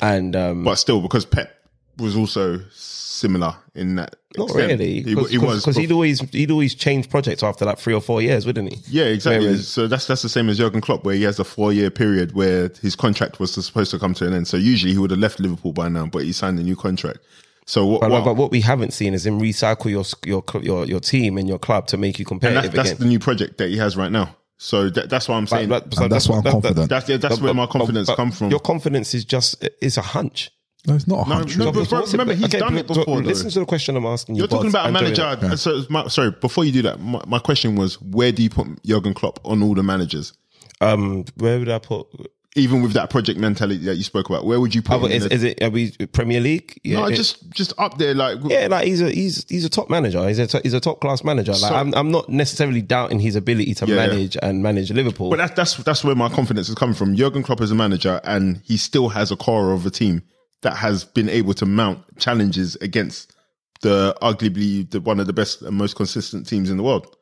And 0.00 0.36
um, 0.36 0.62
but 0.62 0.76
still, 0.76 1.00
because 1.00 1.24
Pep 1.26 1.50
was 1.98 2.14
also 2.14 2.60
similar 2.70 3.56
in 3.74 3.96
that. 3.96 4.14
not 4.36 4.44
extent. 4.44 4.70
really, 4.78 5.02
He, 5.02 5.14
he 5.14 5.38
was 5.38 5.62
because 5.62 5.76
he'd 5.76 5.90
always 5.90 6.20
he'd 6.30 6.52
always 6.52 6.76
change 6.76 7.10
projects 7.10 7.42
after 7.42 7.64
like 7.64 7.78
three 7.78 7.92
or 7.92 8.00
four 8.00 8.22
years, 8.22 8.46
wouldn't 8.46 8.72
he? 8.72 8.78
Yeah, 8.88 9.06
exactly. 9.06 9.46
Whereas- 9.46 9.66
so 9.66 9.88
that's 9.88 10.06
that's 10.06 10.22
the 10.22 10.28
same 10.28 10.48
as 10.48 10.58
Jurgen 10.58 10.80
Klopp, 10.80 11.04
where 11.04 11.16
he 11.16 11.24
has 11.24 11.40
a 11.40 11.44
four 11.44 11.72
year 11.72 11.90
period 11.90 12.34
where 12.36 12.70
his 12.80 12.94
contract 12.94 13.40
was 13.40 13.52
supposed 13.52 13.90
to 13.90 13.98
come 13.98 14.14
to 14.14 14.26
an 14.26 14.32
end. 14.32 14.46
So 14.46 14.56
usually 14.56 14.92
he 14.92 14.98
would 14.98 15.10
have 15.10 15.20
left 15.20 15.40
Liverpool 15.40 15.72
by 15.72 15.88
now, 15.88 16.06
but 16.06 16.22
he 16.22 16.30
signed 16.32 16.58
a 16.60 16.62
new 16.62 16.76
contract. 16.76 17.18
So 17.66 17.86
what? 17.86 18.00
But, 18.00 18.10
what- 18.10 18.24
but 18.24 18.36
what 18.36 18.50
we 18.50 18.60
haven't 18.60 18.92
seen 18.92 19.14
is 19.14 19.24
him 19.26 19.40
recycle 19.40 19.90
your 19.90 20.04
your 20.24 20.42
your 20.62 20.84
your 20.86 21.00
team 21.00 21.38
and 21.38 21.48
your 21.48 21.58
club 21.58 21.86
to 21.88 21.96
make 21.96 22.18
you 22.18 22.24
and 22.24 22.28
competitive 22.28 22.72
that's, 22.72 22.74
that's 22.74 22.90
again. 22.92 23.00
the 23.00 23.08
new 23.08 23.18
project 23.18 23.58
that 23.58 23.70
he 23.70 23.76
has 23.78 23.96
right 23.96 24.10
now. 24.12 24.36
So 24.58 24.90
that, 24.90 25.10
that's 25.10 25.28
why 25.28 25.36
I'm 25.36 25.46
saying. 25.46 25.68
But- 25.68 25.96
And 25.98 26.10
that's 26.12 26.28
why 26.28 26.36
I'm 26.38 26.42
confident. 26.44 26.88
that's 26.88 27.08
yeah, 27.08 27.16
that's 27.16 27.40
where 27.40 27.54
my 27.54 27.66
confidence 27.66 28.06
but 28.08 28.16
come 28.16 28.30
from. 28.30 28.50
Your 28.50 28.60
confidence 28.60 29.14
is 29.14 29.24
just 29.24 29.66
is 29.80 29.96
a 29.96 30.02
hunch. 30.02 30.50
no, 30.86 30.94
it's 30.94 31.06
not 31.08 31.20
a 31.20 31.24
hunch. 31.24 31.56
no, 31.56 31.66
really. 31.66 31.80
but- 31.84 31.90
bro, 31.90 32.04
remember, 32.06 32.34
he's 32.34 32.48
done 32.48 32.76
it 32.78 32.86
so 32.88 32.94
before, 32.94 33.20
though. 33.20 33.28
Listen 33.28 33.50
to 33.50 33.60
the 33.60 33.66
question 33.66 33.96
I'm 33.96 34.06
asking 34.06 34.34
you. 34.36 34.40
You're 34.40 34.48
talking 34.48 34.70
about 34.70 34.88
a 34.88 34.92
manager. 34.92 35.36
Joey. 35.40 35.56
So, 35.56 35.82
my, 35.90 36.06
sorry, 36.08 36.30
before 36.32 36.64
you 36.64 36.72
do 36.72 36.82
that, 36.82 37.00
my, 37.00 37.22
my 37.26 37.38
question 37.38 37.74
was, 37.76 38.00
where 38.00 38.30
do 38.32 38.42
you 38.42 38.50
put 38.50 38.66
Jurgen 38.84 39.14
Klopp 39.14 39.38
on 39.44 39.62
all 39.62 39.74
the 39.74 39.82
managers? 39.82 40.32
Um, 40.80 41.24
where 41.36 41.58
would 41.60 41.68
I 41.68 41.78
put? 41.78 42.06
Even 42.54 42.82
with 42.82 42.92
that 42.92 43.08
project 43.08 43.40
mentality 43.40 43.78
that 43.84 43.96
you 43.96 44.02
spoke 44.02 44.28
about, 44.28 44.44
where 44.44 44.60
would 44.60 44.74
you 44.74 44.82
put 44.82 44.96
Oh, 45.00 45.06
him? 45.06 45.12
is, 45.12 45.24
the- 45.24 45.32
is 45.34 45.42
it? 45.42 45.62
Are 45.62 45.70
we 45.70 45.92
Premier 46.12 46.38
League? 46.38 46.78
Yeah, 46.84 46.98
no, 47.00 47.06
it- 47.06 47.14
just 47.14 47.48
just 47.50 47.72
up 47.78 47.96
there, 47.96 48.12
like 48.14 48.40
yeah, 48.44 48.66
like 48.70 48.86
he's 48.86 49.00
a 49.00 49.10
he's 49.10 49.46
he's 49.48 49.64
a 49.64 49.70
top 49.70 49.88
manager. 49.88 50.28
He's 50.28 50.38
a 50.38 50.60
he's 50.62 50.74
a 50.74 50.80
top 50.80 51.00
class 51.00 51.24
manager. 51.24 51.52
Like 51.52 51.60
So- 51.62 51.74
I'm 51.74 51.94
I'm 51.94 52.10
not 52.10 52.28
necessarily 52.28 52.82
doubting 52.82 53.20
his 53.20 53.36
ability 53.36 53.72
to 53.76 53.86
Yeah, 53.86 53.94
yeah. 53.94 54.06
manage 54.06 54.36
and 54.42 54.62
manage 54.62 54.92
Liverpool. 54.92 55.30
But 55.30 55.38
that's 55.38 55.54
that's 55.54 55.76
that's 55.78 56.04
where 56.04 56.14
my 56.14 56.28
confidence 56.28 56.68
is 56.68 56.74
coming 56.74 56.94
from. 56.94 57.16
Jurgen 57.16 57.42
Klopp 57.42 57.62
is 57.62 57.70
a 57.70 57.74
manager, 57.74 58.20
and 58.24 58.60
he 58.64 58.76
still 58.76 59.08
has 59.08 59.30
a 59.30 59.36
core 59.36 59.72
of 59.72 59.86
a 59.86 59.90
team 59.90 60.22
that 60.60 60.76
has 60.76 61.04
been 61.04 61.30
able 61.30 61.54
to 61.54 61.64
mount 61.64 62.00
challenges 62.18 62.76
against 62.82 63.32
the 63.80 64.14
arguably 64.20 64.88
the 64.90 65.00
one 65.00 65.20
of 65.20 65.26
the 65.26 65.32
best 65.32 65.62
and 65.62 65.74
most 65.76 65.96
consistent 65.96 66.46
teams 66.46 66.68
in 66.68 66.76
the 66.76 66.82
world. 66.82 67.16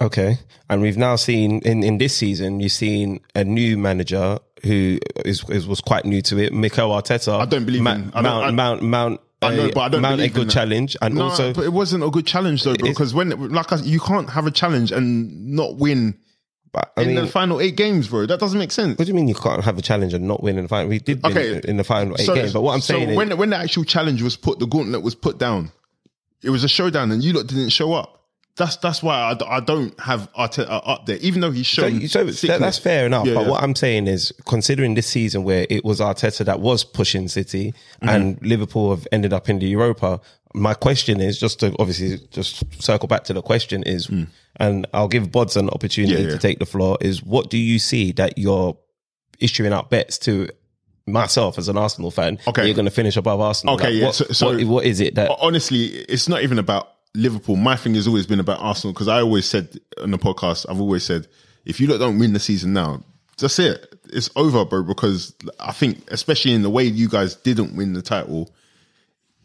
Okay. 0.00 0.38
And 0.70 0.80
we've 0.82 0.96
now 0.96 1.16
seen 1.16 1.60
in, 1.60 1.82
in 1.82 1.98
this 1.98 2.16
season, 2.16 2.60
you've 2.60 2.72
seen 2.72 3.20
a 3.34 3.44
new 3.44 3.76
manager 3.76 4.38
who 4.64 4.98
is, 5.24 5.44
is 5.50 5.66
was 5.66 5.80
quite 5.80 6.04
new 6.04 6.22
to 6.22 6.38
it, 6.38 6.52
Mikel 6.52 6.88
Arteta. 6.90 7.38
I 7.40 7.44
don't 7.44 7.64
believe 7.66 7.82
Ma- 7.82 7.94
in- 7.94 8.10
I 8.14 8.22
mount, 8.22 8.44
I- 8.46 8.50
mount 8.50 8.82
mount 8.82 9.20
I 9.42 9.56
know, 9.56 9.70
but 9.74 9.80
I 9.80 9.88
don't 9.88 10.02
mount 10.02 10.20
a 10.20 10.28
good 10.28 10.50
challenge, 10.50 10.96
and 11.02 11.16
No, 11.16 11.24
also 11.24 11.52
but 11.52 11.64
it 11.64 11.72
wasn't 11.72 12.04
a 12.04 12.10
good 12.10 12.26
challenge 12.28 12.62
though, 12.62 12.76
bro. 12.76 12.88
Because 12.88 13.12
when, 13.12 13.30
like, 13.52 13.72
I, 13.72 13.76
you 13.78 13.98
can't 13.98 14.30
have 14.30 14.46
a 14.46 14.52
challenge 14.52 14.92
and 14.92 15.50
not 15.56 15.76
win 15.78 16.16
but, 16.70 16.92
in 16.96 17.08
mean, 17.08 17.16
the 17.16 17.26
final 17.26 17.60
eight 17.60 17.76
games, 17.76 18.06
bro. 18.08 18.24
That 18.24 18.38
doesn't 18.38 18.58
make 18.58 18.70
sense. 18.70 18.96
what 18.96 19.04
do 19.04 19.08
you 19.10 19.14
mean 19.14 19.26
you 19.28 19.34
can't 19.34 19.62
have 19.64 19.76
a 19.78 19.82
challenge 19.82 20.14
and 20.14 20.26
not 20.28 20.42
win 20.44 20.56
in 20.58 20.62
the 20.62 20.68
final? 20.68 20.88
We 20.88 21.00
did 21.00 21.22
win 21.24 21.32
Okay. 21.36 21.60
in 21.68 21.76
the 21.76 21.82
final 21.84 22.14
eight 22.20 22.24
So- 22.26 22.34
games, 22.36 22.52
but 22.52 22.62
what 22.62 22.72
I'm 22.74 22.80
so 22.80 22.94
saying 22.94 23.10
is, 23.10 23.16
when 23.16 23.36
when 23.36 23.50
the 23.50 23.56
actual 23.56 23.82
challenge 23.84 24.22
was 24.22 24.36
put, 24.36 24.60
the 24.60 24.66
gauntlet 24.66 25.02
was 25.02 25.16
put 25.16 25.38
down. 25.38 25.72
It 26.44 26.50
was 26.50 26.62
a 26.62 26.68
showdown, 26.68 27.10
and 27.10 27.22
you 27.22 27.32
lot 27.32 27.48
didn't 27.48 27.70
show 27.70 27.92
up. 27.94 28.21
That's 28.56 28.76
that's 28.76 29.02
why 29.02 29.34
I 29.48 29.60
don't 29.60 29.98
have 29.98 30.30
Arteta 30.34 30.66
up 30.68 31.06
there, 31.06 31.16
even 31.22 31.40
though 31.40 31.50
he's 31.50 31.66
So, 31.68 31.88
shown. 31.88 32.06
so 32.06 32.24
that, 32.48 32.60
that's 32.60 32.78
fair 32.78 33.06
enough. 33.06 33.26
Yeah, 33.26 33.34
but 33.34 33.42
yeah. 33.44 33.48
what 33.48 33.62
I'm 33.62 33.74
saying 33.74 34.08
is, 34.08 34.30
considering 34.46 34.92
this 34.94 35.06
season 35.06 35.42
where 35.42 35.66
it 35.70 35.84
was 35.86 36.00
Arteta 36.00 36.44
that 36.44 36.60
was 36.60 36.84
pushing 36.84 37.28
City 37.28 37.72
Mm-hmm. 38.02 38.08
and 38.10 38.42
Liverpool 38.46 38.90
have 38.94 39.08
ended 39.10 39.32
up 39.32 39.48
in 39.48 39.58
the 39.58 39.66
Europa, 39.66 40.20
my 40.54 40.74
question 40.74 41.18
is 41.20 41.40
just 41.40 41.60
to 41.60 41.74
obviously 41.78 42.18
just 42.30 42.62
circle 42.82 43.08
back 43.08 43.24
to 43.24 43.32
the 43.32 43.40
question 43.40 43.82
is, 43.84 44.10
and 44.56 44.86
I'll 44.92 45.08
give 45.08 45.28
Bods 45.30 45.56
an 45.56 45.70
opportunity 45.70 46.16
Mm. 46.22 46.24
Yeah. 46.26 46.30
to 46.32 46.38
take 46.38 46.58
the 46.58 46.66
floor. 46.66 46.98
Is 47.00 47.22
what 47.22 47.48
do 47.48 47.56
you 47.56 47.78
see 47.78 48.12
that 48.12 48.36
you're 48.36 48.76
issuing 49.40 49.72
out 49.72 49.88
bets 49.88 50.18
to? 50.18 50.50
Myself 51.04 51.58
as 51.58 51.68
an 51.68 51.76
Arsenal 51.76 52.12
fan, 52.12 52.38
Okay. 52.46 52.64
you're 52.64 52.76
going 52.76 52.84
to 52.84 52.90
finish 52.92 53.16
above 53.16 53.40
Arsenal. 53.40 53.74
Okay, 53.74 53.86
Like, 53.86 53.94
yeah, 53.94 54.06
what, 54.06 54.14
so- 54.14 54.24
so- 54.30 54.46
what- 54.56 54.64
what 54.66 54.84
is 54.84 55.00
it 55.00 55.16
that 55.16 55.32
honestly, 55.40 55.86
it's 55.86 56.28
not 56.28 56.44
even 56.44 56.60
about 56.60 56.91
Liverpool. 57.14 57.56
My 57.56 57.76
thing 57.76 57.94
has 57.94 58.06
always 58.06 58.26
been 58.26 58.40
about 58.40 58.60
Arsenal 58.60 58.92
because 58.92 59.08
I 59.08 59.20
always 59.20 59.44
said 59.46 59.78
on 60.02 60.10
the 60.10 60.18
podcast, 60.18 60.66
I've 60.68 60.80
always 60.80 61.04
said, 61.04 61.26
if 61.64 61.80
you 61.80 61.86
don't 61.86 62.18
win 62.18 62.32
the 62.32 62.40
season 62.40 62.72
now, 62.72 63.02
that's 63.38 63.58
it. 63.58 63.94
It's 64.12 64.30
over, 64.36 64.64
bro. 64.64 64.82
Because 64.82 65.34
I 65.60 65.72
think, 65.72 66.10
especially 66.10 66.52
in 66.52 66.62
the 66.62 66.70
way 66.70 66.84
you 66.84 67.08
guys 67.08 67.34
didn't 67.34 67.76
win 67.76 67.92
the 67.92 68.02
title, 68.02 68.50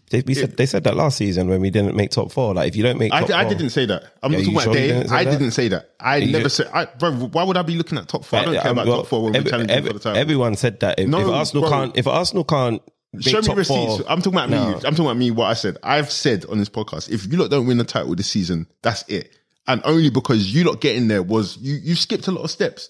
they, 0.09 0.22
we 0.26 0.34
said? 0.36 0.55
They 0.55 0.65
said 0.65 0.86
that 0.86 0.95
last 0.95 1.18
season 1.18 1.49
when 1.49 1.59
we 1.59 1.70
didn't 1.70 1.95
make 1.97 2.11
top 2.11 2.32
four. 2.32 2.53
Like 2.53 2.70
if 2.70 2.76
you 2.78 2.84
don't 2.84 2.97
make, 2.97 3.11
I, 3.13 3.24
I 3.41 3.43
didn't 3.49 3.72
say 3.72 3.86
that. 3.88 4.05
I'm 4.24 4.32
Yeah, 4.32 4.38
not 4.38 4.43
talking 4.45 4.55
about 4.55 4.63
sure 4.63 4.74
you 4.74 4.80
Dave. 4.80 4.95
didn't 5.01 5.11
I 5.11 5.24
that? 5.26 5.32
didn't 5.32 5.51
say 5.51 5.68
that. 5.68 5.89
I 5.99 6.18
You- 6.18 6.32
never 6.32 6.47
said, 6.49 6.68
I, 6.74 6.86
bro. 6.86 7.11
Why 7.11 7.43
would 7.43 7.57
I 7.57 7.61
be 7.63 7.76
looking 7.76 7.97
at 7.97 8.07
top 8.07 8.24
four? 8.24 8.39
I 8.39 8.45
don't 8.45 8.53
care 8.53 8.68
Um, 8.68 8.78
about 8.78 8.88
well, 8.88 8.97
top 8.99 9.07
four 9.07 9.24
when 9.24 9.36
every- 9.36 9.45
we're 9.45 9.51
challenging 9.51 9.76
every- 9.78 9.88
for 9.89 9.93
the 9.95 9.99
title. 9.99 10.22
Everyone 10.22 10.55
said 10.55 10.80
that 10.80 10.99
if, 10.99 11.09
No, 11.09 11.20
if 11.20 11.28
Arsenal 11.28 11.63
bro. 11.63 11.72
can't, 11.72 11.97
if 11.97 12.07
Arsenal 12.07 12.45
can't, 12.45 12.82
Show 13.22 13.41
me 13.41 13.53
receipts. 13.53 13.68
four, 13.97 14.05
I'm 14.09 14.22
talking 14.22 14.34
about 14.34 14.49
No. 14.49 14.68
me. 14.70 14.74
I'm 14.76 14.82
talking 14.82 15.05
about 15.05 15.18
me. 15.18 15.32
What 15.32 15.45
I 15.45 15.53
said. 15.53 15.78
I've 15.84 16.11
said 16.11 16.45
on 16.45 16.57
this 16.57 16.70
podcast, 16.70 17.09
if 17.09 17.26
you 17.32 17.38
lot 17.38 17.49
don't 17.51 17.68
win 17.68 17.78
the 17.78 17.84
title 17.84 18.15
this 18.15 18.30
season, 18.30 18.68
that's 18.82 19.03
it. 19.07 19.34
And 19.68 19.82
only 19.84 20.09
because 20.09 20.53
you 20.53 20.63
lot 20.63 20.80
getting 20.82 21.07
there 21.07 21.22
was 21.24 21.57
you. 21.57 21.76
You 21.76 21.95
skipped 21.95 22.28
a 22.28 22.32
lot 22.32 22.43
of 22.43 22.51
steps. 22.51 22.89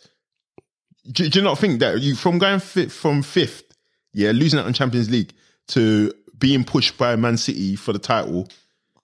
Do, 1.11 1.27
do 1.29 1.39
you 1.39 1.43
not 1.43 1.57
think 1.57 1.79
that 1.79 2.01
you 2.01 2.15
from 2.15 2.37
going 2.37 2.59
fit 2.59 2.91
from 2.91 3.23
fifth, 3.23 3.63
yeah, 4.13 4.31
losing 4.31 4.59
out 4.59 4.65
on 4.65 4.73
Champions 4.73 5.09
League 5.09 5.33
to 5.69 6.11
being 6.37 6.63
pushed 6.63 6.97
by 6.97 7.15
Man 7.15 7.37
City 7.37 7.75
for 7.75 7.93
the 7.93 7.99
title? 7.99 8.47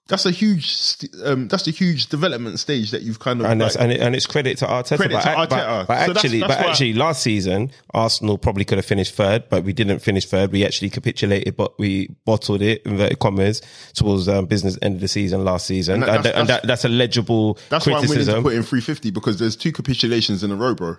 That's 0.06 0.26
a 0.26 0.30
huge. 0.30 0.98
Um, 1.24 1.48
that's 1.48 1.66
a 1.66 1.70
huge 1.70 2.08
development 2.08 2.58
stage 2.58 2.90
that 2.90 3.00
you've 3.00 3.20
kind 3.20 3.40
of 3.40 3.46
and 3.46 3.58
that's 3.58 3.74
like- 3.74 3.84
and, 3.84 3.92
it, 3.92 4.00
and 4.00 4.14
it's 4.14 4.26
credit 4.26 4.58
to 4.58 4.66
Arteta. 4.66 4.96
Credit 4.98 5.14
but, 5.14 5.22
to 5.22 5.28
ac- 5.30 5.36
but- 5.36 5.50
Arteta. 5.50 5.86
but 5.86 6.04
So 6.04 6.10
actually, 6.12 6.40
that's 6.40 6.54
but 6.56 6.62
why- 6.64 6.70
actually, 6.70 6.92
last 6.92 7.22
season 7.22 7.70
Arsenal 7.94 8.36
probably 8.36 8.66
could 8.66 8.76
have 8.76 8.84
finished 8.84 9.14
third, 9.14 9.44
but 9.48 9.64
we 9.64 9.72
didn't 9.72 10.00
finish 10.00 10.26
third. 10.26 10.52
We 10.52 10.62
actually 10.66 10.90
capitulated, 10.90 11.56
but 11.56 11.78
we 11.78 12.14
bottled 12.26 12.60
it 12.60 12.82
inverted 12.84 13.18
commas 13.18 13.62
towards 13.94 14.28
um, 14.28 14.44
business 14.44 14.76
end 14.82 14.96
of 14.96 15.00
the 15.00 15.08
season 15.08 15.42
last 15.42 15.64
season, 15.66 15.94
And 15.94 16.02
that- 16.02 16.16
and, 16.16 16.24
that's- 16.24 16.48
that, 16.48 16.66
that's 16.66 16.84
a 16.84 16.90
legible 16.90 17.58
that's 17.70 17.86
why 17.86 17.94
I'm 17.94 18.06
willing 18.06 18.26
to 18.26 18.42
put 18.42 18.52
in 18.52 18.62
350 18.62 19.10
because 19.10 19.38
there's 19.38 19.56
two 19.56 19.72
capitulations 19.72 20.44
in 20.44 20.50
a 20.50 20.54
row, 20.56 20.74
bro. 20.74 20.96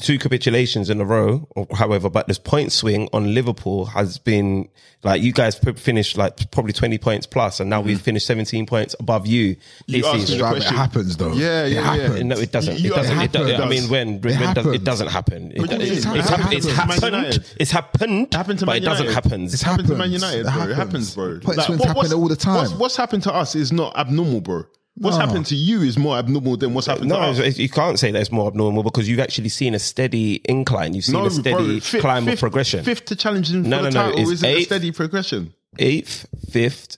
Two 0.00 0.18
capitulations 0.18 0.90
in 0.90 1.00
a 1.00 1.04
row, 1.04 1.46
or 1.54 1.66
however, 1.74 2.10
but 2.10 2.26
this 2.26 2.38
point 2.38 2.72
swing 2.72 3.08
on 3.12 3.34
Liverpool 3.34 3.86
has 3.86 4.18
been 4.18 4.68
like 5.02 5.22
you 5.22 5.32
guys 5.32 5.56
finished 5.58 6.16
like 6.16 6.50
probably 6.50 6.72
20 6.72 6.98
points 6.98 7.26
plus, 7.26 7.60
and 7.60 7.70
now 7.70 7.80
we've 7.80 7.96
mm-hmm. 7.98 8.04
finished 8.04 8.26
17 8.26 8.66
points 8.66 8.96
above 8.98 9.26
you 9.26 9.56
this 9.86 10.04
asked 10.04 10.30
me 10.30 10.40
Right, 10.40 10.56
it 10.56 10.62
happens 10.64 11.16
though. 11.16 11.32
Yeah, 11.32 11.64
It 11.64 11.72
yeah, 11.72 11.94
yeah. 11.94 12.02
happens. 12.08 12.24
No, 12.24 12.38
it 12.38 12.52
doesn't. 12.52 12.80
You- 12.80 12.92
it 12.92 12.96
doesn't. 12.96 13.18
it 13.18 13.24
It 13.24 13.32
does, 13.32 13.60
I 13.60 13.68
mean, 13.68 13.88
when, 13.88 14.20
when 14.20 14.42
It 14.42 14.54
does, 14.54 14.66
it 14.66 14.84
doesn't 14.84 15.08
happen. 15.08 15.52
It, 15.52 15.60
What 15.60 15.70
do 15.70 15.76
you 15.76 15.82
mean? 15.82 15.92
it's, 15.92 16.06
It 16.06 16.16
it's, 16.16 16.28
happens. 16.28 16.44
hap- 16.44 16.52
it's 16.52 16.66
It 16.66 16.72
happens 16.72 17.00
to 17.00 17.10
Man 17.10 17.24
happened. 17.24 17.54
It's 17.58 17.70
happened. 17.70 18.26
It 18.26 18.34
happened 18.34 18.58
to 18.58 18.66
but 18.66 18.72
Man 18.72 18.82
it 18.82 18.84
doesn't 18.84 19.08
happen. 19.08 19.44
It's 19.44 19.54
It's 19.54 19.62
happened 19.62 19.88
to 19.88 19.94
Man. 19.94 20.10
United, 20.10 20.40
It 20.40 20.52
bro. 20.52 20.52
It 20.52 20.74
happens. 20.74 20.76
happens, 20.76 21.14
bro. 21.14 21.40
Point 21.40 21.60
swings 21.62 21.84
happen 21.84 22.12
all 22.12 22.28
the 22.28 22.36
time. 22.36 22.56
What's, 22.56 22.72
what's 22.74 22.96
happened 22.96 23.22
to 23.24 23.32
us 23.34 23.54
is 23.54 23.72
not 23.72 23.96
abnormal, 23.96 24.40
bro. 24.40 24.64
What's 24.98 25.18
No. 25.18 25.26
happened 25.26 25.44
to 25.46 25.54
you 25.54 25.82
is 25.82 25.98
more 25.98 26.16
abnormal 26.16 26.56
than 26.56 26.72
what's 26.72 26.86
happened 26.86 27.10
No, 27.10 27.16
to 27.16 27.22
us. 27.22 27.38
it's- 27.38 27.58
you 27.58 27.68
can't 27.68 27.98
say 27.98 28.10
that 28.12 28.18
it's 28.20 28.32
more 28.32 28.48
abnormal 28.48 28.82
because 28.82 29.06
you've 29.08 29.20
actually 29.20 29.50
seen 29.50 29.74
a 29.74 29.78
steady 29.78 30.40
incline. 30.48 30.94
You've 30.94 31.04
seen 31.04 31.16
a 31.16 31.30
steady 31.30 31.80
fifth- 31.80 32.00
climb 32.00 32.24
fifth- 32.24 32.34
of 32.34 32.40
progression. 32.40 32.82
Fifth 32.84 33.04
to 33.06 33.16
challenge 33.16 33.50
him 33.50 33.62
No, 33.68 33.78
for 33.78 33.82
the 33.84 33.90
no, 33.90 34.00
no, 34.00 34.06
title 34.08 34.22
it's 34.22 34.30
isn't 34.30 34.48
a 34.48 34.56
eighth. 34.56 34.66
steady 34.66 34.90
progression. 34.92 35.52
Eighth, 35.78 36.26
fifth, 36.50 36.96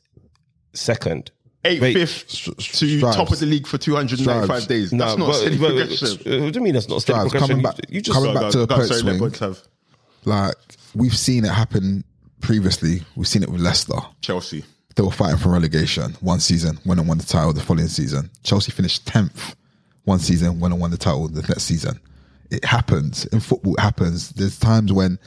second. 0.75 1.33
Eighth, 1.65 1.83
Wait, 1.83 1.95
fifth 1.95 2.29
to 2.29 2.63
Strives. 2.63 3.17
top 3.17 3.33
of 3.33 3.39
the 3.41 3.47
league 3.47 3.67
for 3.67 3.79
295 3.79 4.45
Strives. 4.45 4.67
days. 4.69 4.93
No, 4.93 5.05
That's 5.07 5.19
not 5.19 5.27
but- 5.27 5.35
steady 5.35 5.57
but- 5.59 5.67
progression. 5.77 6.09
uh, 6.09 6.45
What 6.45 6.53
do 6.53 6.59
you 6.61 6.65
mean 6.65 6.75
that's 6.75 6.89
not 6.89 7.03
steady 7.03 7.17
Strives, 7.19 7.31
progression? 7.33 7.49
coming 7.49 7.57
You- 7.57 7.63
back- 7.65 7.81
you 7.91 8.01
just 8.01 8.15
coming 8.15 8.33
Go, 8.33 8.41
back 8.41 8.43
go, 8.43 8.51
to 8.53 8.63
a 8.63 8.67
go, 8.69 8.75
point 8.77 8.89
sorry, 8.89 9.03
let 9.03 9.09
swing. 9.17 9.19
Buds 9.31 9.39
have 9.41 9.59
Like 10.25 10.55
we've 10.95 11.17
seen 11.17 11.45
it 11.45 11.51
happen 11.51 12.05
previously. 12.41 13.03
We've 13.17 13.27
seen 13.27 13.43
it 13.43 13.49
with 13.51 13.61
Leicester. 13.61 13.95
Chelsea. 14.21 14.65
They 14.99 15.05
were 15.05 15.13
fighting 15.13 15.39
for 15.39 15.51
relegation 15.51 16.17
one 16.23 16.41
season, 16.41 16.77
went 16.85 16.99
and 16.99 17.09
won 17.09 17.19
the 17.19 17.25
title 17.25 17.53
the 17.53 17.61
following 17.61 17.87
season. 17.87 18.29
Chelsea 18.43 18.73
finished 18.73 19.07
tenth 19.07 19.55
one 20.03 20.19
season, 20.19 20.59
went 20.59 20.75
and 20.75 20.81
won 20.81 20.91
the 20.91 20.97
title 20.97 21.29
the 21.29 21.43
next 21.43 21.63
season. 21.63 22.01
It 22.51 22.65
happens 22.65 23.25
in 23.27 23.39
football. 23.39 23.75
It 23.75 23.81
happens. 23.81 24.31
There's 24.31 24.59
times 24.59 24.93
when 24.93 25.21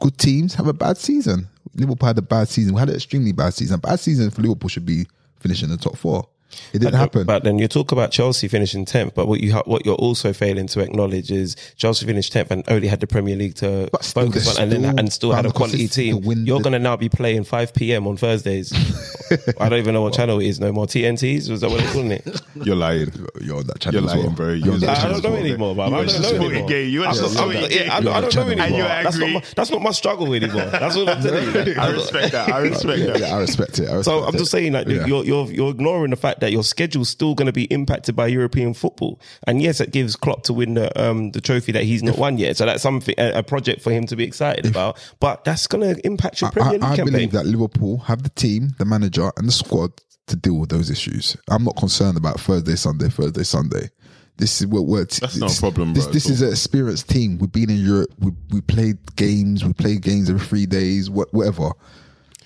good 0.00 0.18
teams 0.18 0.56
have 0.56 0.66
a 0.66 0.72
bad 0.72 0.98
season. 0.98 1.46
Liverpool 1.76 2.08
had 2.08 2.18
a 2.18 2.22
bad 2.22 2.48
season. 2.48 2.74
We 2.74 2.80
had 2.80 2.88
an 2.88 2.96
extremely 2.96 3.30
bad 3.30 3.54
season. 3.54 3.78
Bad 3.78 4.00
season 4.00 4.30
for 4.30 4.42
Liverpool 4.42 4.68
should 4.68 4.84
be 4.84 5.06
finishing 5.38 5.68
the 5.68 5.76
top 5.76 5.96
four. 5.96 6.28
It 6.72 6.78
didn't 6.80 6.94
happen. 6.94 7.24
But 7.24 7.44
then 7.44 7.58
you 7.58 7.68
talk 7.68 7.92
about 7.92 8.10
Chelsea 8.10 8.48
finishing 8.48 8.84
tenth, 8.84 9.14
but 9.14 9.28
what 9.28 9.40
you 9.40 9.52
ha- 9.52 9.62
what 9.66 9.84
you're 9.86 9.94
also 9.96 10.32
failing 10.32 10.66
to 10.68 10.80
acknowledge 10.80 11.30
is 11.30 11.56
Chelsea 11.76 12.06
finished 12.06 12.32
tenth 12.32 12.50
and 12.50 12.64
only 12.68 12.88
had 12.88 13.00
the 13.00 13.06
Premier 13.06 13.36
League 13.36 13.54
to 13.56 13.88
But 13.92 14.04
focus 14.04 14.56
on, 14.56 14.62
and 14.62 14.72
then 14.72 14.82
still 14.82 14.98
and 14.98 15.12
still 15.12 15.32
had 15.32 15.46
a 15.46 15.52
quality 15.52 15.88
team. 15.88 16.22
to 16.22 16.34
You're 16.34 16.58
the- 16.58 16.62
going 16.64 16.72
to 16.72 16.78
now 16.78 16.96
be 16.96 17.08
playing 17.08 17.44
five 17.44 17.72
p.m. 17.74 18.06
on 18.06 18.16
Thursdays. 18.16 18.72
I 19.60 19.68
don't 19.68 19.78
even 19.78 19.94
know 19.94 20.02
what 20.02 20.14
channel 20.14 20.38
it 20.40 20.46
is 20.46 20.60
no 20.60 20.70
more. 20.72 20.86
TNTs 20.86 21.48
was 21.50 21.60
that 21.62 21.70
what 21.70 21.80
they're 21.80 21.92
calling 21.92 22.10
it? 22.12 22.40
You're 22.64 22.76
lying. 22.76 23.10
You're 23.40 23.58
on 23.58 23.66
that 23.66 23.80
channel 23.80 24.00
You're 24.02 24.10
as 24.10 24.14
well. 24.16 24.24
lying, 24.24 24.34
bro. 24.34 24.48
You're 24.52 24.74
on 24.74 24.80
You- 24.80 24.86
that 24.86 24.98
I 24.98 25.00
channel 25.00 25.20
don't 25.20 25.32
as 25.34 25.40
know 25.40 25.46
anymore, 25.48 25.74
man. 25.74 25.94
I 25.94 26.04
don't 26.04 26.22
know 26.22 26.46
anymore. 26.46 26.68
Gay. 26.68 26.84
You 26.86 27.00
went 27.00 27.10
I'm 27.10 27.16
to 27.16 27.22
not- 27.22 27.28
I'm 27.30 27.34
Sporting 27.36 27.60
not- 27.62 27.70
Gay. 27.70 27.84
yeah, 27.86 27.94
I 27.94 28.00
don't- 28.00 28.04
You're 28.04 28.12
I 28.12 28.20
don't 28.20 28.22
know 28.22 28.30
channel. 28.30 28.50
anymore. 28.52 28.66
And 28.66 28.76
you're 28.76 28.86
That's 29.04 29.18
not 29.18 29.30
my, 29.30 29.42
that's 29.56 29.70
not 29.70 29.82
my 29.82 29.90
struggle 29.92 30.34
anymore. 30.34 30.64
That's 30.66 30.96
what 30.96 31.08
I'm 31.08 31.22
telling 31.22 31.66
you. 31.66 31.74
I 31.78 31.90
respect 31.90 32.32
that. 32.32 32.48
I 32.52 32.58
respect 32.58 33.06
that. 33.06 33.20
Yeah, 33.20 33.36
I 33.36 33.40
respect 33.40 33.78
it. 33.78 33.88
I 33.88 33.94
respect 33.94 34.04
So 34.04 34.24
I'm 34.24 34.32
just 34.36 34.50
saying 34.50 34.72
that 34.72 34.88
you're 34.88 35.24
you're 35.24 35.46
you're 35.50 35.70
ignoring 35.70 36.10
the 36.10 36.16
fact 36.16 36.40
that 36.44 36.52
your 36.52 36.62
schedule's 36.62 37.08
still 37.08 37.34
going 37.34 37.46
to 37.46 37.52
be 37.52 37.64
impacted 37.64 38.14
by 38.14 38.26
European 38.26 38.74
football, 38.74 39.20
and 39.46 39.62
yes, 39.62 39.80
it 39.80 39.90
gives 39.90 40.14
Klopp 40.14 40.44
to 40.44 40.52
win 40.52 40.74
the 40.74 40.88
um 41.00 41.32
the 41.32 41.40
trophy 41.40 41.72
that 41.72 41.84
he's 41.84 42.02
not 42.02 42.18
won 42.18 42.38
yet. 42.38 42.56
So 42.56 42.66
that's 42.66 42.82
something 42.82 43.14
a, 43.18 43.38
a 43.38 43.42
project 43.42 43.80
for 43.82 43.90
him 43.90 44.06
to 44.06 44.16
be 44.16 44.24
excited 44.24 44.66
about. 44.66 44.98
But 45.20 45.44
that's 45.44 45.66
going 45.66 45.82
to 45.94 46.06
impact 46.06 46.40
your 46.40 46.50
Premier 46.50 46.68
I, 46.68 46.72
League 46.72 46.84
I 46.84 46.96
campaign. 46.96 47.12
believe 47.12 47.32
that 47.32 47.46
Liverpool 47.46 47.98
have 47.98 48.22
the 48.22 48.30
team, 48.30 48.74
the 48.78 48.84
manager, 48.84 49.32
and 49.36 49.48
the 49.48 49.52
squad 49.52 49.92
to 50.26 50.36
deal 50.36 50.58
with 50.58 50.70
those 50.70 50.90
issues. 50.90 51.36
I'm 51.50 51.64
not 51.64 51.76
concerned 51.76 52.16
about 52.16 52.40
Thursday, 52.40 52.76
Sunday, 52.76 53.08
Thursday, 53.08 53.42
Sunday. 53.42 53.90
This 54.36 54.60
is 54.60 54.66
what 54.66 54.86
we're. 54.86 55.04
That's 55.04 55.36
not 55.36 55.56
a 55.56 55.60
problem, 55.60 55.94
This, 55.94 56.04
bro, 56.04 56.12
this 56.12 56.26
at 56.26 56.32
is 56.32 56.42
an 56.42 56.50
experienced 56.50 57.08
team. 57.08 57.38
We've 57.38 57.52
been 57.52 57.70
in 57.70 57.78
Europe. 57.78 58.10
We 58.18 58.32
we 58.50 58.60
played 58.60 58.98
games. 59.16 59.64
We 59.64 59.72
played 59.72 60.02
games 60.02 60.28
every 60.28 60.44
three 60.44 60.66
days. 60.66 61.08
What 61.08 61.32
whatever. 61.32 61.70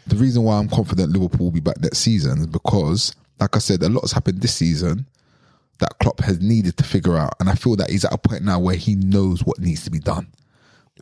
The 0.06 0.16
reason 0.16 0.42
why 0.42 0.58
I'm 0.58 0.68
confident 0.68 1.12
Liverpool 1.12 1.46
will 1.46 1.52
be 1.52 1.60
back 1.60 1.80
next 1.80 1.98
season 1.98 2.38
is 2.38 2.46
because, 2.46 3.14
like 3.40 3.56
I 3.56 3.58
said, 3.58 3.82
a 3.82 3.88
lot 3.88 4.02
has 4.02 4.12
happened 4.12 4.40
this 4.40 4.54
season 4.54 5.06
that 5.78 5.98
Klopp 6.00 6.20
has 6.20 6.40
needed 6.40 6.76
to 6.78 6.84
figure 6.84 7.16
out, 7.16 7.34
and 7.40 7.48
I 7.48 7.54
feel 7.54 7.76
that 7.76 7.90
he's 7.90 8.04
at 8.04 8.12
a 8.12 8.18
point 8.18 8.42
now 8.42 8.58
where 8.58 8.76
he 8.76 8.94
knows 8.94 9.44
what 9.44 9.58
needs 9.58 9.84
to 9.84 9.90
be 9.90 10.00
done. 10.00 10.26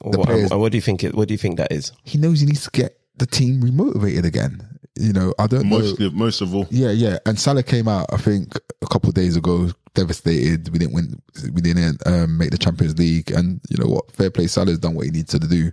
What, 0.01 0.27
players- 0.27 0.51
what 0.51 0.73
do 0.73 0.79
you 0.79 0.83
think? 0.83 1.03
It, 1.05 1.15
what 1.15 1.29
do 1.29 1.35
you 1.35 1.39
think 1.39 1.57
that 1.57 1.73
is? 1.73 1.93
He 2.05 2.19
knows 2.19 2.41
he 2.41 2.47
needs 2.47 2.65
to 2.65 2.71
get 2.71 2.99
the 3.17 3.27
team 3.27 3.63
remotivated 3.63 4.25
again. 4.25 4.63
You 4.99 5.13
know, 5.13 5.35
I 5.39 5.47
don't 5.47 5.69
know. 5.69 5.79
Most, 5.79 6.01
most 6.15 6.41
of 6.41 6.55
all. 6.55 6.67
Yeah, 6.71 6.91
yeah. 6.91 7.19
And 7.27 7.39
Salah 7.39 7.63
came 7.63 7.87
out, 7.87 8.07
I 8.13 8.17
think, 8.17 8.55
a 8.81 8.87
couple 8.87 9.09
of 9.11 9.15
days 9.15 9.37
ago, 9.37 9.71
devastated. 9.95 10.71
We 10.71 10.79
didn't 10.79 10.95
win. 10.95 11.21
We 11.53 11.61
didn't 11.61 12.07
um, 12.07 12.39
make 12.39 12.51
the 12.51 12.59
Champions 12.59 12.99
League. 12.99 13.31
And 13.31 13.61
you 13.69 13.77
know 13.77 13.91
what? 13.91 14.11
Fair 14.13 14.31
play. 14.31 14.47
Salah's 14.47 14.79
done 14.79 14.95
what 14.95 15.05
he 15.05 15.11
needs 15.11 15.33
to 15.33 15.39
do. 15.39 15.71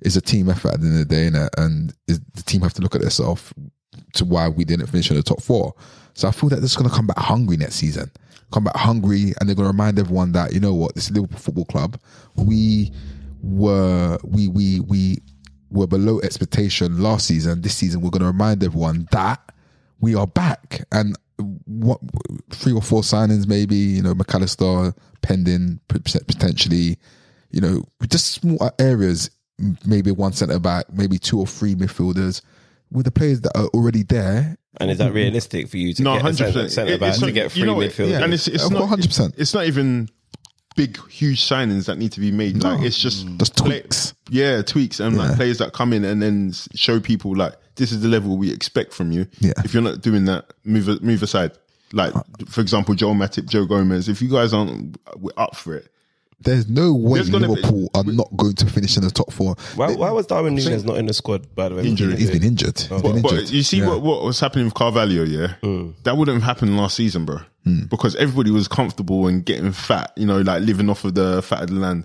It's 0.00 0.16
a 0.16 0.20
team 0.20 0.50
effort 0.50 0.74
at 0.74 0.80
the 0.80 0.86
end 0.86 1.00
of 1.00 1.08
the 1.08 1.14
day, 1.14 1.28
innit? 1.30 1.48
and 1.56 1.94
the 2.06 2.42
team 2.42 2.60
have 2.60 2.74
to 2.74 2.82
look 2.82 2.94
at 2.94 3.00
themselves 3.00 3.52
to 4.14 4.24
why 4.24 4.48
we 4.48 4.64
didn't 4.64 4.86
finish 4.86 5.10
in 5.10 5.16
the 5.16 5.22
top 5.22 5.42
four. 5.42 5.74
So 6.14 6.28
I 6.28 6.30
feel 6.32 6.48
that 6.50 6.60
this 6.60 6.72
is 6.72 6.76
going 6.76 6.90
to 6.90 6.94
come 6.94 7.06
back 7.06 7.18
hungry 7.18 7.56
next 7.56 7.76
season. 7.76 8.10
Come 8.50 8.64
back 8.64 8.76
hungry, 8.76 9.34
and 9.38 9.48
they're 9.48 9.54
going 9.54 9.66
to 9.66 9.72
remind 9.72 9.98
everyone 9.98 10.32
that 10.32 10.52
you 10.52 10.60
know 10.60 10.74
what, 10.74 10.94
this 10.94 11.04
is 11.04 11.10
Liverpool 11.12 11.38
Football 11.38 11.66
Club. 11.66 12.00
We 12.34 12.92
were 13.42 14.18
we 14.24 14.48
we 14.48 14.80
we 14.80 15.18
were 15.70 15.86
below 15.86 16.18
expectation 16.20 17.02
last 17.02 17.26
season. 17.26 17.60
This 17.60 17.76
season, 17.76 18.00
we're 18.00 18.10
going 18.10 18.22
to 18.22 18.26
remind 18.26 18.64
everyone 18.64 19.06
that 19.12 19.52
we 20.00 20.14
are 20.14 20.26
back. 20.26 20.82
And 20.92 21.16
what 21.66 22.00
three 22.50 22.72
or 22.72 22.82
four 22.82 23.02
signings, 23.02 23.46
maybe 23.46 23.76
you 23.76 24.02
know, 24.02 24.14
Mac 24.14 24.34
Allister 24.34 24.94
pending 25.22 25.78
potentially. 25.88 26.98
You 27.50 27.60
know, 27.60 27.84
just 28.08 28.32
small 28.32 28.70
areas. 28.78 29.30
Maybe 29.84 30.10
one 30.10 30.32
centre 30.32 30.58
back, 30.58 30.92
maybe 30.92 31.18
two 31.18 31.38
or 31.40 31.46
three 31.46 31.74
midfielders. 31.74 32.42
With 32.90 33.04
the 33.04 33.10
players 33.10 33.40
that 33.42 33.56
are 33.56 33.66
already 33.68 34.02
there, 34.02 34.56
And 34.80 34.90
is 34.90 34.98
that 34.98 35.12
realistic 35.12 35.68
for 35.68 35.76
you 35.76 35.92
to 35.94 36.02
No, 36.02 36.14
get 36.14 36.22
hundred 36.22 36.36
centre, 36.38 36.52
percent. 36.52 36.72
centre 36.72 36.98
back 36.98 37.14
to 37.16 37.32
get 37.32 37.52
three 37.52 37.62
midfielders? 37.64 38.22
and 38.22 38.32
it's 38.32 38.48
it's 38.48 38.70
not 38.70 38.88
100%. 38.88 39.34
It's 39.36 39.52
not 39.54 39.66
even 39.66 40.08
big, 40.76 40.96
huge 41.10 41.42
signings 41.42 41.86
that 41.86 41.98
need 41.98 42.12
to 42.12 42.20
be 42.20 42.30
made. 42.30 42.62
Like 42.62 42.82
it's 42.82 42.98
just 42.98 43.26
mm. 43.26 43.38
Just 43.38 43.56
play- 43.56 43.80
tweaks. 43.80 44.14
yeah, 44.30 44.62
tweaks 44.62 45.00
and 45.00 45.16
like 45.18 45.36
players 45.36 45.58
that 45.58 45.72
come 45.72 45.92
in 45.92 46.04
and 46.04 46.22
then 46.22 46.52
show 46.74 47.00
people 47.00 47.36
like 47.36 47.54
this 47.74 47.92
is 47.92 48.00
the 48.00 48.08
level 48.08 48.36
we 48.36 48.50
expect 48.52 48.92
from 48.94 49.12
you. 49.12 49.26
Yeah. 49.40 49.52
If 49.64 49.74
you're 49.74 49.82
not 49.82 50.00
doing 50.00 50.24
that, 50.26 50.46
move 50.64 51.02
move 51.02 51.22
aside. 51.22 51.52
Like 51.92 52.14
uh. 52.14 52.22
for 52.48 52.60
example, 52.60 52.94
Joel 52.94 53.14
Matip, 53.14 53.48
Joe 53.48 53.66
Gomez. 53.66 54.08
If 54.08 54.22
you 54.22 54.28
guys 54.28 54.52
aren't 54.54 54.98
up 55.36 55.56
for 55.56 55.74
it, 55.74 55.88
there's 56.40 56.68
no 56.68 56.94
way 56.94 57.18
There's 57.18 57.30
gonna 57.30 57.48
be- 57.48 57.54
Liverpool 57.54 57.90
are 57.94 58.04
not 58.04 58.28
going 58.36 58.54
to 58.54 58.66
finish 58.66 58.96
in 58.96 59.02
the 59.04 59.10
top 59.10 59.32
four. 59.32 59.56
Why, 59.74 59.94
why 59.94 60.10
was 60.10 60.26
Darwin 60.26 60.56
Núñez 60.56 60.84
not 60.84 60.96
in 60.96 61.06
the 61.06 61.12
squad? 61.12 61.52
By 61.54 61.68
the 61.68 61.74
way, 61.76 61.86
Injury. 61.86 62.16
He's 62.16 62.30
been 62.30 62.44
injured. 62.44 62.78
He's 62.78 62.92
oh. 62.92 63.02
been 63.02 63.22
But, 63.22 63.22
but 63.22 63.32
injured. 63.32 63.50
you 63.50 63.62
see 63.62 63.78
Yeah. 63.78 63.88
what, 63.88 64.02
what 64.02 64.22
was 64.22 64.38
happening 64.38 64.66
with 64.66 64.74
Carvalho, 64.74 65.24
yeah? 65.24 65.54
Mm. 65.62 65.94
That 66.04 66.16
wouldn't 66.16 66.36
have 66.40 66.44
happened 66.44 66.76
last 66.76 66.96
season, 66.96 67.24
bro. 67.24 67.40
Mm. 67.66 67.90
Because 67.90 68.14
everybody 68.16 68.50
was 68.52 68.68
comfortable 68.68 69.26
and 69.26 69.44
getting 69.44 69.72
fat, 69.72 70.12
you 70.16 70.26
know, 70.26 70.40
like 70.40 70.62
living 70.62 70.88
off 70.88 71.04
of 71.04 71.14
the 71.14 71.42
fat 71.42 71.62
of 71.62 71.70
the 71.70 71.74
land. 71.76 72.04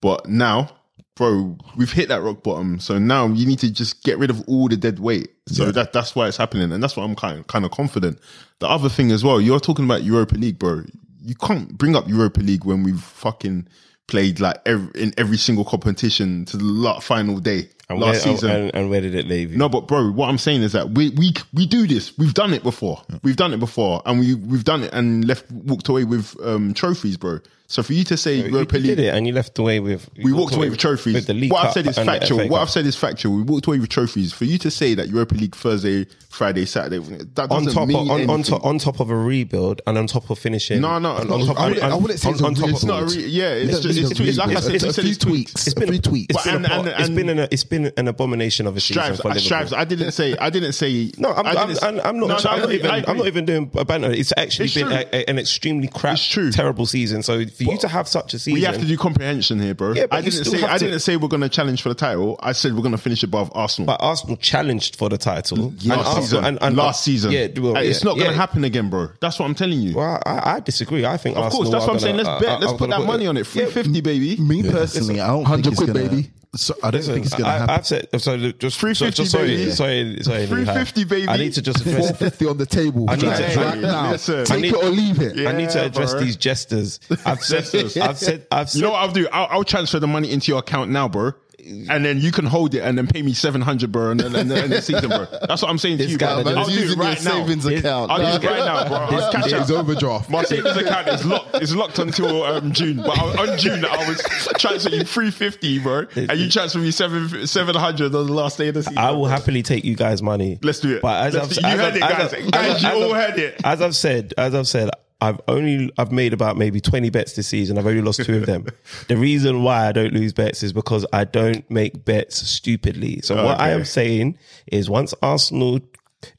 But 0.00 0.28
now, 0.28 0.70
bro, 1.14 1.56
we've 1.76 1.92
hit 1.92 2.08
that 2.08 2.22
rock 2.22 2.42
bottom. 2.42 2.80
So 2.80 2.98
now 2.98 3.26
you 3.28 3.46
need 3.46 3.58
to 3.60 3.70
just 3.70 4.02
get 4.02 4.18
rid 4.18 4.30
of 4.30 4.42
all 4.48 4.68
the 4.68 4.76
dead 4.76 4.98
weight. 4.98 5.28
So 5.46 5.70
that 5.72 5.92
that's 5.92 6.16
why 6.16 6.26
it's 6.28 6.38
happening. 6.38 6.72
And 6.72 6.82
that's 6.82 6.96
why 6.96 7.04
I'm 7.04 7.14
kind 7.14 7.46
kind 7.46 7.64
of 7.66 7.70
confident. 7.70 8.18
The 8.60 8.68
other 8.68 8.88
thing 8.88 9.10
as 9.12 9.22
well, 9.22 9.40
you're 9.42 9.60
talking 9.60 9.84
about 9.84 10.02
Europa 10.04 10.36
League, 10.36 10.58
bro. 10.58 10.84
You 11.24 11.34
can't 11.34 11.76
bring 11.76 11.96
up 11.96 12.08
Europa 12.08 12.40
League 12.40 12.64
when 12.64 12.82
we've 12.82 13.00
fucking 13.00 13.66
played 14.06 14.40
like 14.40 14.60
every, 14.66 15.00
in 15.00 15.14
every 15.16 15.38
single 15.38 15.64
competition 15.64 16.44
to 16.46 16.56
the 16.56 16.64
la- 16.64 17.00
final 17.00 17.38
day 17.38 17.70
and 17.88 18.00
last 18.00 18.26
where, 18.26 18.34
season. 18.34 18.50
And, 18.50 18.74
and 18.74 18.90
where 18.90 19.00
did 19.00 19.14
it 19.14 19.26
leave 19.26 19.52
you? 19.52 19.58
No, 19.58 19.68
but 19.68 19.86
bro, 19.88 20.10
what 20.10 20.28
I'm 20.28 20.38
saying 20.38 20.62
is 20.62 20.72
that 20.72 20.90
we 20.90 21.10
we 21.10 21.32
we 21.52 21.66
do 21.66 21.86
this. 21.86 22.16
We've 22.18 22.34
done 22.34 22.52
it 22.52 22.62
before. 22.62 23.02
We've 23.22 23.36
done 23.36 23.52
it 23.52 23.60
before, 23.60 24.02
and 24.06 24.20
we 24.20 24.34
we've 24.34 24.64
done 24.64 24.84
it 24.84 24.92
and 24.92 25.26
left 25.26 25.50
walked 25.50 25.88
away 25.88 26.04
with 26.04 26.36
um, 26.44 26.74
trophies, 26.74 27.16
bro. 27.16 27.40
So 27.66 27.82
for 27.82 27.94
you 27.94 28.04
to 28.04 28.16
say 28.18 28.34
you, 28.36 28.44
Europa 28.44 28.76
League, 28.76 28.84
did 28.96 28.98
it, 29.00 29.14
and 29.14 29.26
you 29.26 29.32
left 29.32 29.58
away 29.58 29.80
with. 29.80 30.08
we 30.22 30.32
walked 30.34 30.54
away 30.54 30.68
with 30.68 30.78
trophies. 30.78 31.14
With 31.14 31.26
the 31.26 31.32
League 31.34 31.50
what 31.50 31.66
I've 31.66 31.72
said 31.72 31.86
is 31.86 31.96
factual. 31.96 32.46
What 32.48 32.60
I've 32.60 32.68
said 32.70 32.84
is 32.84 32.94
factual. 32.94 33.34
We 33.36 33.42
walked 33.42 33.66
away 33.66 33.78
with 33.78 33.88
trophies. 33.88 34.32
For 34.34 34.44
you 34.44 34.58
to 34.58 34.70
say 34.70 34.94
that 34.94 35.08
Europa 35.08 35.34
League 35.34 35.54
Thursday, 35.56 36.04
Friday, 36.28 36.66
Saturday, 36.66 36.98
that 36.98 37.50
on 37.50 37.64
top 37.66 37.88
mean 37.88 37.96
of, 37.96 38.10
on, 38.10 38.30
on, 38.30 38.42
top, 38.42 38.64
on 38.66 38.78
top 38.78 39.00
of 39.00 39.08
a 39.08 39.16
rebuild 39.16 39.80
and 39.86 39.96
on 39.96 40.06
top 40.06 40.28
of 40.28 40.38
finishing. 40.38 40.82
No, 40.82 40.98
no, 40.98 41.12
on, 41.12 41.30
on 41.32 41.46
top, 41.46 41.58
I 41.58 41.68
wouldn't- 41.68 41.82
I 41.84 41.94
wouldn't 41.94 42.20
say 42.20 42.28
on- 42.28 42.34
it's 42.34 42.42
on 42.42 42.54
top 42.54 42.64
of- 42.68 42.70
It's 42.74 42.84
not 42.84 43.02
a 43.02 43.06
re- 43.06 43.26
yeah. 43.26 43.52
It's 43.54 43.80
just 43.80 43.98
it's, 43.98 44.20
it's, 44.20 44.38
like 44.38 44.56
I 44.56 44.60
said, 44.60 44.74
it's 44.74 44.84
I 44.84 44.88
a 44.88 44.92
said 44.92 45.02
few 45.02 45.10
it's 45.12 45.18
tweaks. 45.24 45.66
It's 45.66 45.74
been 45.74 45.88
a 45.88 45.92
few 45.92 46.00
tweaks. 46.02 46.34
It's 46.34 46.44
been, 46.44 46.54
And- 46.56 46.66
a, 46.66 46.72
and- 46.74 46.88
it's 46.88 47.06
and- 47.08 47.16
been 47.16 47.28
an 47.30 47.48
it's 47.50 47.64
been 47.64 47.92
an 47.96 48.08
abomination 48.08 48.66
of 48.66 48.76
a 48.76 48.80
season 48.80 49.16
for 49.16 49.28
uh, 49.30 49.34
Liverpool. 49.34 49.78
I 49.78 49.84
didn't 49.84 50.12
say. 50.12 50.36
I 50.36 50.50
didn't 50.50 50.72
say. 50.74 51.12
No, 51.16 51.32
I'm, 51.32 51.46
I 51.46 51.54
I'm, 51.62 51.68
didn't- 51.68 51.82
I'm, 51.84 52.00
I'm 52.00 52.18
not. 52.20 52.26
No, 52.28 52.36
no, 52.36 52.50
I'm, 52.50 52.60
not 52.60 52.72
even, 52.72 52.90
I'm 52.90 53.16
not 53.16 53.26
even 53.26 53.44
doing 53.46 53.70
a 53.74 53.84
banner. 53.86 54.10
It's 54.10 54.34
actually 54.36 54.68
been 54.68 54.88
true. 54.88 54.96
a, 54.96 55.06
a- 55.16 55.30
an 55.30 55.38
extremely 55.38 55.88
crap, 55.88 56.18
terrible 56.52 56.84
season. 56.84 57.22
So 57.22 57.44
for 57.56 57.62
you 57.64 57.78
to 57.78 57.88
have 57.88 58.08
such 58.08 58.34
a 58.34 58.38
season, 58.38 58.54
We 58.54 58.62
have 58.62 58.78
to 58.78 58.84
do 58.84 58.96
comprehension 58.96 59.60
here, 59.60 59.74
bro. 59.74 59.92
Yeah, 59.92 60.06
but 60.06 60.16
I 60.16 60.20
didn't 60.22 60.44
say 60.44 60.64
I 60.64 60.78
to- 60.78 60.84
didn't 60.84 61.00
say 61.00 61.16
we're 61.16 61.28
going 61.28 61.40
to 61.42 61.48
challenge 61.48 61.82
for 61.82 61.88
the 61.88 61.94
title. 61.94 62.36
I 62.42 62.52
said 62.52 62.74
we're 62.74 62.82
going 62.82 62.92
to 62.92 62.98
finish 62.98 63.22
above 63.22 63.50
Arsenal. 63.54 63.86
But 63.86 64.00
Arsenal 64.02 64.36
challenged 64.36 64.96
for 64.96 65.08
the 65.08 65.18
title. 65.18 65.72
last 65.84 65.88
Arsenal- 66.06 66.22
season, 66.22 66.44
and- 66.44 66.58
and- 66.62 66.76
last 66.76 67.04
season, 67.04 67.32
Yeah, 67.32 67.46
well, 67.58 67.76
it's 67.76 68.02
yeah, 68.02 68.04
not 68.08 68.14
going 68.16 68.26
to 68.28 68.32
yeah. 68.32 68.32
happen 68.32 68.64
again, 68.64 68.90
bro. 68.90 69.08
That's 69.20 69.38
what 69.38 69.46
I'm 69.46 69.54
telling 69.54 69.80
you. 69.80 69.94
Well, 69.96 70.20
I, 70.26 70.56
I 70.56 70.60
disagree. 70.60 71.04
I 71.06 71.16
think 71.16 71.36
of 71.36 71.44
Arsenal 71.44 71.62
course, 71.64 71.72
that's 71.72 71.86
what 71.86 71.92
I'm 71.94 72.00
saying. 72.00 72.16
gonna- 72.16 72.28
Let's 72.30 72.44
bet. 72.44 72.52
uh, 72.54 72.58
Let's 72.58 72.72
are 72.72 72.76
put 72.78 72.90
gonna 72.90 73.02
that 73.02 73.06
money 73.06 73.26
on 73.26 73.36
it. 73.36 73.46
Three 73.46 73.66
fifty, 73.66 74.00
baby. 74.00 74.36
Me 74.36 74.62
personally, 74.62 75.20
I 75.20 75.28
don't 75.28 75.38
think 75.44 75.48
100 75.48 75.68
it's 75.72 75.76
quid, 75.82 75.94
gonna. 75.94 76.08
baby. 76.08 76.30
So 76.56 76.74
I 76.82 76.90
don't 76.90 77.02
think 77.02 77.26
it's 77.26 77.34
gonna 77.34 77.48
I, 77.48 77.58
happen. 77.58 77.74
I've 77.74 77.86
said 77.86 78.08
so. 78.20 78.34
look, 78.36 78.58
Just 78.58 78.78
350, 78.78 79.22
just, 79.22 79.32
sorry, 79.32 79.46
baby. 79.56 79.70
sorry, 79.70 80.18
sorry, 80.22 80.46
350, 80.46 81.04
baby. 81.04 81.28
I 81.28 81.36
need 81.36 81.52
to 81.54 81.62
just 81.62 81.80
address. 81.80 82.10
450 82.18 82.46
on 82.46 82.56
the 82.58 82.66
table. 82.66 83.06
I 83.10 83.16
need 83.16 83.24
right, 83.24 83.52
to- 83.52 83.60
right 83.60 83.78
now. 83.78 84.10
listen. 84.12 84.44
Take 84.44 84.58
I 84.58 84.60
need- 84.60 84.74
it 84.74 84.82
or 84.84 84.88
leave 84.88 85.20
it. 85.20 85.36
Yeah. 85.36 85.48
I 85.48 85.52
need 85.52 85.70
to 85.70 85.84
address 85.84 86.12
bro. 86.12 86.20
these 86.20 86.36
jesters. 86.36 87.00
I've 87.24 87.42
said. 87.42 87.64
I've 88.00 88.18
said. 88.18 88.46
I've 88.50 88.70
said. 88.70 88.76
You 88.78 88.82
know 88.82 88.90
what 88.92 89.00
I'll 89.02 89.12
do? 89.12 89.28
I'll, 89.32 89.48
I'll 89.50 89.64
transfer 89.64 89.98
the 89.98 90.06
money 90.06 90.30
into 90.30 90.50
your 90.52 90.60
account 90.60 90.90
now, 90.90 91.08
bro. 91.08 91.32
And 91.66 92.04
then 92.04 92.20
you 92.20 92.30
can 92.32 92.44
hold 92.46 92.74
it 92.74 92.80
and 92.80 92.96
then 92.98 93.06
pay 93.06 93.22
me 93.22 93.32
seven 93.32 93.60
hundred, 93.60 93.90
bro, 93.92 94.10
and 94.10 94.20
then 94.20 94.34
and, 94.36 94.50
then- 94.50 94.64
and 94.64 94.72
the 94.72 94.82
season, 94.82 95.08
bro. 95.08 95.26
That's 95.48 95.62
what 95.62 95.70
I'm 95.70 95.78
saying 95.78 95.98
to 95.98 96.04
you, 96.06 96.18
bro. 96.18 96.42
guy 96.44 96.50
I'll 96.52 96.64
do 96.66 96.72
it 96.72 96.80
using 96.80 96.88
your 96.88 96.96
right 97.06 97.24
now. 97.24 97.30
savings 97.32 97.66
account. 97.66 98.10
I'll 98.10 98.18
do 98.38 98.46
it 98.46 98.50
right 98.50 98.58
now, 98.64 98.88
bro. 98.88 98.96
I'll 98.98 99.32
cash 99.32 99.44
His 99.44 99.54
out. 99.54 99.70
overdraft. 99.70 100.28
My 100.30 100.42
savings 100.44 100.76
account 100.76 101.08
is 101.08 101.24
locked. 101.24 101.54
It's 101.56 101.74
locked 101.74 101.98
until 101.98 102.42
um, 102.44 102.72
June. 102.72 102.98
But 102.98 103.18
I, 103.18 103.52
on 103.52 103.58
June, 103.58 103.84
I 103.84 104.08
was 104.08 104.20
transferring 104.58 104.96
you 105.00 105.04
three 105.04 105.30
fifty, 105.30 105.78
bro, 105.78 106.06
and 106.14 106.32
you 106.38 106.50
transfer 106.50 106.78
me 106.78 106.90
seven 106.90 107.46
seven 107.46 107.74
hundred 107.74 108.14
on 108.14 108.26
the 108.26 108.32
last 108.32 108.58
day 108.58 108.68
of 108.68 108.74
the 108.74 108.82
season. 108.82 108.98
I 108.98 109.10
will 109.12 109.26
happily 109.26 109.62
take 109.62 109.84
you 109.84 109.96
guys' 109.96 110.22
money. 110.22 110.58
Let's 110.62 110.80
do 110.80 110.96
it. 110.96 111.02
But 111.02 111.26
as 111.28 111.34
Let's 111.34 111.46
I've, 111.46 111.54
do- 111.54 111.60
you 111.68 111.74
as 111.74 111.80
heard 111.80 111.86
I've- 111.88 111.98
it, 111.98 112.02
as 112.04 112.32
guys. 112.32 112.50
Guys, 112.50 112.82
you 112.82 112.88
all 113.04 113.14
heard 113.14 113.38
it. 113.38 113.60
As 113.64 113.80
I've 113.80 113.96
said, 113.96 114.34
as 114.36 114.54
I've 114.54 114.68
said, 114.68 114.90
I've 115.24 115.40
only 115.48 115.90
I've 115.98 116.12
made 116.12 116.32
about 116.32 116.56
maybe 116.56 116.80
twenty 116.80 117.10
bets 117.10 117.34
this 117.34 117.46
season. 117.48 117.78
I've 117.78 117.86
only 117.86 118.02
lost 118.02 118.24
two 118.24 118.36
of 118.36 118.46
them. 118.46 118.66
the 119.08 119.16
reason 119.16 119.62
why 119.62 119.88
I 119.88 119.92
don't 119.92 120.12
lose 120.12 120.32
bets 120.32 120.62
is 120.62 120.72
because 120.72 121.06
I 121.12 121.24
don't 121.24 121.68
make 121.70 122.04
bets 122.04 122.36
stupidly. 122.36 123.20
So 123.22 123.42
what 123.44 123.60
I 123.60 123.70
am 123.70 123.84
saying 123.84 124.38
is, 124.66 124.90
once 124.90 125.14
Arsenal 125.22 125.80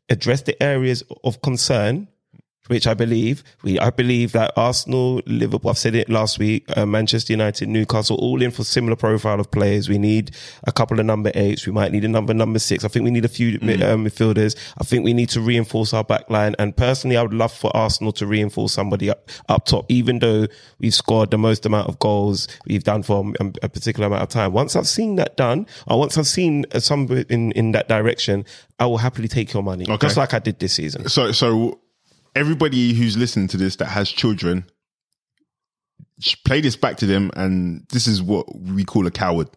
address 0.10 0.44
the 0.44 0.62
areas 0.62 1.04
of 1.24 1.42
concern. 1.42 2.08
Which 2.68 2.88
I 2.88 2.96
believe, 2.96 3.44
we 3.62 3.78
I 3.80 3.92
believe 3.92 4.32
that 4.32 4.52
Arsenal, 4.58 5.22
Liverpool. 5.28 5.70
I've 5.70 5.78
said 5.78 5.94
it 5.94 6.10
last 6.10 6.40
week. 6.40 6.66
Uh, 6.76 6.86
Manchester 6.88 7.32
United, 7.34 7.70
Newcastle, 7.70 8.18
all 8.18 8.42
in 8.42 8.50
for 8.50 8.64
similar 8.64 8.96
profile 8.96 9.40
of 9.40 9.52
players. 9.52 9.88
We 9.88 10.00
need 10.00 10.32
a 10.64 10.72
couple 10.72 11.00
of 11.00 11.06
number 11.06 11.32
eights. 11.36 11.68
We 11.68 11.74
might 11.74 11.92
need 11.92 12.04
a 12.06 12.08
number 12.08 12.34
number 12.34 12.58
six. 12.58 12.84
I 12.84 12.88
think 12.88 13.04
we 13.06 13.12
need 13.12 13.24
a 13.24 13.28
few 13.28 13.60
mid- 13.62 13.84
uh, 13.84 13.96
midfielders. 13.96 14.56
I 14.80 14.84
think 14.84 15.06
we 15.06 15.14
need 15.14 15.30
to 15.30 15.42
reinforce 15.42 15.94
our 15.94 16.04
back 16.04 16.28
line. 16.30 16.56
And 16.58 16.76
personally, 16.76 17.18
I 17.18 17.22
would 17.22 17.36
love 17.36 17.54
for 17.54 17.70
Arsenal 17.78 18.12
to 18.14 18.26
reinforce 18.26 18.74
somebody 18.74 19.12
up, 19.12 19.30
up 19.48 19.66
top. 19.66 19.86
Even 19.90 20.18
though 20.18 20.48
we've 20.80 20.94
scored 20.94 21.30
the 21.30 21.38
most 21.38 21.68
amount 21.68 21.88
of 21.88 22.00
goals 22.00 22.48
we've 22.66 22.84
done 22.84 23.04
for 23.04 23.32
a, 23.40 23.46
a 23.62 23.70
particular 23.70 24.08
amount 24.08 24.24
of 24.24 24.30
time. 24.30 24.54
Once 24.54 24.76
I've 24.76 24.88
seen 24.88 25.18
that 25.18 25.38
done, 25.38 25.68
or 25.88 26.00
once 26.00 26.18
I've 26.18 26.26
seen 26.28 26.66
uh, 26.74 26.80
some 26.80 27.08
in 27.30 27.52
in 27.52 27.74
that 27.74 27.88
direction, 27.88 28.44
I 28.80 28.88
will 28.88 28.98
happily 28.98 29.28
take 29.28 29.54
your 29.54 29.62
money, 29.62 29.86
Okay. 29.88 30.08
just 30.08 30.18
like 30.18 30.34
I 30.34 30.40
did 30.40 30.60
this 30.60 30.74
season. 30.74 31.08
So, 31.10 31.32
so 31.32 31.80
everybody 32.36 32.94
who's 32.94 33.18
listening 33.18 33.48
to 33.50 33.58
this 33.58 33.76
that 33.78 33.86
has 33.88 34.10
children, 34.10 34.66
play 36.46 36.62
this 36.62 36.76
back 36.76 36.98
to 36.98 37.06
them, 37.06 37.32
and 37.36 37.86
this 37.92 38.08
is 38.08 38.22
what 38.22 38.46
we 38.56 38.84
call 38.84 39.08
a 39.08 39.12
coward. 39.12 39.50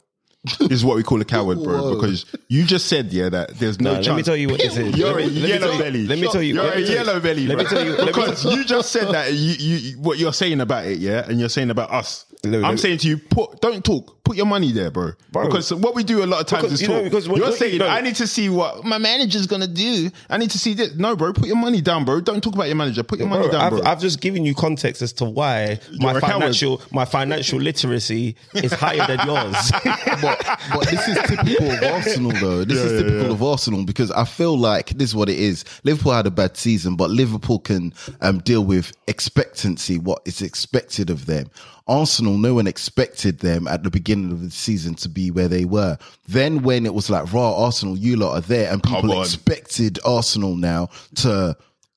this 0.60 0.70
is 0.70 0.84
what 0.84 0.96
we 0.96 1.02
call 1.02 1.20
a 1.20 1.24
coward, 1.24 1.62
bro. 1.62 1.82
Whoa. 1.82 1.94
Because 1.96 2.24
you 2.48 2.64
just 2.64 2.86
said, 2.86 3.12
yeah, 3.12 3.28
that 3.28 3.58
there's 3.58 3.80
no 3.80 3.90
No, 3.90 3.96
chance. 3.96 4.06
let 4.08 4.16
me 4.16 4.22
tell 4.22 4.36
you 4.36 4.48
what 4.48 4.60
this 4.60 4.76
is. 4.76 4.96
You're 4.96 5.18
a 5.18 5.22
Let 5.24 5.32
me- 5.32 5.40
let 5.40 5.48
yellow 5.60 5.72
you- 5.72 5.78
belly. 5.78 6.06
Let 6.06 6.18
me 6.18 6.28
tell 6.28 6.42
you. 6.42 6.54
You're 6.54 6.62
a 6.64 6.66
me 6.66 6.72
tell 6.72 6.80
you- 6.90 6.94
yellow 6.94 7.20
belly. 7.20 7.46
Let 7.46 7.58
me 7.58 7.64
tell 7.64 7.84
you. 7.84 8.06
because 8.06 8.44
you 8.44 8.64
just 8.64 8.92
said 8.92 9.08
that 9.12 9.32
you, 9.32 9.52
you, 9.58 9.76
you 9.76 9.98
what 9.98 10.18
you're 10.18 10.32
saying 10.32 10.60
about 10.60 10.86
it, 10.86 10.98
yeah, 10.98 11.24
and 11.28 11.40
you're 11.40 11.48
saying 11.48 11.70
about 11.70 11.90
us. 11.90 12.24
Me- 12.44 12.62
I'm 12.62 12.78
saying 12.78 12.98
to 12.98 13.08
you, 13.08 13.18
put 13.18 13.60
don't 13.60 13.84
talk, 13.84 14.17
put 14.28 14.36
your 14.36 14.46
money 14.46 14.72
there, 14.72 14.90
bro. 14.90 15.12
Bro. 15.32 15.46
Because 15.46 15.72
what 15.72 15.94
we 15.94 16.04
do 16.04 16.22
a 16.22 16.26
lot 16.26 16.40
of 16.42 16.46
times 16.46 16.64
Because, 16.64 16.74
is 16.74 16.82
you 16.82 16.88
know, 16.88 16.94
talk. 16.96 17.04
because 17.04 17.26
you're 17.26 17.38
what- 17.38 17.54
saying 17.54 17.78
no. 17.78 17.86
I 17.88 18.02
need 18.02 18.14
to 18.16 18.26
see 18.26 18.48
what 18.50 18.84
my 18.84 18.98
manager's 18.98 19.46
gonna 19.46 19.66
do. 19.66 20.10
I 20.28 20.36
need 20.36 20.50
to 20.50 20.58
see 20.58 20.74
this. 20.74 20.94
No, 20.94 21.16
bro, 21.16 21.32
put 21.32 21.46
your 21.46 21.56
money 21.56 21.80
down, 21.80 22.04
bro. 22.04 22.20
Don't 22.20 22.42
talk 22.42 22.54
about 22.54 22.66
your 22.66 22.76
manager. 22.76 23.02
Put 23.02 23.18
your 23.18 23.28
money 23.28 23.48
down, 23.48 23.60
I've, 23.60 23.70
bro. 23.70 23.82
I've 23.82 24.00
just 24.00 24.20
given 24.20 24.44
you 24.44 24.54
context 24.54 25.00
as 25.00 25.12
to 25.14 25.24
why 25.24 25.80
my 25.98 26.12
a 26.12 26.20
coward. 26.20 26.32
financial 26.32 26.82
my 26.92 27.04
financial 27.06 27.58
literacy 27.58 28.36
is 28.54 28.72
higher 28.72 29.06
than 29.06 29.26
yours. 29.26 29.72
but, 30.22 30.58
but 30.72 30.86
this 30.88 31.08
is 31.08 31.16
typical 31.26 31.70
of 31.70 31.82
Arsenal, 31.82 32.32
though. 32.32 32.64
This 32.64 32.78
is 32.78 33.02
typical 33.02 33.32
of 33.32 33.42
Arsenal 33.42 33.84
because 33.84 34.10
I 34.10 34.24
feel 34.24 34.58
like 34.58 34.90
this 34.90 35.08
is 35.10 35.14
what 35.16 35.28
it 35.30 35.38
is. 35.38 35.64
Liverpool 35.84 36.12
had 36.12 36.26
a 36.26 36.30
bad 36.30 36.56
season, 36.56 36.96
but 36.96 37.08
Liverpool 37.10 37.60
can 37.60 37.94
um, 38.20 38.40
deal 38.40 38.64
with 38.64 38.92
expectancy, 39.06 39.98
what 39.98 40.20
is 40.26 40.42
expected 40.42 41.08
of 41.08 41.24
them. 41.26 41.48
Arsenal, 41.86 42.36
no 42.36 42.52
one 42.54 42.66
expected 42.66 43.38
them 43.38 43.66
at 43.66 43.82
the 43.82 43.88
beginning 43.90 44.17
of 44.32 44.40
the 44.42 44.50
season 44.50 44.94
to 44.96 45.08
be 45.08 45.30
where 45.30 45.48
they 45.48 45.64
were. 45.64 45.96
Then 46.26 46.62
when 46.62 46.84
it 46.86 46.94
was 46.94 47.08
like, 47.10 47.32
raw 47.32 47.64
Arsenal, 47.64 47.96
you 47.96 48.16
lot 48.16 48.34
are 48.34 48.40
there, 48.40 48.72
and 48.72 48.82
people 48.82 49.20
expected 49.22 49.98
Arsenal 50.04 50.56
now 50.56 50.88
to 51.16 51.56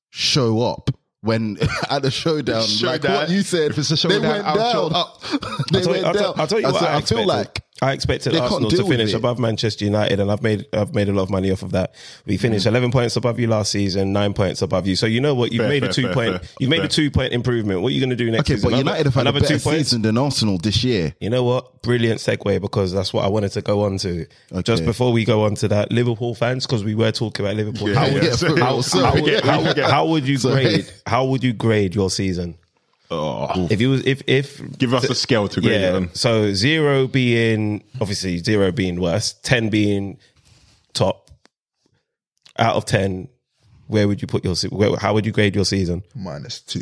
show 0.09 0.61
up. 0.61 0.89
When 1.23 1.57
at 1.91 2.01
the 2.01 2.09
showdown, 2.23 2.61
like 2.61 2.69
Showdown. 2.69 3.13
what 3.15 3.29
you 3.29 3.41
said, 3.43 3.71
If 3.71 3.77
it's 3.77 3.91
a 3.91 3.93
they 3.93 3.99
showdown, 4.15 4.21
went 4.31 4.45
I'll 4.45 4.71
show 4.71 4.89
down. 4.89 4.99
up. 5.01 5.21
they 5.71 5.77
I'll 5.79 5.83
tell 5.83 5.83
you- 5.83 5.89
went 5.91 6.05
I'll 6.05 6.13
tell- 6.13 6.33
down. 6.33 6.39
I'll 6.39 6.47
tell 6.47 6.59
you 6.59 6.65
what 6.67 6.81
I 6.83 6.95
I 6.95 7.01
feel 7.01 7.25
like 7.27 7.61
I 7.83 7.93
expected 7.93 8.33
They 8.33 8.39
Arsenal 8.39 8.69
to 8.69 8.85
finish 8.85 9.13
above 9.13 9.39
Manchester 9.39 9.85
United, 9.85 10.19
and 10.19 10.31
I've 10.31 10.43
made 10.43 10.67
I've 10.71 10.93
made 10.93 11.09
a 11.09 11.13
lot 11.13 11.23
of 11.23 11.29
money 11.31 11.49
off 11.49 11.63
of 11.63 11.71
that. 11.71 11.95
We 12.27 12.35
hmm. 12.35 12.41
finished 12.41 12.67
eleven 12.67 12.91
points 12.91 13.15
above 13.15 13.39
you 13.39 13.47
last 13.47 13.71
season, 13.71 14.13
nine 14.13 14.33
points 14.33 14.61
above 14.61 14.85
you. 14.85 14.95
So 14.95 15.07
you 15.07 15.19
know 15.19 15.33
what? 15.33 15.51
You've 15.51 15.61
Fair, 15.61 15.69
made 15.69 15.83
a 15.85 15.91
two 15.91 16.03
fair, 16.03 16.13
point. 16.13 16.41
fair, 16.41 16.49
You've 16.59 16.69
made 16.69 16.77
fair. 16.77 16.85
a 16.85 16.89
two 16.89 17.09
point 17.09 17.33
improvement. 17.33 17.81
What 17.81 17.87
are 17.87 17.91
you 17.93 17.99
going 17.99 18.11
to 18.11 18.15
do 18.15 18.29
next 18.29 18.41
Okay, 18.41 18.55
season? 18.55 18.69
but 18.69 18.77
United 18.77 19.05
have 19.07 19.15
had 19.15 19.25
a 19.25 19.29
another 19.29 19.39
better 19.39 19.57
two 19.57 19.63
points. 19.63 19.89
season 19.89 20.03
than 20.03 20.15
Arsenal 20.15 20.59
this 20.59 20.83
year. 20.83 21.15
You 21.19 21.31
know 21.31 21.43
what? 21.43 21.81
Brilliant 21.81 22.19
segue 22.19 22.61
because 22.61 22.93
that's 22.93 23.13
what 23.13 23.25
I 23.25 23.29
wanted 23.29 23.51
to 23.53 23.63
go 23.63 23.83
on 23.83 23.97
to. 23.99 24.27
Just 24.63 24.85
before 24.85 25.11
we 25.11 25.25
go 25.25 25.45
on 25.45 25.55
to 25.55 25.67
that, 25.69 25.91
Liverpool 25.91 26.35
fans, 26.35 26.67
because 26.67 26.83
we 26.83 26.93
were 26.93 27.11
talking 27.11 27.43
about 27.43 27.55
Liverpool. 27.55 27.89
Yeah, 27.89 27.95
how, 27.95 28.05
yeah, 28.05 28.13
would, 28.13 28.57
yeah. 28.59 28.63
How, 28.63 28.81
how, 28.81 29.13
We 29.15 29.21
forget, 29.21 29.75
we 29.75 29.81
how- 29.81 30.05
would 30.05 30.27
you 30.27 30.37
grade? 30.37 30.91
How 31.07 31.25
would 31.25 31.43
you 31.43 31.53
grade 31.53 31.95
your 31.95 32.11
season? 32.11 32.57
Oh, 33.11 33.67
If 33.69 33.81
you 33.81 33.89
was 33.89 34.05
if 34.05 34.21
if 34.25 34.77
give 34.77 34.93
us 34.93 35.09
a 35.09 35.15
scale 35.15 35.47
to 35.49 35.59
grade 35.61 35.81
it 35.81 35.81
yeah, 35.81 35.95
on. 35.95 36.13
so 36.13 36.53
zero 36.53 37.07
being 37.07 37.83
obviously 37.99 38.37
zero 38.37 38.71
being 38.71 38.99
worst, 39.01 39.43
ten 39.43 39.69
being 39.69 40.17
top. 40.93 41.29
Out 42.57 42.75
of 42.75 42.85
ten, 42.85 43.27
where 43.87 44.07
would 44.07 44.21
you 44.21 44.27
put 44.27 44.43
your? 44.45 44.55
Where, 44.69 44.95
how 44.97 45.13
would 45.13 45.25
you 45.25 45.31
grade 45.31 45.55
your 45.55 45.65
season? 45.65 46.03
Minus 46.15 46.61
two. 46.61 46.81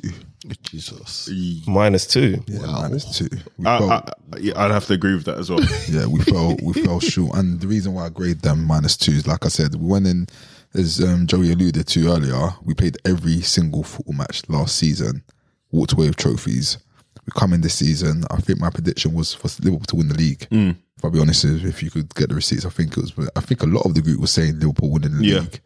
Jesus. 0.62 1.30
Minus 1.68 2.06
two. 2.06 2.44
Yeah, 2.48 2.66
minus 2.66 3.18
two. 3.18 3.30
I, 3.66 3.78
fell, 3.80 3.92
I, 3.92 4.12
yeah, 4.40 4.54
I'd 4.56 4.72
have 4.72 4.86
to 4.88 4.94
agree 4.94 5.14
with 5.14 5.26
that 5.26 5.38
as 5.38 5.50
well. 5.50 5.60
yeah, 5.90 6.06
we 6.06 6.22
fell 6.22 6.58
we 6.62 6.74
fell 6.74 7.00
short. 7.00 7.36
And 7.38 7.60
the 7.60 7.68
reason 7.68 7.94
why 7.94 8.06
I 8.06 8.10
grade 8.10 8.42
them 8.42 8.64
minus 8.66 8.98
two 8.98 9.14
is 9.14 9.26
like 9.28 9.46
I 9.46 9.50
said, 9.50 9.76
we 9.76 9.88
went 9.88 10.08
in 10.08 10.28
as 10.74 11.04
um, 11.04 11.26
Joey 11.26 11.52
alluded 11.52 11.88
to 11.88 12.08
earlier, 12.10 12.50
we 12.64 12.74
played 12.74 12.98
every 13.06 13.42
single 13.42 13.84
football 13.84 14.14
match 14.14 14.48
last 14.50 14.76
season, 14.76 15.24
walked 15.72 15.94
away 15.94 16.08
with 16.08 16.16
trophies. 16.18 16.78
We 17.26 17.32
come 17.40 17.54
in 17.54 17.62
this 17.62 17.76
season, 17.76 18.24
I 18.32 18.38
think 18.38 18.60
my 18.60 18.70
prediction 18.70 19.14
was 19.14 19.34
for 19.34 19.48
Liverpool 19.64 19.86
to 19.88 19.96
win 19.96 20.08
the 20.08 20.16
league. 20.16 20.48
If 20.52 21.06
I'll 21.06 21.12
be 21.12 21.20
honest, 21.20 21.46
if 21.46 21.64
if 21.64 21.84
you 21.84 21.92
could 21.92 22.14
get 22.16 22.30
the 22.30 22.36
receipts, 22.36 22.66
I 22.66 22.70
think 22.70 22.98
it 22.98 23.02
was 23.02 23.30
I 23.36 23.40
think 23.42 23.62
a 23.64 23.68
lot 23.68 23.86
of 23.86 23.94
the 23.94 24.02
group 24.02 24.20
was 24.20 24.32
saying 24.32 24.60
Liverpool 24.60 24.90
winning 24.90 25.18
the 25.18 25.26
Yeah. 25.26 25.40
league. 25.42 25.62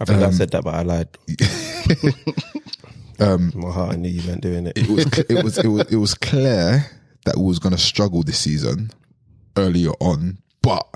I 0.00 0.04
think 0.04 0.18
I 0.20 0.24
Um, 0.26 0.32
said 0.32 0.50
that, 0.50 0.64
but 0.64 0.74
I 0.74 0.82
lied. 0.82 1.08
Um, 3.20 3.52
My 3.54 3.70
heart, 3.70 3.92
I 3.92 3.96
knew 3.96 4.08
you 4.08 4.22
meant 4.26 4.40
doing 4.40 4.66
it. 4.66 4.76
it 4.76 4.88
was 4.88 5.06
it 5.28 5.44
was 5.44 5.58
it 5.58 5.68
was 5.68 5.92
it 5.92 5.96
was 5.96 6.14
clear 6.14 6.84
that 7.24 7.36
we 7.36 7.44
was 7.44 7.60
going 7.60 7.74
to 7.74 7.78
struggle 7.80 8.22
this 8.24 8.38
season 8.38 8.90
earlier 9.56 9.90
on, 10.00 10.38
but 10.60 10.88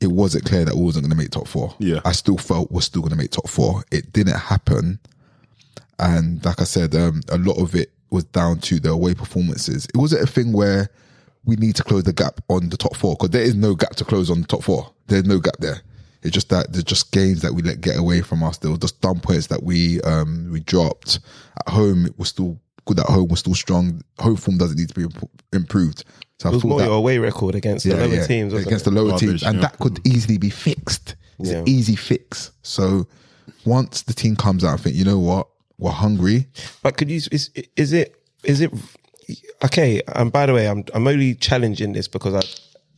it 0.00 0.06
wasn't 0.12 0.44
clear 0.44 0.64
that 0.64 0.76
we 0.76 0.82
wasn't 0.82 1.04
going 1.04 1.10
to 1.10 1.16
make 1.16 1.30
top 1.30 1.48
four. 1.48 1.74
Yeah. 1.80 2.00
I 2.04 2.12
still 2.12 2.36
felt 2.38 2.70
we're 2.70 2.80
still 2.82 3.02
going 3.02 3.10
to 3.10 3.16
make 3.16 3.30
top 3.32 3.48
four. 3.48 3.82
It 3.90 4.12
didn't 4.12 4.36
happen, 4.38 5.00
and 5.98 6.44
like 6.44 6.60
I 6.60 6.64
said, 6.64 6.94
um, 6.94 7.20
a 7.28 7.38
lot 7.38 7.60
of 7.60 7.74
it 7.74 7.92
was 8.10 8.24
down 8.24 8.58
to 8.60 8.78
the 8.80 8.90
away 8.90 9.14
performances. 9.14 9.86
It 9.86 9.96
wasn't 9.96 10.22
a 10.22 10.26
thing 10.26 10.52
where 10.52 10.88
we 11.44 11.56
need 11.56 11.74
to 11.76 11.84
close 11.84 12.04
the 12.04 12.12
gap 12.12 12.40
on 12.48 12.68
the 12.68 12.76
top 12.76 12.96
four 12.96 13.16
because 13.16 13.30
there 13.30 13.42
is 13.42 13.54
no 13.54 13.74
gap 13.74 13.96
to 13.96 14.04
close 14.04 14.30
on 14.30 14.42
the 14.42 14.46
top 14.46 14.62
four. 14.62 14.92
There's 15.08 15.24
no 15.24 15.38
gap 15.38 15.56
there. 15.58 15.80
It's 16.22 16.32
just 16.32 16.50
that 16.50 16.72
there's 16.72 16.84
just 16.84 17.10
games 17.10 17.42
that 17.42 17.52
we 17.52 17.62
let 17.62 17.80
get 17.80 17.96
away 17.98 18.20
from 18.20 18.42
us. 18.44 18.58
There 18.58 18.70
were 18.70 18.76
just 18.76 19.00
dumb 19.00 19.18
points 19.20 19.48
that 19.48 19.62
we 19.64 20.00
um 20.02 20.48
we 20.52 20.60
dropped 20.60 21.18
at 21.66 21.72
home. 21.72 22.06
It 22.06 22.16
was 22.18 22.28
still 22.28 22.60
good 22.84 23.00
at 23.00 23.06
home. 23.06 23.28
We're 23.28 23.36
still 23.36 23.54
strong. 23.56 24.02
Home 24.20 24.36
form 24.36 24.56
doesn't 24.58 24.76
need 24.78 24.88
to 24.90 24.94
be 24.94 25.02
imp- 25.02 25.30
improved. 25.52 26.04
So 26.38 26.48
It 26.48 26.52
was 26.52 26.62
thought 26.62 26.68
more 26.68 26.78
that 26.80 26.86
your 26.86 26.94
away 26.96 27.18
record 27.18 27.54
against 27.56 27.84
the 27.84 27.94
lower 27.96 28.24
teams. 28.26 28.52
wasn't 28.52 28.68
against 28.68 28.86
it? 28.86 28.90
the 28.90 28.96
lower 28.96 29.10
Garbage, 29.10 29.28
teams, 29.28 29.42
and 29.42 29.56
yeah. 29.56 29.62
that 29.62 29.78
could 29.78 30.00
easily 30.06 30.38
be 30.38 30.50
fixed. 30.50 31.16
It's 31.40 31.50
Yeah. 31.50 31.58
an 31.58 31.68
easy 31.68 31.96
fix. 31.96 32.52
So 32.62 33.06
once 33.64 34.02
the 34.02 34.12
team 34.14 34.36
comes 34.36 34.62
out, 34.64 34.74
I 34.78 34.82
think 34.82 34.94
you 34.96 35.04
know 35.04 35.18
what 35.18 35.48
we're 35.82 35.90
hungry. 35.90 36.46
But 36.82 36.96
could 36.96 37.10
you? 37.10 37.16
Is 37.16 37.50
is 37.76 37.92
it? 37.92 38.14
Is 38.44 38.60
it? 38.60 38.72
Okay. 39.64 40.00
And 40.14 40.32
by 40.32 40.46
the 40.46 40.54
way, 40.54 40.68
I'm 40.68 40.84
I'm 40.94 41.06
only 41.06 41.34
challenging 41.34 41.92
this 41.92 42.08
because 42.08 42.34
I. 42.34 42.42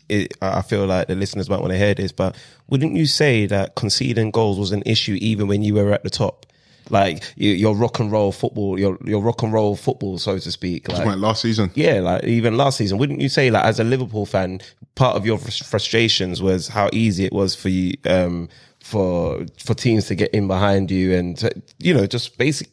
It, 0.06 0.34
I 0.42 0.60
feel 0.60 0.84
like 0.84 1.08
the 1.08 1.14
listeners 1.14 1.48
might 1.48 1.60
want 1.60 1.72
to 1.72 1.78
hear 1.78 1.94
this, 1.94 2.12
but 2.12 2.36
wouldn't 2.68 2.94
you 2.94 3.06
say 3.06 3.46
that 3.46 3.74
conceding 3.74 4.32
goals 4.32 4.58
was 4.58 4.70
an 4.70 4.82
issue 4.84 5.16
even 5.18 5.46
when 5.46 5.62
you 5.62 5.72
were 5.76 5.92
at 5.92 6.04
the 6.04 6.10
top? 6.10 6.44
Like 6.90 7.24
you, 7.36 7.52
your 7.52 7.74
rock 7.74 7.98
and 8.00 8.12
roll 8.12 8.30
football, 8.30 8.78
your 8.78 8.98
your 9.02 9.22
rock 9.22 9.42
and 9.42 9.50
roll 9.50 9.76
football, 9.76 10.18
so 10.18 10.38
to 10.38 10.52
speak. 10.52 10.88
Like, 10.88 11.16
last 11.16 11.40
season. 11.40 11.70
yeah, 11.74 12.00
like 12.00 12.24
even 12.24 12.58
last 12.58 12.76
season, 12.76 12.98
wouldn't 12.98 13.20
you 13.20 13.30
say, 13.30 13.50
like 13.50 13.64
as 13.64 13.80
a 13.80 13.84
Liverpool 13.84 14.26
fan, 14.26 14.60
part 14.94 15.16
of 15.16 15.24
your 15.24 15.38
frustrations 15.38 16.42
was 16.42 16.68
how 16.68 16.90
easy 16.92 17.24
it 17.24 17.32
was 17.32 17.54
for 17.54 17.70
you, 17.70 17.94
um, 18.04 18.50
for 18.84 19.44
for 19.58 19.74
teams 19.74 20.06
to 20.06 20.14
get 20.14 20.30
in 20.32 20.46
behind 20.46 20.90
you, 20.90 21.14
and 21.14 21.36
to, 21.38 21.50
you 21.78 21.94
know, 21.94 22.06
just 22.06 22.36
basic 22.38 22.68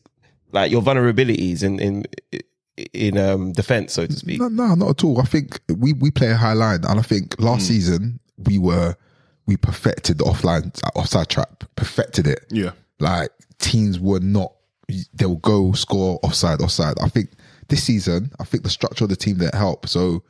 like 0.51 0.69
your 0.71 0.81
vulnerabilities 0.81 1.63
in 1.63 1.79
in 1.79 2.03
in 2.93 3.17
um 3.17 3.53
defense, 3.53 3.93
so 3.93 4.05
to 4.05 4.13
speak. 4.13 4.39
No, 4.39 4.49
no, 4.49 4.75
not 4.75 4.89
at 4.89 5.03
all. 5.03 5.21
I 5.21 5.25
think 5.25 5.59
we 5.69 5.93
we 5.93 6.11
play 6.11 6.31
a 6.31 6.35
high 6.35 6.53
line, 6.53 6.83
and 6.87 6.99
I 6.99 7.03
think 7.03 7.39
last 7.39 7.67
season 7.67 8.19
we 8.37 8.57
were 8.57 8.95
we 9.45 9.55
perfected 9.57 10.17
the 10.17 10.25
offline 10.25 10.77
offside 10.95 11.29
trap, 11.29 11.63
perfected 11.75 12.27
it. 12.27 12.45
Yeah. 12.49 12.71
like 12.99 13.31
teams 13.59 13.99
were 13.99 14.19
not 14.19 14.53
they'll 15.13 15.35
go 15.37 15.71
score 15.71 16.19
offside 16.23 16.59
offside 16.61 16.95
i 17.01 17.07
think 17.07 17.29
this 17.69 17.83
season 17.83 18.29
i 18.39 18.43
think 18.43 18.63
the 18.63 18.69
structure 18.69 19.05
of 19.05 19.09
the 19.09 19.15
team 19.15 19.37
didn't 19.37 19.55
help 19.55 19.87
so 19.87 20.21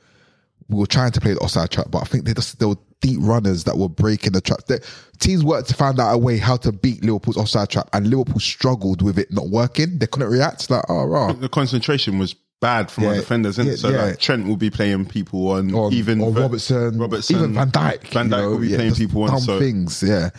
we 0.70 0.78
were 0.78 0.86
trying 0.86 1.12
to 1.12 1.20
play 1.20 1.34
the 1.34 1.40
offside 1.40 1.70
trap 1.72 1.88
but 1.90 2.00
i 2.02 2.06
think 2.06 2.26
they 2.26 2.34
just 2.34 2.60
there 2.60 2.68
were 2.68 2.78
deep 3.02 3.20
runners 3.22 3.66
that 3.66 3.78
were 3.78 3.90
breaking 3.90 4.32
the 4.34 4.42
trap 4.42 4.66
They- 4.68 4.80
teams 5.20 5.44
worked 5.44 5.68
to 5.70 5.76
find 5.76 6.00
out 6.00 6.14
a 6.14 6.18
way 6.18 6.38
how 6.38 6.58
to 6.58 6.72
beat 6.72 7.04
liverpool's 7.04 7.38
offside 7.38 7.70
trap 7.70 7.90
and 7.94 8.08
liverpool 8.08 8.40
struggled 8.40 9.02
with 9.02 9.20
it 9.20 9.32
not 9.32 9.50
working 9.50 9.98
they 10.00 10.08
couldn't 10.08 10.30
react 10.30 10.70
like 10.70 10.84
oh 10.90 11.04
right 11.06 11.40
The 11.40 11.50
concentration 11.50 12.18
was 12.18 12.36
bad 12.62 12.92
from 12.92 13.06
our 13.06 13.16
defenders, 13.16 13.58
isn't 13.58 13.66
yeah, 13.66 13.74
it? 13.74 13.78
So 13.78 13.90
yeah. 13.90 14.04
like 14.06 14.20
Trent 14.20 14.48
will 14.48 14.56
be 14.56 14.70
playing 14.70 15.08
people 15.08 15.48
on, 15.50 15.74
or, 15.74 15.92
even 15.92 16.20
Ver- 16.20 16.42
Robertson, 16.42 16.98
Robertson, 17.00 17.36
even 17.36 17.54
Van 17.56 17.72
Dijk. 17.72 18.08
Van 18.10 18.28
you 18.28 18.32
Dijk 18.32 18.38
know, 18.38 18.50
will 18.52 18.60
be 18.60 18.68
yeah, 18.68 18.78
playing 18.78 18.94
people 18.94 19.24
on. 19.24 19.40
So 19.42 19.58
things. 19.60 20.04
Yeah, 20.04 20.30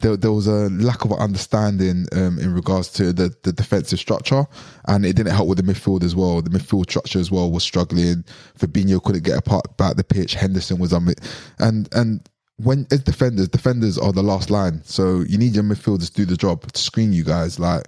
there, 0.00 0.16
there 0.16 0.32
was 0.32 0.46
a 0.46 0.68
lack 0.70 1.04
of 1.04 1.12
understanding 1.12 2.06
um, 2.12 2.38
in 2.38 2.52
regards 2.52 2.88
to 2.94 3.12
the, 3.12 3.34
the 3.42 3.52
defensive 3.52 3.98
structure, 3.98 4.46
and 4.86 5.04
it 5.06 5.14
didn't 5.14 5.32
help 5.34 5.48
with 5.48 5.64
the 5.64 5.72
midfield 5.72 6.02
as 6.02 6.16
well. 6.16 6.40
The 6.42 6.50
midfield 6.50 6.88
structure 6.90 7.18
as 7.20 7.30
well 7.30 7.50
was 7.50 7.62
struggling. 7.62 8.24
Fabinho 8.58 9.02
couldn't 9.02 9.24
get 9.24 9.38
apart 9.38 9.76
back 9.76 9.96
the 9.96 10.04
pitch. 10.04 10.34
Henderson 10.34 10.78
was 10.78 10.92
on 10.92 11.08
it, 11.08 11.20
and 11.58 11.88
and. 11.92 12.20
When 12.58 12.86
as 12.92 13.00
defenders, 13.00 13.48
defenders 13.48 13.98
are 13.98 14.12
the 14.12 14.22
last 14.22 14.48
line, 14.48 14.82
so 14.84 15.20
you 15.22 15.36
need 15.36 15.54
your 15.54 15.64
midfielders 15.64 16.08
to 16.10 16.12
do 16.12 16.24
the 16.26 16.36
job 16.36 16.70
to 16.70 16.80
screen 16.80 17.12
you 17.12 17.24
guys. 17.24 17.58
Like 17.58 17.86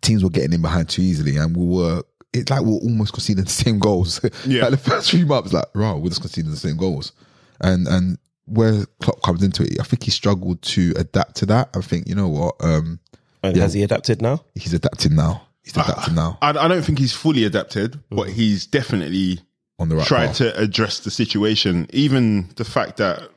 teams 0.00 0.22
were 0.22 0.30
getting 0.30 0.52
in 0.52 0.62
behind 0.62 0.88
too 0.88 1.02
easily, 1.02 1.36
and 1.36 1.56
we 1.56 1.64
were. 1.66 2.02
It's 2.32 2.50
like 2.50 2.60
we 2.60 2.68
we're 2.68 2.78
almost 2.80 3.12
conceding 3.14 3.44
the 3.44 3.50
same 3.50 3.78
goals. 3.78 4.20
Yeah. 4.46 4.62
like 4.62 4.72
the 4.72 4.76
first 4.76 5.10
few 5.10 5.26
months, 5.26 5.52
like 5.52 5.64
right, 5.74 5.94
we're 5.94 6.10
just 6.10 6.20
conceding 6.20 6.50
the 6.50 6.56
same 6.56 6.76
goals, 6.76 7.12
and 7.60 7.88
and 7.88 8.18
where 8.52 8.84
Klopp 9.02 9.22
comes 9.22 9.42
into 9.42 9.62
it, 9.62 9.80
I 9.80 9.84
think 9.84 10.02
he 10.04 10.10
struggled 10.10 10.62
to 10.62 10.92
adapt 10.96 11.36
to 11.36 11.46
that. 11.46 11.70
I 11.74 11.80
think 11.80 12.08
you 12.08 12.14
know 12.14 12.28
what, 12.28 12.54
um, 12.60 13.00
And 13.42 13.56
has 13.56 13.74
he 13.74 13.82
adapted 13.82 14.22
now? 14.22 14.44
he's 14.54 14.72
adapted 14.72 15.12
now. 15.12 15.42
He's 15.62 15.76
adapting 15.76 16.16
now 16.16 16.38
I, 16.42 16.50
I 16.50 16.68
don't 16.68 16.82
think 16.82 16.98
he's 16.98 17.12
fully 17.12 17.44
adapted, 17.44 18.00
but 18.10 18.28
mm. 18.28 18.32
he's 18.32 18.66
definitely 18.66 19.40
on 19.78 19.88
the 19.88 19.96
right 19.96 20.06
tried 20.06 20.26
path. 20.28 20.38
to 20.38 20.58
address 20.58 21.00
the 21.00 21.10
situation. 21.10 21.86
Even 21.92 22.48
the 22.56 22.64
fact 22.64 22.96
that 22.96 23.30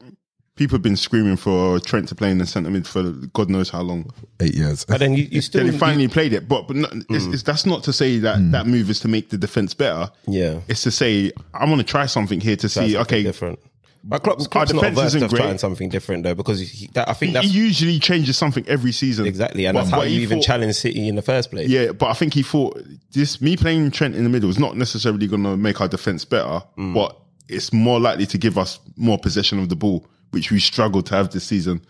people 0.56 0.76
have 0.76 0.82
been 0.82 0.96
screaming 0.96 1.36
for 1.36 1.80
Trent 1.80 2.08
to 2.10 2.16
play 2.16 2.32
in 2.32 2.38
the 2.38 2.46
centre 2.46 2.70
mid 2.70 2.88
for 2.88 3.04
God 3.34 3.50
knows 3.50 3.70
how 3.70 3.82
long. 3.82 4.12
Eight 4.40 4.56
years. 4.56 4.86
And 4.90 5.00
then 5.00 5.14
you, 5.14 5.28
you 5.30 5.42
still 5.42 5.64
Then 5.64 5.74
he 5.74 5.78
finally 5.78 6.08
played 6.08 6.34
it, 6.34 6.48
but 6.48 6.68
but 6.68 6.78
no, 6.78 6.88
it's, 7.10 7.26
mm. 7.26 7.34
it's, 7.34 7.44
that's 7.44 7.66
not 7.66 7.84
to 7.84 7.94
say 7.94 8.20
that 8.20 8.38
mm. 8.40 8.52
that 8.52 8.66
move 8.66 8.90
is 8.90 9.00
to 9.02 9.08
make 9.08 9.30
the 9.30 9.38
defense 9.38 9.74
better. 9.74 10.12
yeah. 10.28 10.62
It's 10.68 10.82
to 10.84 10.92
say 10.92 11.32
I 11.54 11.66
want 11.66 11.80
to 11.80 11.86
try 11.86 12.06
something 12.06 12.40
here 12.40 12.56
to 12.58 12.70
see. 12.70 12.98
Okay, 12.98 13.24
different. 13.24 13.60
But 14.07 14.22
Klopp's, 14.22 14.45
Klopp's 14.45 14.72
not 14.72 14.82
defense 14.82 14.98
averse 14.99 15.15
isn't 15.15 15.30
great. 15.30 15.40
trying 15.41 15.57
something 15.57 15.90
different 15.90 16.23
though, 16.23 16.36
because 16.36 16.60
he, 16.60 16.88
that, 16.94 17.10
I 17.10 17.14
think 17.14 17.30
he, 17.30 17.34
that's 17.34 17.48
he 17.48 17.57
usually 17.57 17.98
changes 17.99 18.38
something 18.38 18.64
every 18.68 18.91
season. 18.91 19.26
exactly, 19.26 19.65
and 19.65 19.76
But- 19.76 19.82
that's 19.86 19.91
how 19.95 20.03
you 20.03 20.19
even 20.22 20.41
challenge 20.41 20.76
City 20.76 21.07
in 21.07 21.15
the 21.15 21.23
first 21.23 21.49
place. 21.49 21.68
Yeah, 21.69 21.91
but 21.91 22.07
I 22.07 22.14
think 22.14 22.34
he 22.36 22.44
thought 22.44 22.80
this 23.14 23.41
me 23.41 23.57
playing 23.57 23.90
Trent 23.91 24.15
in 24.15 24.23
the 24.23 24.30
middle 24.30 24.49
is 24.49 24.60
not 24.60 24.77
necessarily 24.77 25.26
going 25.26 25.44
to 25.44 25.57
make 25.57 25.82
our 25.82 25.88
defense 25.88 26.23
better, 26.23 26.61
Mm. 26.77 26.94
but 26.94 27.19
it's 27.49 27.73
more 27.73 27.99
likely 27.99 28.26
to 28.27 28.38
give 28.38 28.57
us 28.60 28.80
more 28.95 29.18
possession 29.18 29.57
of 29.60 29.69
the 29.69 29.76
ball, 29.76 30.06
which 30.32 30.52
we 30.52 30.60
struggled 30.60 31.07
to 31.07 31.15
have 31.15 31.32
this 31.32 31.44
season, 31.44 31.82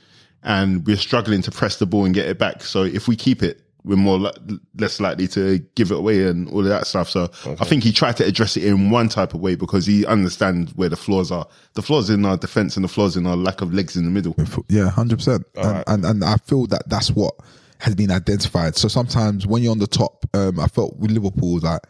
and 0.43 0.85
we're 0.87 0.95
struggling 0.95 1.41
to 1.41 1.51
press 1.51 1.79
the 1.79 1.85
ball 1.85 2.05
and 2.05 2.13
get 2.13 2.27
it 2.27 2.37
back. 2.39 2.63
So 2.63 2.83
if 2.83 3.07
we 3.09 3.15
keep 3.17 3.43
it, 3.43 3.61
we're 3.85 3.95
more 3.95 4.17
li- 4.17 4.59
less 4.77 4.99
likely 4.99 5.27
to 5.29 5.59
give 5.75 5.91
it 5.91 5.97
away 5.97 6.23
and 6.27 6.49
all 6.49 6.59
of 6.59 6.65
that 6.65 6.87
stuff. 6.87 7.09
So 7.09 7.29
I 7.45 7.63
think 7.65 7.83
he 7.83 7.91
tried 7.93 8.17
to 8.17 8.25
address 8.25 8.57
it 8.57 8.63
in 8.65 8.89
one 8.89 9.07
type 9.09 9.33
of 9.33 9.39
way 9.39 9.55
because 9.55 9.85
he 9.85 10.05
understands 10.05 10.73
where 10.75 10.89
the 10.89 10.95
flaws 10.97 11.31
are. 11.31 11.47
The 11.75 11.81
flaws 11.81 12.09
in 12.09 12.25
our 12.25 12.35
defense 12.35 12.75
and 12.75 12.83
the 12.83 12.87
flaws 12.89 13.15
in 13.15 13.25
our 13.27 13.37
lack 13.37 13.61
of 13.61 13.73
legs 13.73 13.95
in 13.95 14.03
the 14.03 14.11
middle. 14.11 14.35
Yeah, 14.67 14.89
hundred 14.89 15.17
percent. 15.19 15.45
And, 15.55 15.83
and 15.87 16.05
and 16.05 16.23
I 16.23 16.37
feel 16.37 16.65
that 16.67 16.89
that's 16.89 17.11
what 17.11 17.35
has 17.79 17.93
been 17.95 18.11
identified. 18.11 18.75
So 18.75 18.87
sometimes 18.87 19.45
when 19.45 19.61
you're 19.61 19.71
on 19.71 19.79
the 19.79 19.87
top, 19.87 20.25
um, 20.33 20.59
I 20.59 20.67
felt 20.67 20.97
with 20.97 21.11
Liverpool 21.11 21.59
like 21.59 21.81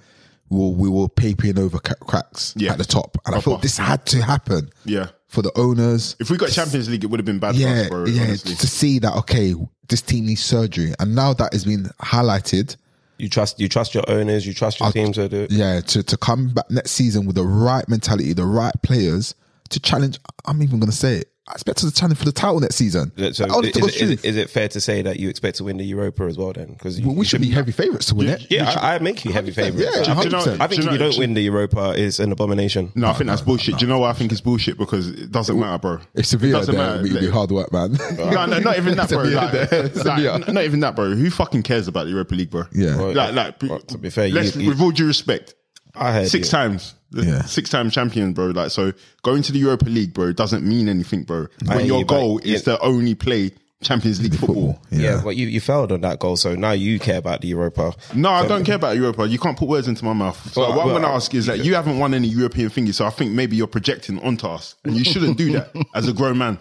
we 0.50 0.60
were, 0.60 0.70
we 0.72 0.90
were 0.90 1.08
papering 1.08 1.58
over 1.58 1.80
cracks 1.80 2.54
Yeah. 2.58 2.74
at 2.74 2.78
the 2.78 2.86
top, 2.86 3.18
and 3.26 3.34
I 3.36 3.40
Proper. 3.40 3.50
felt 3.52 3.62
this 3.62 3.78
had 3.78 4.06
to 4.08 4.22
happen. 4.22 4.70
Yeah. 4.84 5.08
For 5.28 5.42
the 5.42 5.52
owners. 5.58 6.16
If 6.20 6.30
we 6.30 6.38
got 6.38 6.50
Champions 6.52 6.90
League, 6.90 7.04
it 7.04 7.08
would 7.08 7.20
have 7.20 7.26
been 7.26 7.40
bad 7.40 7.56
for 7.56 7.62
yeah, 7.62 7.82
us, 7.82 7.90
bro. 7.90 8.06
yeah, 8.06 8.24
honestly. 8.24 8.56
to 8.56 8.68
see 8.68 9.00
that 9.00 9.14
okay, 9.18 9.54
this 9.90 10.02
team 10.02 10.26
needs 10.28 10.44
surgery, 10.44 10.94
and 11.00 11.16
now 11.16 11.34
that 11.34 11.54
has 11.54 11.66
been 11.66 11.86
highlighted, 12.02 12.76
You 13.18 13.30
trust 13.30 13.60
you 13.60 13.68
trust 13.70 13.94
your 13.94 14.04
owners, 14.10 14.46
you 14.46 14.54
trust 14.54 14.80
your 14.80 14.92
team 14.92 15.12
to 15.14 15.28
do 15.30 15.42
it. 15.44 15.52
yeah, 15.52 15.82
to, 15.82 16.04
to 16.04 16.18
come 16.18 16.50
back 16.54 16.70
next 16.70 16.92
season 16.92 17.26
with 17.26 17.36
the 17.36 17.44
right 17.44 17.88
mentality, 17.90 18.34
the 18.34 18.46
right 18.46 18.74
players 18.84 19.36
to 19.70 19.80
challenge. 19.80 20.20
I'm 20.46 20.62
even 20.62 20.80
going 20.80 20.92
to 20.92 20.96
say 20.98 21.18
it. 21.18 21.32
I 21.48 21.52
expect 21.54 21.84
us 21.84 21.92
to 21.92 21.94
challenge 21.96 22.18
for 22.18 22.26
the 22.26 22.32
title 22.32 22.60
next 22.60 22.74
season. 22.76 23.12
So 23.34 23.46
Honest 23.52 23.74
to 23.76 23.80
is, 23.80 23.86
God's 23.86 23.96
it, 23.98 24.02
is, 24.02 24.10
it, 24.12 24.26
is 24.26 24.36
it 24.36 24.50
fair 24.50 24.68
to 24.70 24.82
say 24.82 25.04
that 25.04 25.20
you 25.20 25.30
expect 25.30 25.58
to 25.58 25.64
win 25.64 25.78
the 25.78 25.84
Europa 25.84 26.24
as 26.24 26.40
well 26.40 26.52
then? 26.54 26.74
Because 26.74 27.00
Well, 27.00 27.14
we 27.14 27.24
should 27.24 27.40
be 27.42 27.52
heavy 27.52 27.72
favourites 27.72 28.08
to 28.08 28.16
win 28.16 28.30
it. 28.30 28.48
Yeah, 28.50 28.68
I, 28.82 28.96
I 28.96 29.00
make 29.00 29.24
you 29.24 29.32
heavy 29.32 29.52
favourites. 29.52 29.92
Yeah, 30.08 30.12
I 30.14 30.22
think, 30.24 30.34
100%. 30.34 30.60
I 30.60 30.66
think 30.66 30.84
if 30.84 30.92
you 30.92 30.98
don't 30.98 31.20
win 31.20 31.36
the 31.36 31.42
Europa, 31.44 31.92
is 31.96 32.20
an 32.20 32.32
abomination. 32.32 32.92
No, 32.96 33.10
I 33.10 33.14
think 33.14 33.30
that's 33.30 33.42
bullshit. 33.44 33.78
Do 33.78 33.86
you 33.86 33.90
know 33.92 34.00
why 34.00 34.10
I 34.10 34.14
think 34.14 34.32
it's 34.32 34.42
bullshit? 34.42 34.80
Because 34.80 35.08
it 35.10 35.32
doesn't 35.32 35.60
matter, 35.60 35.78
bro. 35.78 35.94
If 36.16 36.22
It 36.22 36.26
Sevilla 36.26 36.54
doesn't 36.60 36.76
there, 36.76 36.84
matter. 37.02 37.04
we 37.04 37.20
be 37.20 37.30
hard 37.30 37.52
work, 37.52 37.72
man. 37.72 37.96
No, 38.18 38.46
no, 38.48 38.58
not 38.60 38.78
even 38.78 38.96
that, 38.98 39.10
bro. 39.10 39.22
Like, 39.24 40.04
like, 40.04 40.48
not 40.48 40.64
even 40.64 40.80
that, 40.80 40.96
bro. 40.96 41.12
Who 41.14 41.30
fucking 41.30 41.62
cares 41.62 41.88
about 41.88 42.06
the 42.06 42.10
Europa 42.12 42.34
League, 42.34 42.50
bro? 42.50 42.64
Yeah. 42.74 42.96
Like, 42.96 43.34
like, 43.62 43.88
to 43.88 43.98
be 44.00 44.10
fair, 44.10 44.30
let's- 44.30 44.56
you- 44.56 44.64
you- 44.64 44.70
with 44.70 44.82
all 44.82 44.90
due 44.92 45.06
respect, 45.06 45.54
I 45.98 46.12
heard 46.12 46.28
six 46.28 46.48
you. 46.48 46.52
times, 46.52 46.96
Yeah. 47.12 47.44
six 47.44 47.70
time 47.70 47.90
champion, 47.90 48.34
bro. 48.34 48.48
Like, 48.48 48.72
so 48.72 48.94
going 49.24 49.42
to 49.44 49.52
the 49.52 49.60
Europa 49.60 49.86
League, 49.86 50.14
bro, 50.14 50.32
doesn't 50.34 50.64
mean 50.66 50.90
anything, 50.90 51.24
bro. 51.24 51.48
I 51.68 51.76
When 51.76 51.80
hear 51.80 51.88
your 51.88 52.00
you, 52.00 52.06
but 52.06 52.20
goal 52.20 52.42
yeah. 52.44 52.56
is 52.56 52.64
to 52.64 52.80
only 52.82 53.16
play 53.16 53.52
Champions 53.82 54.22
League 54.22 54.34
football. 54.36 54.80
Yeah, 54.90 55.22
but 55.24 55.36
you, 55.36 55.48
you 55.48 55.60
failed 55.60 55.92
on 55.92 56.02
that 56.02 56.18
goal, 56.20 56.38
so 56.38 56.56
now 56.56 56.72
you 56.72 56.98
care 57.00 57.18
about 57.18 57.42
the 57.42 57.50
Europa. 57.50 57.94
No, 58.16 58.30
I 58.32 58.48
don't 58.48 58.64
care 58.64 58.76
about 58.76 58.96
Europa. 58.96 59.28
You 59.28 59.38
can't 59.38 59.58
put 59.58 59.68
words 59.68 59.88
into 59.88 60.04
my 60.06 60.14
mouth. 60.14 60.54
So 60.54 60.62
Well, 60.62 60.72
what 60.78 60.84
I'm 60.86 60.90
going 60.90 61.04
to 61.04 61.10
ask 61.10 61.34
is 61.36 61.46
that 61.46 61.64
you 61.64 61.76
haven't 61.76 62.00
won 62.00 62.14
any 62.14 62.28
European 62.28 62.70
thingy, 62.70 62.94
so 62.94 63.06
I 63.06 63.10
think 63.12 63.34
maybe 63.34 63.56
you're 63.56 63.68
projecting 63.68 64.20
onto 64.24 64.48
us, 64.48 64.76
and 64.86 64.96
you 64.96 65.04
shouldn't 65.04 65.38
do 65.38 65.52
that 65.54 65.72
as 65.94 66.08
a 66.08 66.14
grown 66.14 66.38
man. 66.38 66.58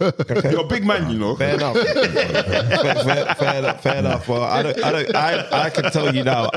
You're 0.50 0.60
a 0.64 0.66
big 0.66 0.84
man, 0.84 1.10
you 1.10 1.18
know. 1.18 1.36
Fair 1.36 1.54
enough. 1.54 1.76
fair, 1.78 2.94
fair, 3.04 3.34
fair 3.34 3.58
enough. 3.58 3.82
Fair 3.82 3.96
enough. 3.96 4.28
Well, 4.28 4.42
I 4.42 4.62
don't. 4.62 4.82
I 4.84 4.90
don't. 4.92 5.14
I, 5.14 5.64
I 5.66 5.70
can 5.70 5.90
tell 5.92 6.14
you 6.14 6.24
now. 6.24 6.50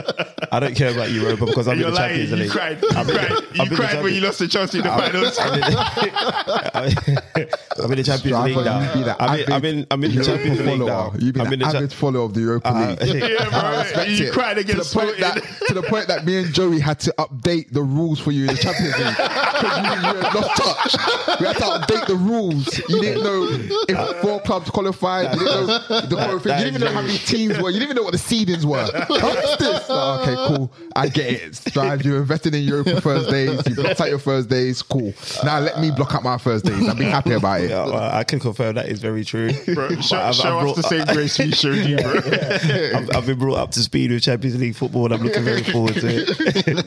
I 0.51 0.59
don't 0.59 0.75
care 0.75 0.91
about 0.91 1.11
Europa 1.11 1.45
because 1.45 1.67
I'm 1.67 1.77
You're 1.79 1.89
in 1.89 1.93
the 1.93 1.99
lying. 1.99 2.27
Champions 2.27 2.31
You 2.31 2.37
League. 2.37 2.51
cried. 2.51 2.81
You 2.81 2.89
I'm 2.95 3.01
in 3.01 3.07
the- 3.07 3.13
cried. 3.13 3.31
I'm 3.31 3.55
You 3.55 3.61
in 3.63 3.69
the 3.69 3.75
cried 3.75 4.03
when 4.03 4.13
you 4.13 4.21
lost 4.21 4.37
to 4.39 4.47
Chelsea 4.47 4.77
in 4.79 4.83
the 4.85 4.89
finals. 4.89 5.37
I'm 5.39 5.53
in, 5.53 7.47
I'm 7.83 7.91
in 7.91 7.97
the 7.97 8.03
Champions 8.03 8.19
Striver, 8.21 8.47
League 8.47 8.65
now. 8.65 8.79
you 8.81 8.93
be 8.99 9.03
the 9.03 9.15
I'm 9.21 9.39
in, 9.39 9.51
I'm 9.51 9.65
in. 9.65 9.87
I'm 9.91 10.03
in 10.03 10.15
the 10.15 10.23
Champions 10.23 10.59
League 10.59 10.79
now. 10.79 10.85
follower. 11.09 11.17
You 11.19 11.33
be 11.33 11.41
I'm 11.41 11.49
the 11.49 11.57
the 11.57 11.65
Uh, 11.65 11.69
avid 11.73 11.93
follower 11.93 12.23
of 12.25 12.33
the 12.33 12.41
Europa 12.41 12.69
League. 12.71 12.97
Yeah, 13.27 13.49
bro. 13.49 13.79
respect 13.79 14.09
You 14.11 14.25
it. 14.27 14.33
cried 14.33 14.57
to 14.57 14.63
the 14.63 14.71
against 14.71 14.93
point 14.93 15.17
that 15.19 15.43
to 15.67 15.73
the 15.73 15.83
point 15.83 16.07
that 16.07 16.25
me 16.25 16.37
and 16.37 16.53
Joey 16.53 16.79
had 16.79 16.99
to 17.01 17.13
update 17.19 17.71
the 17.71 17.81
rules 17.83 18.19
for 18.19 18.31
you 18.31 18.41
in 18.41 18.47
the 18.47 18.57
Champions 18.57 18.97
League 18.97 19.15
because 19.17 19.77
you, 19.77 19.83
you 20.09 20.21
had 20.21 20.33
lost 20.33 20.55
touch. 20.57 21.39
We 21.39 21.45
had 21.47 21.57
to 21.57 21.63
update 21.63 22.07
the 22.07 22.15
rules. 22.15 22.79
You 22.89 23.01
didn't 23.01 23.23
know 23.27 23.47
if 23.87 24.17
four 24.21 24.39
clubs 24.41 24.69
qualified. 24.69 25.33
You 25.33 25.39
didn't 25.45 25.67
know 25.67 25.67
the 26.01 26.15
qualification. 26.15 26.57
You 26.59 26.63
didn't 26.71 26.75
even 26.75 26.81
know 26.81 26.93
how 26.93 27.01
many 27.01 27.17
teams 27.19 27.57
were. 27.59 27.69
You 27.69 27.79
didn't 27.79 27.83
even 27.91 27.95
know 27.97 28.03
what 28.03 28.13
the 28.13 28.17
seedings 28.17 28.63
were. 28.65 28.87
What's 29.07 29.57
this? 29.57 29.85
Oh, 29.89 30.19
okay, 30.21 30.35
cool. 30.57 30.73
I 30.95 31.09
get 31.09 31.33
it. 31.33 31.55
Strive. 31.55 32.03
You 32.05 32.15
invested 32.17 32.55
in 32.55 32.63
Europa 32.63 33.01
Thursdays. 33.01 33.61
You 33.67 33.75
blocked 33.75 34.01
out 34.01 34.09
your 34.09 34.19
Thursdays. 34.19 34.81
Cool. 34.81 35.13
Now 35.43 35.59
let 35.59 35.79
me 35.79 35.91
block 35.91 36.13
out 36.15 36.23
my 36.23 36.37
Thursdays. 36.37 36.87
I'll 36.87 36.95
be 36.95 37.05
happy 37.05 37.33
about 37.33 37.61
it. 37.61 37.69
Yeah, 37.69 37.85
well, 37.85 38.15
I 38.15 38.23
can 38.23 38.39
confirm 38.39 38.75
that 38.75 38.87
is 38.87 38.99
very 39.01 39.23
true. 39.25 39.51
Bro, 39.73 40.01
show, 40.01 40.17
I've- 40.17 40.33
show 40.37 40.57
I've 40.59 40.67
us 40.69 40.75
the 40.77 40.83
same 40.83 41.05
grace 41.13 41.37
we 41.39 41.51
showed 41.51 41.85
you, 41.85 41.97
bro. 41.97 42.13
I've, 42.99 43.15
I've 43.15 43.25
been 43.25 43.39
brought 43.39 43.57
up 43.57 43.71
to 43.71 43.79
speed 43.81 44.11
with 44.11 44.23
Champions 44.23 44.57
League 44.59 44.75
football, 44.75 45.05
and 45.05 45.13
I'm 45.13 45.21
looking 45.23 45.43
very 45.43 45.63
forward 45.63 45.95
to 45.95 46.07
it. 46.07 46.85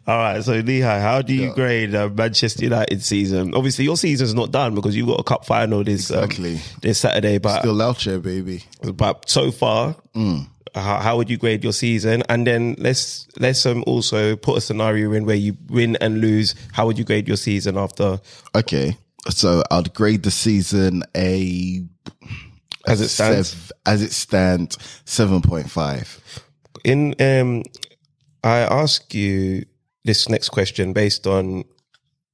All 0.06 0.16
right, 0.18 0.42
so 0.42 0.52
Lehigh, 0.54 1.00
how 1.00 1.22
do 1.22 1.34
you 1.34 1.52
grade 1.54 1.94
uh, 1.94 2.08
Manchester 2.08 2.64
United 2.64 3.02
season? 3.02 3.54
Obviously, 3.54 3.84
your 3.84 3.96
season's 3.96 4.34
not 4.34 4.50
done 4.50 4.74
because 4.74 4.96
you've 4.96 5.06
got 5.08 5.20
a 5.20 5.24
cup 5.24 5.44
final 5.44 5.81
this 5.84 6.10
um, 6.10 6.24
Exactly. 6.24 6.60
this 6.80 6.98
Saturday. 7.00 7.38
But 7.38 7.60
Still 7.60 7.80
out 7.82 7.98
there, 8.04 8.18
baby. 8.18 8.64
but 8.94 9.28
so 9.28 9.50
far, 9.50 9.96
Mm. 10.14 10.46
how, 10.74 10.98
how 11.00 11.16
would 11.16 11.28
you 11.30 11.36
grade 11.36 11.62
your 11.64 11.72
season? 11.72 12.22
And 12.28 12.46
then 12.46 12.74
let's 12.78 13.26
let's 13.38 13.64
um, 13.66 13.82
also 13.86 14.36
put 14.36 14.58
a 14.58 14.60
scenario 14.60 15.12
in 15.12 15.24
where 15.26 15.36
you 15.36 15.56
win 15.68 15.96
and 16.00 16.20
lose. 16.20 16.54
How 16.72 16.86
would 16.86 16.98
you 16.98 17.04
grade 17.04 17.28
your 17.28 17.36
season 17.36 17.76
after 17.78 18.20
Okay. 18.54 18.96
So 19.30 19.62
I'd 19.70 19.94
grade 19.94 20.22
the 20.24 20.30
season 20.32 21.04
a 21.16 21.84
as 22.88 23.00
it 23.00 23.08
stands? 23.08 23.50
sev- 23.50 23.72
as 23.86 24.02
it 24.02 24.12
stands, 24.12 24.76
seven 25.04 25.40
point 25.42 25.70
five. 25.70 26.18
in 26.84 27.14
um 27.20 27.62
i 28.42 28.58
ask 28.58 29.14
you 29.14 29.64
this 30.04 30.28
next 30.28 30.48
question 30.48 30.92
based 30.92 31.28
on 31.28 31.62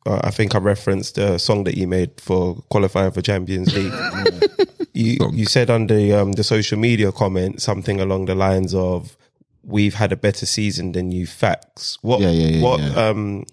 uh, 0.08 0.20
i 0.24 0.30
think 0.30 0.54
i 0.54 0.58
referenced 0.58 1.14
the 1.16 1.38
song 1.38 1.64
that 1.64 1.76
you 1.76 1.86
made 1.86 2.10
for 2.20 2.40
qualifying 2.70 3.10
for 3.12 3.22
champions 3.22 3.68
league 3.76 3.92
you 4.94 5.18
you 5.32 5.44
said 5.46 5.68
on 5.70 5.86
the 5.86 6.12
um 6.12 6.32
the 6.32 6.44
social 6.44 6.78
media 6.78 7.12
comment 7.12 7.60
something 7.62 8.00
along 8.00 8.26
the 8.26 8.34
lines 8.34 8.74
of 8.74 9.16
we've 9.64 9.94
had 9.94 10.10
a 10.12 10.16
better 10.16 10.46
season 10.46 10.92
than 10.92 11.12
you 11.12 11.26
facts 11.26 11.98
what 12.02 12.20
Yeah, 12.20 12.30
yeah, 12.30 12.46
yeah, 12.56 12.62
what 12.62 12.80
yeah. 12.80 13.08
um 13.08 13.44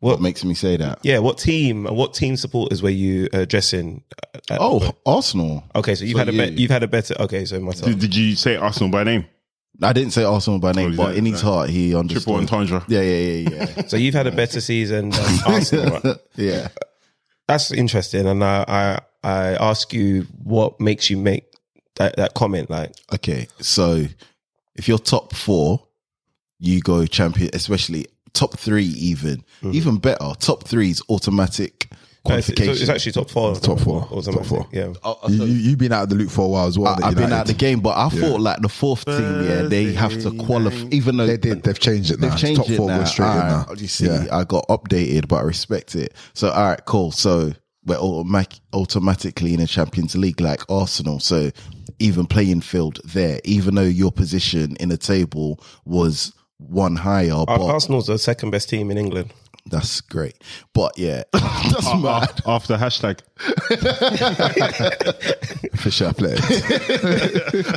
What 0.00 0.20
makes 0.20 0.44
me 0.44 0.54
say 0.54 0.76
that? 0.76 0.98
yeah 1.02 1.18
what 1.20 1.38
team 1.38 1.84
what 2.00 2.14
team 2.14 2.36
supporters 2.36 2.82
were 2.82 2.90
you 3.04 3.28
addressing 3.32 4.02
at- 4.50 4.58
Oh, 4.60 4.92
Arsenal. 5.06 5.64
okay 5.74 5.94
so 5.94 6.04
you've 6.04 6.12
so 6.18 6.24
had 6.24 6.28
a 6.28 6.32
you- 6.32 6.46
be- 6.56 6.62
you've 6.62 6.70
had 6.70 6.82
a 6.82 6.88
better 6.88 7.14
okay 7.20 7.44
so 7.44 7.58
myself 7.60 7.86
Did, 7.90 7.98
did 8.00 8.14
you 8.16 8.36
say 8.36 8.56
Arsenal 8.56 8.90
by 8.90 9.04
name? 9.04 9.24
I 9.82 9.92
didn't 9.92 10.12
say 10.12 10.24
Arsenal 10.24 10.58
by 10.58 10.72
name, 10.72 10.92
Oh, 10.92 10.96
but 10.96 11.12
yeah, 11.12 11.18
in 11.18 11.26
his 11.26 11.42
yeah. 11.42 11.48
heart, 11.50 11.70
he 11.70 11.94
understood. 11.94 12.22
Triple 12.24 12.40
entendre. 12.40 12.84
Yeah, 12.88 13.02
yeah, 13.02 13.16
yeah, 13.16 13.66
yeah. 13.76 13.82
so 13.86 13.96
you've 13.96 14.14
had 14.14 14.26
a 14.26 14.32
better 14.32 14.60
season 14.60 15.10
than 15.10 15.38
arsenal 15.46 16.00
right? 16.00 16.16
yeah. 16.36 16.68
that's 17.46 17.72
interesting 17.72 18.26
and 18.26 18.42
I, 18.42 18.64
I 18.68 19.00
i 19.22 19.54
ask 19.54 19.92
you 19.92 20.26
what 20.42 20.80
makes 20.80 21.10
you 21.10 21.16
make 21.16 21.44
that, 21.96 22.16
that 22.16 22.34
comment 22.34 22.70
like 22.70 22.92
Okay, 23.12 23.48
so 23.60 24.04
if 24.74 24.88
you're 24.88 24.98
top 24.98 25.34
four, 25.34 25.86
you 26.58 26.80
go 26.80 27.06
champion, 27.06 27.50
especially 27.54 28.06
top 28.32 28.58
three, 28.58 28.84
even 28.84 29.36
mm-hmm. 29.36 29.72
even 29.72 29.96
better. 29.98 30.32
Top 30.38 30.64
three 30.64 30.90
is 30.90 31.02
automatic 31.08 31.85
Uh, 32.30 32.34
it's, 32.36 32.48
it's 32.50 32.88
actually 32.88 33.12
top 33.12 33.30
four 33.30 33.54
Top 33.56 33.80
four. 33.80 34.02
automatic, 34.10 34.34
Top 34.34 34.46
four. 34.46 34.66
yeah 34.72 34.92
Oh, 35.02 35.18
You, 35.28 35.36
so- 35.38 35.44
you, 35.44 35.52
you've 35.54 35.78
been 35.78 35.92
out 35.92 36.04
of 36.04 36.08
the 36.10 36.14
loop 36.16 36.30
for 36.30 36.42
a 36.44 36.48
while 36.48 36.66
as 36.66 36.78
well. 36.78 36.96
I, 37.02 37.08
I've 37.08 37.14
been 37.16 37.32
out 37.32 37.42
of 37.42 37.46
the 37.48 37.54
game, 37.54 37.80
but 37.80 37.96
I 37.96 38.08
thought 38.08 38.40
like 38.40 38.60
the 38.60 38.68
fourth 38.68 39.04
team, 39.04 39.44
yeah, 39.44 39.62
they 39.62 39.92
have 39.92 40.12
to 40.22 40.30
qualify. 40.44 40.88
Even 40.90 41.16
though 41.16 41.26
They 41.26 41.36
did. 41.36 41.62
They've 41.62 41.78
changed 41.78 42.10
it 42.10 42.20
now. 42.20 42.26
They've 42.28 42.32
It's 42.34 42.42
changed 42.42 42.60
top 42.62 42.70
it 42.70 42.76
four 42.76 42.88
now. 42.88 42.98
goes 42.98 43.10
straight 43.10 43.30
in 43.32 43.38
now. 43.38 43.66
You 43.76 43.86
see, 43.88 44.06
Yeah. 44.06 44.26
I 44.32 44.44
got 44.44 44.66
updated, 44.68 45.28
but 45.28 45.36
I 45.36 45.42
respect 45.42 45.94
it. 45.94 46.12
So, 46.34 46.50
all 46.50 46.64
right, 46.68 46.84
cool. 46.86 47.10
So 47.12 47.52
we're 47.84 47.96
automatic, 47.96 48.58
automatically 48.72 49.54
in 49.54 49.60
a 49.60 49.66
Champions 49.66 50.16
League 50.16 50.40
like 50.40 50.62
Arsenal. 50.70 51.20
So 51.20 51.50
even 51.98 52.26
playing 52.26 52.60
field 52.60 53.00
there, 53.04 53.40
even 53.44 53.74
though 53.76 53.82
your 53.82 54.12
position 54.12 54.76
in 54.80 54.88
the 54.88 54.98
table 54.98 55.60
was 55.84 56.32
one 56.58 56.96
higher, 56.96 57.32
Ar- 57.32 57.46
but 57.46 57.60
arsenal's 57.60 58.06
the 58.06 58.18
second 58.18 58.50
best 58.50 58.68
team 58.70 58.90
in 58.90 58.96
england 58.96 59.30
that's 59.70 60.00
great. 60.00 60.36
But 60.72 60.96
yeah, 60.98 61.24
that's 61.32 61.94
mad. 61.94 62.30
Af- 62.30 62.46
After 62.46 62.76
hashtag. 62.76 63.20
For 65.76 65.90
sure, 65.90 66.12
players. 66.12 66.40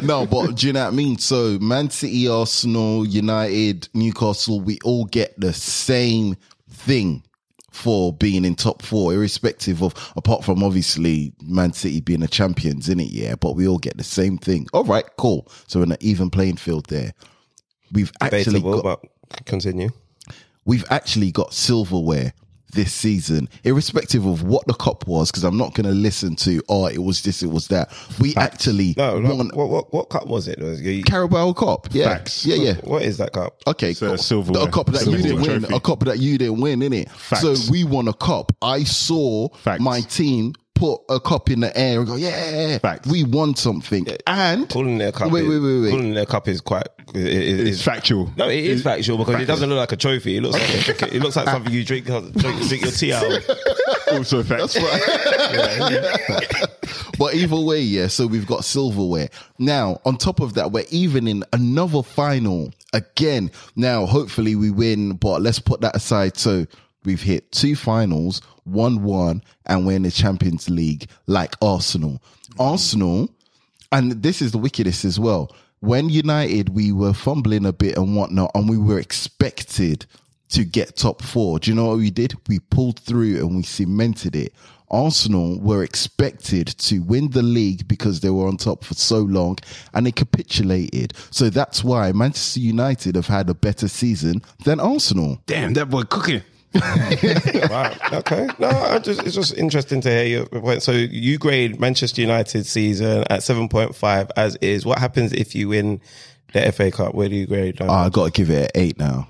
no, 0.03 0.25
but 0.25 0.55
do 0.55 0.67
you 0.67 0.73
know 0.73 0.85
what 0.85 0.93
I 0.93 0.95
mean? 0.95 1.17
So 1.17 1.57
Man 1.59 1.89
City, 1.89 2.27
Arsenal, 2.27 3.05
United, 3.07 3.89
Newcastle, 3.93 4.61
we 4.61 4.79
all 4.83 5.05
get 5.05 5.39
the 5.39 5.53
same 5.53 6.35
thing 6.69 7.23
for 7.71 8.11
being 8.13 8.45
in 8.45 8.55
top 8.55 8.81
four, 8.81 9.13
irrespective 9.13 9.81
of 9.83 9.93
apart 10.15 10.43
from 10.43 10.63
obviously 10.63 11.33
Man 11.41 11.71
City 11.73 12.01
being 12.01 12.19
the 12.21 12.27
champions, 12.27 12.89
in 12.89 12.99
it, 12.99 13.11
yeah. 13.11 13.35
But 13.35 13.55
we 13.55 13.67
all 13.67 13.77
get 13.77 13.97
the 13.97 14.03
same 14.03 14.37
thing. 14.37 14.67
All 14.73 14.83
right, 14.83 15.05
cool. 15.17 15.47
So 15.67 15.81
in 15.81 15.91
an 15.91 15.97
even 16.01 16.29
playing 16.29 16.57
field 16.57 16.87
there. 16.87 17.13
We've 17.91 18.11
actually 18.21 18.43
debatable 18.59 18.81
got 18.83 19.01
but 19.29 19.45
continue 19.45 19.89
we've 20.69 20.85
actually 20.89 21.31
got 21.31 21.53
silverware 21.53 22.33
this 22.71 22.93
season, 22.93 23.49
irrespective 23.63 24.27
of 24.27 24.43
what 24.43 24.63
the 24.67 24.75
cup 24.75 25.07
was, 25.07 25.31
because 25.31 25.43
I'm 25.43 25.57
not 25.57 25.73
going 25.73 25.87
to 25.87 25.91
listen 25.91 26.35
to, 26.35 26.61
oh, 26.69 26.85
it 26.85 26.99
was 26.99 27.23
this, 27.23 27.41
it 27.41 27.47
was 27.49 27.67
that. 27.69 27.91
We 28.19 28.35
actually 28.35 28.93
no, 28.95 29.17
no 29.19 29.33
won 29.35 29.49
what, 29.55 29.69
what 29.69 29.91
what 29.93 30.09
cup 30.09 30.27
was 30.27 30.47
it 30.47 30.59
Was 30.61 30.79
you- 30.79 31.03
Carabao 31.03 31.53
Cup. 31.53 31.87
Yeah. 31.91 32.09
Facts. 32.09 32.45
Yeah, 32.45 32.57
yeah. 32.57 32.73
what 32.83 33.01
is 33.01 33.17
that 33.17 33.33
cup 33.33 33.57
Okay, 33.65 33.89
It's 33.91 34.03
a 34.03 34.15
silverware. 34.19 34.67
a 34.67 34.71
cup 34.71 34.85
that 34.87 35.03
you 35.07 35.17
didn't 35.17 35.41
win, 35.41 35.59
trophy. 35.61 35.75
a 35.75 35.79
cup 35.79 36.01
that 36.01 36.19
you 36.19 36.37
didn't 36.37 36.61
win, 36.61 36.81
innit? 36.81 37.09
Facts. 37.09 37.41
So 37.41 37.55
we 37.71 37.83
won 37.85 38.07
a 38.07 38.13
cup. 38.13 38.51
I 38.61 38.83
saw 38.83 39.49
Facts. 39.49 39.81
my 39.81 40.01
team 40.01 40.53
put 40.75 41.01
a 41.09 41.19
cup 41.19 41.49
in 41.49 41.59
the 41.61 41.75
air 41.77 41.97
and 41.99 42.07
go, 42.07 42.15
yeah, 42.17 42.77
Facts. 42.77 43.07
we 43.09 43.23
won 43.23 43.55
something. 43.55 44.05
And 44.27 44.69
pulling 44.69 44.99
their 44.99 45.11
cup 45.11 45.31
Wait, 45.31 45.43
is, 45.43 45.49
wait, 45.49 45.59
wait, 45.59 45.79
wait. 45.81 45.89
pulling 45.91 46.13
their 46.13 46.25
cup 46.27 46.47
is 46.47 46.61
quite 46.61 46.87
it, 47.15 47.25
it, 47.25 47.67
It's 47.67 47.81
factual. 47.81 48.31
no, 48.37 48.47
it 48.49 48.63
is 48.63 48.83
factual 48.83 49.17
because 49.17 49.41
it 49.41 49.45
doesn't 49.45 49.69
look 49.69 49.77
like 49.79 49.91
a 49.91 49.97
trophy. 49.97 50.37
It 50.37 50.41
looks 50.41 50.55
like 50.87 51.01
a, 51.01 51.15
it 51.15 51.21
looks 51.21 51.35
like 51.35 51.47
something 51.47 51.73
you 51.73 51.83
drink 51.83 52.05
drink, 52.05 52.33
drink 52.33 52.81
your 52.81 52.91
tea 52.91 53.13
out. 53.13 53.23
of. 53.31 53.43
Also 54.11 54.41
facts. 54.41 54.75
but 57.19 57.35
either 57.35 57.59
way, 57.59 57.79
yeah. 57.81 58.07
So 58.07 58.25
we've 58.27 58.47
got 58.47 58.65
silverware. 58.65 59.29
Now, 59.57 59.99
on 60.05 60.17
top 60.17 60.39
of 60.39 60.53
that, 60.55 60.71
we're 60.71 60.85
even 60.89 61.27
in 61.27 61.43
another 61.53 62.01
final 62.01 62.73
again. 62.93 63.51
Now, 63.75 64.05
hopefully 64.05 64.55
we 64.55 64.71
win, 64.71 65.13
but 65.15 65.41
let's 65.41 65.59
put 65.59 65.81
that 65.81 65.95
aside. 65.95 66.37
So 66.37 66.65
we've 67.05 67.21
hit 67.21 67.51
two 67.51 67.75
finals, 67.75 68.41
one 68.63 69.03
one, 69.03 69.43
and 69.65 69.85
we're 69.85 69.95
in 69.95 70.03
the 70.03 70.11
Champions 70.11 70.69
League 70.69 71.07
like 71.27 71.55
Arsenal. 71.61 72.21
Arsenal, 72.57 73.29
and 73.91 74.11
this 74.23 74.41
is 74.41 74.51
the 74.51 74.57
wickedest 74.57 75.05
as 75.05 75.19
well. 75.19 75.55
When 75.79 76.09
United 76.09 76.69
we 76.69 76.91
were 76.91 77.13
fumbling 77.13 77.65
a 77.65 77.73
bit 77.73 77.97
and 77.97 78.15
whatnot, 78.15 78.51
and 78.55 78.69
we 78.69 78.77
were 78.77 78.99
expected 78.99 80.05
to 80.49 80.63
get 80.63 80.95
top 80.95 81.21
four. 81.21 81.59
Do 81.59 81.69
you 81.71 81.75
know 81.75 81.87
what 81.87 81.97
we 81.99 82.09
did? 82.09 82.33
We 82.47 82.59
pulled 82.59 82.99
through 82.99 83.37
and 83.37 83.55
we 83.55 83.63
cemented 83.63 84.35
it. 84.35 84.53
Arsenal 84.91 85.59
were 85.59 85.83
expected 85.83 86.67
to 86.67 86.99
win 87.03 87.29
the 87.29 87.43
league 87.43 87.87
because 87.87 88.21
they 88.21 88.31
were 88.31 88.47
on 88.47 88.57
top 88.57 88.83
for 88.83 88.95
so 88.95 89.19
long 89.19 89.59
and 89.93 90.07
they 90.07 90.11
capitulated. 90.11 91.13
So 91.29 91.51
that's 91.51 91.83
why 91.83 92.11
Manchester 92.11 92.61
United 92.61 93.15
have 93.15 93.27
had 93.27 93.49
a 93.49 93.53
better 93.53 93.87
season 93.87 94.41
than 94.65 94.79
Arsenal. 94.79 95.41
Damn, 95.45 95.73
that 95.73 95.91
boy 95.91 96.03
cooking. 96.03 96.41
wow. 97.69 97.95
Okay. 98.13 98.47
No, 98.59 98.69
I 98.69 98.99
just, 98.99 99.23
it's 99.23 99.35
just 99.35 99.57
interesting 99.57 100.01
to 100.01 100.09
hear 100.09 100.23
your 100.25 100.45
point. 100.45 100.83
So 100.83 100.91
you 100.91 101.37
grade 101.37 101.79
Manchester 101.79 102.21
United 102.21 102.65
season 102.65 103.23
at 103.29 103.39
7.5 103.39 104.29
as 104.37 104.55
is. 104.57 104.85
What 104.85 104.99
happens 104.99 105.33
if 105.33 105.55
you 105.55 105.69
win 105.69 105.99
the 106.53 106.71
FA 106.71 106.91
Cup? 106.91 107.15
Where 107.15 107.27
do 107.27 107.35
you 107.35 107.47
grade 107.47 107.77
that? 107.77 107.89
Oh, 107.89 107.93
I 107.93 108.09
got 108.09 108.25
to 108.25 108.31
give 108.31 108.51
it 108.51 108.71
an 108.75 108.81
eight 108.81 108.99
now. 108.99 109.27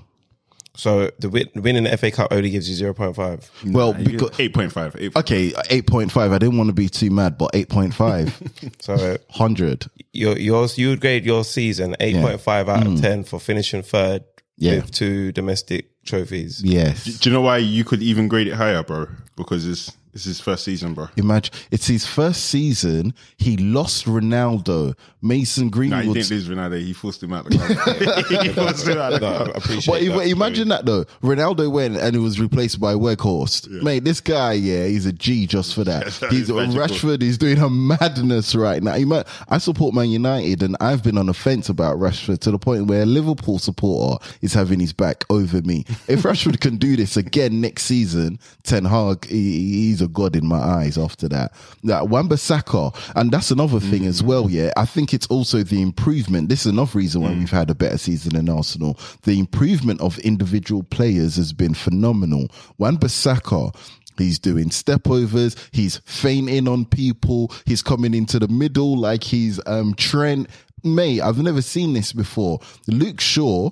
so 0.74 1.10
the 1.18 1.30
win, 1.30 1.48
winning 1.54 1.84
the 1.84 1.96
FA 1.96 2.10
Cup 2.10 2.30
only 2.30 2.50
gives 2.50 2.68
you 2.68 2.92
0.5. 2.92 3.72
Well, 3.72 3.94
because 3.94 4.30
8.5. 4.30 5.00
8. 5.00 5.16
okay, 5.16 5.52
eight 5.70 5.86
point 5.86 6.12
five. 6.12 6.32
I 6.32 6.38
didn't 6.38 6.58
want 6.58 6.68
to 6.68 6.74
be 6.74 6.90
too 6.90 7.10
mad, 7.10 7.38
but 7.38 7.50
eight 7.54 7.70
point 7.70 7.94
five, 7.94 8.38
So 8.80 8.94
uh, 8.94 9.16
hundred. 9.30 9.86
your, 10.12 10.38
yours, 10.38 10.76
you 10.76 10.90
would 10.90 11.00
grade 11.00 11.24
your 11.24 11.44
season 11.44 11.96
8.5 12.00 12.68
out 12.68 12.86
of 12.86 12.92
mm. 12.92 13.00
10 13.00 13.24
for 13.24 13.40
finishing 13.40 13.82
third 13.82 14.24
Yeah. 14.60 14.76
with 14.76 14.90
two 14.92 15.32
domestic 15.32 15.90
trophies. 16.04 16.62
Yes. 16.62 17.04
Do 17.04 17.28
you 17.28 17.34
know 17.34 17.40
why 17.40 17.58
you 17.58 17.82
could 17.84 18.02
even 18.02 18.28
grade 18.28 18.46
it 18.46 18.54
higher, 18.54 18.82
bro? 18.82 19.06
Because 19.36 19.66
it's 19.66 19.96
it's 20.12 20.24
his 20.24 20.40
first 20.40 20.64
season, 20.64 20.94
bro. 20.94 21.08
Imagine 21.16 21.54
it's 21.70 21.86
his 21.86 22.06
first 22.06 22.46
season. 22.46 23.14
He 23.38 23.56
lost 23.56 24.06
Ronaldo, 24.06 24.94
Mason 25.22 25.70
Greenwood. 25.70 26.04
he 26.04 26.12
didn't 26.14 26.30
lose 26.30 26.48
Ronaldo. 26.48 26.80
He 26.80 26.92
forced 26.92 27.22
him 27.22 27.32
out 27.32 27.44
the 27.44 27.56
club. 27.58 28.42
he 28.42 28.48
forced 28.48 28.86
him 28.88 28.98
out 28.98 29.12
the 29.12 29.20
No, 29.20 29.26
I 29.28 29.44
club. 29.44 29.56
appreciate 29.56 30.08
But 30.08 30.18
that. 30.18 30.28
imagine 30.28 30.68
that 30.68 30.84
though. 30.86 31.04
Ronaldo 31.22 31.70
went 31.70 31.96
and 31.96 32.16
it 32.16 32.20
was 32.20 32.40
replaced 32.40 32.80
by 32.80 32.94
Weghorst. 32.94 33.68
Mate, 33.82 34.04
this 34.04 34.20
guy, 34.20 34.52
yeah, 34.54 34.86
he's 34.86 35.06
a 35.06 35.12
G 35.12 35.46
just 35.46 35.74
for 35.74 35.84
that. 35.84 36.06
that 36.20 36.32
he's. 36.32 36.48
Rashford. 36.50 37.22
He's 37.22 37.38
doing 37.38 37.58
a 37.58 37.68
madness 37.70 38.54
right 38.54 38.82
now. 38.82 38.94
He 38.94 39.04
might, 39.04 39.26
I 39.48 39.58
support 39.58 39.94
Man 39.94 40.08
United, 40.10 40.62
and 40.62 40.76
I've 40.80 41.02
been 41.02 41.18
on 41.18 41.26
the 41.26 41.34
fence 41.34 41.68
about 41.68 41.98
Rashford 41.98 42.38
to 42.40 42.50
the 42.50 42.58
point 42.58 42.86
where 42.86 43.02
a 43.02 43.06
Liverpool 43.06 43.58
supporter 43.58 44.24
is 44.42 44.52
having 44.54 44.80
his 44.80 44.92
back 44.92 45.24
over 45.30 45.60
me. 45.62 45.84
If 46.08 46.22
Rashford 46.22 46.60
can 46.60 46.76
do 46.76 46.96
this 46.96 47.16
again 47.16 47.60
next 47.60 47.84
season, 47.84 48.38
Ten 48.62 48.84
Hag, 48.84 49.26
he, 49.26 49.88
he's 49.88 49.99
a 50.00 50.08
god 50.08 50.36
in 50.36 50.46
my 50.46 50.58
eyes. 50.58 50.98
After 50.98 51.28
that, 51.28 51.52
that 51.84 52.08
Wan-Bissaka, 52.08 53.12
and 53.16 53.30
that's 53.30 53.50
another 53.50 53.80
thing 53.80 54.06
as 54.06 54.22
well. 54.22 54.50
Yeah, 54.50 54.72
I 54.76 54.84
think 54.84 55.14
it's 55.14 55.26
also 55.26 55.62
the 55.62 55.82
improvement. 55.82 56.48
This 56.48 56.60
is 56.60 56.72
another 56.72 56.98
reason 56.98 57.22
why 57.22 57.32
we've 57.32 57.50
had 57.50 57.70
a 57.70 57.74
better 57.74 57.98
season 57.98 58.36
in 58.36 58.48
Arsenal. 58.48 58.98
The 59.22 59.38
improvement 59.38 60.00
of 60.00 60.18
individual 60.20 60.82
players 60.82 61.36
has 61.36 61.52
been 61.52 61.74
phenomenal. 61.74 62.48
Wan-Bissaka. 62.78 63.74
He's 64.18 64.38
doing 64.38 64.68
stepovers. 64.68 65.56
He's 65.72 65.98
feinting 66.04 66.68
on 66.68 66.84
people. 66.84 67.52
He's 67.64 67.82
coming 67.82 68.12
into 68.12 68.38
the 68.38 68.48
middle 68.48 68.98
like 68.98 69.24
he's 69.24 69.58
um, 69.66 69.94
Trent. 69.94 70.48
Mate, 70.84 71.22
I've 71.22 71.38
never 71.38 71.62
seen 71.62 71.94
this 71.94 72.12
before. 72.12 72.60
Luke 72.86 73.20
Shaw, 73.20 73.70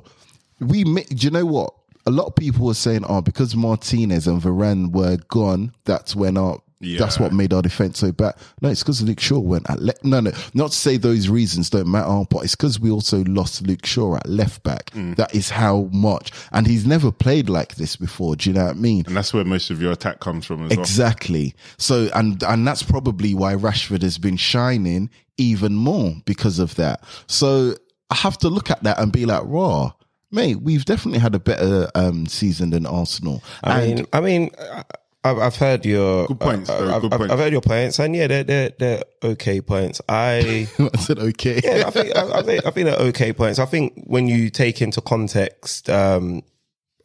we 0.60 0.84
do 0.84 1.04
you 1.18 1.30
know 1.30 1.44
what? 1.44 1.74
A 2.08 2.10
lot 2.10 2.26
of 2.26 2.34
people 2.34 2.64
were 2.64 2.74
saying, 2.74 3.04
"Oh, 3.06 3.20
because 3.20 3.54
Martinez 3.54 4.26
and 4.26 4.40
Varane 4.40 4.92
were 4.92 5.18
gone, 5.28 5.72
that's 5.84 6.16
when 6.16 6.38
our 6.38 6.58
that's 6.80 7.18
what 7.18 7.32
made 7.32 7.52
our 7.52 7.60
defense 7.60 7.98
so 7.98 8.12
bad." 8.12 8.34
No, 8.62 8.70
it's 8.70 8.82
because 8.82 9.02
Luke 9.02 9.20
Shaw 9.20 9.38
went 9.40 9.68
at 9.68 9.78
le- 9.82 9.92
no, 10.02 10.20
no. 10.20 10.32
Not 10.54 10.70
to 10.70 10.76
say 10.76 10.96
those 10.96 11.28
reasons 11.28 11.68
don't 11.68 11.86
matter, 11.86 12.24
but 12.30 12.44
it's 12.44 12.54
because 12.54 12.80
we 12.80 12.90
also 12.90 13.24
lost 13.24 13.66
Luke 13.66 13.84
Shaw 13.84 14.16
at 14.16 14.26
left 14.26 14.62
back. 14.62 14.90
Mm. 14.92 15.16
That 15.16 15.34
is 15.34 15.50
how 15.50 15.90
much, 15.92 16.32
and 16.52 16.66
he's 16.66 16.86
never 16.86 17.12
played 17.12 17.50
like 17.50 17.74
this 17.74 17.94
before. 17.94 18.36
Do 18.36 18.48
you 18.48 18.54
know 18.54 18.64
what 18.64 18.76
I 18.76 18.78
mean? 18.78 19.04
And 19.06 19.14
that's 19.14 19.34
where 19.34 19.44
most 19.44 19.68
of 19.68 19.82
your 19.82 19.92
attack 19.92 20.20
comes 20.20 20.46
from 20.46 20.64
as 20.64 20.70
well. 20.70 20.80
Exactly. 20.80 21.54
So, 21.76 22.08
and 22.14 22.42
and 22.42 22.66
that's 22.66 22.82
probably 22.82 23.34
why 23.34 23.54
Rashford 23.54 24.00
has 24.00 24.16
been 24.16 24.38
shining 24.38 25.10
even 25.36 25.74
more 25.74 26.14
because 26.24 26.58
of 26.58 26.74
that. 26.76 27.04
So 27.26 27.74
I 28.10 28.14
have 28.14 28.38
to 28.38 28.48
look 28.48 28.70
at 28.70 28.82
that 28.84 28.98
and 28.98 29.12
be 29.12 29.26
like, 29.26 29.42
raw. 29.44 29.92
Mate, 30.30 30.60
we've 30.60 30.84
definitely 30.84 31.20
had 31.20 31.34
a 31.34 31.38
better 31.38 31.88
um, 31.94 32.26
season 32.26 32.70
than 32.70 32.84
Arsenal. 32.86 33.42
I 33.62 33.80
and 33.82 33.94
mean, 33.96 34.06
I 34.12 34.20
mean, 34.20 34.50
I- 34.60 34.84
I've, 35.24 35.38
I've 35.38 35.56
heard 35.56 35.84
your 35.84 36.26
Good 36.28 36.38
points, 36.38 36.70
uh, 36.70 36.78
though, 36.80 36.94
I've, 36.94 37.02
good 37.02 37.12
I've- 37.12 37.18
points. 37.18 37.32
I've 37.32 37.38
heard 37.40 37.52
your 37.52 37.60
points, 37.60 37.98
and 37.98 38.14
yeah, 38.14 38.28
they're 38.28 38.44
they're, 38.44 38.70
they're 38.78 39.02
okay 39.24 39.60
points. 39.60 40.00
I 40.08 40.68
I 40.78 40.96
said, 40.98 41.18
okay. 41.18 41.60
yeah, 41.64 41.84
I 41.86 41.90
think 41.90 42.16
I, 42.16 42.38
I 42.38 42.42
think 42.42 42.64
I 42.66 42.70
think 42.70 42.86
they're 42.86 43.06
okay 43.08 43.32
points. 43.32 43.58
I 43.58 43.64
think 43.66 43.94
when 44.06 44.28
you 44.28 44.48
take 44.48 44.80
into 44.80 45.00
context, 45.00 45.90
um, 45.90 46.42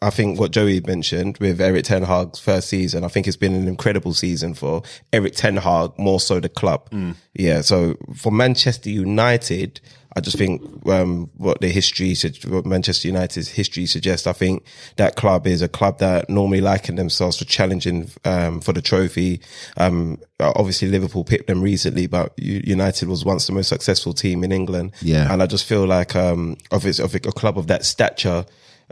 I 0.01 0.11
think 0.11 0.39
what 0.39 0.51
Joey 0.51 0.79
mentioned 0.81 1.37
with 1.39 1.59
Erik 1.59 1.85
Ten 1.85 2.03
Hag's 2.03 2.39
first 2.39 2.67
season, 2.69 3.03
I 3.03 3.07
think 3.07 3.25
it's 3.27 3.35
been 3.37 3.55
an 3.55 3.67
incredible 3.67 4.13
season 4.13 4.53
for 4.53 4.83
Erik 5.11 5.33
Ten 5.33 5.57
Hag, 5.57 5.97
more 5.97 6.19
so 6.19 6.39
the 6.39 6.49
club. 6.49 6.89
Yeah, 7.33 7.61
so 7.61 7.95
for 8.15 8.31
Manchester 8.31 8.89
United, 8.91 9.81
I 10.15 10.21
just 10.21 10.37
think 10.37 10.61
um, 10.87 11.29
what 11.37 11.59
the 11.59 11.69
history, 11.69 12.15
what 12.47 12.65
Manchester 12.65 13.07
United's 13.07 13.47
history 13.47 13.85
suggests, 13.85 14.27
I 14.27 14.33
think 14.33 14.63
that 14.97 15.15
club 15.15 15.47
is 15.47 15.61
a 15.61 15.67
club 15.67 15.99
that 15.99 16.29
normally 16.29 16.61
liken 16.61 16.95
themselves 16.95 17.37
for 17.37 17.45
challenging 17.45 18.09
um, 18.23 18.61
for 18.61 18.73
the 18.73 18.81
trophy. 18.81 19.41
Um, 19.77 20.19
obviously, 20.39 20.89
Liverpool 20.89 21.23
picked 21.23 21.47
them 21.47 21.61
recently, 21.61 22.07
but 22.07 22.37
United 22.37 23.07
was 23.07 23.25
once 23.25 23.47
the 23.47 23.53
most 23.53 23.69
successful 23.69 24.13
team 24.13 24.43
in 24.43 24.51
England. 24.51 24.91
Yeah. 25.01 25.31
and 25.31 25.41
I 25.41 25.47
just 25.47 25.65
feel 25.65 25.85
like 25.85 26.15
um, 26.15 26.57
of, 26.71 26.85
it's, 26.85 26.99
of 26.99 27.15
a 27.15 27.19
club 27.19 27.57
of 27.57 27.67
that 27.67 27.83
stature. 27.85 28.45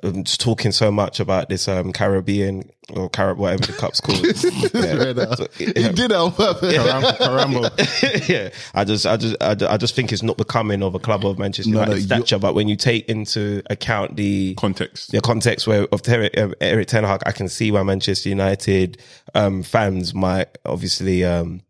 Um, 0.04 0.24
Just 0.24 0.42
talking 0.42 0.72
so 0.72 0.92
much 0.92 1.20
about 1.20 1.50
this 1.50 1.68
um, 1.68 1.92
Caribbean 1.94 2.70
or 2.94 3.10
Carib, 3.10 3.38
whatever 3.38 3.66
the 3.68 3.74
cup's 3.74 4.02
called. 4.02 4.20
Yeah. 4.74 5.36
So, 5.36 5.48
he 5.58 5.66
did 5.94 6.12
it 6.12 6.14
on 6.14 6.32
purpose. 6.32 6.74
Caram- 6.76 7.18
Carambo. 7.18 8.30
yeah, 8.30 8.50
I 8.74 8.84
just, 8.84 9.06
I 9.06 9.18
just, 9.18 9.36
I, 9.42 9.78
just 9.78 9.96
think 9.96 10.12
it's 10.12 10.24
not 10.24 10.38
becoming 10.38 10.82
of 10.84 10.96
a 10.96 11.00
club 11.00 11.26
of 11.26 11.38
Manchester 11.38 11.72
No, 11.72 11.80
United 11.80 11.92
no, 11.92 11.98
you- 11.98 12.06
stature. 12.24 12.40
But 12.40 12.56
when 12.56 12.68
you 12.68 12.76
take 12.76 13.08
into 13.10 13.62
account 13.70 14.16
the 14.16 14.56
Context. 14.56 15.12
the 15.12 15.22
context 15.22 15.68
where 15.68 15.84
of 15.92 16.02
Ter- 16.02 16.30
um, 16.38 16.54
Erik 16.62 16.88
Ten 16.88 17.04
Hag, 17.04 17.22
I 17.26 17.32
can 17.32 17.48
see 17.48 17.72
why 17.72 17.84
Manchester 17.84 18.30
United 18.30 19.02
um, 19.36 19.62
fans 19.64 20.14
might 20.14 20.58
obviously 20.66 21.24
um, 21.24 21.62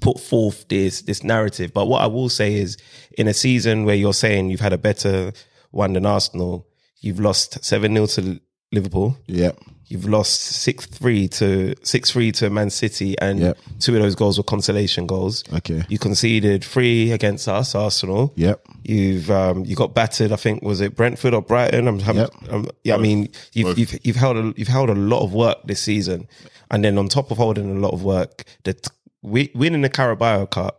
put 0.00 0.20
forth 0.20 0.68
this 0.68 1.02
this 1.02 1.24
narrative. 1.24 1.72
But 1.72 1.86
what 1.86 2.02
I 2.02 2.06
will 2.06 2.28
say 2.28 2.54
is, 2.54 2.76
in 3.16 3.26
a 3.28 3.34
season 3.34 3.84
where 3.84 3.96
you're 3.96 4.12
saying 4.14 4.50
you've 4.50 4.60
had 4.60 4.72
a 4.72 4.78
better 4.78 5.32
one 5.70 5.94
than 5.94 6.06
Arsenal, 6.06 6.66
you've 7.00 7.20
lost 7.20 7.64
seven 7.64 7.94
0 7.94 8.06
to 8.06 8.40
Liverpool. 8.72 9.16
Yep. 9.26 9.58
You've 9.86 10.04
lost 10.06 10.40
six 10.42 10.84
three 10.84 11.28
to 11.28 11.74
six 11.82 12.10
three 12.10 12.30
to 12.32 12.50
Man 12.50 12.68
City, 12.68 13.18
and 13.18 13.40
Yep. 13.40 13.58
two 13.80 13.96
of 13.96 14.02
those 14.02 14.14
goals 14.14 14.36
were 14.36 14.44
consolation 14.44 15.06
goals. 15.06 15.42
Okay. 15.54 15.82
You 15.88 15.98
conceded 15.98 16.62
three 16.62 17.10
against 17.12 17.48
us, 17.48 17.74
Arsenal. 17.74 18.34
Yep. 18.36 18.66
You've 18.84 19.30
um, 19.30 19.64
you 19.64 19.74
got 19.74 19.94
battered. 19.94 20.30
I 20.30 20.36
think 20.36 20.62
was 20.62 20.82
it 20.82 20.94
Brentford 20.94 21.32
or 21.32 21.40
Brighton. 21.40 21.88
I'm, 21.88 22.00
Yep. 22.00 22.30
I'm- 22.50 22.66
yeah. 22.84 22.94
I 22.96 22.98
mean, 22.98 23.30
you've, 23.54 23.68
Both. 23.68 23.78
you've 23.78 23.98
you've 24.06 24.16
held 24.16 24.36
a, 24.36 24.52
you've 24.58 24.68
held 24.68 24.90
a 24.90 24.94
lot 24.94 25.22
of 25.24 25.32
work 25.32 25.56
this 25.64 25.80
season, 25.80 26.28
and 26.70 26.84
then 26.84 26.98
on 26.98 27.08
top 27.08 27.30
of 27.30 27.38
holding 27.38 27.74
a 27.74 27.80
lot 27.80 27.94
of 27.94 28.02
work, 28.04 28.44
that 28.64 28.86
wi- 29.22 29.50
winning 29.54 29.80
the 29.80 29.88
Carabao 29.88 30.44
Cup 30.46 30.77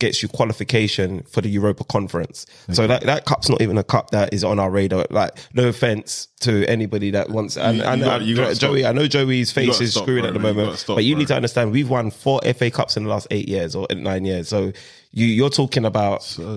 gets 0.00 0.22
you 0.22 0.28
qualification 0.28 1.22
for 1.30 1.40
the 1.40 1.48
Europa 1.48 1.84
Conference. 1.84 2.46
So 2.72 2.86
that, 2.86 3.02
that 3.02 3.24
cup's 3.26 3.48
not 3.48 3.60
even 3.62 3.78
a 3.78 3.84
cup 3.84 4.10
that 4.10 4.34
is 4.34 4.42
on 4.42 4.58
our 4.58 4.70
radar. 4.70 5.06
Like, 5.10 5.38
no 5.54 5.68
offense 5.68 6.26
to 6.40 6.64
anybody 6.66 7.10
that 7.12 7.30
wants. 7.30 7.56
And, 7.56 7.76
You- 7.76 7.82
you 7.84 7.88
and, 7.88 8.02
got- 8.02 8.20
and 8.20 8.28
you 8.28 8.36
gotta 8.36 8.54
Joey, 8.56 8.80
stop. 8.80 8.88
I 8.90 8.92
know 8.92 9.06
Joey's 9.06 9.52
face 9.52 9.80
is 9.80 9.92
stop, 9.92 10.04
screwed 10.04 10.22
bro, 10.22 10.28
at 10.28 10.34
the 10.34 10.40
man. 10.40 10.48
You 10.48 10.54
moment, 10.54 10.68
gotta 10.72 10.78
stop, 10.78 10.96
but 10.96 11.04
you 11.04 11.14
bro. 11.14 11.18
need 11.20 11.28
to 11.28 11.36
understand 11.36 11.70
we've 11.72 11.88
won 11.90 12.10
four 12.10 12.40
FA 12.54 12.70
Cups 12.70 12.96
in 12.96 13.04
the 13.04 13.10
last 13.10 13.26
eight 13.30 13.48
years 13.48 13.76
or 13.76 13.86
nine 13.94 14.24
years. 14.24 14.48
So 14.48 14.72
you, 15.12 15.26
you're 15.26 15.50
talking 15.50 15.84
about 15.84 16.22
so, 16.22 16.56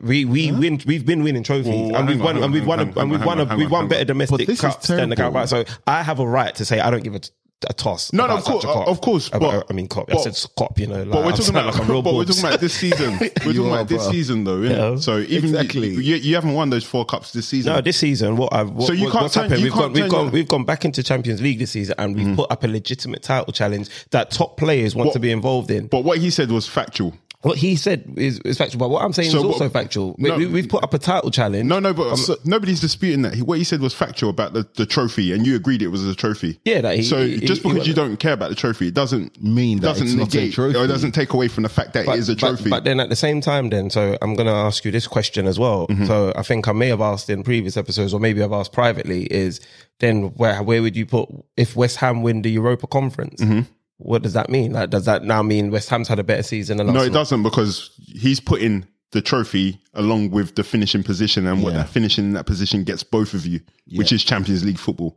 we 0.00 0.24
we 0.24 0.52
win 0.52 0.80
we've 0.86 1.06
been 1.06 1.22
winning 1.22 1.42
trophies 1.42 1.68
Well, 1.68 1.96
and 1.96 2.08
we've 2.08 2.18
on, 2.20 2.24
won 2.24 2.34
hang 2.36 2.44
and 2.44 2.52
we've 2.52 2.62
on, 2.62 2.68
won 2.68 2.80
on, 2.80 2.88
and 2.98 3.10
we've 3.10 3.20
hang 3.20 3.26
won 3.26 3.40
on, 3.40 3.56
we've 3.58 3.70
won 3.70 3.88
better 3.88 4.00
on. 4.02 4.06
domestic 4.06 4.38
But 4.38 4.46
this 4.46 4.54
is 4.58 4.60
cups 4.60 4.88
than 4.88 5.08
the 5.08 5.16
terrible. 5.16 5.34
Carabao. 5.46 5.46
So 5.46 5.64
I 5.86 6.02
have 6.02 6.18
a 6.20 6.26
right 6.26 6.54
to 6.56 6.64
say 6.64 6.80
I 6.80 6.90
don't 6.90 7.02
give 7.04 7.14
a, 7.14 7.20
a 7.68 7.72
toss. 7.72 8.12
No, 8.12 8.26
no, 8.26 8.36
of 8.36 8.44
course, 8.44 8.64
cup. 8.64 8.86
of 8.88 9.00
course, 9.00 9.28
About- 9.28 9.40
but- 9.40 9.66
I 9.70 9.72
mean, 9.72 9.88
cop. 9.88 10.12
I 10.12 10.16
said 10.18 10.36
cop. 10.56 10.78
You 10.78 10.86
know, 10.86 11.02
like, 11.02 11.10
But 11.10 11.24
we're 11.24 11.30
talking 11.32 11.50
about, 11.50 11.74
like 11.74 11.82
a 11.82 11.92
real 11.92 12.02
but 12.02 12.14
we're 12.14 12.24
talking 12.24 12.44
about 12.44 12.60
this 12.60 12.74
season. 12.74 13.18
We're 13.20 13.28
talking 13.30 13.60
are, 13.66 13.66
about 13.74 13.88
this 13.88 14.02
bro. 14.02 14.12
season, 14.12 14.44
though. 14.44 14.62
Yeah. 14.62 14.96
So 14.96 15.18
even 15.18 15.50
Exactly. 15.50 15.88
you, 15.90 16.16
you 16.16 16.34
haven't 16.34 16.54
won 16.54 16.70
those 16.70 16.84
four 16.84 17.04
cups 17.04 17.32
this 17.32 17.48
season. 17.48 17.72
No, 17.72 17.80
this 17.80 17.96
season, 17.98 18.36
what 18.36 18.52
I've 18.54 18.70
what, 18.70 18.86
So 18.86 18.92
you 18.92 19.04
what- 19.04 19.12
can't 19.12 19.22
what's 19.22 19.34
turn- 19.34 19.44
happened? 19.44 19.62
We've 19.64 19.72
gone, 19.72 19.92
we've 19.92 20.10
gone, 20.10 20.22
your- 20.26 20.32
we've 20.32 20.48
gone 20.48 20.64
back 20.64 20.84
into 20.84 21.02
Champions 21.02 21.40
League 21.42 21.58
this 21.58 21.70
season, 21.72 21.94
and 21.98 22.14
we've 22.14 22.26
mm-hmm. 22.26 22.36
put 22.36 22.50
up 22.50 22.64
a 22.64 22.68
legitimate 22.68 23.22
title 23.22 23.52
challenge 23.52 23.88
that 24.10 24.30
top 24.30 24.56
players 24.56 24.94
want 24.94 25.08
What- 25.08 25.12
to 25.14 25.18
be 25.20 25.30
involved 25.30 25.70
in. 25.70 25.86
But 25.88 26.04
what 26.04 26.18
he 26.18 26.30
said 26.30 26.50
was 26.50 26.66
factual. 26.68 27.14
What 27.44 27.58
he 27.58 27.76
said 27.76 28.14
is, 28.16 28.38
is 28.40 28.58
factual, 28.58 28.78
but 28.80 28.88
what 28.88 29.04
I'm 29.04 29.12
saying 29.12 29.30
So 29.30 29.38
is 29.38 29.44
also 29.44 29.64
what- 29.66 29.72
factual. 29.72 30.16
We, 30.18 30.28
no. 30.30 30.36
we, 30.38 30.46
we've 30.46 30.68
put 30.68 30.82
up 30.82 30.94
a 30.94 30.98
title 30.98 31.30
challenge. 31.30 31.66
No, 31.66 31.78
no, 31.78 31.92
but 31.92 32.16
so- 32.16 32.36
nobody's 32.44 32.80
disputing 32.80 33.22
that. 33.22 33.34
He- 33.34 33.42
What 33.42 33.58
he 33.58 33.64
said 33.64 33.80
was 33.80 33.92
factual 33.94 34.30
about 34.30 34.54
the, 34.54 34.66
the 34.76 34.86
trophy, 34.86 35.32
and 35.32 35.46
you 35.46 35.54
agreed 35.54 35.82
it 35.82 35.88
was 35.88 36.04
a 36.06 36.14
trophy. 36.14 36.58
Yeah, 36.64 36.80
that 36.80 36.96
he- 36.96 37.02
so 37.02 37.26
he- 37.26 37.40
just 37.40 37.62
he- 37.62 37.68
because 37.68 37.84
he- 37.84 37.90
you 37.90 37.94
don't 37.94 38.16
care 38.18 38.32
about 38.32 38.48
the 38.48 38.54
trophy, 38.56 38.88
it 38.88 38.94
doesn't 38.94 39.42
Mean 39.42 39.78
that 39.80 39.88
doesn't 39.88 40.06
it's 40.06 40.16
not 40.16 40.32
a 40.32 40.36
negate 40.36 40.54
trophy. 40.54 40.76
or 40.78 40.84
it 40.84 40.88
doesn't 40.88 41.12
take 41.12 41.32
away 41.34 41.48
from 41.48 41.62
the 41.64 41.68
fact 41.68 41.92
that 41.92 42.06
but, 42.06 42.16
it 42.16 42.20
is 42.20 42.28
a 42.30 42.34
trophy. 42.34 42.70
But, 42.70 42.84
then 42.84 42.98
at 42.98 43.10
the 43.10 43.16
same 43.16 43.40
time, 43.40 43.68
then, 43.70 43.90
so 43.90 44.16
I'm 44.22 44.34
going 44.34 44.46
to 44.46 44.52
ask 44.52 44.84
you 44.84 44.90
this 44.90 45.06
question 45.06 45.46
as 45.46 45.58
well. 45.58 45.86
Mm-hmm. 45.88 46.06
So 46.06 46.32
I 46.34 46.42
think 46.42 46.66
I 46.66 46.72
may 46.72 46.88
have 46.88 47.00
asked 47.02 47.28
in 47.28 47.42
previous 47.42 47.76
episodes, 47.76 48.14
or 48.14 48.20
maybe 48.20 48.42
I've 48.42 48.52
asked 48.52 48.72
privately, 48.72 49.24
is 49.24 49.60
then 50.00 50.32
where 50.36 50.62
where 50.62 50.80
would 50.82 50.96
you 50.96 51.06
put 51.06 51.28
if 51.56 51.76
West 51.76 51.98
Ham 51.98 52.22
win 52.22 52.42
the 52.42 52.50
Europa 52.50 52.86
Conference? 52.86 53.40
What 53.98 54.22
does 54.22 54.32
that 54.32 54.50
mean? 54.50 54.72
Like, 54.72 54.90
does 54.90 55.04
that 55.04 55.22
now 55.24 55.42
mean 55.42 55.70
West 55.70 55.88
Ham's 55.88 56.08
had 56.08 56.18
a 56.18 56.24
better 56.24 56.42
season 56.42 56.78
than 56.78 56.88
us? 56.88 56.94
no, 56.94 57.02
it 57.02 57.12
doesn't 57.12 57.42
because 57.42 57.90
he's 58.06 58.40
putting 58.40 58.86
the 59.12 59.22
trophy 59.22 59.80
along 59.94 60.30
with 60.30 60.56
the 60.56 60.64
finishing 60.64 61.04
position, 61.04 61.46
and 61.46 61.62
what 61.62 61.72
Yeah. 61.72 61.78
that 61.80 61.88
finishing 61.88 62.24
in 62.24 62.32
that 62.32 62.46
position 62.46 62.82
gets 62.82 63.04
both 63.04 63.32
of 63.34 63.46
you, 63.46 63.60
which 63.94 64.12
is 64.12 64.24
Champions 64.24 64.64
League 64.64 64.78
football. 64.78 65.16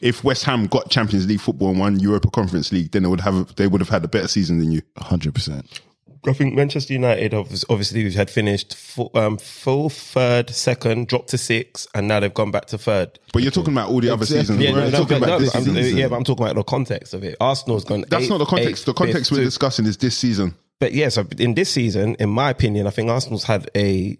If 0.00 0.22
West 0.24 0.44
Ham 0.44 0.66
got 0.66 0.90
Champions 0.90 1.26
League 1.26 1.40
football 1.40 1.70
and 1.70 1.78
won 1.78 1.98
Europa 2.00 2.30
Conference 2.30 2.72
League, 2.72 2.90
then 2.92 3.02
they 3.04 3.08
would 3.08 3.20
have 3.20 3.54
they 3.56 3.66
would 3.68 3.80
have 3.80 3.88
had 3.88 4.04
a 4.04 4.08
better 4.08 4.28
season 4.28 4.58
than 4.58 4.72
you. 4.72 4.82
Hundred 4.96 5.34
percent. 5.34 5.80
I 6.26 6.32
think 6.32 6.54
Manchester 6.54 6.92
United 6.92 7.32
obviously 7.34 8.10
had 8.12 8.28
finished 8.30 8.74
full, 8.74 9.10
um, 9.14 9.38
full 9.38 9.88
third, 9.88 10.50
second, 10.50 11.06
dropped 11.08 11.28
to 11.28 11.38
six, 11.38 11.86
and 11.94 12.08
now 12.08 12.20
they've 12.20 12.32
gone 12.34 12.50
back 12.50 12.66
to 12.66 12.78
third. 12.78 13.18
But 13.32 13.42
you're 13.42 13.52
talking 13.52 13.72
about 13.72 13.90
all 13.90 14.00
the 14.00 14.10
other 14.10 14.26
seasons. 14.26 14.60
Yeah, 14.60 14.72
We're 14.72 14.80
no, 14.80 14.84
no, 14.86 14.90
talking 14.90 15.06
but, 15.20 15.28
about 15.28 15.38
no, 15.40 15.44
this 15.46 15.54
I'm- 15.54 15.64
season. 15.64 15.96
yeah, 15.96 16.08
but 16.08 16.16
I'm 16.16 16.24
talking 16.24 16.44
about 16.44 16.56
the 16.56 16.64
context 16.64 17.14
of 17.14 17.22
it. 17.24 17.36
Arsenal's 17.40 17.84
gone. 17.84 18.04
That's 18.08 18.24
eight- 18.24 18.30
not 18.30 18.38
the 18.38 18.46
context. 18.46 18.80
eighth, 18.82 18.84
the 18.86 18.94
context 18.94 19.28
fifth, 19.30 19.32
we're 19.32 19.42
two- 19.42 19.44
discussing 19.44 19.86
is 19.86 19.96
this 19.96 20.16
season. 20.18 20.54
But 20.80 20.92
yeah, 20.92 21.08
so 21.08 21.26
in 21.38 21.54
this 21.54 21.70
season, 21.70 22.14
in 22.20 22.28
my 22.30 22.50
opinion, 22.50 22.86
I 22.86 22.90
think 22.90 23.10
Arsenal's 23.10 23.44
had 23.44 23.68
a 23.76 24.16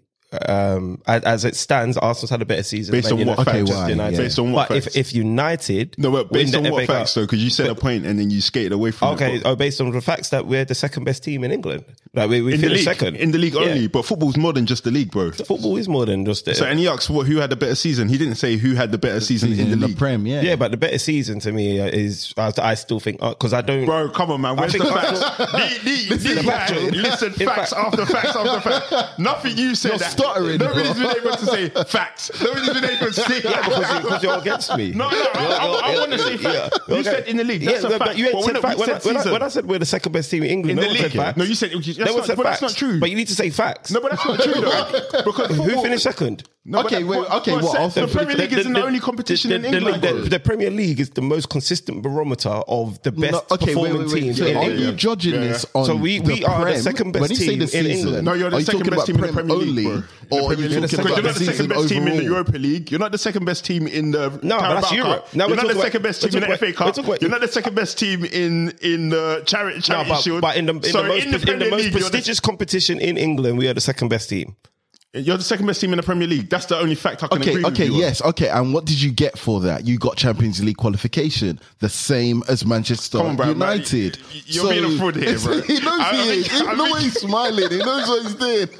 um 0.47 1.01
as, 1.07 1.23
as 1.23 1.45
it 1.45 1.55
stands, 1.55 1.97
Arsenal's 1.97 2.29
had 2.29 2.41
a 2.41 2.45
better 2.45 2.61
season 2.63 2.91
Based 2.91 3.09
than 3.09 3.19
on 3.21 3.27
what 3.27 3.39
United- 3.39 3.45
facts? 3.45 3.71
Okay, 3.71 3.81
why? 3.81 3.89
United. 3.89 4.15
Yeah. 4.15 4.21
Based 4.23 4.39
on 4.39 4.51
what 4.51 4.69
but 4.69 4.83
facts? 4.83 4.95
if 4.95 5.09
if 5.09 5.15
United 5.15 5.95
No, 5.97 6.11
but 6.11 6.31
based 6.31 6.53
on 6.55 6.63
what 6.63 6.81
FA 6.81 6.87
Cup- 6.87 6.95
facts 6.97 7.13
though? 7.15 7.21
Because 7.21 7.43
you 7.43 7.49
said 7.49 7.67
a 7.67 7.75
point 7.75 8.05
and 8.05 8.19
then 8.19 8.29
you 8.29 8.39
skated 8.41 8.71
away 8.71 8.91
from 8.91 9.15
Okay, 9.15 9.37
it. 9.37 9.41
oh, 9.45 9.55
based 9.55 9.81
on 9.81 9.89
the 9.91 10.01
facts 10.01 10.29
that 10.29 10.45
we're 10.45 10.65
the 10.65 10.75
second 10.75 11.03
best 11.03 11.23
team 11.23 11.43
in 11.43 11.51
England. 11.51 11.83
Like 12.13 12.29
we, 12.29 12.41
we 12.41 12.53
in 12.53 12.61
the 12.61 12.67
finished 12.67 12.85
league, 12.87 12.97
second 12.97 13.15
in 13.17 13.31
the 13.31 13.37
league 13.37 13.53
Yeah. 13.55 13.61
only. 13.61 13.87
But 13.87 14.03
football's 14.05 14.37
more 14.37 14.53
than 14.53 14.65
just 14.67 14.83
the 14.83 14.91
league, 14.91 15.11
bro. 15.11 15.31
Football 15.31 15.77
is 15.77 15.87
more 15.87 16.05
than 16.05 16.25
just 16.25 16.47
it. 16.47 16.57
So, 16.57 16.65
and 16.65 16.77
he 16.79 16.87
asked 16.87 17.09
what, 17.09 17.25
who 17.27 17.37
had 17.37 17.49
the 17.49 17.55
better 17.55 17.75
season. 17.75 18.07
He 18.09 18.17
didn't 18.17 18.35
say 18.35 18.55
who 18.57 18.73
had 18.75 18.91
the 18.91 18.97
better 18.97 19.21
season, 19.21 19.53
in 19.53 19.71
the 19.71 19.75
league. 19.87 19.97
Prem, 19.97 20.25
yeah. 20.27 20.41
yeah, 20.41 20.55
but 20.55 20.71
the 20.71 20.77
better 20.77 20.97
season 20.99 21.39
to 21.41 21.51
me 21.51 21.79
uh, 21.79 21.85
is 21.85 22.33
I, 22.37 22.51
I 22.61 22.73
still 22.75 22.99
think 22.99 23.19
because 23.19 23.53
I 23.53 23.61
don't. 23.61 23.85
Bro, 23.85 24.09
come 24.09 24.31
on, 24.31 24.41
man. 24.41 24.55
Where's 24.57 24.73
the 24.73 24.85
facts? 24.85 25.21
Arsenal- 25.21 25.47
the, 25.59 25.79
the, 25.83 26.09
Listen, 26.15 26.35
the 26.35 26.41
the 26.41 26.47
guy 26.47 26.51
factual- 26.67 26.81
listed 27.01 27.41
in 27.41 27.47
facts 27.47 27.73
after 27.73 28.05
facts 28.05 28.35
after 28.35 28.69
facts. 28.69 28.93
Nothing 29.19 29.57
you 29.57 29.73
said. 29.75 29.99
That- 29.99 30.18
stuttering, 30.19 30.57
Nobody's 30.59 30.93
bro. 30.93 31.07
been 31.13 31.17
able 31.25 31.35
to 31.37 31.45
say 31.45 31.69
facts. 31.87 32.31
Nobody's 32.41 32.69
been 32.73 32.85
able 32.85 33.05
to 33.07 33.13
say 33.13 33.41
Yeah, 33.43 33.61
because, 33.67 33.93
you, 33.93 33.99
because 34.01 34.23
you're 34.23 34.37
against 34.37 34.77
me. 34.77 34.91
No, 34.91 35.09
no, 35.09 35.17
I, 35.33 35.81
I, 35.83 35.97
want 35.99 36.11
to 36.11 36.19
say 36.19 36.37
facts. 36.37 36.79
You 36.87 36.93
Okay. 36.95 37.03
said 37.03 37.27
in 37.27 37.37
the 37.37 37.43
league. 37.43 37.61
Yeah, 37.63 37.71
That's 37.71 37.83
a 37.85 37.89
fact. 37.91 37.99
but 38.05 38.17
you 38.17 38.25
ain't 38.27 38.33
But 38.33 38.43
said 38.43 38.53
when, 38.53 38.61
fact. 38.61 38.77
we 38.77 38.81
When, 38.81 38.89
I, 38.89 38.99
said 38.99 39.05
when, 39.05 39.15
I, 39.15 39.19
season. 39.19 39.31
when 39.33 39.43
I 39.43 39.47
said 39.47 39.65
we're 39.65 39.79
the 39.79 39.85
second 39.85 40.11
best 40.11 40.31
team 40.31 40.43
in 40.43 40.49
England, 40.49 40.79
in 40.79 40.83
no 40.85 40.87
the 40.87 40.93
league. 40.93 41.11
said 41.11 41.13
facts. 41.13 41.37
No, 41.37 41.43
you 41.45 41.55
said 41.55 41.71
that's 41.71 41.97
no 41.99 42.05
one 42.05 42.15
not, 42.17 42.25
said 42.27 42.37
but 42.37 42.45
facts. 42.45 42.59
that's 42.61 42.73
not 42.73 42.77
true. 42.89 42.99
But 42.99 43.09
you 43.09 43.15
need 43.15 43.27
to 43.27 43.35
say 43.35 43.49
facts. 43.49 43.91
no, 43.91 44.01
but 44.01 44.11
that's 44.11 44.25
not 44.25 44.39
true 44.41 44.53
though. 44.53 45.23
Because 45.23 45.55
Who 45.55 45.81
finished 45.81 46.03
second? 46.03 46.43
No, 46.65 46.81
Okay, 46.81 47.03
wait, 47.05 47.17
but- 47.21 47.31
okay, 47.41 47.53
what, 47.53 47.71
se- 47.71 47.77
Arsenal 47.77 48.07
The 48.09 48.13
Premier 48.15 48.35
League 48.35 48.53
isn't 48.53 48.73
the 48.73 48.83
only 48.85 48.99
competition 48.99 49.49
the, 49.49 49.55
in 49.55 49.65
England. 49.73 50.03
The, 50.03 50.13
the 50.29 50.39
Premier 50.41 50.69
League 50.69 50.99
is 50.99 51.09
the 51.11 51.21
most 51.21 51.49
consistent 51.49 52.03
barometer 52.03 52.49
of 52.49 53.01
the 53.01 53.13
best 53.13 53.31
No, 53.31 53.41
okay, 53.51 53.67
performing 53.67 53.97
wait, 53.99 54.07
wait. 54.13 54.19
teams 54.21 54.37
So 54.39 54.45
in 54.45 54.57
are 54.57 54.63
England. 54.63 54.79
you 54.81 54.91
judging 54.91 55.33
Yeah, 55.35 55.41
yeah. 55.41 55.47
this 55.47 55.65
on 55.73 55.85
So 55.85 55.95
we- 55.95 56.19
we 56.19 56.41
the 56.41 56.45
are 56.45 56.65
the 56.65 56.77
second 56.79 57.13
best 57.13 57.21
when 57.21 57.29
you 57.31 57.35
say 57.37 57.47
team 57.47 57.59
the 57.59 57.79
in 57.79 57.85
England. 57.87 58.25
No, 58.25 58.33
you're 58.33 58.49
the 58.49 58.57
you 58.59 58.63
second 58.65 58.89
best 58.89 59.05
team 59.07 59.15
in 59.15 59.21
the 59.21 59.27
Prem 59.33 59.47
Premier 59.47 59.55
League, 59.67 59.85
bro. 59.85 59.95
The 59.95 60.03
or 60.35 60.41
are 60.41 60.47
Premier 60.53 60.67
you 60.69 60.79
League. 60.81 60.89
talking 60.89 60.99
about 60.99 61.15
you're 61.15 61.23
not 61.23 61.33
the 61.33 61.39
second 61.39 61.53
season 61.55 61.67
best 61.69 61.89
team 61.89 61.97
in 61.99 62.05
the 62.05 62.11
overall? 62.11 62.23
Europa 62.35 62.57
League. 62.57 62.91
You're 62.91 62.99
not 62.99 63.11
the 63.13 63.17
second 63.17 63.45
best 63.45 63.65
team 63.65 63.87
in 63.87 64.11
the 64.11 64.39
No, 64.43 64.59
that's 64.59 64.91
Europe. 64.91 65.27
You're 65.31 65.47
not 65.55 65.67
the 65.67 65.73
second 65.81 66.01
best 66.03 66.21
team 66.21 66.43
in 66.43 66.49
the 66.49 66.57
FA 66.57 66.73
Cup. 66.73 66.93
talking 66.93 67.15
You're 67.21 67.29
not 67.31 67.41
the 67.41 67.47
second 67.47 67.73
best 67.75 67.97
team 67.97 68.25
in 68.25 68.73
in 68.81 69.09
the 69.09 69.41
charity 69.45 69.77
No, 69.77 69.81
charity 69.81 70.09
but, 70.09 70.21
shield. 70.21 70.41
but 70.41 70.57
in 70.57 70.65
the, 70.67 70.73
So 70.89 71.03
most, 71.03 71.23
in 71.25 71.31
the 71.31 71.37
in 71.37 71.41
the 71.41 71.47
Premier 71.47 71.69
most 71.71 71.83
League, 71.85 71.93
you're 71.93 72.01
the- 72.03 72.09
prestigious 72.09 72.39
competition 72.41 72.99
in 72.99 73.17
England, 73.17 73.57
we 73.57 73.67
are 73.69 73.73
the 73.73 73.81
second 73.81 74.09
best 74.09 74.29
team. 74.29 74.55
You're 75.11 75.37
the 75.37 75.43
second 75.43 75.65
best 75.65 75.81
team 75.81 75.91
in 75.91 75.97
the 75.97 76.03
Premier 76.03 76.27
League. 76.27 76.49
That's 76.51 76.67
the 76.67 76.77
only 76.77 76.93
fact 76.93 77.23
I 77.23 77.27
can 77.29 77.41
Okay, 77.41 77.49
agree 77.49 77.63
with 77.63 77.73
okay, 77.73 77.85
you 77.85 77.93
on. 77.93 77.99
yes, 77.99 78.21
okay. 78.21 78.47
And 78.49 78.75
what 78.75 78.85
did 78.85 79.01
you 79.01 79.11
get 79.11 79.39
for 79.39 79.59
that? 79.61 79.87
You 79.87 79.97
got 79.97 80.17
Champions 80.17 80.63
League 80.63 80.77
qualification, 80.77 81.59
the 81.79 81.89
same 81.89 82.43
as 82.47 82.63
Manchester 82.63 83.17
Come 83.17 83.27
on, 83.27 83.35
bro. 83.35 83.47
United. 83.47 84.19
Y- 84.31 84.41
you're 84.45 84.69
being 84.69 84.85
a 84.85 84.97
fraud 84.99 85.15
here, 85.15 85.39
bro. 85.43 85.61
he 85.61 85.79
knows 85.79 85.99
I- 85.99 86.09
I 86.11 86.15
he 86.15 86.29
is. 86.41 86.47
think- 86.47 86.61
I 86.69 86.75
the 86.75 86.83
think- 86.83 86.93
way 86.95 87.01
he's 87.01 87.19
smiling, 87.21 87.69
he 87.71 87.77
knows 87.79 88.07
what 88.07 88.21
he's 88.21 88.35
doing. 88.35 88.69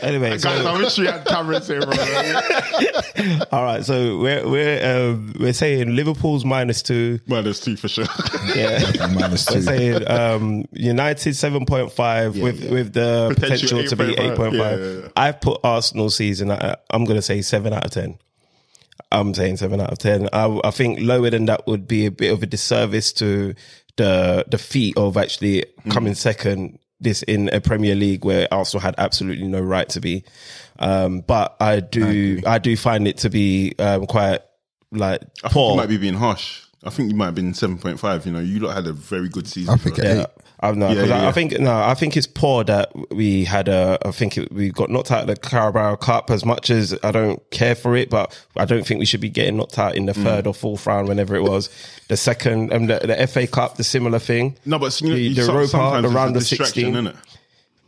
Anyway, 0.00 0.28
Guys, 0.38 0.42
so, 0.42 0.50
I 0.66 0.78
wish 0.78 0.98
we 0.98 1.06
had 1.06 1.24
cameras 1.26 1.66
here, 1.66 1.80
bro. 1.80 1.90
all 3.50 3.62
right, 3.64 3.82
so 3.84 4.18
we're 4.18 4.46
we're 4.46 5.10
um, 5.10 5.32
we're 5.40 5.54
saying 5.54 5.96
Liverpool's 5.96 6.44
minus 6.44 6.82
two. 6.82 7.18
well, 7.26 7.42
there's 7.42 7.60
two 7.60 7.76
for 7.76 7.88
sure. 7.88 8.04
Yeah. 8.54 8.78
Minus 9.14 9.50
We're 9.50 9.62
saying 9.62 10.08
um, 10.08 10.66
United 10.72 11.34
seven 11.34 11.64
point 11.64 11.90
five 11.92 12.36
with 12.38 12.70
with 12.70 12.92
the 12.92 13.32
Potential 13.34 13.78
potential, 13.80 13.84
to 13.88 13.96
be 13.96 14.14
8.5. 14.14 14.20
eight 14.30 14.36
point 14.36 14.56
five. 14.56 14.78
Yeah, 14.80 14.86
yeah, 14.86 15.00
yeah. 15.00 15.08
I've 15.16 15.40
put 15.40 15.64
Arsenal 15.66 16.10
season. 16.10 16.50
At, 16.50 16.84
I'm 16.90 17.04
going 17.04 17.18
to 17.18 17.22
say 17.22 17.42
seven 17.42 17.72
out 17.72 17.84
of 17.84 17.90
ten. 17.90 18.18
I'm 19.12 19.34
saying 19.34 19.58
seven 19.58 19.80
out 19.80 19.92
of 19.92 19.98
ten. 19.98 20.28
I, 20.32 20.60
I 20.64 20.70
think 20.70 21.00
lower 21.00 21.30
than 21.30 21.46
that 21.46 21.66
would 21.66 21.86
be 21.86 22.06
a 22.06 22.10
bit 22.10 22.32
of 22.32 22.42
a 22.42 22.46
disservice 22.46 23.12
to 23.14 23.54
the 23.96 24.44
the 24.50 24.58
feat 24.58 24.96
of 24.96 25.16
actually 25.16 25.64
Mm. 25.84 25.90
coming 25.92 26.14
second. 26.14 26.78
This 26.98 27.22
in 27.22 27.50
a 27.52 27.60
Premier 27.60 27.94
League 27.94 28.24
where 28.24 28.48
Arsenal 28.50 28.80
had 28.80 28.94
absolutely 28.96 29.46
no 29.46 29.60
right 29.60 29.86
to 29.90 30.00
be. 30.00 30.24
Um, 30.78 31.20
but 31.20 31.54
I 31.60 31.80
do 31.80 32.40
I, 32.46 32.58
do 32.58 32.74
find 32.74 33.06
it 33.06 33.18
to 33.18 33.28
be 33.28 33.74
um, 33.78 34.06
quite 34.06 34.40
like 34.90 35.20
I 35.44 35.48
think 35.48 35.52
poor. 35.52 35.70
you 35.72 35.76
might 35.76 35.88
be 35.90 35.98
being 35.98 36.14
harsh. 36.14 36.62
I 36.84 36.90
think 36.90 37.10
you 37.10 37.16
might 37.16 37.26
have 37.26 37.34
been 37.34 37.52
seven 37.52 37.76
point 37.76 38.00
five. 38.00 38.24
You 38.24 38.32
know, 38.32 38.40
you 38.40 38.60
lot 38.60 38.74
had 38.74 38.86
a 38.86 38.94
very 38.94 39.28
good 39.28 39.46
season. 39.46 39.74
I 39.74 39.76
think 39.76 39.96
bro. 39.96 40.04
eight. 40.22 40.26
Yeah, 40.62 40.68
I 40.68 40.72
know. 40.72 40.88
Yeah, 40.88 40.94
'cause 41.00 41.08
yeah, 41.08 41.16
I, 41.16 41.22
yeah. 41.22 41.28
I 41.28 41.32
think 41.32 41.58
no, 41.60 41.74
I 41.76 41.94
think 41.94 42.16
it's 42.16 42.26
poor 42.26 42.64
that 42.64 42.90
we 43.10 43.44
had 43.44 43.68
a. 43.68 43.98
I 44.04 44.10
think 44.10 44.38
it, 44.38 44.50
we 44.52 44.70
got 44.70 44.90
knocked 44.90 45.10
out 45.12 45.22
of 45.22 45.26
the 45.26 45.36
Carabao 45.36 45.96
Cup. 45.96 46.30
As 46.30 46.44
much 46.44 46.70
as 46.70 46.96
I 47.02 47.10
don't 47.12 47.42
care 47.50 47.74
for 47.74 47.96
it, 47.96 48.10
but 48.10 48.36
I 48.56 48.64
don't 48.64 48.86
think 48.86 48.98
we 49.00 49.06
should 49.06 49.20
be 49.20 49.28
getting 49.30 49.56
knocked 49.56 49.78
out 49.78 49.94
in 49.96 50.06
the 50.06 50.12
Mm. 50.12 50.22
third 50.22 50.46
or 50.46 50.54
fourth 50.54 50.86
round, 50.86 51.08
whenever 51.08 51.36
it 51.36 51.42
was. 51.42 51.68
The 52.08 52.16
second, 52.16 52.72
um, 52.72 52.86
the, 52.86 52.98
the 53.00 53.26
FA 53.26 53.46
Cup, 53.46 53.76
the 53.76 53.84
similar 53.84 54.18
thing. 54.18 54.56
No, 54.64 54.78
but 54.78 54.98
you 55.00 55.08
know, 55.08 55.14
the, 55.14 55.32
the 55.34 55.42
Europa, 55.42 56.00
the 56.02 56.08
round 56.08 56.36
of 56.36 56.42
sixteen. 56.44 56.94
innit? 56.94 57.16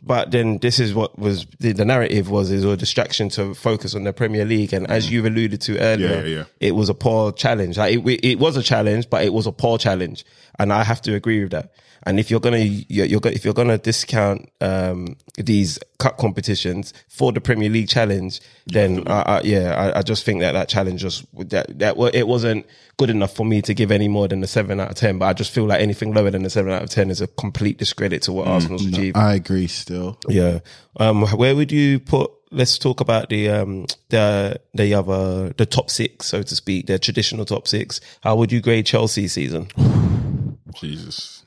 But 0.01 0.31
then 0.31 0.59
this 0.59 0.79
is 0.79 0.93
what 0.93 1.19
was 1.19 1.45
the, 1.59 1.73
the 1.73 1.83
narrative 1.83 2.29
was 2.29 2.51
is 2.51 2.63
a 2.63 2.77
distraction 2.77 3.27
to 3.31 3.53
focus 3.53 3.95
on 3.95 4.05
the 4.05 4.13
Premier 4.13 4.45
League, 4.45 4.71
and 4.71 4.89
as 4.89 5.11
you've 5.11 5.25
alluded 5.25 5.59
to 5.61 5.77
earlier, 5.79 6.07
Mm. 6.09 6.21
Yeah, 6.21 6.21
yeah, 6.29 6.37
yeah. 6.37 6.43
it 6.61 6.71
was 6.75 6.87
a 6.87 6.93
poor 6.93 7.33
challenge. 7.33 7.77
Like 7.77 7.95
it, 7.97 8.19
it 8.25 8.39
was 8.39 8.55
a 8.55 8.63
challenge, 8.63 9.09
but 9.09 9.25
it 9.25 9.33
was 9.33 9.45
a 9.45 9.51
poor 9.51 9.77
challenge, 9.77 10.23
and 10.57 10.71
I 10.71 10.83
have 10.85 11.01
to 11.01 11.15
agree 11.15 11.41
with 11.41 11.51
that. 11.51 11.71
And 12.09 12.19
if 12.19 12.31
you're 12.31 12.39
gonna 12.39 12.57
you're, 12.57 13.05
you're 13.05 13.21
if 13.25 13.45
you're 13.45 13.53
gonna 13.53 13.77
discount 13.77 14.49
um, 14.61 15.15
these 15.37 15.77
cup 15.99 16.17
competitions 16.17 16.91
for 17.07 17.31
the 17.31 17.39
Premier 17.39 17.69
League 17.69 17.87
challenge, 17.87 18.41
then 18.65 19.07
I, 19.07 19.21
I, 19.21 19.41
yeah, 19.41 19.75
I, 19.93 19.99
I 19.99 20.01
just 20.01 20.25
think 20.25 20.39
that 20.39 20.53
that 20.53 20.69
challenge 20.69 21.01
just 21.01 21.23
that 21.51 21.77
that 21.77 21.95
it 22.15 22.27
wasn't 22.27 22.65
good 22.97 23.11
enough 23.11 23.35
for 23.35 23.45
me 23.45 23.61
to 23.61 23.75
give 23.75 23.91
any 23.91 24.07
more 24.07 24.27
than 24.27 24.43
a 24.43 24.47
seven 24.47 24.79
out 24.79 24.89
of 24.89 24.95
ten. 24.95 25.19
But 25.19 25.25
I 25.27 25.33
just 25.33 25.51
feel 25.51 25.65
like 25.65 25.81
anything 25.81 26.11
lower 26.15 26.31
than 26.31 26.43
a 26.45 26.49
seven 26.49 26.71
out 26.71 26.81
of 26.81 26.89
ten 26.89 27.11
is 27.11 27.21
a 27.21 27.27
complete 27.27 27.77
discredit 27.77 28.23
to 28.23 28.33
what 28.33 28.47
Mm. 28.47 28.51
Arsenal's 28.51 28.85
achieved. 28.87 29.15
I 29.15 29.35
agree 29.35 29.67
still. 29.67 30.17
Yeah. 30.27 30.59
Um, 30.99 31.21
where 31.27 31.55
would 31.55 31.71
you 31.71 31.99
put? 31.99 32.31
Let's 32.51 32.79
talk 32.79 33.01
about 33.01 33.29
the 33.29 33.49
um 33.49 33.85
the 34.09 34.59
the 34.73 34.95
other 34.95 35.53
the 35.53 35.67
top 35.67 35.91
six, 35.91 36.25
so 36.25 36.41
to 36.41 36.55
speak, 36.55 36.87
the 36.87 36.97
traditional 36.97 37.45
top 37.45 37.67
six. 37.67 38.01
How 38.23 38.35
would 38.35 38.51
you 38.51 38.61
grade 38.61 38.87
Chelsea 38.87 39.27
season? 39.27 39.67
Jesus. 40.75 41.45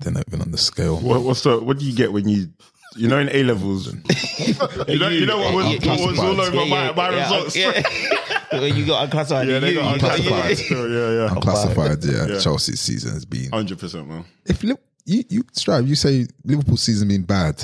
They're 0.00 0.12
not 0.12 0.24
even 0.28 0.42
on 0.42 0.50
the 0.50 0.58
scale. 0.58 0.98
What, 0.98 1.22
what's 1.22 1.42
the? 1.42 1.58
What 1.58 1.78
do 1.78 1.84
you 1.84 1.94
get 1.94 2.12
when 2.12 2.28
you? 2.28 2.48
You 2.96 3.06
know, 3.06 3.18
in 3.18 3.28
A 3.28 3.42
levels, 3.44 3.86
you 4.88 4.98
know, 4.98 5.08
you 5.08 5.26
know 5.26 5.36
what 5.38 5.54
was, 5.54 5.86
what 5.86 6.10
was 6.10 6.18
all 6.18 6.40
over 6.40 6.66
my, 6.66 6.90
my 6.92 7.08
results. 7.10 7.54
Yeah, 7.54 7.82
Yeah. 8.52 8.60
you 8.60 8.86
got 8.86 9.04
unclassified. 9.04 9.46
they 9.46 9.68
you, 9.68 9.74
got 9.74 9.84
you 9.84 9.92
unclassified 9.94 10.56
still. 10.56 10.90
Yeah, 11.18 11.28
yeah, 11.34 11.40
Classified, 11.40 12.02
yeah. 12.02 12.40
Chelsea's 12.40 12.80
season 12.80 13.12
has 13.12 13.24
been. 13.26 13.50
hundred 13.52 13.78
percent, 13.78 14.08
man. 14.08 14.24
If 14.46 14.64
Liv- 14.64 14.78
you 15.04 15.22
you 15.28 15.44
strive, 15.52 15.86
you 15.86 15.94
say 15.94 16.26
Liverpool's 16.44 16.82
season 16.82 17.08
been 17.08 17.22
bad. 17.24 17.62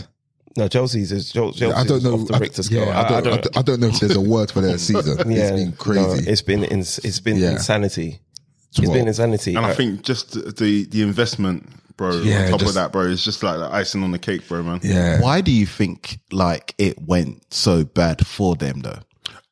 No, 0.56 0.69
Chelsea's 0.69 1.11
is 1.11 1.32
Chelsea's 1.32 1.73
I 1.73 1.85
don't 1.85 2.05
know. 2.05 2.15
off 2.15 2.28
the 2.28 2.35
I, 2.35 2.39
Richter 2.39 2.62
scale. 2.62 2.86
yeah, 2.86 3.01
I, 3.01 3.09
don't, 3.09 3.16
I, 3.27 3.36
don't, 3.39 3.59
I 3.59 3.62
don't 3.62 3.81
know 3.81 3.86
if 3.89 3.98
there's 4.01 4.15
a 4.16 4.20
word 4.20 4.52
for 4.52 4.61
their 4.61 4.78
season. 4.78 5.16
it's 5.19 5.24
been 5.24 5.70
no, 5.70 5.77
crazy. 5.78 6.31
it's 6.31 6.43
been 6.43 6.65
ins- 6.65 6.98
it's 6.98 7.19
been 7.19 7.39
Yeah. 7.39 7.52
insanity. 7.52 8.20
It's 8.70 8.81
Well, 8.81 8.93
been 8.93 9.09
insanity. 9.09 9.55
And 9.56 9.65
I 9.66 9.73
think 9.74 10.02
just 10.02 10.32
the 10.56 10.85
the 10.85 11.02
investment, 11.02 11.66
bro. 11.96 12.20
Yeah, 12.20 12.44
on 12.46 12.50
top 12.52 12.60
just- 12.60 12.68
of 12.70 12.74
that, 12.74 12.92
bro, 12.92 13.06
it's 13.08 13.24
just 13.24 13.42
like 13.42 13.58
the 13.58 13.72
icing 13.72 14.02
on 14.02 14.10
the 14.10 14.18
cake, 14.18 14.46
bro, 14.48 14.62
man. 14.62 14.80
yeah. 14.82 15.20
Why 15.20 15.40
do 15.40 15.50
you 15.52 15.66
think 15.66 16.18
like 16.32 16.74
it 16.78 17.00
went 17.02 17.42
so 17.52 17.84
bad 17.84 18.26
for 18.26 18.54
them 18.56 18.80
though? 18.80 18.98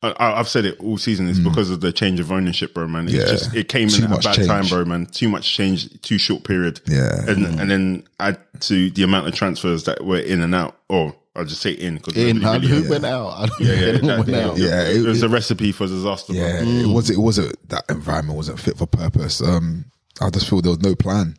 I, 0.01 0.09
I- 0.11 0.39
I've 0.39 0.49
said 0.49 0.65
it 0.65 0.77
all 0.81 0.97
season. 0.97 1.29
It's 1.29 1.39
because 1.39 1.69
of 1.69 1.79
the 1.81 1.91
change 1.93 2.19
of 2.19 2.31
ownership, 2.31 2.73
bro, 2.73 2.87
man. 2.87 3.07
It 3.07 3.13
Yeah. 3.15 3.25
just 3.25 3.55
it 3.55 3.69
came 3.69 3.87
Too 3.87 4.03
in 4.05 4.11
at 4.11 4.19
a 4.19 4.21
bad 4.21 4.35
change. 4.35 4.47
time, 4.47 4.65
bro, 4.67 4.83
man. 4.85 5.05
Too 5.05 5.29
much 5.29 5.53
change, 5.53 5.89
too 6.01 6.17
short 6.17 6.43
period. 6.43 6.81
Yeah. 6.87 7.23
and 7.27 7.45
and 7.59 7.69
then 7.71 8.03
add 8.19 8.37
to 8.61 8.89
the 8.91 9.03
amount 9.03 9.27
of 9.27 9.33
transfers 9.33 9.85
that 9.85 10.03
were 10.05 10.19
in 10.19 10.41
and 10.41 10.53
out, 10.53 10.77
or 10.89 11.15
I'll 11.35 11.45
just 11.45 11.61
say 11.61 11.71
in 11.71 11.95
because 11.95 12.15
In, 12.15 12.39
nobody 12.41 12.67
who 12.67 12.75
really- 12.75 12.89
went 12.89 13.05
out? 13.05 13.27
I 13.29 13.45
don't 13.47 13.59
Yeah, 13.61 13.73
yeah, 13.73 13.87
anyone 13.87 14.05
that- 14.07 14.17
went 14.19 14.29
yeah, 14.29 14.45
out. 14.47 14.57
Yeah, 14.57 14.81
it, 14.89 14.97
it- 14.97 15.05
was 15.07 15.23
a 15.23 15.29
recipe 15.29 15.71
for 15.71 15.87
disaster. 15.87 16.33
Yeah, 16.33 16.61
bro. 16.61 16.69
it 16.69 16.87
was. 16.93 17.09
It 17.09 17.17
was 17.19 17.39
a 17.39 17.51
that 17.69 17.85
environment 17.89 18.35
wasn't 18.35 18.59
fit 18.59 18.77
for 18.77 18.85
purpose. 18.85 19.41
Um, 19.41 19.85
I 20.21 20.29
just 20.29 20.47
feel 20.49 20.61
there 20.61 20.69
was 20.71 20.81
no 20.81 20.93
plan. 20.95 21.37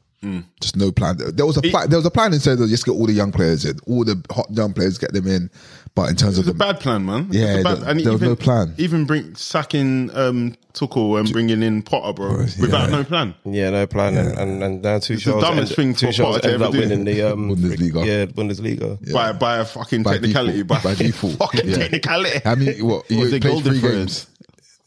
Just 0.60 0.76
no 0.76 0.90
plan. 0.92 1.16
There 1.18 1.46
was 1.46 1.56
a 1.56 1.62
plan. 1.62 1.88
There 1.90 1.98
was 1.98 2.06
a 2.06 2.10
plan 2.10 2.32
in 2.32 2.40
terms 2.40 2.60
of 2.60 2.68
just 2.68 2.84
get 2.84 2.92
all 2.92 3.06
the 3.06 3.12
young 3.12 3.32
players 3.32 3.64
in, 3.64 3.78
all 3.86 4.04
the 4.04 4.22
hot 4.30 4.46
young 4.50 4.72
players, 4.72 4.98
get 4.98 5.12
them 5.12 5.26
in. 5.26 5.50
But 5.94 6.10
in 6.10 6.16
terms 6.16 6.38
It 6.38 6.40
was 6.40 6.48
of 6.48 6.58
the 6.58 6.58
bad 6.58 6.80
plan, 6.80 7.06
man. 7.06 7.20
It 7.20 7.28
was 7.28 7.36
Yeah, 7.36 7.44
a 7.58 7.62
bad, 7.62 7.78
there- 7.82 7.88
and 7.90 8.00
there 8.00 8.12
was 8.12 8.20
no 8.20 8.34
plan. 8.34 8.74
Even 8.78 9.04
bring 9.04 9.32
sacking 9.36 10.10
um, 10.16 10.56
Tuchel 10.72 11.20
and 11.20 11.30
bringing 11.32 11.62
in 11.62 11.82
Potter, 11.82 12.12
bro, 12.12 12.30
yeah. 12.40 12.46
without 12.60 12.90
no 12.90 13.04
plan. 13.04 13.32
Yeah, 13.44 13.70
no 13.70 13.86
plan, 13.86 14.16
and 14.16 14.36
and, 14.36 14.62
and 14.64 14.82
now 14.82 14.98
two 14.98 15.14
the 15.14 15.20
shows. 15.20 15.40
dumbest 15.42 15.76
thing 15.76 15.94
for 15.94 16.00
two 16.00 16.12
shows 16.12 16.26
Potter 16.26 16.40
to 16.40 16.46
ended 16.48 16.54
ever 16.62 16.64
up 16.64 16.72
do. 16.72 16.78
winning 16.80 17.04
the 17.04 17.22
um, 17.22 17.48
Bundesliga. 17.48 18.04
Yeah, 18.04 18.26
Bundesliga. 18.26 19.12
By 19.12 19.32
by 19.34 19.58
a 19.58 19.64
fucking 19.64 20.02
By 20.02 20.14
technicality, 20.14 20.62
default. 20.64 20.82
by, 20.82 20.90
By 20.90 20.94
default. 21.04 21.34
fucking 21.34 21.68
Yeah. 21.68 21.76
technicality. 21.76 22.40
I 22.44 22.54
mean, 22.56 22.84
what 22.84 23.08
you 23.08 23.18
Was 23.20 23.32
it 23.32 23.42
played 23.42 23.62
three 23.62 23.74
difference? 23.80 24.24
games. 24.24 24.26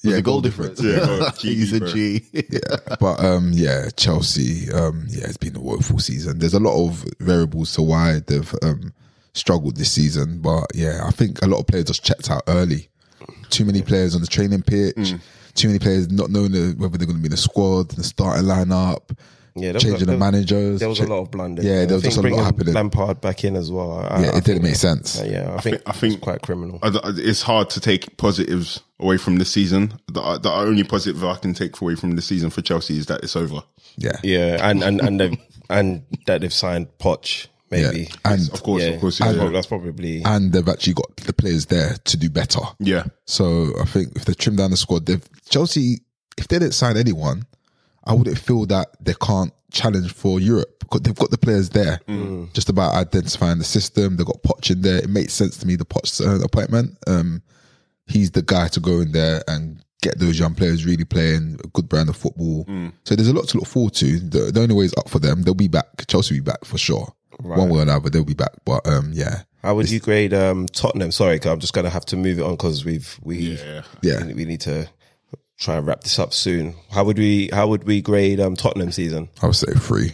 Yeah, 0.03 0.17
it 0.17 0.23
goal 0.23 0.35
goal 0.35 0.41
difference? 0.41 0.81
Yeah, 0.81 1.05
bro. 1.05 1.29
He's 1.39 1.73
a 1.73 1.79
G. 1.91 2.19
G. 2.33 2.59
But 2.99 3.23
um, 3.23 3.51
yeah, 3.53 3.89
Chelsea. 3.95 4.71
Um, 4.71 5.07
yeah, 5.09 5.25
it's 5.25 5.37
been 5.37 5.55
a 5.55 5.59
woeful 5.59 5.99
season. 5.99 6.39
There's 6.39 6.53
a 6.53 6.59
lot 6.59 6.85
of 6.87 7.03
variables 7.19 7.73
to 7.73 7.81
why 7.81 8.19
they've 8.25 8.55
um 8.61 8.93
struggled 9.33 9.75
this 9.77 9.91
season. 9.91 10.39
But 10.39 10.67
yeah, 10.75 11.01
I 11.05 11.11
think 11.11 11.41
a 11.41 11.47
lot 11.47 11.59
of 11.59 11.67
players 11.67 11.85
just 11.85 12.03
checked 12.03 12.29
out 12.29 12.43
early. 12.47 12.89
Too 13.49 13.65
many 13.65 13.81
players 13.81 14.13
on 14.13 14.21
the 14.21 14.27
training 14.27 14.61
pitch. 14.61 14.95
Mm. 14.95 15.21
Too 15.55 15.67
many 15.67 15.79
players 15.79 16.11
not 16.11 16.29
knowing 16.29 16.51
whether 16.77 16.97
they're 16.97 17.07
going 17.07 17.17
to 17.17 17.21
be 17.23 17.27
in 17.27 17.31
the 17.31 17.37
squad, 17.37 17.89
the 17.89 18.03
starting 18.03 18.45
lineup. 18.45 19.17
Yeah, 19.57 19.71
there 19.73 19.79
changing 19.81 19.95
a- 19.95 19.99
the 19.99 20.05
there- 20.07 20.17
managers. 20.17 20.79
There 20.79 20.89
was 20.89 20.99
a 20.99 21.07
lot 21.07 21.19
of 21.21 21.31
blunders. 21.31 21.65
Yeah, 21.65 21.81
I 21.81 21.85
there 21.85 21.95
was 21.95 22.03
just 22.03 22.17
a 22.17 22.21
lot 22.21 22.43
happening. 22.43 22.73
Lampard 22.73 23.21
back 23.21 23.43
in 23.43 23.55
as 23.55 23.71
well. 23.71 23.91
I, 23.99 24.21
Yeah, 24.21 24.27
I 24.27 24.37
it 24.37 24.43
didn't 24.43 24.43
think- 24.45 24.61
make 24.63 24.75
sense. 24.75 25.19
Uh, 25.21 25.27
yeah, 25.29 25.55
I 25.55 25.61
think 25.61 25.81
I 25.85 25.91
think- 25.91 26.13
it's 26.15 26.23
quite 26.23 26.41
criminal. 26.41 26.79
I, 26.83 26.87
I- 26.89 27.11
it's 27.15 27.41
hard 27.41 27.69
to 27.71 27.79
take 27.79 28.17
positives 28.17 28.81
away 28.99 29.17
from 29.17 29.37
the 29.37 29.45
season. 29.45 29.93
The, 30.07 30.39
the 30.39 30.51
only 30.51 30.83
positive 30.83 31.23
I 31.23 31.35
can 31.35 31.53
take 31.53 31.79
away 31.81 31.95
from 31.95 32.15
the 32.15 32.21
season 32.21 32.49
for 32.49 32.61
Chelsea 32.61 32.97
is 32.97 33.05
that 33.07 33.23
it's 33.23 33.35
over. 33.35 33.61
Yeah, 33.97 34.17
Yeah, 34.23 34.69
and 34.69 34.83
and 34.83 35.01
and 35.01 35.37
and 35.69 36.01
that 36.27 36.41
they've 36.41 36.53
signed 36.53 36.87
Poch 36.99 37.47
maybe. 37.69 38.01
Yeah. 38.03 38.07
And 38.33 38.49
Of 38.53 38.63
course, 38.63 38.83
yeah, 38.83 38.89
of 38.89 39.01
course, 39.01 39.19
yeah. 39.19 39.33
prob- 39.33 39.51
that's 39.53 39.67
probably 39.67 40.23
and 40.23 40.53
they've 40.53 40.67
actually 40.69 40.93
got 40.93 41.15
the 41.17 41.33
players 41.33 41.65
there 41.65 41.97
to 42.05 42.15
do 42.17 42.29
better. 42.29 42.61
Yeah, 42.79 43.03
So 43.25 43.73
I 43.81 43.85
think 43.85 44.15
if 44.15 44.25
they 44.25 44.33
trim 44.33 44.55
down 44.55 44.71
the 44.71 44.77
squad, 44.77 45.05
they've 45.05 45.27
Chelsea. 45.49 46.01
If 46.37 46.47
they 46.47 46.59
didn't 46.59 46.75
sign 46.75 46.97
anyone, 46.97 47.47
I 48.07 48.13
wouldn't 48.13 48.37
feel 48.37 48.65
that 48.67 48.87
they 48.99 49.13
can't 49.13 49.53
challenge 49.71 50.13
for 50.13 50.39
Europe 50.39 50.79
because 50.79 51.01
they've 51.01 51.15
got 51.15 51.29
the 51.29 51.37
players 51.37 51.69
there. 51.69 51.99
Just 52.53 52.69
about 52.69 52.93
identifying 52.95 53.57
the 53.57 53.63
system. 53.65 54.15
They've 54.15 54.25
got 54.25 54.41
Poch 54.43 54.71
in 54.71 54.81
there. 54.81 54.97
It 54.99 55.09
makes 55.09 55.33
sense 55.33 55.57
to 55.57 55.67
me 55.67 55.75
the 55.75 55.85
Poch 55.85 56.25
uh, 56.25 56.43
appointment. 56.43 56.97
Um, 57.05 57.41
he's 58.07 58.31
the 58.31 58.41
guy 58.41 58.69
to 58.69 58.79
go 58.79 58.99
in 59.01 59.11
there 59.11 59.43
and 59.47 59.83
get 60.01 60.19
those 60.19 60.39
young 60.39 60.55
players 60.55 60.85
really 60.85 61.03
playing 61.03 61.59
a 61.63 61.67
good 61.69 61.89
brand 61.89 62.07
of 62.07 62.15
football. 62.15 62.65
So 63.03 63.15
there's 63.15 63.27
a 63.27 63.33
lot 63.33 63.47
to 63.49 63.57
look 63.57 63.67
forward 63.67 63.93
to. 63.95 64.19
The, 64.19 64.51
the 64.51 64.61
only 64.61 64.75
way 64.75 64.85
is 64.85 64.93
up 64.97 65.09
for 65.09 65.19
them. 65.19 65.43
They'll 65.43 65.53
be 65.53 65.67
back. 65.67 66.07
Chelsea 66.07 66.35
will 66.35 66.45
be 66.45 66.51
back 66.51 66.63
for 66.65 66.77
sure. 66.77 67.13
One 67.39 67.69
way 67.69 67.79
or 67.79 67.81
another, 67.83 68.09
they'll 68.09 68.23
be 68.23 68.33
back. 68.33 68.53
But 68.65 68.87
um, 68.87 69.11
yeah, 69.13 69.43
How 69.61 69.75
would 69.75 69.91
you 69.91 69.99
grade 69.99 70.33
um, 70.33 70.65
Tottenham? 70.67 71.11
Sorry, 71.11 71.39
I'm 71.43 71.59
just 71.59 71.73
gonna 71.73 71.89
have 71.89 72.05
to 72.05 72.17
move 72.17 72.39
it 72.39 72.43
on 72.43 72.51
because 72.51 72.83
we've 72.83 73.19
we 73.21 73.37
yeah. 73.37 73.81
yeah. 74.01 74.25
we 74.25 74.45
need 74.45 74.61
to 74.61 74.89
try 75.59 75.77
and 75.77 75.87
wrap 75.87 76.01
this 76.01 76.19
up 76.19 76.33
soon. 76.33 76.75
How 76.91 77.03
would 77.03 77.17
we 77.17 77.49
how 77.53 77.67
would 77.67 77.83
we 77.85 78.01
grade 78.01 78.39
um, 78.39 78.55
Tottenham 78.55 78.91
season? 78.91 79.29
I 79.41 79.47
would 79.47 79.55
say 79.55 79.73
three. 79.73 80.13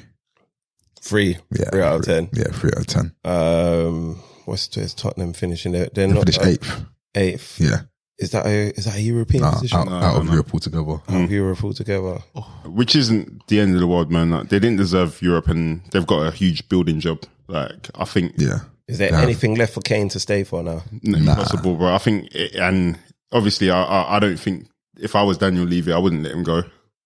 Three, 1.02 1.38
Yeah, 1.52 1.70
three 1.70 1.82
out 1.82 1.96
of 2.00 2.06
ten. 2.06 2.30
Yeah, 2.34 2.46
three 2.54 2.72
out 2.72 2.80
of 2.80 2.88
ten. 2.88 3.14
Um, 3.26 4.16
what's 4.46 4.74
where's 4.76 4.94
Tottenham 4.94 5.34
finishing? 5.34 5.74
They're, 5.74 5.90
they're 5.94 6.08
not 6.08 6.20
Finish 6.20 6.40
uh, 6.40 6.44
eighth. 6.46 6.86
eighth. 7.16 7.60
Yeah. 7.60 7.82
Is 8.20 8.32
that 8.32 8.46
a 8.46 8.70
is 8.78 8.86
that 8.86 8.96
a 8.96 9.02
European 9.02 9.44
Nah, 9.44 9.52
position? 9.54 9.80
out, 9.80 9.88
No, 9.90 9.96
out 9.96 10.14
no, 10.14 10.20
of 10.22 10.26
no. 10.28 10.32
Europe 10.32 10.54
altogether. 10.54 10.92
Out 10.92 11.24
of 11.26 11.32
Europe 11.32 11.64
altogether. 11.64 12.20
which 12.66 12.96
isn't 12.96 13.48
the 13.48 13.60
end 13.60 13.74
of 13.74 13.82
the 13.82 13.88
world, 13.88 14.12
man. 14.12 14.30
Like, 14.30 14.48
they 14.50 14.60
didn't 14.60 14.78
deserve 14.78 15.22
Europe, 15.22 15.48
and 15.50 15.82
they've 15.92 16.08
got 16.08 16.22
a 16.28 16.32
huge 16.32 16.70
building 16.70 17.00
job. 17.02 17.24
Like 17.48 17.90
I 17.96 18.06
think 18.06 18.34
Yeah. 18.38 18.60
Is 18.88 18.98
there 19.00 19.10
Yeah. 19.12 19.22
anything 19.22 19.56
left 19.56 19.74
for 19.74 19.82
Kane 19.82 20.08
to 20.10 20.20
stay 20.20 20.44
for 20.46 20.64
now? 20.64 20.84
n- 21.06 21.16
impossible, 21.16 21.76
bro. 21.76 21.94
I 21.94 21.98
think, 21.98 22.34
it, 22.36 22.56
and 22.56 22.98
obviously, 23.32 23.72
I, 23.72 23.82
I 23.84 24.16
I 24.18 24.20
don't 24.20 24.38
think 24.40 24.68
if 24.98 25.16
I 25.16 25.24
was 25.24 25.38
Daniel 25.38 25.66
Levy, 25.66 25.92
I 25.92 25.98
wouldn't 25.98 26.24
let 26.24 26.34
him 26.34 26.44
go 26.44 26.64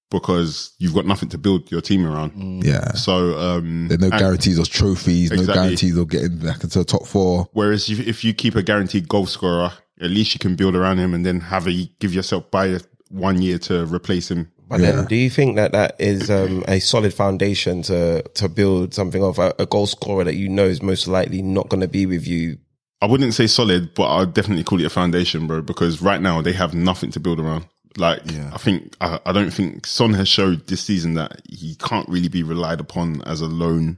because 0.10 0.74
you've 0.80 0.94
got 0.94 1.06
nothing 1.06 1.30
to 1.30 1.38
build 1.38 1.70
your 1.72 1.82
team 1.82 2.06
around. 2.06 2.64
Yeah. 2.64 2.94
So 2.94 3.38
um, 3.38 3.88
There's 3.88 4.00
no 4.00 4.10
guarantees 4.10 4.58
of 4.58 4.70
trophies, 4.70 5.32
no 5.32 5.54
guarantees 5.54 5.98
of 5.98 6.10
getting 6.10 6.38
back 6.38 6.64
into 6.64 6.80
the 6.80 6.86
top 6.86 7.06
four. 7.06 7.50
Whereas 7.54 7.90
if, 7.90 8.00
if 8.00 8.24
you 8.24 8.34
keep 8.34 8.56
a 8.56 8.64
guaranteed 8.64 9.08
goal 9.08 9.26
scorer, 9.26 9.72
at 10.00 10.10
least 10.10 10.34
you 10.34 10.40
can 10.40 10.56
build 10.56 10.76
around 10.76 11.00
him 11.00 11.14
and 11.14 11.26
then 11.26 11.40
have 11.42 11.68
a 11.68 11.90
give 12.00 12.14
yourself 12.14 12.50
by 12.52 12.80
one 13.10 13.42
year 13.42 13.58
to 13.60 13.86
replace 13.86 14.32
him. 14.32 14.52
But 14.70 14.82
then, 14.82 15.06
do 15.06 15.16
you 15.16 15.30
think 15.30 15.56
that 15.56 15.72
that 15.72 15.96
is 15.98 16.30
um, 16.30 16.64
a 16.68 16.80
solid 16.80 17.14
foundation 17.14 17.84
to 17.84 18.22
to 18.22 18.50
build 18.50 18.94
something 18.94 19.24
of 19.24 19.40
a, 19.40 19.54
a 19.60 19.66
goal 19.66 19.88
scorer 19.88 20.26
that 20.26 20.36
you 20.36 20.50
know 20.50 20.66
is 20.66 20.82
most 20.82 21.08
likely 21.08 21.42
not 21.42 21.70
going 21.70 21.80
to 21.80 21.88
be 21.88 22.06
with 22.06 22.28
you? 22.28 22.58
I 23.02 23.06
wouldn't 23.06 23.34
say 23.34 23.48
solid, 23.48 23.94
but 23.94 24.10
I'd 24.10 24.34
definitely 24.34 24.66
call 24.66 24.82
it 24.82 24.86
a 24.86 24.90
foundation, 24.90 25.48
bro. 25.48 25.62
Because 25.62 26.02
right 26.02 26.22
now 26.22 26.42
they 26.42 26.52
have 26.52 26.74
nothing 26.74 27.12
to 27.12 27.20
build 27.20 27.40
around. 27.40 27.66
Like 27.98 28.22
I 28.54 28.58
think 28.58 28.96
I, 29.02 29.20
I 29.26 29.32
don't 29.32 29.52
think 29.52 29.86
Son 29.88 30.14
has 30.14 30.28
showed 30.28 30.68
this 30.68 30.82
season 30.82 31.16
that 31.16 31.42
he 31.50 31.76
can't 31.76 32.08
really 32.08 32.30
be 32.30 32.44
relied 32.44 32.80
upon 32.80 33.22
as 33.24 33.42
a 33.42 33.48
lone 33.48 33.98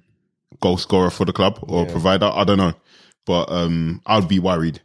goal 0.61 0.77
scorer 0.77 1.09
for 1.09 1.25
the 1.25 1.33
club 1.33 1.59
or 1.63 1.85
provider. 1.91 2.31
I 2.33 2.43
don't 2.45 2.57
know, 2.57 2.73
but 3.25 3.51
um, 3.51 4.01
I'd 4.05 4.27
be 4.27 4.39
worried. 4.39 4.81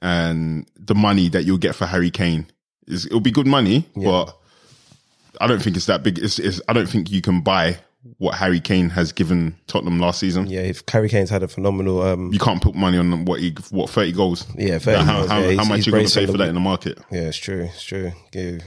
And 0.00 0.66
the 0.76 0.94
money 0.94 1.28
that 1.30 1.44
you'll 1.44 1.58
get 1.58 1.74
for 1.74 1.86
Harry 1.86 2.10
Kane 2.10 2.46
is 2.86 3.06
it'll 3.06 3.20
be 3.20 3.30
good 3.30 3.46
money, 3.46 3.86
but 3.94 4.36
I 5.40 5.46
don't 5.46 5.62
think 5.62 5.76
it's 5.76 5.86
that 5.86 6.02
big. 6.02 6.18
It's, 6.18 6.38
it's 6.38 6.60
I 6.68 6.72
don't 6.72 6.88
think 6.88 7.10
you 7.10 7.20
can 7.20 7.40
buy 7.40 7.78
what 8.18 8.34
Harry 8.34 8.60
Kane 8.60 8.90
has 8.90 9.12
given 9.12 9.56
Tottenham 9.66 9.98
last 10.00 10.18
season. 10.20 10.46
Yeah, 10.48 10.60
if 10.60 10.82
Harry 10.88 11.08
Kane's 11.08 11.30
had 11.30 11.42
a 11.42 11.48
phenomenal, 11.48 12.02
um, 12.02 12.32
You 12.32 12.38
can't 12.38 12.60
put 12.60 12.74
money 12.74 12.98
on 12.98 13.24
what 13.24 13.40
he 13.40 13.54
what 13.70 13.88
thirty 13.90 14.12
goals. 14.12 14.44
yeah, 14.56 14.78
30 14.78 15.04
how, 15.04 15.16
goals, 15.18 15.30
how, 15.30 15.38
yeah, 15.38 15.56
how 15.56 15.64
much 15.64 15.76
he's 15.78 15.86
you 15.86 15.92
going 15.92 16.06
to 16.06 16.12
bracing 16.14 16.20
pay 16.22 16.26
the 16.26 16.32
for 16.32 16.38
that 16.38 16.48
in 16.48 16.54
the 16.54 16.60
market? 16.60 16.98
Yeah, 17.10 17.20
it's 17.22 17.38
true. 17.38 17.62
It's 17.62 17.82
true. 17.82 18.12
Yeah. 18.32 18.58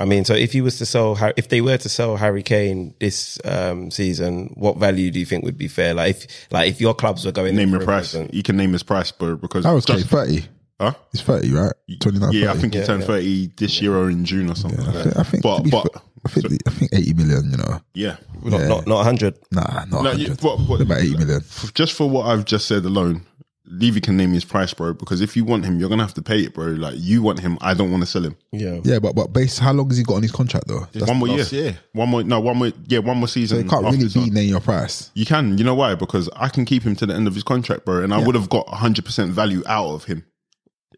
I 0.00 0.04
mean, 0.04 0.24
so 0.24 0.34
if 0.34 0.54
you 0.54 0.62
was 0.64 0.78
to 0.78 0.86
sell, 0.86 1.18
if 1.36 1.48
they 1.48 1.60
were 1.60 1.76
to 1.76 1.88
sell 1.88 2.16
Harry 2.16 2.42
Kane 2.44 2.94
this 3.00 3.38
um, 3.44 3.90
season, 3.90 4.52
what 4.54 4.76
value 4.78 5.10
do 5.10 5.18
you 5.18 5.26
think 5.26 5.44
would 5.44 5.58
be 5.58 5.68
fair? 5.68 5.92
Like, 5.94 6.10
if 6.16 6.52
like 6.52 6.68
if 6.70 6.80
your 6.80 6.94
clubs 6.94 7.26
were 7.26 7.32
going 7.32 7.56
Name 7.56 7.68
in 7.70 7.74
your 7.74 7.84
price. 7.84 8.14
investment- 8.14 8.34
You 8.34 8.42
can 8.44 8.56
name 8.56 8.72
his 8.72 8.84
price, 8.84 9.10
bro. 9.10 9.36
Because 9.36 9.66
I 9.66 9.72
was 9.72 9.84
just- 9.84 10.06
30. 10.06 10.46
Huh? 10.80 10.92
He's 11.12 11.20
30, 11.22 11.52
right? 11.52 11.72
29, 12.00 12.32
Yeah, 12.32 12.52
I 12.52 12.56
think 12.56 12.74
he 12.74 12.82
turned 12.82 13.04
thirty 13.04 13.48
this 13.56 13.80
year 13.80 13.94
or 13.96 14.10
in 14.10 14.24
June 14.24 14.50
or 14.50 14.56
something. 14.56 14.80
I 14.80 14.84
like 14.84 14.94
think, 14.94 15.14
that. 15.14 15.20
I 15.20 15.22
think, 15.22 15.42
but 15.42 15.62
but 15.70 15.92
fair, 15.92 16.02
I 16.26 16.28
think, 16.30 16.48
the- 16.48 16.60
I 16.66 16.70
think 16.70 16.90
80 16.94 17.14
million, 17.14 17.50
you 17.50 17.56
know. 17.58 17.80
yeah, 17.94 18.16
not 18.44 18.62
not 18.68 18.86
not 18.86 19.04
hundred. 19.04 19.36
Nah, 19.52 19.62
not 19.62 19.90
No, 19.90 19.98
100. 20.10 20.20
you- 20.28 20.34
but- 20.40 20.56
but- 20.68 20.80
about 20.80 20.98
80 21.00 21.16
million. 21.16 21.40
f- 21.46 21.72
just 21.74 21.92
for 21.92 22.08
what 22.08 22.26
I've 22.26 22.44
just 22.44 22.66
said 22.66 22.84
alone, 22.84 23.22
Levy 23.66 23.98
can 24.00 24.16
name 24.18 24.32
his 24.34 24.44
price, 24.44 24.74
bro. 24.74 24.92
Because 24.92 25.22
if 25.22 25.36
you 25.36 25.44
want 25.44 25.64
him, 25.64 25.80
you're 25.80 25.88
gonna 25.88 26.02
have 26.02 26.12
to 26.14 26.22
pay 26.22 26.40
it, 26.40 26.52
bro. 26.52 26.66
Like 26.66 26.96
you 26.98 27.22
want 27.22 27.40
him, 27.40 27.56
I 27.62 27.72
don't 27.72 27.90
want 27.90 28.02
to 28.02 28.06
sell 28.06 28.22
him. 28.22 28.36
Yeah. 28.52 28.80
Yeah, 28.84 28.98
but 28.98 29.14
but 29.14 29.32
base, 29.32 29.56
how 29.58 29.72
long 29.72 29.88
has 29.88 29.96
he 29.96 30.04
got 30.04 30.16
on 30.16 30.22
his 30.22 30.32
contract 30.32 30.68
though? 30.68 30.86
That's, 30.92 31.06
one 31.08 31.16
more 31.16 31.28
year. 31.28 31.38
last 31.38 31.52
year. 31.52 31.78
one 31.92 32.10
more. 32.10 32.22
No, 32.22 32.40
one 32.40 32.58
more. 32.58 32.72
Yeah, 32.88 32.98
one 32.98 33.16
more 33.16 33.26
season. 33.28 33.58
so 33.60 33.64
it 33.64 33.68
can't 33.70 33.84
really 33.84 34.04
this 34.04 34.12
be 34.14 34.28
name 34.28 34.50
your 34.50 34.60
price. 34.60 35.10
You 35.14 35.24
can. 35.24 35.56
You 35.56 35.64
know 35.64 35.74
why? 35.74 35.94
Because 35.94 36.28
I 36.36 36.48
can 36.48 36.66
keep 36.66 36.82
him 36.82 36.94
to 36.96 37.06
the 37.06 37.14
end 37.14 37.26
of 37.26 37.34
his 37.34 37.42
contract, 37.42 37.86
bro, 37.86 38.02
and 38.02 38.12
I 38.12 38.18
would 38.18 38.34
have 38.34 38.50
got 38.50 38.66
100 38.68 39.02
percent 39.04 39.32
value 39.32 39.62
out 39.66 39.94
of 39.94 40.04
him. 40.04 40.24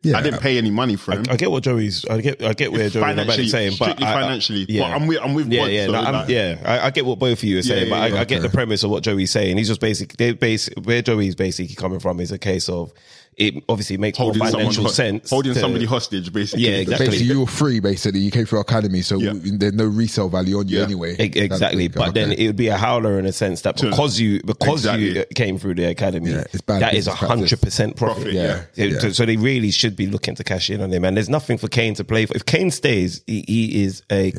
Yeah, 0.06 0.18
I 0.18 0.22
didn't 0.22 0.40
pay 0.40 0.56
any 0.58 0.70
money 0.70 0.96
for 0.96 1.12
him. 1.12 1.24
I 1.28 1.36
get 1.36 1.50
what 1.50 1.62
Joey's. 1.64 2.04
I 2.06 2.20
get. 2.20 2.42
I 2.42 2.52
get 2.52 2.70
where 2.72 2.88
Joey 2.88 3.02
and 3.02 3.16
financially, 3.18 3.48
saying, 3.48 3.72
but 3.78 4.02
I- 4.02 4.10
I- 4.10 4.12
financially. 4.22 4.66
yeah, 4.68 4.82
But 4.82 4.90
I'm 5.00 5.06
with, 5.06 5.18
I'm 5.20 5.34
with 5.34 5.52
yeah, 5.52 5.66
yeah, 5.66 5.86
so 5.86 5.92
no, 5.92 6.02
like- 6.10 6.28
yeah. 6.28 6.58
I, 6.64 6.86
I 6.86 6.90
get 6.90 7.04
what 7.04 7.18
both 7.18 7.38
of 7.38 7.44
you 7.44 7.58
are 7.58 7.62
saying, 7.62 7.88
yeah, 7.88 7.90
but 7.90 8.02
I, 8.02 8.06
yeah, 8.14 8.20
I 8.20 8.24
get 8.24 8.42
the 8.42 8.48
premise 8.48 8.82
of 8.84 8.90
what 8.90 9.02
Joey's 9.02 9.30
saying. 9.30 9.56
He's 9.58 9.68
just 9.68 9.80
basically, 9.80 10.14
they 10.24 10.32
basic 10.32 10.78
where 10.84 11.02
Joey's 11.02 11.34
basically 11.34 11.74
coming 11.74 11.98
from 11.98 12.20
is 12.20 12.30
a 12.32 12.38
case 12.38 12.68
of 12.68 12.92
it. 13.36 13.62
Obviously, 13.68 13.96
makes 13.98 14.18
holding 14.18 14.38
more 14.38 14.50
financial 14.50 14.84
ho- 14.84 14.90
sense. 14.90 15.30
holding 15.30 15.54
to- 15.54 15.60
somebody 15.60 15.84
hostage, 15.84 16.32
basically. 16.32 16.64
Yeah, 16.64 16.76
exactly. 16.76 17.06
Basically, 17.08 17.26
you 17.26 17.40
were 17.40 17.46
free. 17.46 17.80
Basically, 17.80 18.20
you 18.20 18.30
came 18.30 18.46
through 18.46 18.60
academy, 18.60 19.02
so 19.02 19.18
Yeah. 19.18 19.32
there's 19.34 19.74
no 19.74 19.84
resale 19.84 20.28
value 20.28 20.58
on 20.58 20.68
you 20.68 20.78
Yeah. 20.78 20.84
anyway. 20.84 21.12
E- 21.18 21.32
Exactly, 21.38 21.88
That's- 21.88 22.06
but 22.08 22.14
then 22.14 22.32
it 22.32 22.46
would 22.46 22.56
be 22.56 22.68
a 22.68 22.76
howler 22.76 23.18
in 23.18 23.26
a 23.26 23.32
sense 23.32 23.60
that 23.62 23.76
because 23.80 24.18
you 24.20 24.40
because 24.44 24.84
you 24.98 25.24
came 25.34 25.58
through 25.58 25.74
the 25.74 25.84
academy, 25.90 26.30
Yeah, 26.30 26.44
it's 26.52 26.60
bad 26.62 26.82
that 26.82 26.94
is 26.94 27.06
a 27.06 27.14
hundred 27.14 27.60
percent 27.60 27.96
profit. 27.96 28.24
Profit, 28.24 28.34
yeah. 28.34 28.60
So- 28.74 28.82
Yeah. 28.84 28.98
So, 29.00 29.10
so 29.10 29.26
they 29.26 29.36
really 29.36 29.70
should 29.70 29.96
be 29.96 30.06
looking 30.06 30.34
to 30.36 30.44
cash 30.44 30.70
in 30.70 30.80
on 30.80 30.92
him. 30.92 31.04
And 31.04 31.16
there's 31.16 31.28
nothing 31.28 31.58
for 31.58 31.68
Kane 31.68 31.94
to 31.96 32.04
play 32.04 32.26
for. 32.26 32.34
If 32.36 32.46
Kane 32.46 32.70
stays, 32.70 33.20
he, 33.26 33.44
he 33.46 33.82
is 33.84 34.02
a 34.10 34.32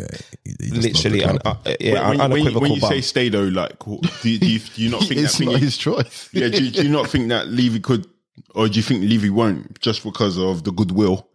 he 0.60 0.70
literally 0.72 1.22
an, 1.24 1.40
uh, 1.46 1.56
yeah, 1.80 2.10
when, 2.10 2.18
when, 2.18 2.18
you- 2.18 2.18
when, 2.18 2.18
you- 2.18 2.22
unequivocal 2.24 2.62
when 2.62 2.72
you 2.74 2.82
bum. 2.82 2.90
say 2.92 3.02
stay 3.02 3.30
though, 3.30 3.44
like, 3.44 3.78
do 3.86 4.00
you, 4.30 4.40
do 4.40 4.48
you, 4.48 4.60
do 4.60 4.82
you 4.84 4.90
not 4.90 5.04
think 5.08 5.22
that 5.22 5.40
not 5.46 5.60
his 5.60 5.78
choice. 5.78 6.30
yeah, 6.34 6.48
do, 6.48 6.64
you- 6.64 6.72
do 6.72 6.84
you 6.84 6.90
not 6.90 7.08
think 7.10 7.30
that 7.30 7.48
Levy 7.50 7.80
could, 7.80 8.06
or 8.56 8.68
do 8.68 8.76
you 8.76 8.84
think 8.84 9.02
Levy 9.04 9.30
won't, 9.30 9.80
just 9.80 10.04
because 10.04 10.38
of 10.38 10.64
the 10.64 10.72
goodwill 10.72 11.28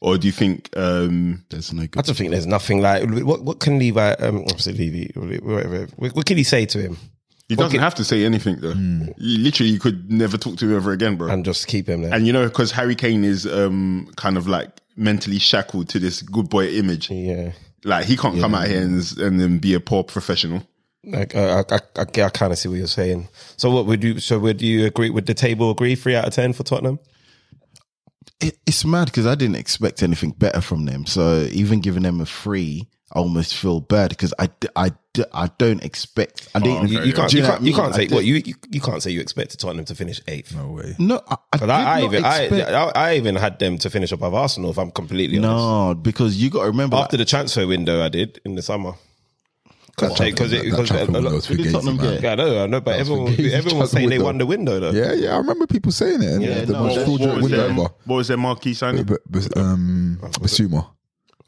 or 0.00 0.16
do 0.18 0.26
you 0.26 0.32
think? 0.32 0.68
um 0.76 1.44
There's 1.50 1.72
no 1.72 1.82
I 1.82 1.86
good. 1.86 2.04
just 2.04 2.18
think 2.18 2.30
there's 2.30 2.46
nothing 2.46 2.80
like 2.80 3.08
what. 3.10 3.42
What 3.42 3.60
can 3.60 3.78
Levy? 3.78 3.98
Um, 4.00 4.38
obviously 4.42 4.72
Levy, 4.74 5.12
whatever. 5.14 5.86
What, 5.96 6.14
what 6.14 6.26
can 6.26 6.36
he 6.36 6.44
say 6.44 6.66
to 6.66 6.78
him 6.80 6.96
He 7.48 7.56
doesn't 7.56 7.80
have 7.80 7.94
to 7.96 8.04
say 8.04 8.24
anything 8.24 8.56
though. 8.60 8.72
Hmm. 8.72 9.08
You 9.18 9.38
literally, 9.38 9.72
you 9.72 9.78
could 9.80 10.10
never 10.10 10.38
talk 10.38 10.56
to 10.58 10.64
him 10.66 10.76
ever 10.76 10.92
again, 10.92 11.16
bro. 11.16 11.28
and 11.30 11.44
just 11.44 11.66
keep 11.66 11.88
him 11.88 12.02
there? 12.02 12.14
And 12.14 12.26
you 12.26 12.32
know, 12.32 12.46
because 12.48 12.70
Harry 12.72 12.94
Kane 12.94 13.24
is 13.24 13.46
um 13.46 14.08
kind 14.16 14.36
of 14.36 14.46
like 14.46 14.70
mentally 14.96 15.38
shackled 15.38 15.88
to 15.90 15.98
this 15.98 16.22
good 16.22 16.48
boy 16.48 16.68
image. 16.68 17.10
yeah. 17.10 17.52
Like 17.82 18.04
he 18.04 18.16
can't 18.16 18.38
come 18.38 18.54
out 18.54 18.68
here 18.68 18.82
and, 18.82 19.18
and 19.18 19.40
then 19.40 19.58
be 19.58 19.72
a 19.72 19.80
poor 19.80 20.04
professional. 20.04 20.62
Like 21.04 21.34
I, 21.34 21.60
I, 21.60 21.64
I, 21.96 22.02
I 22.02 22.04
kind 22.04 22.52
of 22.52 22.58
see 22.58 22.68
what 22.68 22.78
you're 22.78 22.86
saying. 22.86 23.28
So 23.56 23.70
what 23.70 23.86
would 23.86 24.04
you? 24.04 24.20
So 24.20 24.38
would 24.38 24.60
you 24.60 24.84
agree? 24.86 25.08
Would 25.10 25.26
the 25.26 25.34
table 25.34 25.70
agree 25.70 25.94
three 25.94 26.14
out 26.14 26.26
of 26.26 26.34
ten 26.34 26.52
for 26.52 26.62
Tottenham? 26.62 26.98
It, 28.40 28.58
it's 28.66 28.84
mad 28.84 29.06
because 29.06 29.26
I 29.26 29.34
didn't 29.34 29.56
expect 29.56 30.02
anything 30.02 30.30
better 30.30 30.60
from 30.60 30.86
them. 30.86 31.06
So 31.06 31.48
even 31.52 31.80
giving 31.80 32.02
them 32.02 32.20
a 32.20 32.26
free, 32.26 32.88
I 33.12 33.18
almost 33.18 33.54
feel 33.54 33.80
bad 33.80 34.10
because 34.10 34.32
I, 34.38 34.48
I, 34.76 34.92
I 35.34 35.50
don't 35.58 35.82
expect. 35.82 36.48
I 36.54 36.58
didn't. 36.60 36.76
Oh, 36.76 36.84
okay. 36.84 36.92
You, 36.92 37.00
you 37.02 37.12
can't. 37.12 37.30
Do 37.30 37.36
You, 37.38 37.42
know 37.42 37.48
can't. 37.50 37.62
You 37.62 37.74
can't 37.74 37.94
say 37.94 38.06
did- 38.06 38.14
what 38.14 38.24
you, 38.24 38.34
you. 38.36 38.54
You 38.70 38.80
can't 38.80 39.02
say 39.02 39.10
you 39.10 39.20
expected 39.20 39.58
Tottenham 39.58 39.84
to 39.86 39.94
finish 39.94 40.20
eighth. 40.28 40.54
No 40.54 40.68
way. 40.72 40.94
No, 40.98 41.20
I, 41.28 41.34
I, 41.34 41.36
But 41.52 41.60
did 41.60 41.70
I, 41.70 41.80
I 41.80 42.00
not 42.00 42.04
even 42.04 42.24
expect- 42.26 42.70
I, 42.72 42.90
I 42.94 43.16
even 43.16 43.36
had 43.36 43.58
them 43.58 43.78
to 43.78 43.90
finish 43.90 44.12
above 44.12 44.34
Arsenal. 44.34 44.70
If 44.70 44.78
I'm 44.78 44.90
completely 44.90 45.38
honest. 45.38 45.50
no, 45.50 45.94
because 45.94 46.36
you 46.42 46.50
got 46.50 46.60
to 46.62 46.66
remember. 46.68 46.96
After 46.96 47.16
the 47.16 47.24
transfer 47.24 47.66
window, 47.66 48.02
I 48.04 48.10
did 48.10 48.38
in 48.44 48.54
the 48.54 48.62
summer. 48.62 48.92
Because 50.00 50.18
That 50.18 50.24
because 50.24 50.50
transfer- 50.50 50.56
it 50.56 50.58
that 50.58 50.64
because 50.64 50.88
transfer 50.88 51.10
a 51.10 51.12
window 51.12 51.28
lot- 51.30 51.34
was 51.36 51.46
Who 51.46 51.56
Tottenham 51.70 51.96
man. 51.96 52.12
get? 52.14 52.22
yeah, 52.22 52.32
I 52.32 52.34
know, 52.36 52.62
I 52.62 52.66
know, 52.66 52.80
but 52.80 52.98
everyone 52.98 53.34
for 53.36 53.42
everyone 53.42 53.80
was 53.80 53.90
saying 53.90 54.08
they 54.08 54.16
window. 54.18 54.24
won 54.26 54.38
the 54.38 54.46
window 54.46 54.80
though. 54.80 54.90
Yeah, 54.92 55.12
yeah, 55.12 55.34
I 55.34 55.38
remember 55.38 55.66
people 55.66 55.92
saying 55.92 56.22
it. 56.22 56.28
And 56.32 56.42
Yeah, 56.42 56.64
the 56.64 56.72
no, 56.72 56.84
most 56.84 56.96
what- 56.96 57.04
fraudulent 57.06 57.20
what, 57.20 57.34
was 57.36 57.42
window 57.44 57.56
their, 57.58 57.70
ever. 57.70 57.94
what 58.04 58.16
was 58.16 58.28
their 58.28 58.36
marquee 58.36 58.74
signing? 58.74 59.04
But, 59.04 59.20
but, 59.28 59.56
um, 59.56 60.18
Bissouma, 60.40 60.86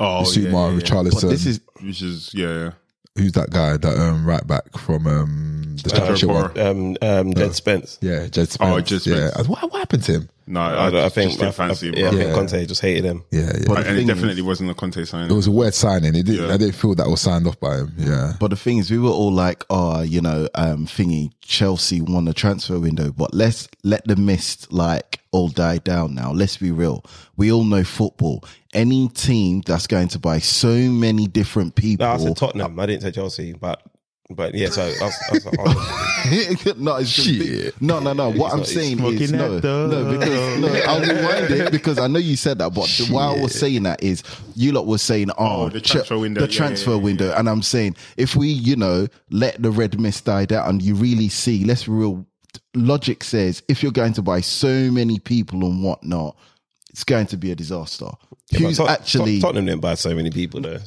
Oh, 0.00 0.22
Bissouma, 0.24 0.42
yeah, 0.42 0.50
yeah, 0.50 0.70
yeah. 0.72 0.80
Richarlison. 0.80 1.30
this 1.30 1.46
is 1.46 1.60
which 1.80 2.02
is 2.02 2.30
yeah, 2.34 2.46
yeah. 2.46 2.70
Who's 3.16 3.32
that 3.32 3.50
guy? 3.50 3.76
That 3.76 3.98
um, 3.98 4.24
right 4.24 4.46
back 4.46 4.76
from 4.78 5.06
um, 5.06 5.76
the 5.82 5.90
championship 5.90 6.28
Borough. 6.28 6.52
one. 6.54 6.58
Um, 6.58 6.96
um, 7.28 7.34
Jed 7.34 7.54
Spence. 7.54 7.98
Yeah, 8.00 8.26
Jed 8.26 8.48
Spence. 8.50 8.70
Oh, 8.72 8.80
Jed 8.80 9.06
Yeah, 9.06 9.30
what, 9.42 9.62
what 9.70 9.78
happened 9.78 10.02
to 10.04 10.12
him? 10.12 10.28
No, 10.44 10.60
I, 10.60 10.88
I, 10.90 11.04
I 11.04 11.08
think 11.08 11.30
just 11.30 11.40
didn't 11.40 11.54
fancy 11.54 11.88
him. 11.88 11.94
yeah, 11.94 12.08
I 12.08 12.10
think 12.10 12.34
Conte 12.34 12.66
just 12.66 12.80
hated 12.82 13.04
him. 13.04 13.22
Yeah, 13.30 13.42
yeah. 13.54 13.64
But- 13.66 13.86
and 13.86 13.86
it 13.86 13.94
thing 14.00 14.06
definitely 14.08 14.38
is- 14.40 14.42
wasn't 14.42 14.70
a 14.70 14.74
Conte 14.74 15.04
signing. 15.04 15.30
it 15.30 15.34
was 15.34 15.46
a 15.46 15.52
weird 15.52 15.72
signing. 15.72 16.16
It 16.16 16.24
didn't, 16.26 16.46
Yeah. 16.48 16.52
I 16.54 16.56
didn't 16.56 16.74
feel 16.74 16.94
that 16.96 17.08
was 17.08 17.20
signed 17.20 17.46
off 17.46 17.58
by 17.60 17.76
him. 17.76 17.92
Yeah. 17.96 18.32
But 18.40 18.48
the 18.50 18.56
thing 18.56 18.78
is, 18.78 18.90
we 18.90 18.98
were 18.98 19.08
all 19.10 19.32
like, 19.32 19.64
"Oh, 19.70 20.02
you 20.02 20.20
know, 20.20 20.48
um, 20.56 20.86
thingy, 20.86 21.30
Chelsea 21.42 22.00
won 22.00 22.24
the 22.24 22.34
transfer 22.34 22.78
window." 22.80 23.12
But 23.12 23.32
let's 23.32 23.68
let 23.84 24.04
the 24.06 24.16
mist 24.16 24.72
like 24.72 25.20
all 25.30 25.48
die 25.48 25.78
down 25.78 26.14
now. 26.14 26.32
Let's 26.32 26.56
be 26.56 26.72
real. 26.72 27.04
We 27.36 27.52
all 27.52 27.64
know 27.64 27.84
football. 27.84 28.44
Any 28.72 29.08
team 29.08 29.60
that's 29.66 29.86
going 29.86 30.08
to 30.08 30.18
buy 30.18 30.38
so 30.38 30.74
many 30.74 31.26
different 31.26 31.74
people, 31.74 32.06
No, 32.06 32.12
I 32.12 32.16
said 32.18 32.36
Tottenham. 32.36 32.78
I 32.80 32.86
didn't 32.86 33.02
say 33.02 33.10
Chelsea, 33.10 33.52
but 33.52 33.82
but 34.30 34.54
yeah. 34.54 34.70
So 34.70 34.82
I 34.82 34.86
was, 35.04 35.14
I 35.28 35.32
was, 35.32 35.46
oh. 35.58 36.74
no, 36.78 36.96
it's 36.96 37.12
just 37.12 37.28
Shit. 37.28 37.82
no, 37.82 37.98
no, 38.00 38.14
no. 38.14 38.30
What 38.30 38.52
I'm 38.52 38.58
not- 38.60 38.66
saying 38.66 38.98
is 39.04 39.30
no, 39.32 39.58
that 39.60 39.64
no, 39.64 40.18
because 40.18 40.60
no. 40.60 40.68
I'll 40.86 41.00
rewind 41.00 41.50
it 41.52 41.70
because 41.72 41.98
I 41.98 42.06
know 42.06 42.18
you 42.18 42.36
said 42.36 42.58
that, 42.58 42.72
but 42.72 42.88
why 43.10 43.26
I 43.34 43.40
was 43.42 43.54
saying 43.58 43.82
that 43.82 44.02
is 44.02 44.22
you 44.54 44.72
lot 44.72 44.86
was 44.86 45.02
saying, 45.02 45.30
oh, 45.32 45.64
Oh, 45.64 45.68
the 45.68 45.80
transfer 45.80 46.16
window. 46.18 46.40
the 46.40 46.50
Yeah, 46.50 46.56
transfer 46.56 46.90
yeah, 46.92 46.96
yeah, 46.96 47.02
window, 47.02 47.34
and 47.36 47.48
I'm 47.50 47.60
saying 47.62 47.96
if 48.16 48.36
we, 48.36 48.48
you 48.48 48.76
know, 48.76 49.06
let 49.30 49.60
the 49.60 49.70
red 49.70 50.00
mist 50.00 50.24
die 50.24 50.46
down, 50.46 50.66
and 50.68 50.82
you 50.82 50.94
really 50.94 51.28
see, 51.28 51.64
let's 51.64 51.86
real. 51.88 52.26
Logic 52.74 53.22
says 53.22 53.62
if 53.68 53.82
you're 53.82 53.92
going 53.92 54.14
to 54.14 54.22
buy 54.22 54.40
so 54.40 54.90
many 54.90 55.18
people 55.18 55.64
and 55.66 55.82
whatnot, 55.82 56.36
it's 56.92 57.04
going 57.04 57.26
to 57.28 57.36
be 57.36 57.50
a 57.50 57.54
disaster. 57.54 58.08
Who's 58.56 58.76
Tot- 58.76 58.90
actually 58.90 59.40
Tot- 59.40 59.48
Tottenham 59.48 59.66
didn't 59.66 59.80
buy 59.80 59.94
so 59.94 60.14
many 60.14 60.30
people 60.30 60.60
though. 60.60 60.78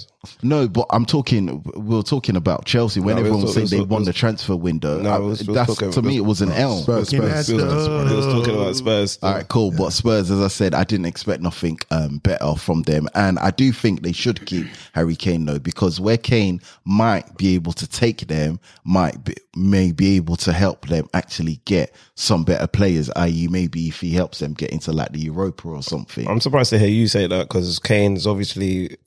No, 0.43 0.67
but 0.67 0.85
I'm 0.91 1.05
talking. 1.05 1.63
We 1.75 1.97
are 1.97 2.03
talking 2.03 2.35
about 2.35 2.65
Chelsea 2.65 2.99
when 2.99 3.15
No, 3.15 3.19
everyone 3.21 3.41
was 3.41 3.55
was 3.55 3.55
saying 3.55 3.65
we 3.65 3.69
they 3.69 3.79
was- 3.81 3.87
won 3.89 4.03
the 4.03 4.13
transfer 4.13 4.55
window. 4.55 5.01
No, 5.01 5.09
I- 5.09 5.17
was- 5.19 5.45
we 5.47 5.53
that's 5.53 5.73
talking- 5.75 5.91
to 5.91 6.01
me 6.01 6.17
it 6.17 6.25
was 6.25 6.41
an 6.41 6.51
L. 6.51 6.81
Spurs, 6.81 7.09
Spurs. 7.09 7.47
He 7.47 7.53
was, 7.55 7.87
he 7.87 8.15
was 8.15 8.25
talking 8.25 8.55
about 8.55 8.75
Spurs. 8.75 9.19
All 9.21 9.33
right, 9.33 9.47
cool. 9.47 9.71
But 9.71 9.91
Spurs, 9.91 10.31
as 10.31 10.39
I 10.41 10.47
said, 10.47 10.73
I 10.73 10.83
didn't 10.83 11.05
expect 11.05 11.41
nothing 11.41 11.79
um, 11.91 12.17
better 12.19 12.55
from 12.55 12.83
them, 12.83 13.07
and 13.15 13.39
I 13.39 13.51
do 13.51 13.71
think 13.71 14.01
they 14.01 14.11
should 14.11 14.45
keep 14.45 14.67
Harry 14.93 15.15
Kane 15.15 15.45
though, 15.45 15.59
because 15.59 15.99
where 15.99 16.17
Kane 16.17 16.61
might 16.85 17.37
be 17.37 17.55
able 17.55 17.73
to 17.73 17.87
take 17.87 18.27
them, 18.27 18.59
might 18.83 19.23
be, 19.23 19.35
may 19.55 19.91
be 19.91 20.15
able 20.17 20.35
to 20.37 20.51
help 20.53 20.87
them 20.87 21.07
actually 21.13 21.61
get 21.65 21.93
some 22.15 22.43
better 22.43 22.67
players. 22.67 23.09
I.e., 23.15 23.47
maybe 23.49 23.87
if 23.87 23.99
he 24.01 24.11
helps 24.11 24.39
them 24.39 24.53
get 24.53 24.71
into 24.71 24.91
like 24.91 25.11
the 25.11 25.19
Europa 25.19 25.67
or 25.67 25.83
something. 25.83 26.27
I'm 26.27 26.39
surprised 26.39 26.69
to 26.71 26.79
hear 26.79 26.87
you 26.89 27.07
say 27.07 27.27
that 27.27 27.47
because 27.47 27.79
Kane's 27.79 28.25
obviously 28.27 28.97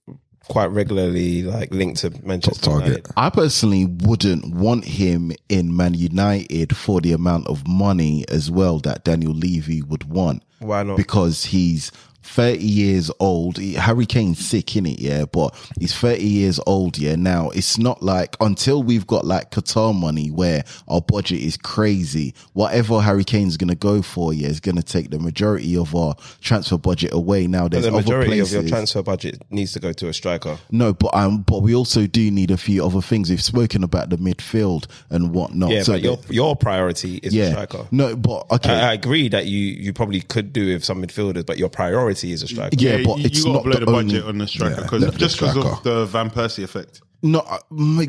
quite 0.49 0.67
regularly 0.67 1.43
like 1.43 1.73
linked 1.73 2.01
to 2.01 2.11
Manchester 2.27 2.71
target. 2.71 2.89
United. 2.89 3.13
I 3.17 3.31
personally 3.31 3.85
wouldn't 3.85 4.55
want 4.55 4.85
him 4.85 5.33
in 5.49 5.77
Man 5.77 5.95
United 5.95 6.77
for 6.77 7.01
the 7.01 7.13
amount 7.13 7.47
of 7.47 7.67
money 7.67 8.25
as 8.29 8.51
well 8.51 8.79
that 8.81 9.05
Daniel 9.05 9.33
Levy 9.35 9.83
would 9.83 10.05
want. 10.05 10.43
Why 10.59 10.83
not? 10.83 10.97
Because 10.97 11.45
he's 11.45 11.93
30 12.29 12.59
years 12.59 13.11
old. 13.21 13.59
Harry 13.59 14.07
Kane's 14.07 14.45
sick 14.45 14.77
in 14.77 14.87
it, 14.87 15.01
yeah, 15.01 15.25
but 15.25 15.55
he's 15.81 15.95
30 15.95 16.23
years 16.23 16.61
old, 16.67 16.99
yeah. 16.99 17.17
Now 17.17 17.49
it's 17.51 17.79
not 17.79 18.03
like 18.03 18.37
until 18.41 18.83
we've 18.83 19.07
got 19.07 19.25
like 19.25 19.51
Qatar 19.51 19.99
money 19.99 20.31
where 20.31 20.63
our 20.89 21.01
budget 21.01 21.41
is 21.41 21.57
crazy, 21.57 22.35
whatever 22.53 23.01
Harry 23.01 23.25
Kane's 23.25 23.57
gonna 23.57 23.75
go 23.75 24.03
for, 24.03 24.35
yeah, 24.35 24.49
is 24.49 24.61
gonna 24.61 24.83
take 24.83 25.11
the 25.11 25.19
majority 25.19 25.77
of 25.77 25.95
our 25.97 26.15
transfer 26.41 26.77
budget 26.77 27.13
away. 27.13 27.47
Now 27.47 27.67
there's 27.67 27.85
the 27.85 27.89
other 27.89 28.03
majority 28.03 28.29
places. 28.29 28.55
of 28.55 28.63
your 28.63 28.69
transfer 28.69 29.03
budget 29.03 29.43
needs 29.51 29.73
to 29.73 29.81
go 29.81 29.93
to 29.95 30.09
a 30.09 30.13
striker. 30.13 30.59
No, 30.71 30.93
but 30.93 31.15
um, 31.15 31.43
but 31.43 31.63
we 31.63 31.75
also 31.75 32.07
do 32.07 32.31
need 32.31 32.51
a 32.51 32.59
few 32.59 32.85
other 32.85 33.01
things. 33.01 33.31
We've 33.31 33.43
spoken 33.43 33.83
about 33.83 34.11
the 34.11 34.17
midfield 34.17 34.87
and 35.11 35.33
whatnot. 35.33 35.71
Yeah, 35.71 35.83
so 35.83 35.95
but 35.95 36.03
your 36.03 36.19
your 36.29 36.57
priority 36.57 37.17
is 37.17 37.33
a 37.33 37.37
yeah, 37.37 37.51
striker. 37.51 37.87
no, 37.91 38.15
but 38.17 38.51
okay, 38.53 38.75
I, 38.75 38.91
I 38.91 38.93
agree 38.93 39.29
that 39.29 39.47
you 39.47 39.59
you 39.59 39.93
probably 39.93 40.21
could 40.21 40.53
do 40.53 40.75
with 40.75 40.85
some 40.85 41.03
midfielders, 41.03 41.47
but 41.47 41.57
your 41.57 41.71
priority 41.71 42.18
is 42.25 42.43
a 42.43 42.49
striker. 42.49 42.77
Yeah, 42.79 42.99
but 43.05 43.19
you, 43.19 43.25
it's 43.27 43.39
you 43.39 43.45
gotta 43.45 43.55
not 43.55 43.65
blow 43.65 43.73
the 43.75 43.79
the, 43.81 43.87
budget 43.87 44.13
only- 44.23 44.29
on 44.29 44.39
the 44.39 44.47
striker 44.49 44.75
Yeah, 44.75 44.83
because 44.83 45.01
definitely 45.03 45.19
just 45.27 45.37
because 45.41 45.57
of 45.57 45.83
the 45.85 46.07
Van 46.07 46.31
Persie 46.31 46.65
effect. 46.65 47.01
No, 47.21 47.41
uh, 47.41 47.59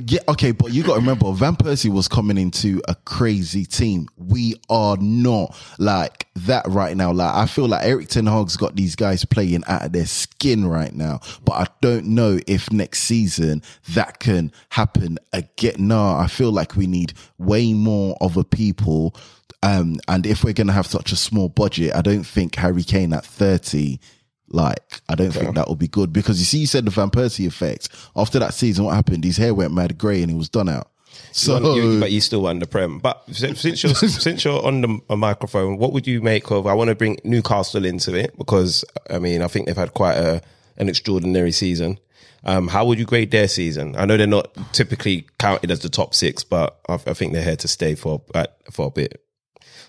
yeah, 0.05 0.19
okay, 0.27 0.51
but 0.51 0.71
you 0.71 0.83
got 0.83 0.93
to 0.93 0.99
remember, 0.99 1.31
Van 1.31 1.55
Persie 1.55 1.91
was 1.91 2.07
coming 2.07 2.37
into 2.37 2.79
a 2.87 2.93
crazy 2.93 3.65
team. 3.65 4.07
We 4.17 4.61
are 4.69 4.97
not 4.97 5.57
like 5.79 6.27
that 6.35 6.67
right 6.67 6.95
now. 6.95 7.11
Like 7.11 7.33
I 7.33 7.47
feel 7.47 7.67
like 7.67 7.85
Erik 7.85 8.09
Ten 8.09 8.27
Hag's 8.27 8.55
got 8.55 8.75
these 8.75 8.95
guys 8.95 9.25
playing 9.25 9.63
out 9.67 9.83
of 9.83 9.93
their 9.93 10.05
skin 10.05 10.67
right 10.67 10.93
now, 10.93 11.21
but 11.43 11.53
I 11.53 11.65
don't 11.81 12.05
know 12.05 12.39
if 12.45 12.71
next 12.71 13.01
season 13.01 13.63
that 13.89 14.19
can 14.19 14.51
happen 14.69 15.17
again. 15.33 15.75
No, 15.79 16.15
I 16.15 16.27
feel 16.27 16.51
like 16.51 16.75
we 16.75 16.85
need 16.85 17.13
way 17.39 17.73
more 17.73 18.15
of 18.21 18.37
a 18.37 18.43
people. 18.43 19.15
Um, 19.63 19.95
and 20.07 20.25
if 20.27 20.43
we're 20.43 20.53
going 20.53 20.67
to 20.67 20.73
have 20.73 20.87
such 20.87 21.11
a 21.11 21.17
small 21.17 21.49
budget, 21.49 21.95
I 21.95 22.01
don't 22.01 22.23
think 22.23 22.55
Harry 22.55 22.83
Kane 22.83 23.13
at 23.13 23.25
30, 23.25 23.99
like, 24.51 25.01
I 25.09 25.15
don't 25.15 25.31
think 25.31 25.55
that 25.55 25.67
will 25.67 25.75
be 25.75 25.87
good 25.87 26.11
because 26.13 26.39
you 26.39 26.45
see, 26.45 26.59
you 26.59 26.67
said 26.67 26.85
the 26.85 26.91
Van 26.91 27.09
Persie 27.09 27.47
effect. 27.47 27.89
After 28.15 28.39
that 28.39 28.53
season, 28.53 28.85
what 28.85 28.95
happened? 28.95 29.23
His 29.23 29.37
hair 29.37 29.53
went 29.53 29.73
mad 29.73 29.97
grey 29.97 30.21
and 30.21 30.29
he 30.31 30.37
was 30.37 30.49
done 30.49 30.69
out. 30.69 30.89
So, 31.31 31.75
You- 31.75 31.93
you- 31.93 31.99
but 31.99 32.11
you 32.11 32.21
still 32.21 32.41
won 32.41 32.59
the 32.59 32.65
prem. 32.67 32.99
But 32.99 33.23
since 33.31 33.61
since 33.61 33.83
you're 33.83 33.93
since 33.95 34.43
you're 34.45 34.63
on 34.65 34.81
the 34.81 34.99
a 35.09 35.17
microphone, 35.17 35.77
what 35.77 35.93
would 35.93 36.07
you 36.07 36.21
make 36.21 36.49
of? 36.51 36.65
I 36.67 36.73
want 36.73 36.89
to 36.89 36.95
bring 36.95 37.17
Newcastle 37.23 37.85
into 37.85 38.13
it 38.15 38.37
because 38.37 38.83
I 39.09 39.19
mean 39.19 39.41
I 39.41 39.47
think 39.47 39.65
they've 39.67 39.75
had 39.75 39.93
quite 39.93 40.17
a 40.17 40.41
an 40.77 40.89
extraordinary 40.89 41.51
season. 41.51 41.99
Um, 42.45 42.69
how 42.69 42.85
would 42.85 42.97
you 42.97 43.05
grade 43.05 43.31
their 43.31 43.49
season? 43.49 43.95
I 43.97 44.05
know 44.05 44.15
they're 44.15 44.25
not 44.25 44.55
typically 44.71 45.27
counted 45.39 45.71
as 45.71 45.81
the 45.81 45.89
top 45.89 46.15
six, 46.15 46.43
but 46.43 46.79
I, 46.87 46.93
I 46.93 47.13
think 47.13 47.33
they're 47.33 47.43
here 47.43 47.57
to 47.57 47.67
stay 47.67 47.95
for 47.95 48.21
at, 48.33 48.55
for 48.71 48.87
a 48.87 48.91
bit. 48.91 49.21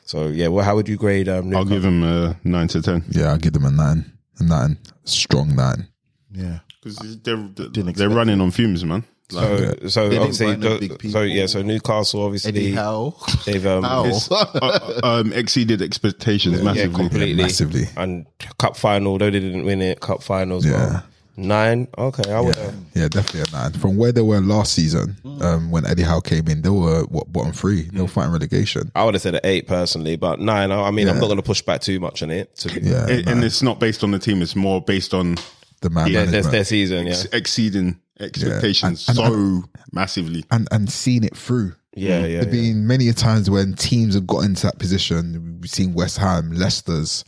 So 0.04 0.26
yeah, 0.26 0.48
well, 0.48 0.64
how 0.64 0.74
would 0.74 0.88
you 0.88 0.96
grade? 0.96 1.28
Um, 1.28 1.54
I'll 1.54 1.64
give 1.64 1.82
them 1.82 2.02
a 2.02 2.36
nine 2.42 2.66
to 2.68 2.82
ten 2.82 3.04
Yeah, 3.10 3.30
I'll 3.30 3.38
give 3.38 3.52
them 3.52 3.64
a 3.66 3.70
nine. 3.70 4.12
A 4.40 4.44
nine. 4.44 4.78
Strong 5.04 5.54
nine. 5.56 5.88
yeah. 6.32 6.60
because 6.82 7.20
they're 7.22 7.36
they're 7.54 7.88
expect 7.88 8.12
running 8.12 8.40
on 8.40 8.50
fumes, 8.50 8.84
man. 8.84 9.04
Like, 9.32 9.44
So, 9.82 9.88
so 9.88 10.06
obviously, 10.06 10.46
buy 10.46 10.56
no 10.56 10.68
so, 10.74 10.78
big 10.80 10.90
so 10.90 10.96
people. 10.98 11.26
yeah, 11.26 11.46
so 11.46 11.62
Newcastle 11.62 12.22
obviously 12.24 12.48
Eddie 12.50 12.72
Howe. 12.72 13.14
they've 13.46 13.64
um, 13.66 13.84
Howe. 13.84 14.10
uh, 14.30 15.00
um, 15.04 15.32
exceeded 15.32 15.80
expectations 15.82 16.58
yeah, 16.58 16.64
massively. 16.64 16.96
completely, 16.96 17.42
massively. 17.42 17.84
And 17.96 18.26
cup 18.58 18.76
final, 18.76 19.18
though 19.18 19.30
they 19.30 19.38
didn't 19.38 19.64
win 19.64 19.82
it, 19.82 20.00
cup 20.00 20.22
finals, 20.24 20.66
Yeah. 20.66 20.72
well, 20.72 21.04
nine. 21.40 21.88
Okay, 21.98 22.30
I 22.32 22.40
would. 22.40 22.56
Yeah, 22.56 22.70
yeah, 22.94 23.08
definitely 23.08 23.42
a 23.42 23.52
nine. 23.52 23.72
From 23.72 23.96
where 23.96 24.12
they 24.12 24.20
were 24.20 24.40
last 24.40 24.72
season, 24.74 25.16
um, 25.40 25.70
when 25.70 25.86
Eddie 25.86 26.02
Howe 26.02 26.20
came 26.20 26.46
in, 26.48 26.62
they 26.62 26.68
were 26.70 27.02
what 27.04 27.32
bottom 27.32 27.52
three. 27.52 27.82
They 27.92 28.00
were 28.00 28.08
fighting 28.08 28.32
relegation. 28.32 28.92
I 28.94 29.04
would 29.04 29.14
have 29.14 29.22
said 29.22 29.34
an 29.34 29.40
eight 29.44 29.66
personally, 29.66 30.16
but 30.16 30.40
nine. 30.40 30.70
I 30.70 30.82
I 30.82 30.90
mean, 30.90 31.08
I'm 31.08 31.16
not 31.18 31.26
going 31.26 31.36
to 31.36 31.42
push 31.42 31.62
back 31.62 31.80
too 31.80 31.98
much 32.00 32.22
on 32.22 32.30
it. 32.30 32.54
To 32.56 32.68
be, 32.68 32.86
Yeah, 32.88 33.06
And, 33.08 33.28
and 33.28 33.44
it's 33.44 33.62
not 33.62 33.80
based 33.80 34.04
on 34.04 34.10
the 34.10 34.18
team; 34.18 34.42
it's 34.42 34.54
more 34.56 34.80
based 34.82 35.14
on 35.14 35.36
the 35.80 35.90
man 35.90 36.08
Yeah, 36.10 36.24
their, 36.26 36.42
their 36.42 36.64
season, 36.64 37.06
yeah, 37.06 37.12
ex- 37.12 37.24
exceeding 37.32 37.98
expectations 38.20 39.08
And- 39.08 39.18
and- 39.18 39.62
so 39.62 39.68
massively. 39.92 40.44
and 40.50 40.68
and 40.70 40.90
seen 40.90 41.24
it 41.24 41.36
through. 41.36 41.74
yeah, 41.94 42.26
yeah. 42.26 42.40
There've 42.42 42.54
yeah. 42.54 42.72
been 42.72 42.86
many 42.86 43.08
a 43.08 43.12
times 43.14 43.48
when 43.50 43.74
teams 43.74 44.14
have 44.14 44.26
got 44.26 44.44
into 44.44 44.66
that 44.66 44.78
position. 44.78 45.58
We've 45.60 45.70
seen 45.70 45.94
West 45.94 46.18
Ham, 46.18 46.52
Leicester's, 46.52 47.24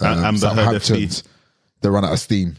And 0.00 0.20
um, 0.20 0.24
Amber 0.24 0.48
Heard 0.48 0.82
Southampton's. 0.82 1.22
They 1.82 1.88
run 1.90 2.04
out 2.04 2.12
of 2.12 2.20
steam. 2.20 2.56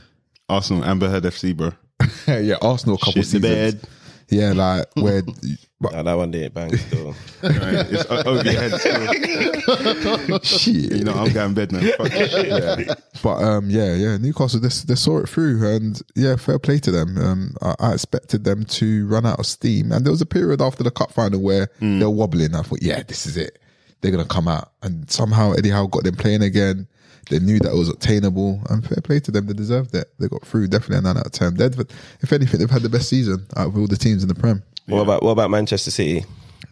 Arsenal, 0.49 0.85
Amber 0.85 1.09
Heard 1.09 1.23
FC, 1.23 1.55
bro. 1.55 1.71
yeah, 2.27 2.55
Arsenal 2.61 2.95
a 2.95 2.99
couple 2.99 3.21
Shit 3.21 3.41
the 3.41 3.47
seasons. 3.47 3.73
bed. 3.81 3.89
Yeah, 4.29 4.51
like 4.51 4.85
where, 4.95 5.21
but 5.81 5.93
Nah, 5.93 6.03
that 6.03 6.13
one 6.15 6.31
didn't 6.31 6.53
bang 6.53 6.75
still. 6.75 7.15
Right, 7.41 7.85
it's 7.89 8.05
o- 8.09 8.23
over 8.25 8.43
your 8.43 8.61
head 8.61 8.73
still. 8.79 10.39
shit, 10.43 10.91
You 10.97 11.03
know, 11.05 11.13
I'm 11.13 11.31
going 11.31 11.53
bed 11.53 11.71
now. 11.71 11.79
Fuck 11.97 12.09
this 12.11 12.31
shit. 12.31 12.47
yeah. 12.87 12.93
But 13.23 13.41
um, 13.41 13.69
yeah, 13.69 13.93
yeah, 13.95 14.17
Newcastle 14.17 14.59
they, 14.59 14.67
they 14.67 14.95
saw 14.95 15.19
it 15.19 15.29
through, 15.29 15.65
and 15.65 16.01
yeah, 16.15 16.35
fair 16.35 16.59
play 16.59 16.77
to 16.79 16.91
them. 16.91 17.17
Um, 17.17 17.55
I, 17.61 17.75
I 17.79 17.93
expected 17.93 18.43
them 18.43 18.65
to 18.65 19.07
run 19.07 19.25
out 19.25 19.39
of 19.39 19.45
steam, 19.45 19.93
and 19.93 20.05
there 20.05 20.11
was 20.11 20.21
a 20.21 20.25
period 20.25 20.61
after 20.61 20.83
the 20.83 20.91
cup 20.91 21.11
final 21.13 21.39
where 21.41 21.69
they 21.79 21.99
were 22.03 22.09
wobbling. 22.09 22.53
I 22.53 22.63
thought, 22.63 22.81
yeah, 22.81 23.03
this 23.03 23.25
is 23.25 23.37
it. 23.37 23.59
They're 24.01 24.11
gonna 24.11 24.25
come 24.25 24.47
out, 24.49 24.71
and 24.83 25.09
somehow 25.09 25.53
Eddie 25.53 25.69
Howe 25.69 25.87
got 25.87 26.03
them 26.03 26.15
playing 26.15 26.43
again. 26.43 26.87
They 27.29 27.39
knew 27.39 27.59
that 27.59 27.71
it 27.71 27.77
was 27.77 27.89
obtainable, 27.89 28.61
and 28.69 28.85
fair 28.85 29.01
play 29.01 29.19
to 29.21 29.31
them. 29.31 29.47
They 29.47 29.53
deserved 29.53 29.93
it. 29.95 30.11
They 30.19 30.27
got 30.27 30.45
through. 30.45 30.67
Definitely 30.67 30.97
a 30.97 31.01
nine 31.01 31.17
out 31.17 31.25
of 31.25 31.31
ten. 31.31 31.55
They'd, 31.55 31.75
if 32.21 32.31
anything, 32.31 32.59
they've 32.59 32.69
had 32.69 32.81
the 32.81 32.89
best 32.89 33.09
season 33.09 33.45
out 33.55 33.67
of 33.67 33.77
all 33.77 33.87
the 33.87 33.97
teams 33.97 34.23
in 34.23 34.29
the 34.29 34.35
Prem. 34.35 34.63
What 34.87 35.01
about 35.01 35.23
what 35.23 35.31
about 35.31 35.49
Manchester 35.51 35.91
City? 35.91 36.25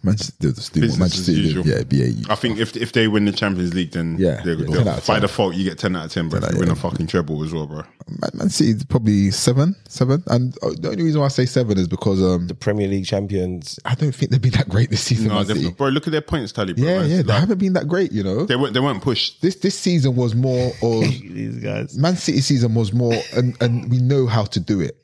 Manchester, 0.03 0.33
they'll 0.39 0.51
just 0.53 0.73
do 0.73 0.79
what 0.81 0.87
Business 0.87 0.99
Manchester 0.99 1.31
as 1.31 1.39
usual. 1.39 1.65
Yeah, 1.65 1.83
BAU. 1.83 2.31
I 2.31 2.35
think 2.35 2.59
if 2.59 2.75
if 2.77 2.91
they 2.93 3.07
win 3.07 3.25
the 3.25 3.31
Champions 3.31 3.73
League, 3.73 3.91
then 3.91 4.17
Yeah, 4.19 4.41
they're, 4.43 4.55
yeah, 4.55 4.65
10 4.75 4.87
out 4.87 4.97
of 4.99 5.07
by 5.07 5.13
10. 5.15 5.21
default 5.21 5.55
you 5.55 5.63
get 5.63 5.77
ten 5.79 5.95
out 5.95 6.05
of 6.05 6.11
ten. 6.11 6.29
But 6.29 6.37
if 6.37 6.43
out 6.43 6.49
you 6.51 6.55
of 6.57 6.59
win 6.61 6.69
a 6.71 6.75
fucking 6.75 7.07
treble 7.07 7.43
as 7.43 7.53
well, 7.53 7.67
bro. 7.67 7.83
Man, 8.07 8.29
Man 8.35 8.49
City 8.49 8.83
probably 8.87 9.31
seven, 9.31 9.75
seven, 9.87 10.23
and 10.27 10.55
uh, 10.61 10.69
the 10.79 10.89
only 10.91 11.03
reason 11.03 11.19
why 11.21 11.25
I 11.25 11.29
say 11.29 11.45
seven 11.47 11.77
is 11.79 11.87
because 11.87 12.21
um, 12.21 12.47
the 12.47 12.53
Premier 12.55 12.87
League 12.87 13.05
champions. 13.05 13.79
I 13.85 13.95
don't 13.95 14.13
think 14.13 14.31
they've 14.31 14.41
been 14.41 14.51
that 14.51 14.69
great 14.69 14.89
this 14.91 15.01
season. 15.01 15.29
No, 15.29 15.35
Man 15.35 15.45
City. 15.47 15.71
bro, 15.71 15.87
look 15.89 16.05
at 16.07 16.11
their 16.11 16.21
points 16.21 16.51
tally, 16.51 16.73
bro. 16.73 16.85
Yeah, 16.85 16.99
man. 16.99 17.09
yeah, 17.09 17.21
they 17.23 17.33
haven't 17.33 17.57
been 17.57 17.73
that 17.73 17.87
great. 17.87 18.11
You 18.11 18.23
know, 18.23 18.45
they 18.45 18.55
weren't 18.55 18.73
they 18.73 18.79
weren't 18.79 19.01
pushed. 19.01 19.41
this 19.41 19.55
this 19.55 19.77
season 19.77 20.15
was 20.15 20.35
more 20.35 20.71
of 20.83 21.01
These 21.35 21.57
guys. 21.57 21.97
Man 21.97 22.15
City 22.15 22.41
season 22.41 22.75
was 22.75 22.93
more, 22.93 23.15
and 23.35 23.55
and 23.61 23.89
we 23.89 23.97
know 23.97 24.27
how 24.27 24.43
to 24.45 24.59
do 24.59 24.79
it. 24.81 24.97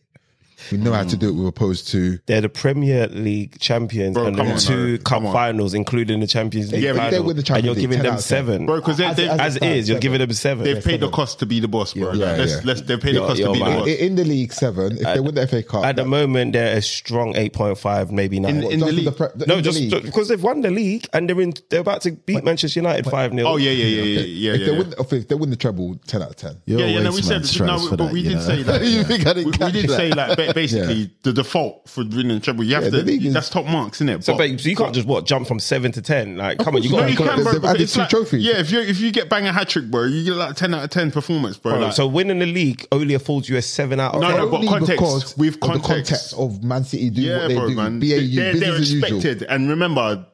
We 0.72 0.78
know 0.78 0.94
how 0.94 1.04
to 1.04 1.18
do 1.18 1.30
it. 1.30 1.34
With 1.34 1.48
opposed 1.48 1.88
to 1.90 2.20
They're 2.26 2.42
the 2.42 2.50
Premier 2.50 3.08
League 3.08 3.60
champions 3.60 4.16
Bro, 4.16 4.28
and 4.28 4.38
come 4.38 4.48
the 4.48 4.54
on, 4.54 4.60
two 4.60 4.92
no. 4.94 4.98
cup 4.98 5.06
Come 5.06 5.26
on. 5.28 5.34
finals, 5.34 5.74
including 5.74 6.20
the 6.20 6.28
Champions 6.28 6.72
League 6.72 6.84
Yeah, 6.84 6.94
but 6.94 6.98
final. 7.00 7.12
they 7.12 7.20
win 7.20 7.36
the 7.36 7.40
and 7.42 7.46
Champions 7.46 7.66
you're 7.78 7.82
giving 7.82 7.98
10 7.98 8.04
them 8.06 8.14
of 8.16 8.20
10. 8.20 8.22
seven. 8.22 8.66
Bro, 8.66 8.76
because 8.78 8.98
they, 8.98 9.06
As- 9.06 9.16
they, 9.18 9.28
as- 9.30 9.40
As 9.40 9.56
it 9.58 9.64
is, 9.64 9.88
you're 9.90 9.96
seven. 9.96 10.00
giving 10.02 10.20
them 10.20 10.34
seven. 10.34 10.64
they've 10.66 10.84
paid 10.84 11.00
the 11.00 11.10
cost 11.10 11.40
to 11.40 11.46
be 11.46 11.60
the 11.60 11.68
boss, 11.68 11.94
bro. 11.94 12.14
Yeah, 12.14 12.34
let's, 12.34 12.52
yeah. 12.56 12.62
let's 12.66 12.82
they've 12.82 13.00
paid 13.00 13.16
the 13.16 13.20
Yo, 13.22 13.28
cost 13.28 13.40
yo, 13.40 13.48
to 13.48 13.54
be 13.54 13.60
man. 13.60 13.72
the 13.72 13.78
boss. 13.80 13.88
in 13.88 13.96
in 14.12 14.16
the 14.16 14.24
league 14.26 14.54
seven. 14.54 14.98
If 14.98 15.04
they 15.04 15.20
win 15.20 15.36
the 15.36 15.48
FA 15.48 15.64
Cup, 15.64 15.86
At 15.86 15.96
the 15.96 16.04
that- 16.04 16.08
moment, 16.10 16.54
they're 16.54 16.78
a 16.78 16.82
strong 16.82 17.34
8.5, 17.36 18.12
maybe 18.12 18.40
nine. 18.40 18.58
In- 18.64 18.72
in 18.74 18.80
the 18.82 18.92
league. 18.92 19.16
pre- 19.16 19.28
no, 19.48 19.56
in 19.56 19.60
the 19.60 19.62
just, 19.62 19.80
league. 19.80 20.04
because 20.04 20.28
they've 20.28 20.42
won 20.42 20.62
the 20.62 20.72
league 20.72 21.08
and 21.14 21.30
they're 21.30 21.40
in, 21.42 21.54
they're 21.70 21.82
about 21.82 22.02
to 22.02 22.12
beat 22.12 22.44
Manchester 22.44 22.80
United 22.80 23.06
5 23.10 23.32
0. 23.34 23.48
Oh 23.48 23.58
yeah, 23.58 23.72
yeah, 23.72 23.86
yeah, 23.86 24.02
yeah, 24.04 24.20
yeah, 24.22 24.54
if 24.54 24.60
yeah. 24.62 24.66
they 24.68 24.72
yeah. 24.74 24.78
win, 24.80 24.94
if 25.00 25.28
they 25.28 25.36
win 25.36 25.50
the 25.50 25.56
treble, 25.56 25.96
ten 26.08 26.22
out 26.22 26.30
of 26.32 26.36
ten. 26.36 26.62
You're 26.66 26.80
Yeah, 26.82 26.86
yeah, 26.88 27.02
no, 27.02 27.10
we 27.12 27.16
waste 27.18 27.28
said 27.28 27.34
man, 27.34 27.42
no, 27.42 27.48
Strauss, 27.78 27.84
for 27.90 27.98
but 27.98 28.06
that, 28.06 28.14
we 28.14 28.22
you 28.22 28.30
did 28.30 28.36
know? 28.36 28.42
say 28.42 28.64
that. 28.64 28.86
you 28.86 29.04
think 29.04 29.26
I 29.28 29.34
we, 29.34 29.44
didn't 29.44 29.52
we 29.52 29.58
catch 29.58 29.74
did 29.74 29.90
that? 29.90 29.96
say 29.98 30.10
like 30.12 30.51
ba- 30.54 30.60
basically 30.62 31.12
the 31.24 31.34
default 31.34 31.90
for 31.90 32.04
winning 32.04 32.40
treble. 32.42 32.64
You 32.64 32.76
have 32.76 32.84
Yeah, 32.86 32.90
to. 32.92 33.02
the 33.04 33.12
is- 33.28 33.34
that's 33.34 33.50
top 33.50 33.66
marks, 33.66 33.98
isn't 33.98 34.10
it? 34.10 34.24
So, 34.24 34.38
but, 34.38 34.60
so 34.60 34.70
you 34.70 34.76
can't 34.76 34.94
just 34.94 35.08
what 35.08 35.26
jump 35.26 35.48
from 35.48 35.60
seven 35.60 35.92
to 35.94 36.02
ten. 36.02 36.38
Like, 36.38 36.60
come 36.60 36.76
on, 36.76 36.84
you 36.84 36.90
course 36.90 37.02
no, 37.02 37.08
got 37.08 37.10
you 37.12 37.18
Because 37.18 37.36
can, 37.36 37.44
bro. 37.44 37.54
they've 37.54 37.66
added 37.66 37.88
two 37.90 38.00
like- 38.00 38.10
trophies. 38.10 38.44
Yeah, 38.44 38.60
if 38.60 38.72
you 38.72 38.80
if 38.82 39.00
you 39.00 39.12
get 39.12 39.30
bang 39.30 39.48
a 39.48 39.54
hat 39.54 39.70
trick, 39.70 39.86
bro, 39.92 40.04
you 40.04 40.24
get 40.24 40.34
like 40.36 40.56
ten 40.56 40.74
out 40.74 40.84
of 40.84 40.90
ten 40.90 41.12
performance, 41.12 41.58
bro. 41.58 41.78
Like, 41.80 41.94
So 41.94 42.08
winning 42.08 42.40
the 42.40 42.46
league 42.46 42.88
only 42.92 43.14
affords 43.14 43.50
you 43.50 43.58
a 43.58 43.62
seven 43.62 44.00
out 44.00 44.16
of 44.16 44.22
No, 44.22 44.28
ten. 44.30 44.38
no, 44.38 44.50
but 44.50 44.66
context, 44.68 44.90
because 44.90 45.38
with 45.38 45.56
of 45.56 45.60
the 45.62 45.68
context. 45.68 45.88
context 45.90 46.34
of 46.36 46.64
Man 46.64 46.84
City 46.84 47.10
doing 47.10 47.28
yeah, 47.28 47.38
what 47.40 47.48
they 47.50 47.56
bro, 47.56 47.68
do. 47.70 47.76
man. 47.76 48.00
BAU, 48.00 48.08
they're, 48.08 48.54
business 48.54 48.60
they're 48.60 48.78
expected, 49.10 49.44
and 49.44 49.70
remember, 49.70 50.26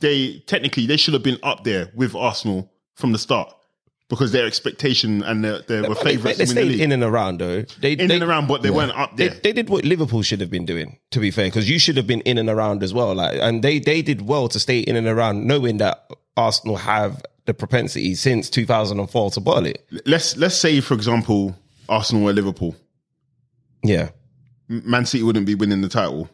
they 0.00 0.38
technically 0.46 0.86
they 0.86 0.96
should 0.96 1.14
have 1.14 1.22
been 1.22 1.38
up 1.42 1.64
there 1.64 1.90
with 1.94 2.14
Arsenal 2.14 2.70
from 2.94 3.12
the 3.12 3.18
start 3.18 3.52
because 4.10 4.32
their 4.32 4.44
expectation 4.44 5.22
and 5.22 5.42
their, 5.42 5.60
they 5.62 5.80
were 5.80 5.94
But 5.94 5.98
they, 6.04 6.16
favourites 6.16 6.38
they 6.38 6.44
to 6.44 6.54
win 6.54 6.66
the 6.68 6.74
stayed 6.74 6.80
in 6.82 6.92
and 6.92 7.02
around 7.02 7.38
though. 7.38 7.62
They, 7.80 7.92
in 7.92 8.08
they, 8.08 8.16
and 8.16 8.24
around, 8.24 8.48
but 8.48 8.62
they 8.62 8.70
weren't 8.70 8.92
up 8.98 9.16
there. 9.16 9.30
they 9.30 9.52
did 9.52 9.70
what 9.70 9.84
Liverpool 9.84 10.22
should 10.22 10.40
have 10.40 10.50
been 10.50 10.66
doing. 10.66 10.98
To 11.12 11.20
be 11.20 11.30
fair, 11.30 11.46
because 11.46 11.70
you 11.70 11.78
should 11.78 11.96
have 11.96 12.06
been 12.06 12.20
in 12.22 12.36
and 12.36 12.50
around 12.50 12.82
as 12.82 12.92
well. 12.92 13.14
Like, 13.14 13.38
and 13.40 13.62
they 13.62 13.78
they 13.78 14.02
did 14.02 14.26
well 14.26 14.48
to 14.48 14.58
stay 14.58 14.80
in 14.80 14.96
and 14.96 15.06
around, 15.06 15.46
knowing 15.46 15.78
that 15.78 16.10
Arsenal 16.36 16.76
have 16.76 17.22
the 17.46 17.54
propensity 17.54 18.14
since 18.16 18.50
2004 18.50 19.30
to 19.30 19.40
bottle 19.40 19.66
it. 19.66 19.86
let's 20.04 20.36
let's 20.36 20.56
say, 20.56 20.80
for 20.80 20.94
example, 20.94 21.56
Arsenal 21.88 22.28
or 22.28 22.32
Liverpool. 22.32 22.74
Yeah, 23.84 24.10
Man 24.68 25.06
City 25.06 25.22
wouldn't 25.22 25.46
be 25.46 25.54
winning 25.54 25.80
the 25.80 25.88
title 25.88 26.28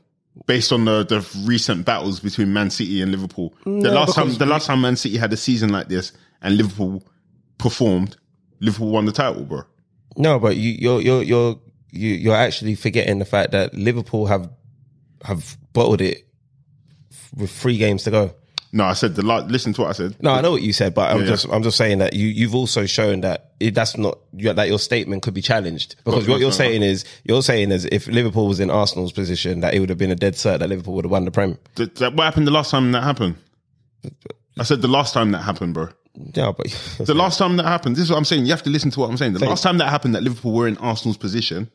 based 0.46 0.72
on 0.72 0.84
the, 0.86 1.04
the 1.04 1.26
recent 1.46 1.84
battles 1.84 2.20
between 2.20 2.52
Man 2.52 2.70
City 2.70 3.02
and 3.02 3.12
Liverpool. 3.12 3.54
the 3.64 3.90
last 3.92 4.14
time 4.14 4.34
the 4.34 4.46
last 4.46 4.66
time 4.66 4.80
Man 4.80 4.96
City 4.96 5.18
had 5.18 5.30
a 5.32 5.36
season 5.36 5.68
like 5.70 5.88
this 5.88 6.12
and 6.40 6.56
Liverpool 6.56 7.02
performed, 7.58 8.16
Liverpool 8.60 8.90
won 8.90 9.04
the 9.06 9.12
title, 9.12 9.44
bro. 9.44 9.62
no, 10.16 10.38
but 10.38 10.56
you, 10.56 10.70
you're 10.78 11.00
you're 11.00 11.22
you're 11.22 11.58
you, 11.90 12.10
you're 12.10 12.36
actually 12.36 12.74
forgetting 12.74 13.18
the 13.18 13.24
fact 13.24 13.52
that 13.52 13.74
Liverpool 13.74 14.26
have 14.26 14.50
have 15.24 15.56
bottled 15.72 16.00
it 16.00 16.26
with 17.34 17.50
three 17.50 17.78
games 17.78 18.02
to 18.04 18.10
go. 18.10 18.34
No, 18.72 18.84
I 18.84 18.92
said 18.94 19.14
the 19.14 19.22
last. 19.24 19.46
Listen 19.50 19.72
to 19.74 19.82
what 19.82 19.90
I 19.90 19.92
said. 19.92 20.16
No, 20.20 20.32
I 20.32 20.40
know 20.42 20.50
what 20.50 20.60
you 20.60 20.72
said, 20.72 20.92
but 20.92 21.10
I'm 21.10 21.20
Yeah, 21.20 21.26
just 21.28 21.46
I'm 21.50 21.62
just 21.62 21.78
saying 21.78 21.98
that 21.98 22.12
you 22.12 22.26
you've 22.26 22.54
also 22.54 22.84
shown 22.84 23.20
that 23.22 23.52
it, 23.60 23.74
that's 23.74 23.96
not 23.96 24.18
that 24.34 24.68
your 24.68 24.78
statement 24.78 25.22
could 25.22 25.32
be 25.34 25.40
challenged 25.40 25.96
because 26.04 26.26
What- 26.26 26.34
what 26.34 26.40
you're 26.40 26.52
saying 26.52 26.82
is 26.82 27.04
you're 27.24 27.42
saying 27.42 27.70
is 27.70 27.86
if 27.90 28.06
Liverpool 28.08 28.48
was 28.48 28.60
in 28.60 28.70
Arsenal's 28.70 29.12
position 29.12 29.60
that 29.60 29.72
it 29.72 29.80
would 29.80 29.88
have 29.88 29.96
been 29.98 30.10
a 30.10 30.16
dead 30.16 30.34
cert 30.34 30.58
that 30.58 30.68
Liverpool 30.68 30.94
would 30.94 31.04
have 31.06 31.12
won 31.12 31.24
the 31.24 31.30
Prem. 31.30 31.56
Th- 31.76 31.94
that- 31.94 32.14
what 32.14 32.24
happened 32.24 32.46
the 32.46 32.50
last 32.50 32.70
time 32.70 32.92
that 32.92 33.02
happened? 33.02 33.36
I 34.58 34.62
said 34.64 34.82
the 34.82 34.88
last 34.88 35.14
time 35.14 35.30
that 35.32 35.42
happened, 35.42 35.72
bro. 35.72 35.88
Yeah, 36.34 36.52
but 36.56 36.66
The 37.06 37.14
last 37.14 37.38
time 37.38 37.56
that 37.56 37.66
happened. 37.66 37.96
This 37.96 38.04
is 38.04 38.10
what 38.10 38.16
I'm 38.18 38.24
saying. 38.24 38.46
You 38.46 38.52
have 38.52 38.62
to 38.64 38.70
listen 38.70 38.90
to 38.92 39.00
what 39.00 39.10
I'm 39.10 39.16
saying. 39.16 39.34
The 39.34 39.44
last 39.46 39.62
time 39.62 39.78
that 39.78 39.88
happened 39.90 40.14
that 40.14 40.22
Liverpool 40.22 40.52
were 40.52 40.68
in 40.68 40.76
Arsenal's 40.78 41.16
position. 41.16 41.70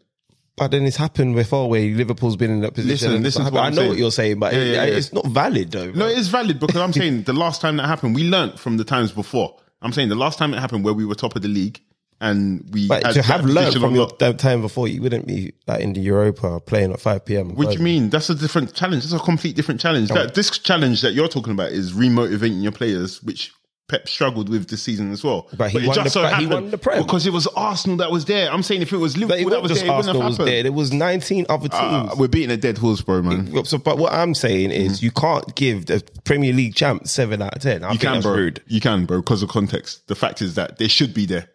but 0.57 0.71
then 0.71 0.85
it's 0.85 0.97
happened 0.97 1.35
before 1.35 1.69
where 1.69 1.81
Liverpool's 1.81 2.35
been 2.35 2.51
in 2.51 2.61
that 2.61 2.73
position. 2.73 3.09
Listen, 3.11 3.23
listen 3.23 3.41
stuff. 3.43 3.49
to 3.49 3.55
what 3.55 3.63
I 3.65 3.69
know 3.69 3.75
saying. 3.77 3.89
what 3.89 3.97
you're 3.97 4.11
saying, 4.11 4.39
but 4.39 4.53
Yeah, 4.53 4.59
it- 4.59 4.67
yeah, 4.67 4.83
yeah. 4.85 4.97
it's 4.97 5.13
not 5.13 5.25
valid 5.27 5.71
though. 5.71 5.91
No, 5.91 6.07
it 6.07 6.17
is 6.17 6.27
valid 6.27 6.59
because 6.59 6.77
I'm 6.77 6.93
saying 7.01 7.23
the 7.23 7.33
last 7.33 7.61
time 7.61 7.77
that 7.77 7.87
happened, 7.87 8.15
we 8.15 8.23
learnt 8.29 8.59
from 8.59 8.77
the 8.77 8.83
times 8.83 9.11
before. 9.11 9.57
I'm 9.81 9.93
saying 9.93 10.09
the 10.09 10.15
last 10.15 10.37
time 10.37 10.53
it 10.53 10.59
happened 10.59 10.83
where 10.85 10.93
we 10.93 11.05
were 11.05 11.15
top 11.15 11.35
of 11.35 11.41
the 11.41 11.47
league 11.47 11.81
and 12.19 12.63
we 12.71 12.87
but 12.87 13.03
had 13.03 13.13
to 13.15 13.21
have 13.23 13.45
learned 13.45 13.73
from 13.79 13.95
your 13.95 14.07
that 14.19 14.37
time 14.37 14.61
before, 14.61 14.87
you 14.87 15.01
wouldn't 15.01 15.25
be 15.25 15.53
like 15.65 15.81
in 15.81 15.93
the 15.93 16.01
Europa 16.01 16.59
playing 16.59 16.91
at 16.91 16.99
5 16.99 17.25
p.m. 17.25 17.55
What 17.55 17.69
do 17.69 17.73
you 17.73 17.79
mean? 17.83 18.11
That's 18.11 18.29
a 18.29 18.35
different 18.35 18.75
challenge. 18.75 19.03
That's 19.03 19.19
a 19.19 19.25
complete 19.25 19.55
different 19.55 19.81
challenge. 19.81 20.09
That 20.09 20.35
this 20.35 20.55
challenge 20.59 21.01
that 21.01 21.13
you're 21.13 21.27
talking 21.29 21.53
about 21.53 21.71
is 21.71 21.93
remotivating 21.93 22.61
your 22.61 22.71
players, 22.73 23.23
which 23.23 23.51
Pep 23.91 24.07
struggled 24.07 24.47
with 24.49 24.69
this 24.69 24.81
season 24.81 25.11
as 25.11 25.23
well. 25.23 25.47
But 25.57 25.69
he 25.69 25.85
won 25.85 25.95
the- 26.03 26.09
but 26.13 26.39
he 26.39 26.45
won 26.47 26.71
the 26.71 26.77
Prem. 26.77 27.03
because 27.03 27.27
it 27.27 27.33
was 27.33 27.45
Arsenal 27.47 27.97
that 27.97 28.09
was 28.09 28.23
there. 28.25 28.49
I'm 28.51 28.63
saying 28.63 28.81
if 28.81 28.93
it 28.93 28.97
was 28.97 29.13
But 29.15 29.19
Liverpool 29.27 29.47
it 29.47 29.49
that 29.51 29.61
wasn't 29.61 29.61
was 29.63 29.71
just 29.71 29.81
there, 29.81 29.89
it 29.91 29.95
wouldn't 29.97 30.07
Arsenal 30.07 30.21
have 30.21 30.29
was 30.29 30.37
happened. 30.37 30.47
there. 30.55 30.63
There 30.63 30.71
was 30.71 30.91
19 30.93 31.45
other 31.49 31.67
teams. 31.69 31.81
Uh, 32.11 32.15
we're 32.17 32.27
beating 32.29 32.51
a 32.51 32.57
dead 32.57 32.77
horse, 32.77 33.01
bro, 33.01 33.21
man. 33.21 33.65
So, 33.65 33.77
but 33.77 33.97
what 33.97 34.13
I'm 34.13 34.33
saying 34.33 34.71
is, 34.71 35.03
you 35.03 35.11
can't 35.11 35.53
give 35.55 35.87
the 35.87 36.01
Premier 36.23 36.53
League 36.53 36.73
champ 36.75 37.07
seven 37.07 37.41
out 37.41 37.55
of 37.57 37.61
ten. 37.61 37.83
I 37.83 37.87
You 37.87 37.91
think 37.91 38.01
can, 38.01 38.13
that's 38.13 38.25
bro. 38.25 38.33
rude. 38.35 38.61
You 38.67 38.79
can, 38.79 39.05
bro, 39.05 39.19
because 39.19 39.43
of 39.43 39.49
context. 39.49 40.07
The 40.07 40.15
fact 40.15 40.41
is 40.41 40.55
that 40.55 40.77
they 40.77 40.87
should 40.87 41.13
be 41.13 41.25
there. 41.25 41.49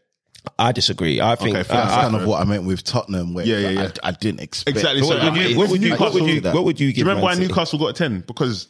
I 0.60 0.70
disagree. 0.72 1.20
I 1.20 1.34
think. 1.34 1.56
Okay, 1.56 1.64
fair. 1.64 1.76
That's 1.78 1.94
kind 1.94 2.14
of 2.14 2.24
what 2.26 2.40
I 2.40 2.44
meant 2.44 2.64
with 2.66 2.84
Tottenham, 2.84 3.34
where 3.34 3.44
Yeah, 3.44 3.58
yeah, 3.58 3.68
yeah. 3.70 3.90
I, 4.04 4.08
I 4.08 4.12
didn't 4.12 4.40
expect. 4.40 4.76
Exactly. 4.76 5.02
So 5.02 5.08
what 5.18 5.32
would 5.32 5.36
you? 5.50 5.58
What 5.58 5.70
would 5.70 5.82
you? 5.82 5.96
What 5.96 6.14
would 6.14 6.26
you? 6.28 6.40
What 6.52 6.64
would 6.64 6.80
you 6.80 6.88
Do 6.88 6.92
give? 6.92 6.98
you 6.98 7.04
remember 7.04 7.24
why 7.24 7.34
City? 7.34 7.48
Newcastle 7.48 7.78
got 7.80 7.86
a 7.88 7.92
10? 7.94 8.20
Because 8.28 8.68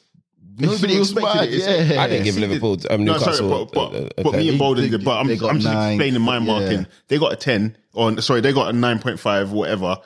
nobody 0.58 0.98
expected 0.98 1.42
it. 1.44 1.54
It's- 1.54 1.90
yeah. 1.90 2.00
I 2.02 2.08
didn't 2.08 2.24
give 2.24 2.34
See, 2.34 2.40
Liverpool 2.40 2.78
um, 2.90 3.04
No, 3.04 3.12
Newcastle. 3.14 3.34
sorry, 3.48 3.64
but, 3.64 3.72
but, 3.72 3.94
a- 3.94 4.04
a- 4.04 4.08
a 4.20 4.22
but 4.24 4.32
me 4.34 4.44
10. 4.44 4.48
and 4.50 4.58
Bolden 4.58 4.84
They- 4.84 4.90
did. 4.90 5.04
But 5.04 5.18
I'm, 5.18 5.26
they 5.28 5.36
got 5.36 5.50
I'm 5.50 5.60
just 5.60 5.72
nine. 5.72 5.92
explaining 5.94 6.22
my 6.22 6.34
Yeah. 6.38 6.44
marking. 6.44 6.86
They 7.08 7.18
got 7.18 7.32
a 7.32 7.36
10, 7.36 7.76
on. 7.94 8.20
sorry, 8.22 8.40
they 8.40 8.52
got 8.52 8.68
a 8.68 8.72
9.5, 8.76 9.50
whatever, 9.50 9.98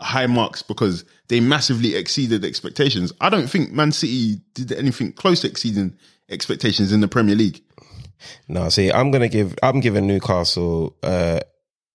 high 0.00 0.26
marks 0.26 0.62
because 0.62 1.04
they 1.28 1.40
massively 1.40 1.94
exceeded 1.94 2.44
expectations. 2.44 3.12
I 3.20 3.28
don't 3.30 3.48
think 3.48 3.72
Man 3.72 3.92
City 3.92 4.40
did 4.54 4.72
anything 4.72 5.12
close 5.12 5.40
to 5.42 5.48
exceeding 5.48 5.94
expectations 6.30 6.92
in 6.92 7.00
the 7.00 7.08
Premier 7.08 7.34
League. 7.34 7.62
No, 8.48 8.68
see, 8.68 8.90
I'm 8.92 9.10
gonna 9.10 9.28
give. 9.28 9.54
I'm 9.62 9.80
giving 9.80 10.06
Newcastle. 10.06 10.96
Uh, 11.02 11.40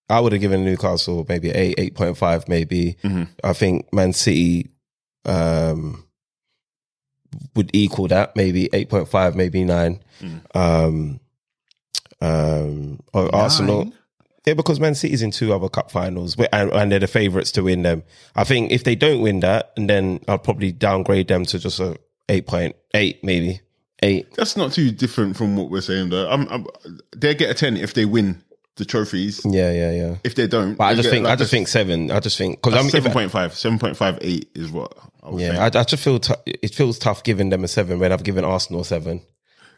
I 0.09 0.19
would 0.19 0.31
have 0.33 0.41
given 0.41 0.63
Newcastle 0.65 1.25
maybe 1.27 1.49
eight, 1.51 1.75
eight 1.77 1.95
point 1.95 2.17
five, 2.17 2.47
maybe. 2.49 2.97
Mm-hmm. 3.03 3.23
I 3.43 3.53
think 3.53 3.91
Man 3.93 4.11
City 4.13 4.69
um, 5.25 6.03
would 7.55 7.69
equal 7.73 8.07
that, 8.07 8.35
maybe 8.35 8.69
eight 8.73 8.89
point 8.89 9.07
five, 9.07 9.35
maybe 9.35 9.63
9 9.63 9.99
Mm-hmm. 10.19 10.57
Um, 10.57 11.19
um, 12.21 12.99
or 13.13 13.33
Arsenal. 13.35 13.93
Yeah, 14.47 14.53
because 14.53 14.79
Man 14.79 14.95
City's 14.95 15.21
in 15.21 15.31
two 15.31 15.53
other 15.53 15.67
cup 15.67 15.91
finals, 15.91 16.37
and, 16.53 16.71
and 16.71 16.91
they're 16.91 16.99
the 16.99 17.07
favourites 17.07 17.51
to 17.51 17.63
win 17.63 17.83
them. 17.83 18.03
I 18.35 18.45
think 18.45 18.71
if 18.71 18.83
they 18.83 18.95
don't 18.95 19.21
win 19.21 19.41
that, 19.41 19.73
and 19.75 19.89
then 19.89 20.21
I'll 20.27 20.37
probably 20.37 20.71
downgrade 20.71 21.27
them 21.27 21.43
to 21.45 21.59
just 21.59 21.79
a 21.79 21.97
eight 22.29 22.47
point 22.47 22.75
eight, 22.93 23.23
maybe 23.23 23.59
eight. 24.01 24.33
That's 24.35 24.55
not 24.55 24.71
too 24.71 24.89
different 24.89 25.35
from 25.35 25.57
what 25.57 25.69
we're 25.69 25.81
saying, 25.81 26.09
though. 26.09 26.29
I'm, 26.29 26.47
I'm, 26.47 26.65
they 27.15 27.35
get 27.35 27.49
a 27.49 27.53
10 27.53 27.75
if 27.75 27.93
they 27.93 28.05
win 28.05 28.41
the 28.77 28.85
trophies. 28.85 29.41
Yeah, 29.43 29.71
yeah, 29.71 29.91
yeah. 29.91 30.15
If 30.23 30.35
they 30.35 30.47
don't, 30.47 30.75
But 30.75 30.85
I 30.85 30.95
just 30.95 31.09
think, 31.09 31.25
like 31.25 31.33
I 31.33 31.35
just 31.35 31.51
think 31.51 31.67
seven. 31.67 32.09
I 32.09 32.19
just 32.21 32.37
think 32.37 32.61
because 32.61 32.73
I'm. 32.73 32.89
Seven 32.89 33.11
point 33.11 33.31
five, 33.31 33.53
seven 33.53 33.77
point 33.77 33.97
five 33.97 34.17
eight 34.21 34.49
is 34.55 34.71
what 34.71 34.97
I 35.27 35.37
Yeah. 35.37 35.63
I, 35.63 35.65
I 35.65 35.83
just 35.83 36.03
feel 36.03 36.19
t- 36.19 36.33
it 36.45 36.73
feels 36.73 36.97
tough 36.99 37.23
giving 37.23 37.49
them 37.49 37.63
a 37.63 37.67
seven 37.67 37.99
when 37.99 38.11
I've 38.11 38.23
given 38.23 38.43
Arsenal 38.43 38.81
a 38.81 38.85
seven. 38.85 39.21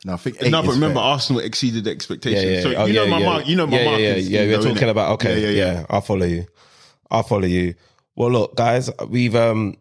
No, 0.05 0.13
I 0.13 0.17
think 0.17 0.41
no, 0.41 0.61
but 0.61 0.71
remember, 0.71 0.95
fair. 0.95 1.03
Arsenal 1.03 1.41
exceeded 1.41 1.87
expectations. 1.87 2.43
Yeah, 2.43 2.51
yeah. 2.51 2.61
So 2.61 2.73
oh, 2.75 2.85
you 2.85 2.93
yeah, 2.93 3.03
know 3.03 3.09
my 3.11 3.19
yeah. 3.19 3.25
mark. 3.25 3.47
You 3.47 3.55
know 3.57 3.67
my 3.67 3.79
yeah, 3.79 3.85
mark. 3.85 3.99
Yeah, 3.99 4.07
yeah, 4.07 4.15
you 4.15 4.49
yeah. 4.51 4.57
We're 4.57 4.63
talking 4.63 4.89
about 4.89 5.11
okay. 5.13 5.41
Yeah, 5.41 5.49
Yeah. 5.49 5.85
I'll 5.89 6.01
follow 6.01 6.25
you. 6.25 6.45
I'll 7.11 7.23
follow 7.23 7.45
you. 7.45 7.75
Well, 8.15 8.31
look, 8.31 8.55
guys, 8.55 8.89
we've 9.07 9.35
um, 9.35 9.75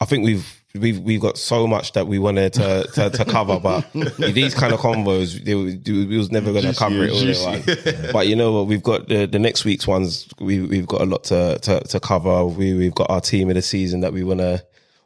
I 0.00 0.04
think 0.04 0.24
we've 0.24 0.62
we've 0.74 0.98
we've 1.00 1.20
got 1.20 1.38
so 1.38 1.66
much 1.66 1.92
that 1.92 2.06
we 2.06 2.18
wanted 2.18 2.52
to 2.54 2.86
to, 2.94 3.10
to 3.10 3.24
cover, 3.24 3.58
but 3.58 3.90
these 4.18 4.54
kind 4.54 4.72
of 4.72 4.80
combos, 4.80 5.42
they, 5.44 5.54
we 5.54 6.16
was 6.16 6.30
never 6.30 6.52
going 6.52 6.64
to 6.64 6.74
cover 6.74 7.04
it 7.04 7.10
all 7.12 7.18
juicy. 7.20 7.44
at 7.44 7.66
once. 7.66 8.12
But 8.12 8.28
you 8.28 8.36
know 8.36 8.52
what? 8.52 8.66
We've 8.66 8.82
got 8.82 9.08
the, 9.08 9.26
the 9.26 9.38
next 9.38 9.64
week's 9.64 9.86
ones. 9.86 10.28
We 10.40 10.60
we've 10.60 10.86
got 10.86 11.00
a 11.00 11.06
lot 11.06 11.24
to 11.24 11.58
to, 11.62 11.80
to 11.80 12.00
cover. 12.00 12.44
We 12.46 12.74
we've 12.74 12.94
got 12.94 13.10
our 13.10 13.20
team 13.20 13.48
of 13.48 13.54
the 13.54 13.62
season 13.62 14.00
that 14.00 14.12
we 14.12 14.24
wanna 14.24 14.62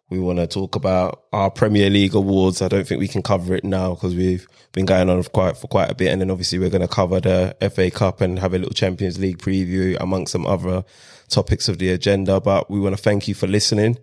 we 0.09 0.19
want 0.19 0.39
to 0.39 0.47
talk 0.47 0.77
about 0.77 1.25
our 1.33 1.51
Premier 1.51 1.91
League 1.91 2.15
awards. 2.15 2.63
I 2.63 2.69
don't 2.69 2.87
think 2.87 3.01
we 3.01 3.09
can 3.09 3.23
cover 3.23 3.55
it 3.55 3.65
now 3.65 3.95
because 3.95 4.15
we've 4.15 4.47
been 4.73 4.87
going 4.87 5.11
on 5.11 5.23
for 5.23 5.31
quite 5.31 5.57
for 5.57 5.67
quite 5.67 5.91
a 5.91 5.95
bit, 5.95 6.13
and 6.13 6.21
then 6.21 6.31
obviously 6.31 6.59
we're 6.59 6.71
going 6.71 6.83
to 6.83 6.89
cover 6.89 7.21
the 7.21 7.57
FA 7.75 7.91
Cup 7.91 8.21
and 8.21 8.39
have 8.39 8.55
a 8.55 8.59
little 8.59 8.75
Champions 8.75 9.19
League 9.19 9.39
preview 9.39 9.97
amongst 10.01 10.33
some 10.33 10.47
other 10.47 10.85
topics 11.29 11.69
of 11.69 11.79
the 11.79 11.91
agenda. 11.91 12.41
But 12.41 12.71
we 12.71 12.79
want 12.79 12.97
to 12.97 13.03
thank 13.03 13.27
you 13.27 13.35
for 13.35 13.47
listening. 13.47 13.99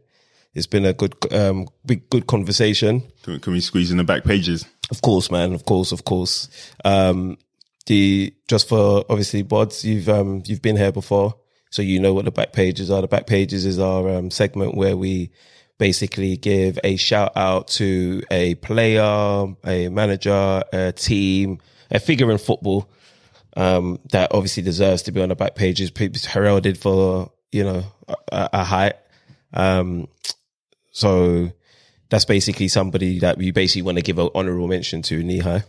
It's 0.54 0.68
been 0.68 0.86
a 0.86 0.94
good, 0.94 1.16
um, 1.34 1.68
big, 1.86 2.10
good 2.10 2.28
conversation. 2.28 3.02
Can, 3.24 3.40
can 3.40 3.54
we 3.54 3.60
squeeze 3.60 3.90
in 3.90 3.98
the 3.98 4.04
back 4.04 4.24
pages? 4.24 4.66
Of 4.92 5.02
course, 5.02 5.32
man. 5.32 5.54
Of 5.54 5.66
course, 5.66 5.92
of 5.92 6.06
course. 6.06 6.48
Um, 6.86 7.38
the 7.86 8.34
just 8.48 8.70
for 8.70 9.06
obviously 9.10 9.44
Bods, 9.44 9.84
you've 9.84 10.10
um 10.10 10.44
you've 10.46 10.62
been 10.62 10.78
here 10.78 10.92
before, 10.92 11.36
so 11.70 11.82
you 11.82 12.00
know 12.00 12.14
what 12.14 12.26
the 12.26 12.32
back 12.32 12.54
pages 12.54 12.92
are. 12.92 13.02
The 13.02 13.08
back 13.08 13.26
pages 13.26 13.66
is 13.66 13.80
our 13.80 14.10
um, 14.10 14.32
segment 14.32 14.76
where 14.76 14.96
we 14.98 15.32
basically 15.78 16.38
give 16.38 16.80
a 16.84 16.96
shout 16.96 17.34
out 17.36 17.68
to 17.68 18.24
a 18.32 18.56
player, 18.56 19.02
a 19.66 19.90
manager, 19.90 20.64
a 20.72 20.92
team, 20.92 21.60
a 21.92 22.00
figure 22.00 22.32
in 22.32 22.38
football 22.38 22.90
um, 23.56 24.00
that 24.12 24.34
obviously 24.34 24.64
deserves 24.64 25.04
to 25.04 25.12
be 25.12 25.22
on 25.22 25.30
the 25.30 25.36
back 25.36 25.56
pages, 25.56 25.92
heralded 26.26 26.78
for 26.78 27.32
you 27.52 27.64
know 27.64 27.84
a, 28.32 28.50
a 28.54 28.64
height. 28.64 28.96
Um, 29.54 30.08
so 30.92 31.52
that's 32.10 32.26
basically 32.26 32.68
somebody 32.68 33.20
that 33.20 33.40
you 33.40 33.54
basically 33.54 33.82
want 33.84 33.98
to 33.98 34.04
give 34.04 34.20
an 34.20 34.30
honorable 34.36 34.68
mention 34.68 35.02
to, 35.04 35.24
Nihai. 35.24 35.64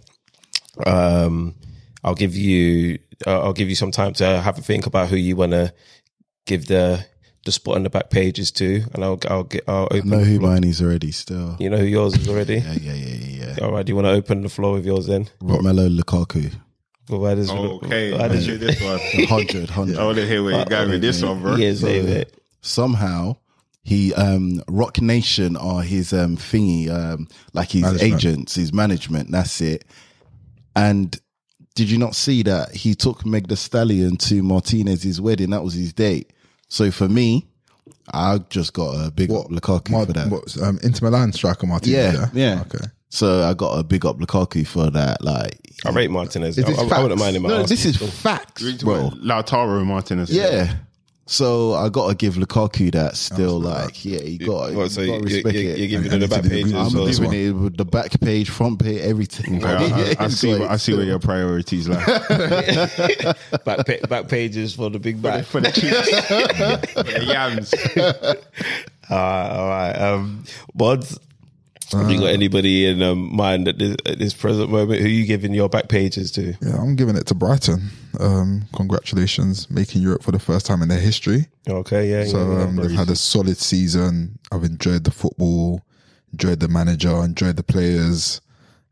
Um, 0.87 1.55
I'll 2.03 2.15
give 2.15 2.37
you, 2.37 2.99
uh, 3.27 3.41
I'll 3.43 3.53
give 3.53 3.69
you 3.69 3.75
some 3.75 3.91
time 3.91 4.13
to 4.15 4.41
have 4.41 4.59
a 4.59 4.63
think 4.63 4.87
about 4.87 5.09
who 5.09 5.17
you 5.17 5.37
want 5.37 5.53
to 5.53 5.73
give 6.45 6.67
the 6.67 7.05
the 7.45 7.53
spot 7.53 7.77
on 7.77 7.83
the 7.83 7.91
back 7.91 8.11
pages 8.11 8.51
too, 8.51 8.85
and 8.95 9.05
I'll 9.05 9.19
I'll 9.29 9.45
get 9.45 9.65
I'll 9.69 9.89
I 9.91 9.97
open. 9.99 10.11
know 10.11 10.21
who 10.21 10.41
mine 10.41 10.65
is 10.65 10.81
already. 10.83 11.11
Still, 11.13 11.57
You 11.59 11.71
know 11.71 11.77
who 11.79 11.85
yours 11.87 12.15
is 12.17 12.29
already. 12.29 12.57
yeah, 12.57 12.73
yeah, 12.75 12.93
yeah, 12.93 13.15
yeah. 13.15 13.55
yeah. 13.59 13.65
All 13.65 13.73
right, 13.73 13.85
do 13.85 13.91
you 13.91 13.97
want 13.97 14.07
to 14.07 14.13
open 14.13 14.43
the 14.43 14.49
floor 14.49 14.73
with 14.75 14.87
yours 14.87 15.07
then? 15.07 15.29
Romelu 15.43 15.99
Lukaku, 16.01 16.53
Well, 17.09 17.21
why 17.21 17.35
does 17.35 17.51
Oh, 17.51 17.81
okay, 17.85 18.13
why 18.13 18.19
let's 18.27 18.35
does 18.35 18.47
hear 18.47 18.57
this 18.59 18.81
one. 18.81 18.99
100, 19.29 19.71
100. 19.71 19.99
I 19.99 20.05
want 20.05 20.17
to 20.19 20.27
hear 20.27 20.43
where 20.43 20.55
you're 20.57 20.65
going 20.65 20.91
with 20.91 21.03
this 21.03 21.23
one, 21.23 21.43
bro. 21.43 21.57
Yes, 21.57 21.81
David. 21.81 22.33
somehow 22.63 23.37
he 23.83 24.15
um 24.15 24.63
Roc 24.69 25.01
Nation 25.03 25.57
are 25.59 25.83
his 25.83 26.13
um 26.15 26.37
thingy 26.39 26.89
um 26.89 27.29
like 27.53 27.71
his 27.73 27.83
Management. 27.83 28.15
agents 28.15 28.55
his 28.55 28.73
management 28.73 29.31
that's 29.31 29.61
it 29.61 29.85
and 30.75 31.21
did 31.75 31.91
you 31.91 31.99
not 31.99 32.15
see 32.15 32.43
that 32.45 32.71
he 32.75 32.95
took 32.95 33.27
Meg 33.27 33.49
the 33.49 33.57
Stallion 33.57 34.17
to 34.17 34.43
Martinez's 34.43 35.21
wedding 35.21 35.51
that 35.51 35.63
was 35.63 35.75
his 35.75 35.93
date 35.93 36.33
so 36.75 36.91
for 36.91 37.09
me 37.09 37.47
I 38.13 38.39
just 38.51 38.73
got 38.75 38.91
a 39.07 39.11
big 39.11 39.31
up 39.31 39.47
Lukaku 39.49 39.91
Mar- 39.91 40.07
for 40.07 40.13
that 40.13 40.29
what, 40.31 40.57
um, 40.63 40.79
Inter 40.83 41.07
Milan 41.11 41.33
striker 41.33 41.67
Martinez. 41.67 42.15
yeah 42.15 42.29
Yeah, 42.33 42.55
yeah 42.55 42.61
Okay. 42.63 42.85
so 43.09 43.43
I 43.49 43.55
got 43.55 43.79
a 43.79 43.83
big 43.83 44.05
up 44.05 44.19
Lukaku 44.19 44.67
for 44.67 44.91
that 44.91 45.23
like 45.25 45.59
I 45.87 45.91
rate 45.91 46.11
Martinez. 46.11 46.59
Is 46.59 46.65
I, 46.65 46.69
this 46.69 46.79
I, 46.93 46.97
I 46.99 47.03
wouldn't 47.03 47.21
mind 47.21 47.37
him. 47.37 47.43
no 47.45 47.63
this 47.63 47.85
is 47.85 47.95
Arsenal. 48.03 48.13
facts 48.13 48.63
Bro. 48.83 49.11
bro 49.11 49.19
Lautaro 49.23 49.85
Martinez. 49.87 50.31
yeah 50.31 50.75
so 51.27 51.73
I 51.75 51.89
gotta 51.89 52.15
give 52.15 52.35
Lukaku 52.35 52.93
that 52.93 53.17
still 53.17 53.59
like 53.61 54.05
yeah 54.05 54.21
you 54.21 54.39
got 54.47 54.75
What, 54.75 54.91
so 54.91 55.01
you 55.01 55.07
you, 55.15 55.19
gotta 55.21 55.31
you, 55.31 55.37
respect 55.37 55.55
you, 55.57 55.71
it 55.71 55.79
you're 55.79 55.89
giving 55.89 56.13
And- 56.13 56.23
it 56.23 56.27
the 56.29 56.35
back 56.37 56.43
he 56.45 56.49
did 56.51 56.65
pages. 56.65 56.73
I'm 56.75 56.87
as 56.87 56.95
well. 56.95 57.13
so- 57.13 57.23
giving 57.23 57.47
it 57.47 57.51
with 57.53 57.77
the 57.79 57.85
back 57.87 58.21
page, 58.21 58.51
front 58.51 58.79
page, 58.83 59.01
everything. 59.01 59.65
I, 59.65 59.75
I- 59.75 60.17
I 60.21 60.29
see. 60.29 60.53
like- 60.53 60.61
what, 60.61 60.71
I 60.71 60.77
see 60.77 60.95
where 60.95 61.05
your 61.05 61.19
priorities 61.19 61.89
lie. 61.89 62.05
back 63.65 63.87
pa- 63.87 64.07
back 64.09 64.29
pages 64.29 64.75
for 64.75 64.91
the 64.91 64.99
big 64.99 65.21
back. 65.23 65.45
for 65.47 65.61
the 65.61 65.71
cheeks, 65.73 66.93
for 66.93 67.03
the 67.03 67.25
yams. 67.25 67.73
All 69.11 69.17
right, 69.17 69.51
all 69.59 69.69
right. 69.69 69.93
Um, 69.99 70.45
Mods, 70.75 71.19
have 71.99 72.11
you 72.11 72.19
got 72.19 72.27
anybody 72.27 72.87
in 72.87 73.03
um, 73.03 73.35
mind 73.35 73.69
at 73.69 73.79
this, 73.79 73.97
at 74.07 74.19
this 74.19 74.35
present 74.35 74.71
moment? 74.71 75.01
Who 75.01 75.09
you 75.09 75.27
giving 75.27 75.55
your 75.55 75.69
back 75.69 75.89
pages 75.89 76.31
to? 76.33 76.55
Yeah, 76.61 76.77
I'm 76.77 76.97
giving 76.97 77.17
it 77.17 77.27
to 77.27 77.35
Brighton. 77.35 77.91
Um, 78.21 78.65
congratulations, 78.75 79.71
making 79.71 80.03
Europe 80.03 80.23
for 80.23 80.33
the 80.33 80.39
first 80.39 80.67
time 80.67 80.83
in 80.83 80.89
their 80.89 81.01
history. 81.01 81.47
Okay, 81.69 82.11
yeah. 82.11 82.25
So 82.25 82.39
yeah, 82.39 82.59
yeah. 82.59 82.65
um, 82.65 82.77
they've 82.77 82.91
had 82.91 83.11
a 83.11 83.17
solid 83.17 83.57
season. 83.57 84.39
I've 84.53 84.65
enjoyed 84.65 85.05
the 85.05 85.11
football, 85.11 85.83
enjoyed 86.33 86.61
the 86.61 86.69
manager, 86.69 87.15
enjoyed 87.25 87.57
the 87.57 87.63
players, 87.63 88.41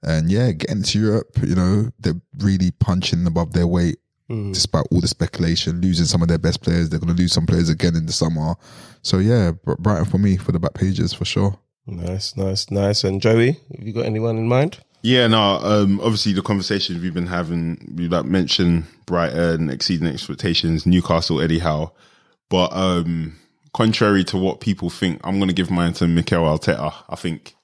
and 0.02 0.30
yeah, 0.30 0.52
getting 0.52 0.82
to 0.82 0.98
Europe. 0.98 1.38
You 1.42 1.54
know, 1.54 1.90
they're 2.00 2.20
really 2.38 2.70
punching 2.72 3.26
above 3.26 3.52
their 3.52 3.66
weight, 3.66 3.98
despite 4.28 4.86
all 4.90 5.00
the 5.00 5.08
speculation. 5.08 5.80
Losing 5.80 6.06
some 6.06 6.22
of 6.22 6.28
their 6.28 6.38
best 6.38 6.62
players, 6.62 6.88
they're 6.88 7.00
going 7.00 7.14
to 7.14 7.20
lose 7.20 7.32
some 7.32 7.46
players 7.46 7.68
again 7.68 7.96
in 7.96 8.06
the 8.06 8.12
summer. 8.12 8.54
So 9.02 9.18
yeah, 9.18 9.52
Brighton 9.78 10.06
for 10.06 10.18
me 10.18 10.36
for 10.36 10.52
the 10.52 10.58
back 10.60 10.74
pages 10.74 11.12
for 11.12 11.24
sure. 11.24 11.58
Nice, 11.86 12.36
nice, 12.36 12.70
nice. 12.70 13.04
And 13.04 13.20
Joey, 13.20 13.58
have 13.76 13.86
you 13.86 13.92
got 13.92 14.06
anyone 14.06 14.36
in 14.36 14.48
mind? 14.48 14.78
Yeah, 15.02 15.26
no. 15.26 15.58
Um, 15.62 16.00
obviously, 16.00 16.32
the 16.32 16.42
conversations 16.42 17.02
we've 17.02 17.12
been 17.12 17.26
having, 17.26 17.94
we 17.96 18.06
like 18.06 18.24
mentioned 18.24 18.84
Brighton 19.06 19.68
exceeding 19.68 20.06
expectations, 20.06 20.86
Newcastle, 20.86 21.40
Eddie 21.40 21.58
Howe, 21.58 21.92
but 22.48 22.72
um, 22.72 23.36
contrary 23.74 24.22
to 24.24 24.38
what 24.38 24.60
people 24.60 24.90
think, 24.90 25.20
I'm 25.24 25.38
going 25.38 25.48
to 25.48 25.54
give 25.54 25.70
mine 25.70 25.92
to 25.94 26.06
Mikel 26.06 26.44
Arteta. 26.44 26.94
I 27.08 27.16
think 27.16 27.54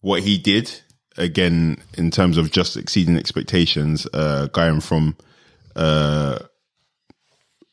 what 0.00 0.22
he 0.22 0.36
did 0.36 0.70
again 1.16 1.78
in 1.96 2.10
terms 2.10 2.36
of 2.36 2.50
just 2.50 2.76
exceeding 2.76 3.16
expectations, 3.16 4.06
uh, 4.12 4.48
going 4.48 4.80
from 4.80 5.16
uh, 5.76 6.40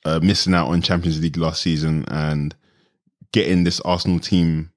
uh, 0.06 0.20
missing 0.24 0.54
out 0.54 0.70
on 0.70 0.82
Champions 0.82 1.22
League 1.22 1.38
last 1.38 1.62
season 1.62 2.06
and 2.08 2.56
getting 3.34 3.66
this 3.66 3.82
Arsenal 3.82 4.20
team 4.20 4.72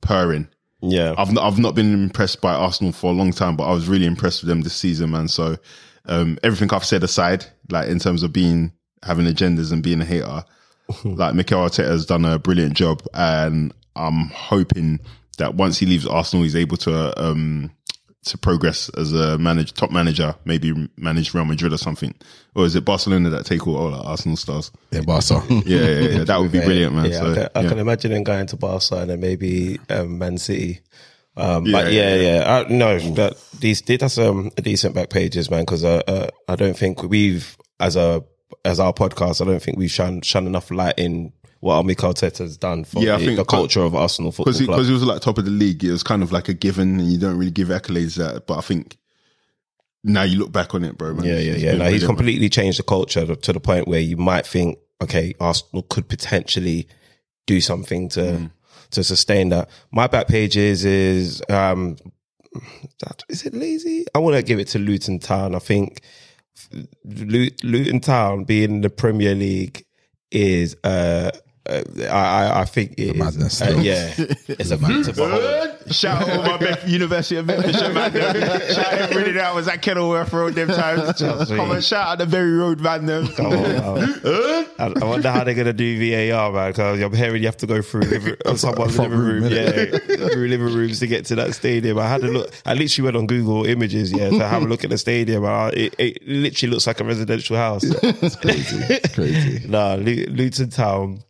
purring. 0.00 0.48
Yeah. 0.82 1.14
I've 1.18 1.32
not, 1.32 1.44
I've 1.44 1.58
not 1.58 1.74
been 1.74 1.92
impressed 1.92 2.40
by 2.40 2.54
Arsenal 2.54 2.92
for 2.92 3.10
a 3.10 3.14
long 3.14 3.32
time, 3.32 3.56
but 3.56 3.64
I 3.64 3.72
was 3.72 3.88
really 3.88 4.06
impressed 4.06 4.42
with 4.42 4.48
them 4.48 4.62
this 4.62 4.74
season, 4.74 5.10
man. 5.10 5.28
So 5.28 5.56
um, 6.06 6.38
everything 6.42 6.72
I've 6.72 6.84
said 6.84 7.02
aside, 7.02 7.46
like 7.70 7.88
in 7.88 7.98
terms 7.98 8.22
of 8.22 8.32
being 8.32 8.72
having 9.02 9.26
agendas 9.26 9.72
and 9.72 9.82
being 9.82 10.00
a 10.00 10.04
hater, 10.04 10.44
like 11.04 11.34
Mikel 11.34 11.60
Arteta 11.60 11.88
has 11.88 12.06
done 12.06 12.24
a 12.24 12.38
brilliant 12.38 12.74
job, 12.74 13.02
and 13.14 13.72
I'm 13.96 14.28
hoping 14.28 15.00
that 15.38 15.54
once 15.54 15.78
he 15.78 15.86
leaves 15.86 16.06
Arsenal, 16.06 16.42
he's 16.42 16.56
able 16.56 16.76
to 16.78 17.22
um, 17.22 17.70
to 18.22 18.36
progress 18.36 18.90
as 18.98 19.12
a 19.12 19.38
manager, 19.38 19.74
top 19.74 19.90
manager, 19.90 20.34
maybe 20.44 20.88
manage 20.96 21.32
Real 21.32 21.44
Madrid 21.44 21.72
or 21.72 21.78
something, 21.78 22.14
or 22.54 22.66
is 22.66 22.74
it 22.74 22.84
Barcelona 22.84 23.30
that 23.30 23.46
take 23.46 23.66
all, 23.66 23.76
all 23.76 23.90
the 23.90 23.98
Arsenal 23.98 24.36
stars? 24.36 24.70
Yeah, 24.90 25.00
Barca. 25.00 25.42
Yeah, 25.48 25.78
yeah, 25.78 25.98
yeah, 26.00 26.24
that 26.24 26.40
would 26.40 26.52
be 26.52 26.60
brilliant, 26.60 26.94
man. 26.94 27.10
Yeah, 27.10 27.18
so, 27.18 27.30
I, 27.30 27.34
can, 27.34 27.48
I 27.54 27.60
yeah. 27.62 27.68
can 27.68 27.78
imagine 27.78 28.12
him 28.12 28.24
going 28.24 28.46
to 28.46 28.56
Barca 28.56 28.96
and 28.96 29.10
then 29.10 29.20
maybe 29.20 29.78
um, 29.88 30.18
Man 30.18 30.36
City. 30.36 30.80
Um, 31.36 31.64
Yeah, 31.64 31.72
but 31.72 31.92
yeah, 31.92 32.14
yeah, 32.14 32.22
yeah, 32.22 32.64
I, 32.68 32.72
no, 32.72 32.98
that 33.14 33.36
these 33.58 33.80
that's 33.82 34.18
um, 34.18 34.50
a 34.58 34.62
decent 34.62 34.94
back 34.94 35.10
pages, 35.10 35.50
man. 35.50 35.62
Because 35.62 35.84
uh, 35.84 36.02
uh, 36.06 36.28
I 36.48 36.56
don't 36.56 36.76
think 36.76 37.02
we've 37.02 37.56
as 37.78 37.96
a 37.96 38.22
as 38.64 38.80
our 38.80 38.92
podcast, 38.92 39.40
I 39.40 39.46
don't 39.46 39.62
think 39.62 39.78
we've 39.78 39.90
shone 39.90 40.20
shone 40.20 40.46
enough 40.46 40.70
light 40.70 40.98
in 40.98 41.32
what 41.60 41.84
Mikel 41.84 42.12
Arteta 42.12 42.38
has 42.38 42.56
done 42.56 42.84
for 42.84 43.02
Yeah, 43.02 43.14
I 43.14 43.18
the, 43.18 43.24
think- 43.26 43.36
the 43.36 43.44
culture 43.44 43.82
of 43.82 43.94
Arsenal 43.94 44.32
Football 44.32 44.46
because 44.52 44.58
he, 44.60 44.66
Club. 44.66 44.78
'cause 44.78 44.86
he 44.88 44.92
was 44.94 45.02
like 45.04 45.20
top 45.22 45.38
of 45.38 45.44
the 45.44 45.50
league, 45.50 45.84
it 45.84 45.92
was 45.92 46.02
kind 46.02 46.22
of 46.22 46.32
like 46.32 46.48
a 46.48 46.54
given, 46.54 46.98
and 47.00 47.10
you 47.12 47.18
don't 47.18 47.36
really 47.36 47.50
give 47.50 47.68
accolades 47.68 48.16
that. 48.16 48.46
But 48.46 48.58
I 48.58 48.60
think 48.62 48.96
now 50.02 50.22
you 50.22 50.38
look 50.38 50.52
back 50.52 50.74
on 50.74 50.84
it, 50.84 50.96
bro. 50.96 51.12
Man, 51.14 51.26
Yeah, 51.26 51.34
yeah, 51.38 51.52
yeah. 51.56 51.70
been 51.72 51.78
No, 51.78 51.84
he's 51.84 52.00
brilliant, 52.00 52.02
man. 52.02 52.16
completely 52.16 52.48
changed 52.48 52.78
the 52.78 52.82
culture 52.82 53.34
to, 53.36 53.52
the 53.52 53.60
point 53.60 53.86
where 53.88 54.00
you 54.00 54.16
might 54.16 54.46
think, 54.46 54.78
okay, 55.02 55.34
Arsenal 55.38 55.82
could 55.82 56.08
potentially 56.08 56.88
do 57.46 57.60
something 57.60 58.08
to 58.10 58.20
Mm. 58.20 58.50
to 58.92 59.04
sustain 59.04 59.50
that. 59.50 59.68
My 59.92 60.06
back 60.06 60.28
page 60.28 60.56
is 60.56 60.84
is 60.86 61.42
um, 61.50 61.96
that, 63.00 63.22
is 63.28 63.44
it 63.44 63.52
lazy? 63.54 64.06
I 64.14 64.18
want 64.18 64.36
to 64.36 64.42
give 64.42 64.58
it 64.58 64.68
to 64.68 64.78
Luton 64.78 65.18
Town. 65.18 65.54
I 65.54 65.58
think 65.58 66.00
Luton 67.04 68.00
Town 68.00 68.44
being 68.44 68.70
in 68.76 68.80
the 68.80 68.90
Premier 68.90 69.34
League 69.34 69.84
is 70.30 70.74
uh. 70.84 71.30
Uh, 71.68 71.82
I 72.00 72.06
I- 72.06 72.60
I 72.62 72.64
think 72.64 72.92
it 72.92 73.10
is 73.10 73.16
madness 73.16 73.60
uh, 73.60 73.78
yeah, 73.82 74.12
it's 74.48 74.70
a 74.70 74.78
madness. 74.78 75.08
to. 75.08 75.92
Shout 75.92 76.22
out 76.26 76.30
all 76.30 76.42
my 76.44 76.58
Mem- 76.58 76.78
University 76.88 77.36
of 77.36 77.44
Memphis, 77.46 77.78
man. 77.80 78.12
shout 78.74 78.94
out 79.00 79.10
really 79.14 79.32
that 79.32 79.54
was 79.54 79.68
at 79.68 79.82
Kenilworth 79.82 80.32
Road 80.32 80.54
them 80.54 80.68
times. 80.68 81.18
Come 81.18 81.70
on, 81.70 81.80
shout 81.82 82.08
out 82.08 82.18
the 82.18 82.26
Berry 82.26 82.52
Road 82.52 82.80
man. 82.80 83.04
Them. 83.04 83.26
Come 83.28 83.46
on, 83.46 83.52
man. 83.62 84.66
I, 84.78 84.92
I 85.02 85.04
wonder 85.04 85.30
how 85.30 85.44
they're 85.44 85.52
gonna 85.54 85.74
do 85.74 86.30
VAR, 86.30 86.50
man. 86.50 86.70
Because 86.70 87.00
I'm 87.02 87.12
hearing 87.12 87.42
you 87.42 87.48
have 87.48 87.58
to 87.58 87.66
go 87.66 87.82
through 87.82 88.02
living, 88.02 88.36
someone's 88.56 88.98
living 88.98 89.18
room, 89.18 89.42
room, 89.44 89.52
yeah, 89.52 89.98
through 90.30 90.48
living 90.48 90.74
rooms 90.74 91.00
to 91.00 91.06
get 91.06 91.26
to 91.26 91.34
that 91.34 91.54
stadium. 91.54 91.98
I 91.98 92.08
had 92.08 92.22
a 92.24 92.28
look. 92.28 92.50
I 92.64 92.72
literally 92.72 93.04
went 93.04 93.16
on 93.18 93.26
Google 93.26 93.66
Images, 93.66 94.12
yeah, 94.12 94.30
to 94.30 94.48
have 94.48 94.62
a 94.62 94.66
look 94.66 94.82
at 94.82 94.88
the 94.90 94.98
stadium. 94.98 95.44
I, 95.44 95.68
it, 95.68 95.94
it 95.98 96.26
literally 96.26 96.72
looks 96.72 96.86
like 96.86 97.00
a 97.00 97.04
residential 97.04 97.56
house. 97.56 97.84
It's 97.84 98.36
crazy. 98.36 98.76
It's 98.88 99.14
crazy. 99.14 99.68
Nah, 99.68 99.96
Luton 99.96 100.70
Town. 100.70 101.22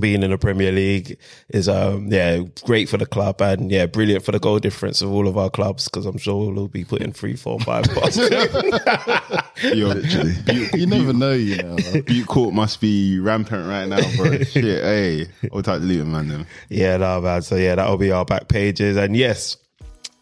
Being 0.00 0.22
in 0.22 0.30
the 0.30 0.38
Premier 0.38 0.72
League 0.72 1.18
is 1.50 1.68
um 1.68 2.08
yeah 2.10 2.38
great 2.64 2.88
for 2.88 2.96
the 2.96 3.04
club 3.04 3.40
and 3.42 3.70
yeah 3.70 3.84
brilliant 3.86 4.24
for 4.24 4.32
the 4.32 4.38
goal 4.38 4.58
difference 4.58 5.02
of 5.02 5.12
all 5.12 5.28
of 5.28 5.36
our 5.36 5.50
clubs 5.50 5.84
because 5.84 6.06
I'm 6.06 6.16
sure 6.18 6.50
we'll 6.50 6.68
be 6.68 6.84
putting 6.84 7.12
three, 7.12 7.36
four, 7.36 7.60
five 7.60 7.84
past. 7.84 8.16
Yo, 9.62 9.88
literally, 9.88 10.34
You 10.74 10.86
never 10.86 11.12
know, 11.12 11.32
you 11.32 11.62
know. 11.62 11.76
Butte 12.02 12.26
Court 12.26 12.54
must 12.54 12.80
be 12.80 13.18
rampant 13.18 13.68
right 13.68 13.86
now, 13.86 14.00
bro. 14.16 14.38
Shit, 14.44 14.64
hey. 14.82 15.26
Hold 15.50 15.64
tight 15.66 15.78
to 15.78 15.84
Luton, 15.84 16.12
man. 16.12 16.28
then. 16.28 16.46
yeah, 16.68 16.96
no 16.96 17.20
man. 17.20 17.42
So 17.42 17.56
yeah, 17.56 17.74
that'll 17.74 17.98
be 17.98 18.12
our 18.12 18.24
back 18.24 18.48
pages 18.48 18.96
and 18.96 19.16
yes. 19.16 19.56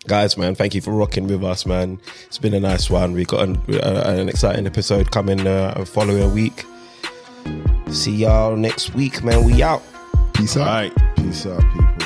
Guys, 0.06 0.36
man, 0.38 0.54
thank 0.54 0.74
you 0.74 0.80
for 0.80 0.92
rocking 0.92 1.26
with 1.26 1.44
us, 1.44 1.66
man. 1.66 2.00
It's 2.26 2.38
been 2.38 2.54
a 2.54 2.60
nice 2.60 2.88
one. 2.88 3.12
We 3.12 3.26
got 3.26 3.46
an, 3.46 3.56
uh, 3.68 4.02
an 4.06 4.30
exciting 4.30 4.66
episode 4.66 5.10
coming 5.10 5.46
uh, 5.46 5.84
following 5.84 6.32
week. 6.32 6.64
See 7.90 8.12
y'all 8.12 8.56
next 8.56 8.94
week, 8.94 9.22
man. 9.24 9.44
We 9.44 9.62
out. 9.62 9.82
Peace 10.34 10.56
out. 10.56 10.66
All 10.66 10.74
right. 10.74 11.16
Peace 11.16 11.46
out, 11.46 11.60
people. 11.72 11.99